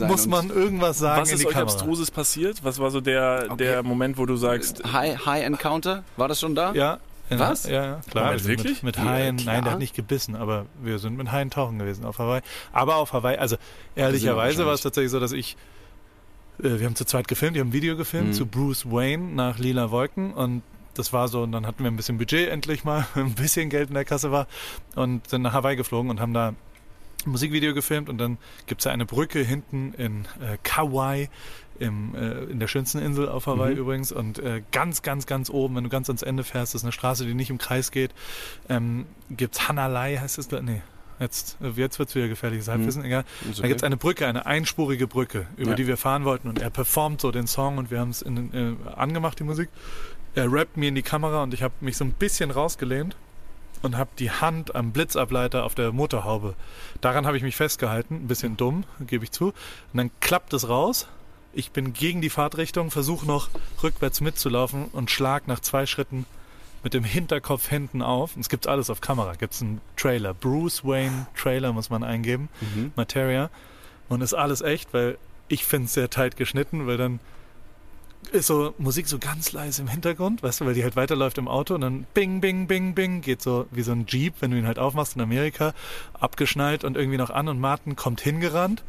muss 0.00 0.26
man 0.26 0.50
irgendwas 0.50 0.98
sagen 0.98 1.22
Was 1.22 1.28
in 1.28 1.34
ist 1.36 1.42
die 1.42 1.46
euch 1.46 1.52
Kamera. 1.52 1.72
Abstruses 1.72 2.10
passiert? 2.10 2.64
Was 2.64 2.80
war 2.80 2.90
so 2.90 3.00
der, 3.00 3.46
Okay. 3.50 3.56
der 3.64 3.82
Moment, 3.84 4.18
wo 4.18 4.26
du 4.26 4.36
sagst, 4.36 4.82
High, 4.92 5.24
High 5.24 5.44
Encounter, 5.44 6.02
war 6.16 6.26
das 6.26 6.40
schon 6.40 6.56
da? 6.56 6.72
Ja. 6.72 6.98
Was? 7.30 7.64
Ja, 7.66 7.72
ja, 7.84 8.00
klar. 8.10 8.24
Moment, 8.26 8.44
wirklich? 8.46 8.82
Mit, 8.82 8.96
mit 8.96 8.96
Ja, 8.96 9.04
Haien, 9.10 9.36
klar. 9.38 9.54
nein, 9.54 9.64
der 9.64 9.72
hat 9.72 9.78
nicht 9.78 9.94
gebissen, 9.94 10.36
aber 10.36 10.66
wir 10.82 10.98
sind 10.98 11.16
mit 11.16 11.32
Haien 11.32 11.50
tauchen 11.50 11.78
gewesen 11.78 12.04
auf 12.04 12.18
Hawaii. 12.18 12.42
Aber 12.72 12.96
auf 12.96 13.12
Hawaii, 13.12 13.38
also 13.38 13.56
ehrlicherweise 13.96 14.66
war 14.66 14.74
es 14.74 14.82
tatsächlich 14.82 15.10
so, 15.10 15.20
dass 15.20 15.32
ich, 15.32 15.56
äh, 16.62 16.78
wir 16.78 16.86
haben 16.86 16.96
zu 16.96 17.04
zweit 17.06 17.26
gefilmt, 17.28 17.54
wir 17.54 17.60
haben 17.60 17.68
ein 17.70 17.72
Video 17.72 17.96
gefilmt 17.96 18.28
Mhm. 18.28 18.32
zu 18.34 18.46
Bruce 18.46 18.84
Wayne 18.90 19.32
nach 19.34 19.58
Lila 19.58 19.90
Wolken 19.90 20.32
und 20.34 20.62
das 20.94 21.12
war 21.12 21.26
so, 21.28 21.42
und 21.42 21.52
dann 21.52 21.66
hatten 21.66 21.82
wir 21.82 21.90
ein 21.90 21.96
bisschen 21.96 22.18
Budget 22.18 22.48
endlich 22.50 22.84
mal, 22.84 23.06
ein 23.14 23.34
bisschen 23.34 23.68
Geld 23.70 23.88
in 23.88 23.94
der 23.94 24.04
Kasse 24.04 24.30
war 24.30 24.46
und 24.94 25.28
sind 25.28 25.42
nach 25.42 25.52
Hawaii 25.54 25.76
geflogen 25.76 26.10
und 26.10 26.20
haben 26.20 26.34
da 26.34 26.48
ein 26.50 26.56
Musikvideo 27.30 27.72
gefilmt 27.74 28.08
und 28.10 28.18
dann 28.18 28.36
gibt's 28.66 28.84
ja 28.84 28.92
eine 28.92 29.06
Brücke 29.06 29.40
hinten 29.40 29.94
in 29.94 30.26
äh, 30.42 30.58
Kauai, 30.62 31.30
im, 31.78 32.14
äh, 32.14 32.44
in 32.44 32.60
der 32.60 32.68
schönsten 32.68 32.98
Insel 32.98 33.28
auf 33.28 33.46
Hawaii 33.46 33.74
Mhm. 33.74 33.80
übrigens 33.80 34.12
und 34.12 34.38
äh, 34.38 34.62
ganz, 34.72 35.02
ganz, 35.02 35.26
ganz 35.26 35.50
oben, 35.50 35.76
wenn 35.76 35.84
du 35.84 35.90
ganz 35.90 36.08
ans 36.08 36.22
Ende 36.22 36.44
fährst, 36.44 36.74
das 36.74 36.80
ist 36.82 36.84
eine 36.84 36.92
Straße, 36.92 37.24
die 37.26 37.34
nicht 37.34 37.50
im 37.50 37.58
Kreis 37.58 37.90
geht, 37.90 38.12
ähm, 38.68 39.06
gibt's 39.30 39.68
Hanalei, 39.68 40.16
heißt 40.18 40.38
es, 40.38 40.50
nee, 40.50 40.82
jetzt, 41.20 41.56
jetzt 41.76 41.98
wird's 41.98 42.14
wieder 42.14 42.28
gefährliches 42.28 42.68
Halbwissen, 42.68 43.04
egal. 43.04 43.24
Ist 43.48 43.58
Da 43.58 43.62
okay. 43.62 43.68
gibt's 43.68 43.82
eine 43.82 43.96
Brücke, 43.96 44.26
eine 44.26 44.46
einspurige 44.46 45.06
Brücke, 45.06 45.46
über 45.56 45.70
Ja. 45.70 45.76
die 45.76 45.86
wir 45.86 45.96
fahren 45.96 46.24
wollten 46.24 46.48
und 46.48 46.60
er 46.60 46.70
performt 46.70 47.20
so 47.20 47.30
den 47.32 47.46
Song 47.46 47.78
und 47.78 47.90
wir 47.90 47.98
haben 48.00 48.10
es 48.10 48.22
äh, 48.22 48.28
angemacht, 48.96 49.38
die 49.40 49.44
Musik. 49.44 49.68
Er 50.36 50.52
rappt 50.52 50.76
mir 50.76 50.88
in 50.88 50.94
die 50.94 51.02
Kamera 51.02 51.42
und 51.44 51.54
ich 51.54 51.62
habe 51.62 51.74
mich 51.80 51.96
so 51.96 52.04
ein 52.04 52.12
bisschen 52.12 52.50
rausgelehnt 52.50 53.16
und 53.82 53.96
habe 53.96 54.10
die 54.18 54.30
Hand 54.30 54.74
am 54.74 54.92
Blitzableiter 54.92 55.64
auf 55.64 55.74
der 55.74 55.92
Motorhaube. 55.92 56.54
Daran 57.00 57.26
habe 57.26 57.36
ich 57.36 57.42
mich 57.42 57.54
festgehalten, 57.56 58.14
ein 58.16 58.26
bisschen 58.26 58.56
dumm, 58.56 58.84
gebe 59.06 59.24
ich 59.24 59.30
zu. 59.30 59.46
Und 59.48 59.54
dann 59.94 60.10
klappt 60.20 60.52
es 60.54 60.68
raus. 60.68 61.06
Ich 61.54 61.70
bin 61.70 61.92
gegen 61.92 62.20
die 62.20 62.30
Fahrtrichtung, 62.30 62.90
versuche 62.90 63.26
noch 63.26 63.48
rückwärts 63.82 64.20
mitzulaufen 64.20 64.86
und 64.86 65.10
schlag 65.10 65.46
nach 65.46 65.60
zwei 65.60 65.86
Schritten 65.86 66.26
mit 66.82 66.94
dem 66.94 67.04
Hinterkopf 67.04 67.68
hinten 67.68 68.02
auf. 68.02 68.36
Und 68.36 68.42
es 68.42 68.48
gibt 68.48 68.66
alles 68.66 68.90
auf 68.90 69.00
Kamera. 69.00 69.34
Gibt 69.34 69.54
es 69.54 69.62
einen 69.62 69.80
Trailer. 69.96 70.34
Bruce 70.34 70.84
Wayne 70.84 71.26
Trailer 71.36 71.72
muss 71.72 71.90
man 71.90 72.04
eingeben. 72.04 72.48
Mhm. 72.60 72.92
Materia. 72.96 73.50
Und 74.08 74.20
ist 74.20 74.34
alles 74.34 74.60
echt, 74.60 74.92
weil 74.92 75.16
Ich 75.48 75.64
finde 75.64 75.86
es 75.86 75.94
sehr 75.94 76.08
tight 76.08 76.36
geschnitten, 76.36 76.86
weil 76.86 76.96
dann 76.96 77.20
ist 78.32 78.46
so 78.46 78.74
Musik 78.78 79.08
so 79.08 79.18
ganz 79.18 79.52
leise 79.52 79.82
im 79.82 79.88
Hintergrund, 79.88 80.42
weißt 80.42 80.60
du, 80.60 80.66
weil 80.66 80.72
die 80.72 80.82
halt 80.82 80.96
weiterläuft 80.96 81.36
im 81.36 81.48
Auto 81.48 81.74
und 81.74 81.82
dann 81.82 82.06
bing, 82.14 82.40
bing, 82.40 82.66
bing, 82.66 82.94
bing, 82.94 83.20
geht 83.20 83.42
so 83.42 83.66
wie 83.70 83.82
so 83.82 83.92
ein 83.92 84.06
Jeep, 84.08 84.34
wenn 84.40 84.50
du 84.50 84.56
ihn 84.56 84.66
halt 84.66 84.78
aufmachst 84.78 85.16
in 85.16 85.22
Amerika, 85.22 85.74
abgeschnallt 86.14 86.82
und 86.82 86.96
irgendwie 86.96 87.18
noch 87.18 87.28
an 87.28 87.48
und 87.48 87.60
Martin 87.60 87.96
kommt 87.96 88.22
hingerannt 88.22 88.82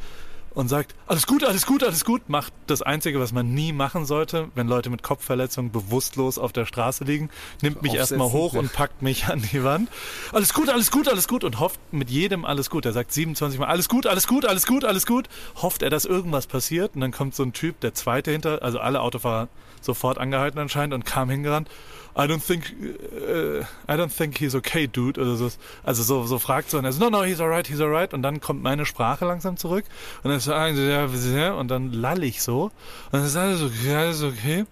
und 0.56 0.70
sagt, 0.70 0.96
alles 1.06 1.28
gut, 1.28 1.44
alles 1.44 1.66
gut, 1.66 1.84
alles 1.84 2.06
gut, 2.06 2.28
macht 2.30 2.54
das 2.66 2.82
Einzige, 2.82 3.20
was 3.20 3.32
man 3.34 3.54
nie 3.54 3.74
machen 3.74 4.06
sollte, 4.06 4.50
wenn 4.56 4.68
Leute 4.68 4.90
mit 4.90 5.04
Kopfverletzungen 5.04 5.72
bewusstlos 5.72 6.40
auf 6.40 6.54
der 6.54 6.66
Straße 6.66 7.04
liegen, 7.04 7.30
nimmt 7.62 7.82
mich 7.82 7.94
erstmal 7.94 8.32
hoch 8.32 8.54
und 8.54 8.74
packt 8.74 9.02
mich 9.02 9.28
an 9.28 9.44
die 9.52 9.64
Wand. 9.64 9.90
Alles 10.32 10.54
gut, 10.54 10.70
alles 10.70 10.90
gut, 10.90 11.08
alles 11.08 11.28
gut 11.28 11.44
und 11.44 11.60
hofft 11.60 11.80
mit 11.92 12.10
jedem 12.10 12.46
alles 12.46 12.70
gut. 12.70 12.86
Er 12.86 12.94
sagt 12.94 13.12
27 13.12 13.60
Mal, 13.60 13.68
alles 13.68 13.90
gut, 13.90 14.08
alles 14.08 14.28
gut, 14.28 14.46
alles 14.46 14.66
gut, 14.66 14.86
alles 14.86 15.06
gut. 15.06 15.28
Hofft 15.56 15.82
er, 15.82 15.90
dass 15.90 16.06
irgendwas 16.06 16.48
passiert 16.48 16.96
und 16.96 17.02
dann 17.02 17.12
kommt 17.12 17.36
so 17.36 17.44
ein 17.44 17.54
Typ, 17.54 17.80
der 17.82 17.94
zweite 17.94 18.32
hinter, 18.32 18.64
also 18.64 18.80
alle 18.80 19.02
Autofahrer 19.02 19.50
sofort 19.82 20.18
angehalten 20.18 20.60
anscheinend 20.60 20.94
und 20.94 21.06
kam 21.06 21.30
hingerannt. 21.30 21.70
I 22.18 22.28
don't 22.28 22.40
think, 22.40 22.74
uh, 22.82 23.64
I 23.90 23.98
don't 23.98 24.10
think 24.10 24.38
he's 24.38 24.56
okay, 24.56 24.88
dude. 24.88 25.20
Also 25.20 25.36
so, 25.36 25.58
also 25.84 26.02
so, 26.02 26.26
so 26.26 26.40
fragt 26.40 26.70
so 26.70 26.78
und 26.78 26.86
er 26.86 26.94
so, 26.94 27.00
no, 27.00 27.10
no, 27.10 27.24
he's 27.24 27.42
alright, 27.42 27.68
he's 27.68 27.82
alright. 27.82 28.14
Und 28.14 28.24
dann 28.24 28.40
kommt 28.40 28.64
meine 28.64 28.86
Sprache 28.86 29.26
langsam 29.26 29.58
zurück 29.58 29.84
und 30.24 30.32
dann 30.32 30.40
sagen 30.40 30.76
sie, 30.76 31.38
ja, 31.38 31.54
und 31.54 31.68
dann 31.68 31.92
lall 31.92 32.24
ich 32.24 32.42
so 32.42 32.66
und 32.66 32.72
dann 33.12 33.26
ist 33.26 33.36
alles 33.36 33.62
okay, 33.62 33.96
alles 33.96 34.24
okay. 34.24 34.66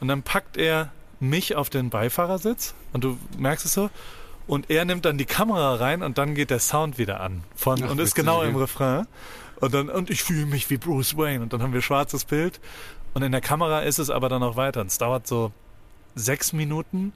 Und 0.00 0.08
dann 0.08 0.22
packt 0.22 0.56
er 0.56 0.90
mich 1.20 1.54
auf 1.54 1.70
den 1.70 1.90
Beifahrersitz 1.90 2.74
und 2.92 3.04
du 3.04 3.16
merkst 3.38 3.64
es 3.64 3.74
so. 3.74 3.88
Und 4.48 4.70
er 4.70 4.84
nimmt 4.84 5.04
dann 5.04 5.18
die 5.18 5.24
Kamera 5.24 5.76
rein 5.76 6.02
und 6.02 6.18
dann 6.18 6.34
geht 6.34 6.50
der 6.50 6.58
Sound 6.58 6.98
wieder 6.98 7.20
an. 7.20 7.44
Von, 7.54 7.80
Ach, 7.84 7.90
und 7.90 8.00
ist 8.00 8.16
genau 8.16 8.42
im 8.42 8.56
Refrain. 8.56 9.06
Und 9.60 9.72
dann, 9.72 9.88
und 9.88 10.10
ich 10.10 10.24
fühle 10.24 10.46
mich 10.46 10.68
wie 10.68 10.78
Bruce 10.78 11.16
Wayne. 11.16 11.44
Und 11.44 11.52
dann 11.52 11.62
haben 11.62 11.72
wir 11.72 11.80
schwarzes 11.80 12.24
Bild. 12.24 12.60
Und 13.14 13.22
in 13.22 13.30
der 13.30 13.40
Kamera 13.40 13.80
ist 13.82 14.00
es 14.00 14.10
aber 14.10 14.28
dann 14.28 14.40
noch 14.40 14.56
weiter. 14.56 14.80
Und 14.80 14.88
es 14.88 14.98
dauert 14.98 15.28
so 15.28 15.52
sechs 16.14 16.52
Minuten, 16.52 17.12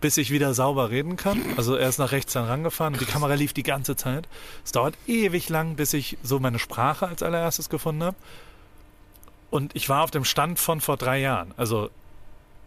bis 0.00 0.16
ich 0.16 0.30
wieder 0.30 0.52
sauber 0.52 0.90
reden 0.90 1.16
kann. 1.16 1.40
Also 1.56 1.76
er 1.76 1.88
ist 1.88 1.98
nach 1.98 2.12
rechts 2.12 2.32
dann 2.32 2.44
rangefahren 2.44 2.94
und 2.94 3.00
die 3.00 3.06
Kamera 3.06 3.34
lief 3.34 3.52
die 3.52 3.62
ganze 3.62 3.96
Zeit. 3.96 4.28
Es 4.64 4.72
dauert 4.72 4.94
ewig 5.06 5.48
lang, 5.48 5.76
bis 5.76 5.92
ich 5.92 6.18
so 6.22 6.40
meine 6.40 6.58
Sprache 6.58 7.06
als 7.06 7.22
allererstes 7.22 7.68
gefunden 7.68 8.02
habe. 8.02 8.16
Und 9.50 9.76
ich 9.76 9.88
war 9.88 10.02
auf 10.02 10.10
dem 10.10 10.24
Stand 10.24 10.58
von 10.58 10.80
vor 10.80 10.96
drei 10.96 11.20
Jahren. 11.20 11.52
Also 11.56 11.90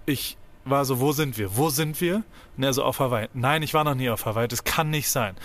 ich 0.05 0.37
war 0.65 0.85
so, 0.85 0.99
wo 0.99 1.11
sind 1.11 1.37
wir? 1.37 1.55
Wo 1.57 1.69
sind 1.69 1.99
wir? 2.01 2.23
Und 2.57 2.63
er 2.63 2.73
so, 2.73 2.83
auf 2.83 2.99
Hawaii. 2.99 3.27
Nein, 3.33 3.63
ich 3.63 3.73
war 3.73 3.83
noch 3.83 3.95
nie 3.95 4.09
auf 4.09 4.25
Hawaii. 4.25 4.47
Das 4.47 4.63
kann 4.63 4.89
nicht 4.89 5.09
sein. 5.09 5.35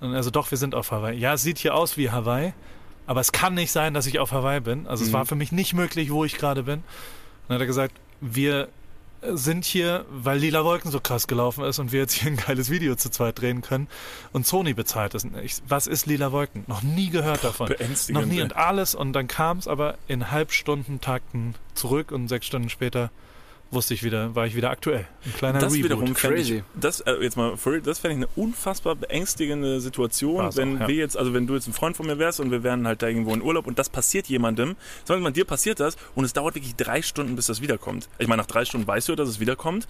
Und 0.00 0.14
er 0.14 0.22
so, 0.22 0.30
doch, 0.30 0.50
wir 0.50 0.58
sind 0.58 0.74
auf 0.74 0.90
Hawaii. 0.90 1.18
Ja, 1.18 1.34
es 1.34 1.42
sieht 1.42 1.58
hier 1.58 1.74
aus 1.74 1.96
wie 1.96 2.10
Hawaii, 2.10 2.52
aber 3.06 3.20
es 3.20 3.32
kann 3.32 3.54
nicht 3.54 3.72
sein, 3.72 3.94
dass 3.94 4.06
ich 4.06 4.18
auf 4.18 4.32
Hawaii 4.32 4.60
bin. 4.60 4.86
Also 4.86 5.02
mhm. 5.02 5.08
es 5.08 5.12
war 5.12 5.26
für 5.26 5.34
mich 5.34 5.50
nicht 5.50 5.74
möglich, 5.74 6.10
wo 6.10 6.24
ich 6.24 6.36
gerade 6.36 6.62
bin. 6.62 6.78
Und 6.78 6.84
dann 7.48 7.54
hat 7.56 7.62
er 7.62 7.66
gesagt, 7.66 7.94
wir 8.20 8.68
sind 9.22 9.64
hier, 9.64 10.04
weil 10.10 10.38
Lila 10.38 10.64
Wolken 10.64 10.90
so 10.90 11.00
krass 11.00 11.26
gelaufen 11.26 11.64
ist 11.64 11.78
und 11.78 11.92
wir 11.92 12.00
jetzt 12.00 12.12
hier 12.14 12.30
ein 12.30 12.36
geiles 12.36 12.70
Video 12.70 12.94
zu 12.94 13.10
zweit 13.10 13.40
drehen 13.40 13.62
können 13.62 13.88
und 14.32 14.46
Sony 14.46 14.74
bezahlt 14.74 15.14
ist. 15.14 15.26
was 15.66 15.86
ist 15.86 16.06
Lila 16.06 16.32
Wolken? 16.32 16.64
Noch 16.66 16.82
nie 16.82 17.10
gehört 17.10 17.44
davon. 17.44 17.74
Noch 18.10 18.24
nie 18.24 18.42
und 18.42 18.56
alles 18.56 18.94
und 18.94 19.12
dann 19.12 19.28
kam 19.28 19.58
es 19.58 19.68
aber 19.68 19.96
in 20.06 20.30
Halbstundentakten 20.30 21.54
zurück 21.74 22.12
und 22.12 22.28
sechs 22.28 22.46
Stunden 22.46 22.68
später 22.68 23.10
wusste 23.70 23.94
ich 23.94 24.02
wieder, 24.02 24.34
war 24.34 24.46
ich 24.46 24.56
wieder 24.56 24.70
aktuell. 24.70 25.06
Ein 25.24 25.32
kleiner 25.34 25.58
das 25.58 25.72
Reboot. 25.72 25.84
wiederum 25.84 26.14
crazy. 26.14 26.56
Ich, 26.56 26.62
das 26.80 27.00
äh, 27.00 27.12
jetzt 27.20 27.36
mal, 27.36 27.54
das 27.82 27.98
fände 27.98 28.16
ich 28.16 28.16
eine 28.16 28.28
unfassbar 28.36 28.94
beängstigende 28.94 29.80
Situation, 29.80 30.38
War's 30.38 30.56
wenn 30.56 30.76
auch, 30.76 30.80
ja. 30.82 30.88
wir 30.88 30.96
jetzt, 30.96 31.16
also 31.16 31.34
wenn 31.34 31.46
du 31.46 31.54
jetzt 31.54 31.66
ein 31.66 31.72
Freund 31.72 31.96
von 31.96 32.06
mir 32.06 32.18
wärst 32.18 32.40
und 32.40 32.50
wir 32.50 32.62
wären 32.62 32.86
halt 32.86 33.02
da 33.02 33.08
irgendwo 33.08 33.34
in 33.34 33.42
Urlaub 33.42 33.66
und 33.66 33.78
das 33.78 33.88
passiert 33.88 34.26
jemandem, 34.28 34.76
sagen 35.04 35.20
wir 35.20 35.24
mal, 35.24 35.32
dir 35.32 35.44
passiert 35.44 35.80
das 35.80 35.96
und 36.14 36.24
es 36.24 36.32
dauert 36.32 36.54
wirklich 36.54 36.76
drei 36.76 37.02
Stunden, 37.02 37.36
bis 37.36 37.46
das 37.46 37.60
wiederkommt. 37.60 38.08
Ich 38.18 38.26
meine, 38.26 38.42
nach 38.42 38.46
drei 38.46 38.64
Stunden 38.64 38.86
weißt 38.86 39.08
du, 39.08 39.14
dass 39.14 39.28
es 39.28 39.40
wiederkommt. 39.40 39.86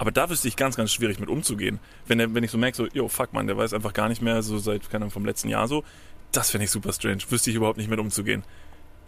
Aber 0.00 0.12
da 0.12 0.30
wüsste 0.30 0.46
ich 0.46 0.54
ganz, 0.54 0.76
ganz 0.76 0.92
schwierig 0.92 1.18
mit 1.18 1.28
umzugehen. 1.28 1.80
Wenn, 2.06 2.18
der, 2.18 2.32
wenn 2.32 2.44
ich 2.44 2.52
so 2.52 2.58
merke, 2.58 2.76
so, 2.76 2.86
yo, 2.92 3.08
fuck 3.08 3.32
man, 3.32 3.48
der 3.48 3.56
weiß 3.56 3.72
einfach 3.72 3.92
gar 3.92 4.08
nicht 4.08 4.22
mehr, 4.22 4.44
so 4.44 4.56
seit, 4.58 4.88
keine 4.90 5.02
Ahnung, 5.02 5.10
vom 5.10 5.26
letzten 5.26 5.48
Jahr 5.48 5.66
so, 5.66 5.82
das 6.30 6.50
finde 6.50 6.66
ich 6.66 6.70
super 6.70 6.92
strange. 6.92 7.18
Wüsste 7.28 7.50
ich 7.50 7.56
überhaupt 7.56 7.78
nicht 7.78 7.90
mit 7.90 7.98
umzugehen 7.98 8.44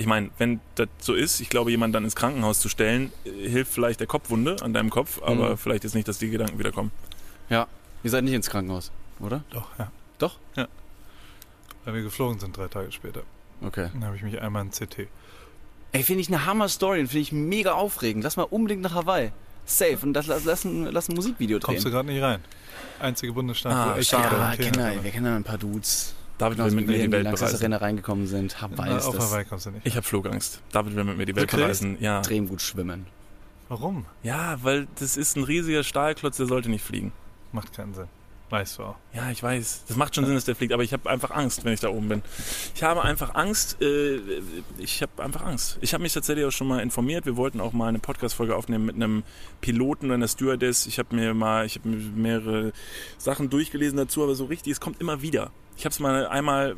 ich 0.01 0.07
meine, 0.07 0.30
wenn 0.38 0.61
das 0.76 0.88
so 0.98 1.12
ist, 1.12 1.40
ich 1.40 1.51
glaube, 1.51 1.70
jemanden 1.70 1.92
dann 1.92 2.05
ins 2.05 2.16
Krankenhaus 2.16 2.59
zu 2.59 2.70
stellen, 2.70 3.12
äh, 3.26 3.51
hilft 3.51 3.70
vielleicht 3.70 4.01
der 4.01 4.07
Kopfwunde 4.07 4.57
an 4.62 4.72
deinem 4.72 4.88
Kopf, 4.88 5.20
aber 5.22 5.51
mhm. 5.51 5.59
vielleicht 5.59 5.84
ist 5.84 5.94
nicht, 5.94 6.09
dass 6.09 6.18
die 6.18 6.30
Gedanken 6.30 6.59
wiederkommen. 6.59 6.90
Ja, 7.51 7.66
ihr 8.03 8.09
seid 8.09 8.24
nicht 8.24 8.32
ins 8.32 8.48
Krankenhaus, 8.48 8.90
oder? 9.20 9.44
Doch, 9.51 9.68
ja. 9.78 9.92
Doch? 10.16 10.38
Ja. 10.57 10.68
Weil 11.84 11.94
wir 11.94 12.03
geflogen 12.03 12.40
sind 12.40 12.57
drei 12.57 12.68
Tage 12.68 12.90
später. 12.92 13.24
Okay. 13.61 13.90
Dann 13.92 14.05
habe 14.07 14.16
ich 14.16 14.22
mich 14.22 14.40
einmal 14.40 14.64
in 14.64 14.70
CT. 14.70 15.07
Ey, 15.92 16.03
finde 16.03 16.22
ich 16.22 16.28
eine 16.28 16.46
Hammer-Story 16.46 17.01
und 17.01 17.09
finde 17.09 17.20
ich 17.20 17.32
mega 17.32 17.72
aufregend. 17.72 18.24
Lass 18.24 18.38
mal 18.38 18.44
unbedingt 18.44 18.80
nach 18.80 18.94
Hawaii. 18.94 19.32
Safe. 19.66 19.98
Und 20.03 20.14
das, 20.14 20.28
lass, 20.28 20.44
lass, 20.44 20.64
ein, 20.64 20.86
lass 20.86 21.11
ein 21.11 21.14
Musikvideo 21.14 21.59
drehen. 21.59 21.74
Kommst 21.74 21.84
du 21.84 21.90
gerade 21.90 22.09
nicht 22.09 22.22
rein. 22.22 22.42
Einzige 23.01 23.34
Bundesstaat, 23.34 23.72
ah, 23.74 23.94
wo 23.94 23.98
echt 23.98 24.12
ja, 24.12 24.57
wir, 24.57 25.05
wir 25.05 25.11
kennen 25.11 25.26
ja 25.26 25.36
ein 25.36 25.44
paar 25.44 25.59
Dudes. 25.59 26.14
David 26.41 26.59
will 26.59 26.70
mit 26.70 26.86
mir 26.86 26.99
die 26.99 27.12
Welt 27.12 27.30
bereisen. 27.30 27.57
Arena 27.57 27.76
reingekommen 27.76 28.26
sind. 28.26 28.62
Hawaii 28.62 28.97
ist 28.97 29.05
auf. 29.05 29.18
Hawaii 29.18 29.45
kommst 29.45 29.66
du 29.66 29.70
nicht. 29.72 29.86
Ich 29.86 29.95
habe 29.95 30.07
Flugangst. 30.07 30.62
David 30.72 30.97
will 30.97 31.05
mit 31.05 31.18
mir 31.18 31.26
die 31.26 31.36
Welt 31.36 31.53
Wirklich? 31.53 31.61
bereisen. 31.62 31.99
Ja. 32.01 32.18
Extrem 32.20 32.49
gut 32.49 32.62
schwimmen. 32.62 33.07
Warum? 33.68 34.07
Ja, 34.22 34.59
weil 34.62 34.88
das 34.99 35.18
ist 35.18 35.36
ein 35.36 35.45
riesiger 35.45 35.84
Stahlklotz, 35.84 36.38
der 36.38 36.47
sollte 36.47 36.70
nicht 36.70 36.84
fliegen. 36.84 37.12
Macht 37.53 37.74
keinen 37.74 37.95
Sinn. 37.95 38.09
Weißt 38.51 38.78
du 38.78 38.82
auch. 38.82 38.96
Ja, 39.14 39.30
ich 39.30 39.40
weiß. 39.40 39.84
Das 39.86 39.96
macht 39.96 40.12
schon 40.12 40.24
Sinn, 40.26 40.34
dass 40.34 40.44
der 40.44 40.57
fliegt, 40.57 40.72
aber 40.72 40.82
ich 40.82 40.92
habe 40.92 41.09
einfach 41.09 41.30
Angst, 41.30 41.64
wenn 41.64 41.72
ich 41.72 41.78
da 41.78 41.88
oben 41.88 42.09
bin. 42.09 42.22
Ich 42.74 42.82
habe 42.82 43.03
einfach 43.03 43.36
Angst. 43.36 43.80
Äh, 43.80 44.18
ich 44.76 45.03
habe 45.03 45.22
einfach 45.22 45.42
Angst. 45.42 45.78
Ich 45.82 45.94
habe 45.94 46.03
mich 46.03 46.12
tatsächlich 46.12 46.44
auch 46.44 46.51
schon 46.51 46.66
mal 46.66 46.80
informiert. 46.80 47.26
Wir 47.26 47.36
wollten 47.36 47.61
auch 47.61 47.72
mal 47.72 47.86
eine 47.86 48.01
Podcast-Folge 48.01 48.57
aufnehmen 48.57 48.86
mit 48.86 48.96
einem 48.96 49.22
Piloten 49.61 50.07
oder 50.07 50.14
einer 50.14 50.26
Stewardess. 50.26 50.86
Ich 50.86 50.98
habe 50.98 51.14
mir 51.14 51.32
mal, 51.32 51.64
ich 51.64 51.76
habe 51.76 51.88
mehrere 51.88 52.72
Sachen 53.18 53.51
durchgelesen 53.51 53.96
dazu, 53.96 54.24
aber 54.24 54.34
so 54.34 54.46
richtig, 54.46 54.72
es 54.72 54.80
kommt 54.80 55.01
immer 55.01 55.22
wieder. 55.22 55.53
Ich 55.76 55.84
habe 55.84 55.92
es 55.92 56.01
mal 56.01 56.26
einmal 56.26 56.74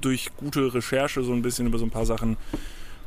durch 0.00 0.30
gute 0.38 0.72
Recherche 0.72 1.22
so 1.22 1.32
ein 1.34 1.42
bisschen 1.42 1.66
über 1.66 1.78
so 1.78 1.84
ein 1.84 1.90
paar 1.90 2.06
Sachen 2.06 2.38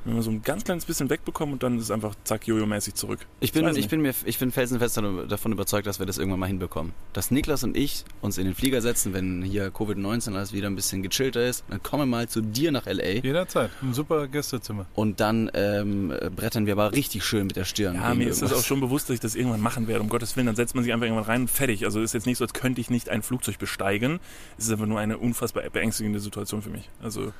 wenn 0.05 0.15
wir 0.15 0.21
so 0.21 0.29
ein 0.29 0.43
ganz 0.43 0.63
kleines 0.63 0.85
bisschen 0.85 1.09
wegbekommen 1.09 1.53
und 1.53 1.63
dann 1.63 1.77
ist 1.77 1.85
es 1.85 1.91
einfach 1.91 2.15
zack 2.23 2.43
Jojo-mäßig 2.43 2.93
zurück. 2.93 3.19
Ich 3.39 3.51
bin, 3.51 3.67
ich, 3.75 3.89
bin 3.89 4.01
mir, 4.01 4.13
ich 4.23 4.37
bin 4.37 4.51
felsenfest 4.51 4.97
davon 5.27 5.51
überzeugt, 5.51 5.87
dass 5.87 5.99
wir 5.99 6.05
das 6.05 6.19
irgendwann 6.19 6.39
mal 6.39 6.45
hinbekommen. 6.45 6.93
Dass 7.13 7.31
Niklas 7.31 7.63
und 7.63 7.75
ich 7.75 8.05
uns 8.21 8.37
in 8.37 8.45
den 8.45 8.53
Flieger 8.53 8.81
setzen, 8.81 9.13
wenn 9.13 9.41
hier 9.41 9.69
Covid-19 9.69 10.35
alles 10.35 10.53
wieder 10.53 10.67
ein 10.67 10.75
bisschen 10.75 11.01
gechillter 11.01 11.43
ist, 11.43 11.65
dann 11.69 11.81
kommen 11.81 12.03
wir 12.03 12.17
mal 12.17 12.29
zu 12.29 12.41
dir 12.41 12.71
nach 12.71 12.85
L.A. 12.85 13.23
Jederzeit. 13.23 13.71
Ein 13.81 13.93
super 13.93 14.27
Gästezimmer. 14.27 14.85
Und 14.93 15.19
dann 15.19 15.49
ähm, 15.55 16.13
brettern 16.35 16.67
wir 16.67 16.73
aber 16.73 16.91
richtig 16.91 17.23
schön 17.23 17.47
mit 17.47 17.55
der 17.55 17.65
Stirn. 17.65 17.95
Ja, 17.95 18.13
mir 18.13 18.29
ist 18.29 18.43
das 18.43 18.53
auch 18.53 18.63
schon 18.63 18.79
bewusst, 18.79 19.09
dass 19.09 19.15
ich 19.15 19.19
das 19.19 19.33
irgendwann 19.33 19.61
machen 19.61 19.87
werde. 19.87 20.01
Um 20.01 20.09
Gottes 20.09 20.35
Willen, 20.35 20.45
dann 20.45 20.55
setzt 20.55 20.75
man 20.75 20.83
sich 20.83 20.93
einfach 20.93 21.05
irgendwann 21.05 21.25
rein 21.25 21.41
und 21.41 21.49
fertig. 21.49 21.83
Also 21.83 21.99
ist 22.01 22.13
jetzt 22.13 22.27
nicht 22.27 22.37
so, 22.37 22.43
als 22.43 22.53
könnte 22.53 22.79
ich 22.79 22.91
nicht 22.91 23.09
ein 23.09 23.23
Flugzeug 23.23 23.57
besteigen. 23.57 24.19
Es 24.59 24.65
ist 24.65 24.71
aber 24.71 24.85
nur 24.85 24.99
eine 24.99 25.17
unfassbar 25.17 25.63
beängstigende 25.63 26.19
Situation 26.19 26.61
für 26.61 26.69
mich. 26.69 26.89
Also, 27.01 27.33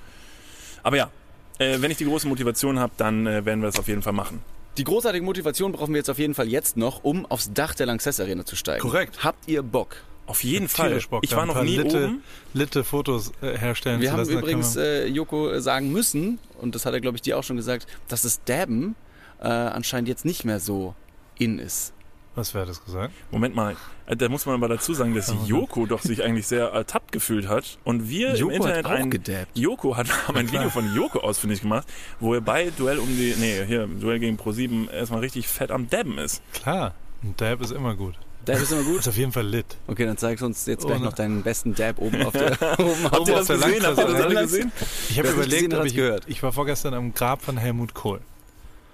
aber 0.82 0.98
ja, 0.98 1.12
äh, 1.60 1.82
wenn 1.82 1.92
ich 1.92 1.98
die 1.98 2.06
große 2.06 2.28
Motivation 2.28 2.80
habe, 2.80 2.94
dann 2.98 3.28
äh, 3.28 3.46
werden 3.46 3.62
wir 3.62 3.68
das 3.68 3.80
auf 3.80 3.88
jeden 3.88 4.02
Fall 4.02 4.14
machen. 4.14 4.42
Die 4.78 4.84
großartige 4.84 5.24
Motivation 5.24 5.72
brauchen 5.72 5.94
wir 5.94 6.00
jetzt 6.00 6.10
auf 6.10 6.20
jeden 6.20 6.34
Fall 6.34 6.50
jetzt 6.50 6.76
noch, 6.76 7.04
um 7.04 7.26
aufs 7.26 7.54
Dach 7.54 7.76
der 7.76 7.86
Lanxess 7.86 8.20
Arena 8.20 8.46
zu 8.46 8.56
steigen. 8.56 8.82
Korrekt. 8.82 9.24
Habt 9.24 9.48
ihr 9.48 9.64
Bock? 9.64 9.98
Auf 10.28 10.44
jeden 10.44 10.68
Fall. 10.68 11.00
Bock, 11.10 11.24
ich 11.24 11.36
war 11.36 11.46
noch 11.46 11.62
nie 11.64 11.78
Litte, 11.78 12.06
oben. 12.06 12.24
Litte 12.54 12.84
Fotos 12.84 13.32
äh, 13.42 13.58
herstellen 13.58 14.02
Wir 14.02 14.10
zu 14.10 14.18
haben 14.18 14.30
übrigens 14.30 14.76
äh, 14.76 15.08
Joko 15.08 15.60
sagen 15.60 15.92
müssen, 15.92 16.40
und 16.60 16.76
das 16.76 16.86
hat 16.86 16.94
er, 16.94 17.00
glaube 17.00 17.18
ich, 17.18 17.22
dir 17.22 17.38
auch 17.38 17.44
schon 17.44 17.58
gesagt, 17.58 17.88
dass 18.08 18.24
das 18.24 18.44
Dabben 18.44 18.96
äh, 19.40 19.48
anscheinend 19.48 20.10
jetzt 20.10 20.26
nicht 20.26 20.44
mehr 20.44 20.60
so 20.60 20.96
in 21.38 21.60
ist. 21.60 21.94
Was 22.36 22.54
wäre 22.54 22.66
das 22.66 22.84
gesagt? 22.84 23.14
Moment 23.32 23.56
mal, 23.56 23.78
äh, 24.08 24.16
da 24.16 24.28
muss 24.28 24.46
man 24.46 24.56
aber 24.56 24.68
dazu 24.68 24.94
sagen, 24.94 25.16
dass 25.16 25.34
Joko 25.46 25.86
doch 25.86 26.02
sich 26.02 26.22
eigentlich 26.22 26.48
sehr 26.48 26.66
ertappt 26.68 27.14
gefühlt 27.14 27.48
hat 27.48 27.78
und 27.86 28.10
wir 28.10 28.36
Joko 28.36 28.52
im 28.52 28.62
Internet 28.62 28.86
hat 28.86 28.92
auch 28.92 28.98
ein. 29.00 29.48
Joko 29.54 29.96
hat 29.96 30.28
haben 30.28 30.38
ein 30.38 30.52
Video 30.52 30.70
von 30.70 30.94
Joko 30.94 31.20
ausfindig 31.20 31.62
gemacht, 31.62 31.88
wo 32.20 32.34
er 32.34 32.42
bei 32.42 32.72
Duell 32.78 33.00
um 33.00 33.08
die 33.08 33.36
nee, 33.40 33.66
hier 33.66 33.88
Duell 33.88 34.20
gegen 34.20 34.36
Pro 34.36 34.52
7 34.52 34.90
erstmal 34.90 35.22
richtig 35.22 35.48
fett 35.48 35.72
am 35.72 35.90
Dabben 35.90 36.18
ist. 36.18 36.42
Klar, 36.54 36.94
ein 37.24 37.36
Dab 37.38 37.62
ist 37.62 37.72
immer 37.72 37.96
gut. 37.96 38.16
Dab 38.44 38.62
ist 38.62 38.72
immer 38.72 38.84
gut? 38.84 39.00
Ist 39.00 39.08
auf 39.08 39.18
jeden 39.18 39.32
Fall 39.32 39.48
lit. 39.48 39.66
Okay, 39.88 40.06
dann 40.06 40.18
zeigst 40.18 40.42
du 40.42 40.46
uns 40.46 40.66
jetzt 40.66 40.86
gleich 40.86 41.00
oh, 41.00 41.06
noch 41.06 41.14
deinen 41.14 41.42
besten 41.42 41.74
Dab 41.74 42.00
oben 42.00 42.22
auf 42.24 42.34
der 42.34 42.52
oben 42.80 43.12
Habt 43.12 43.28
ihr 43.28 43.36
das 43.36 43.48
gesehen? 43.48 43.84
Habt 43.84 43.98
ihr 43.98 44.06
das 44.06 44.22
alle 44.22 44.42
gesehen? 44.42 44.72
Ich 45.10 45.18
habe 45.18 45.30
überlegt, 45.30 45.70
gesehen, 45.70 45.80
ob 45.80 45.86
ich, 45.86 45.96
gehört. 45.96 46.24
ich 46.28 46.44
war 46.44 46.52
vorgestern 46.52 46.94
am 46.94 47.14
Grab 47.14 47.42
von 47.42 47.58
Helmut 47.58 47.94
Kohl. 47.94 48.20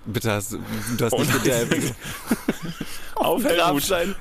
Bitte 0.06 0.32
hast 0.32 0.54
du, 0.54 0.60
du 0.98 1.06
hast 1.06 1.18
nicht 1.18 1.44
gedabbt. 1.44 1.94
Auf 3.16 3.44
Grabstein. 3.44 4.16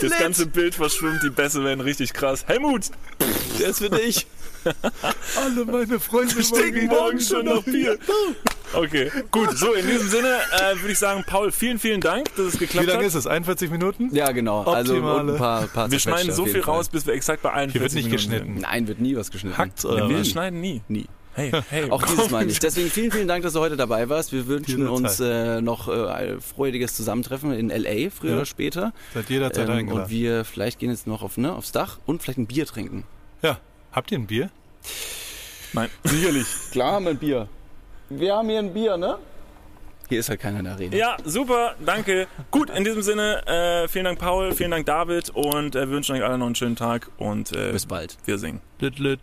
Das 0.00 0.18
ganze 0.18 0.46
Bild 0.46 0.74
verschwimmt, 0.74 1.22
die 1.22 1.30
Bässe 1.30 1.62
werden 1.64 1.80
richtig 1.80 2.12
krass. 2.12 2.44
Helmut! 2.46 2.90
Der 3.58 3.68
ist 3.68 3.78
für 3.78 3.90
dich. 3.90 4.26
Alle 5.36 5.64
meine 5.64 5.98
Freunde 5.98 6.42
stinken 6.42 6.86
morgen 6.86 7.20
schon 7.20 7.44
nach 7.46 7.62
Bier. 7.62 7.98
Okay, 8.72 9.10
gut. 9.30 9.56
So, 9.56 9.72
in 9.72 9.86
diesem 9.86 10.08
Sinne 10.08 10.36
äh, 10.52 10.78
würde 10.80 10.92
ich 10.92 10.98
sagen, 10.98 11.24
Paul, 11.26 11.50
vielen, 11.52 11.78
vielen 11.78 12.00
Dank, 12.00 12.34
dass 12.36 12.46
es 12.46 12.58
geklappt 12.58 12.74
hat. 12.74 12.82
Wie 12.86 12.90
lange 12.96 13.06
ist 13.06 13.14
es? 13.14 13.26
41 13.26 13.70
Minuten? 13.70 14.14
Ja, 14.14 14.30
genau. 14.32 14.62
Also 14.64 14.96
ein 14.96 15.36
paar, 15.36 15.66
paar 15.68 15.90
Wir 15.90 15.98
schneiden 15.98 16.32
so 16.32 16.44
viel 16.44 16.62
Fall. 16.62 16.74
raus, 16.74 16.88
bis 16.88 17.06
wir 17.06 17.14
exakt 17.14 17.42
bei 17.42 17.50
41 17.52 17.72
Hier 17.72 17.80
wird 17.80 17.92
nicht 17.94 18.04
Minuten 18.04 18.16
geschnitten. 18.16 18.52
Sind. 18.54 18.62
Nein, 18.62 18.88
wird 18.88 19.00
nie 19.00 19.16
was 19.16 19.30
geschnitten. 19.30 19.56
Hackt's 19.56 19.84
oder 19.84 20.08
Wir 20.08 20.24
schneiden 20.24 20.60
nie. 20.60 20.82
Nie. 20.88 21.06
Hey, 21.38 21.52
hey. 21.70 21.90
Auch 21.90 22.02
dieses 22.02 22.30
Mal 22.30 22.44
nicht. 22.46 22.62
Deswegen 22.62 22.90
vielen, 22.90 23.10
vielen 23.12 23.28
Dank, 23.28 23.44
dass 23.44 23.52
du 23.52 23.60
heute 23.60 23.76
dabei 23.76 24.08
warst. 24.08 24.32
Wir 24.32 24.46
wünschen 24.48 24.88
uns 24.88 25.20
äh, 25.20 25.60
noch 25.60 25.88
äh, 25.88 26.08
ein 26.08 26.40
freudiges 26.40 26.94
Zusammentreffen 26.96 27.52
in 27.52 27.70
L.A. 27.70 28.10
früher 28.10 28.30
Ja. 28.30 28.36
oder 28.36 28.46
später. 28.46 28.92
Seid 29.14 29.30
jederzeit 29.30 29.68
Ähm, 29.68 29.74
eingeladen. 29.74 30.02
und 30.04 30.10
wir 30.10 30.44
vielleicht 30.44 30.78
gehen 30.80 30.90
jetzt 30.90 31.06
noch 31.06 31.22
auf, 31.22 31.36
ne, 31.38 31.52
aufs 31.54 31.70
Dach 31.72 31.98
und 32.06 32.22
vielleicht 32.22 32.38
ein 32.38 32.46
Bier 32.46 32.66
trinken. 32.66 33.04
ja. 33.42 33.58
Habt 33.92 34.12
ihr 34.12 34.18
ein 34.18 34.26
Bier? 34.26 34.50
Nein. 35.72 35.88
Sicherlich. 36.04 36.46
Klar 36.72 36.92
haben 36.92 37.04
wir 37.06 37.10
ein 37.12 37.18
Bier. 37.18 37.48
Wir 38.10 38.34
haben 38.36 38.48
hier 38.48 38.58
ein 38.58 38.72
Bier, 38.74 38.96
ne? 38.98 39.16
Hier 40.10 40.20
ist 40.20 40.28
halt 40.28 40.40
keiner 40.40 40.58
in 40.58 40.64
der 40.64 40.74
Arena. 40.74 40.96
Ja, 40.96 41.16
super, 41.24 41.74
danke. 41.84 42.26
Gut, 42.50 42.68
in 42.70 42.84
diesem 42.84 43.02
Sinne, 43.02 43.46
äh, 43.46 43.88
vielen 43.88 44.04
Dank 44.04 44.18
Paul, 44.18 44.52
vielen 44.54 44.70
Dank 44.70 44.86
David 44.86 45.30
und 45.30 45.74
äh, 45.74 45.80
wir 45.80 45.90
wünschen 45.90 46.16
euch 46.16 46.22
alle 46.24 46.36
noch 46.38 46.46
einen 46.46 46.54
schönen 46.54 46.76
Tag 46.76 47.10
und 47.18 47.52
äh, 47.52 47.72
Bis 47.72 47.86
bald. 47.86 48.16
wir 48.24 48.38
singen. 48.38 48.60
Lit, 48.80 48.98
lit. 48.98 49.20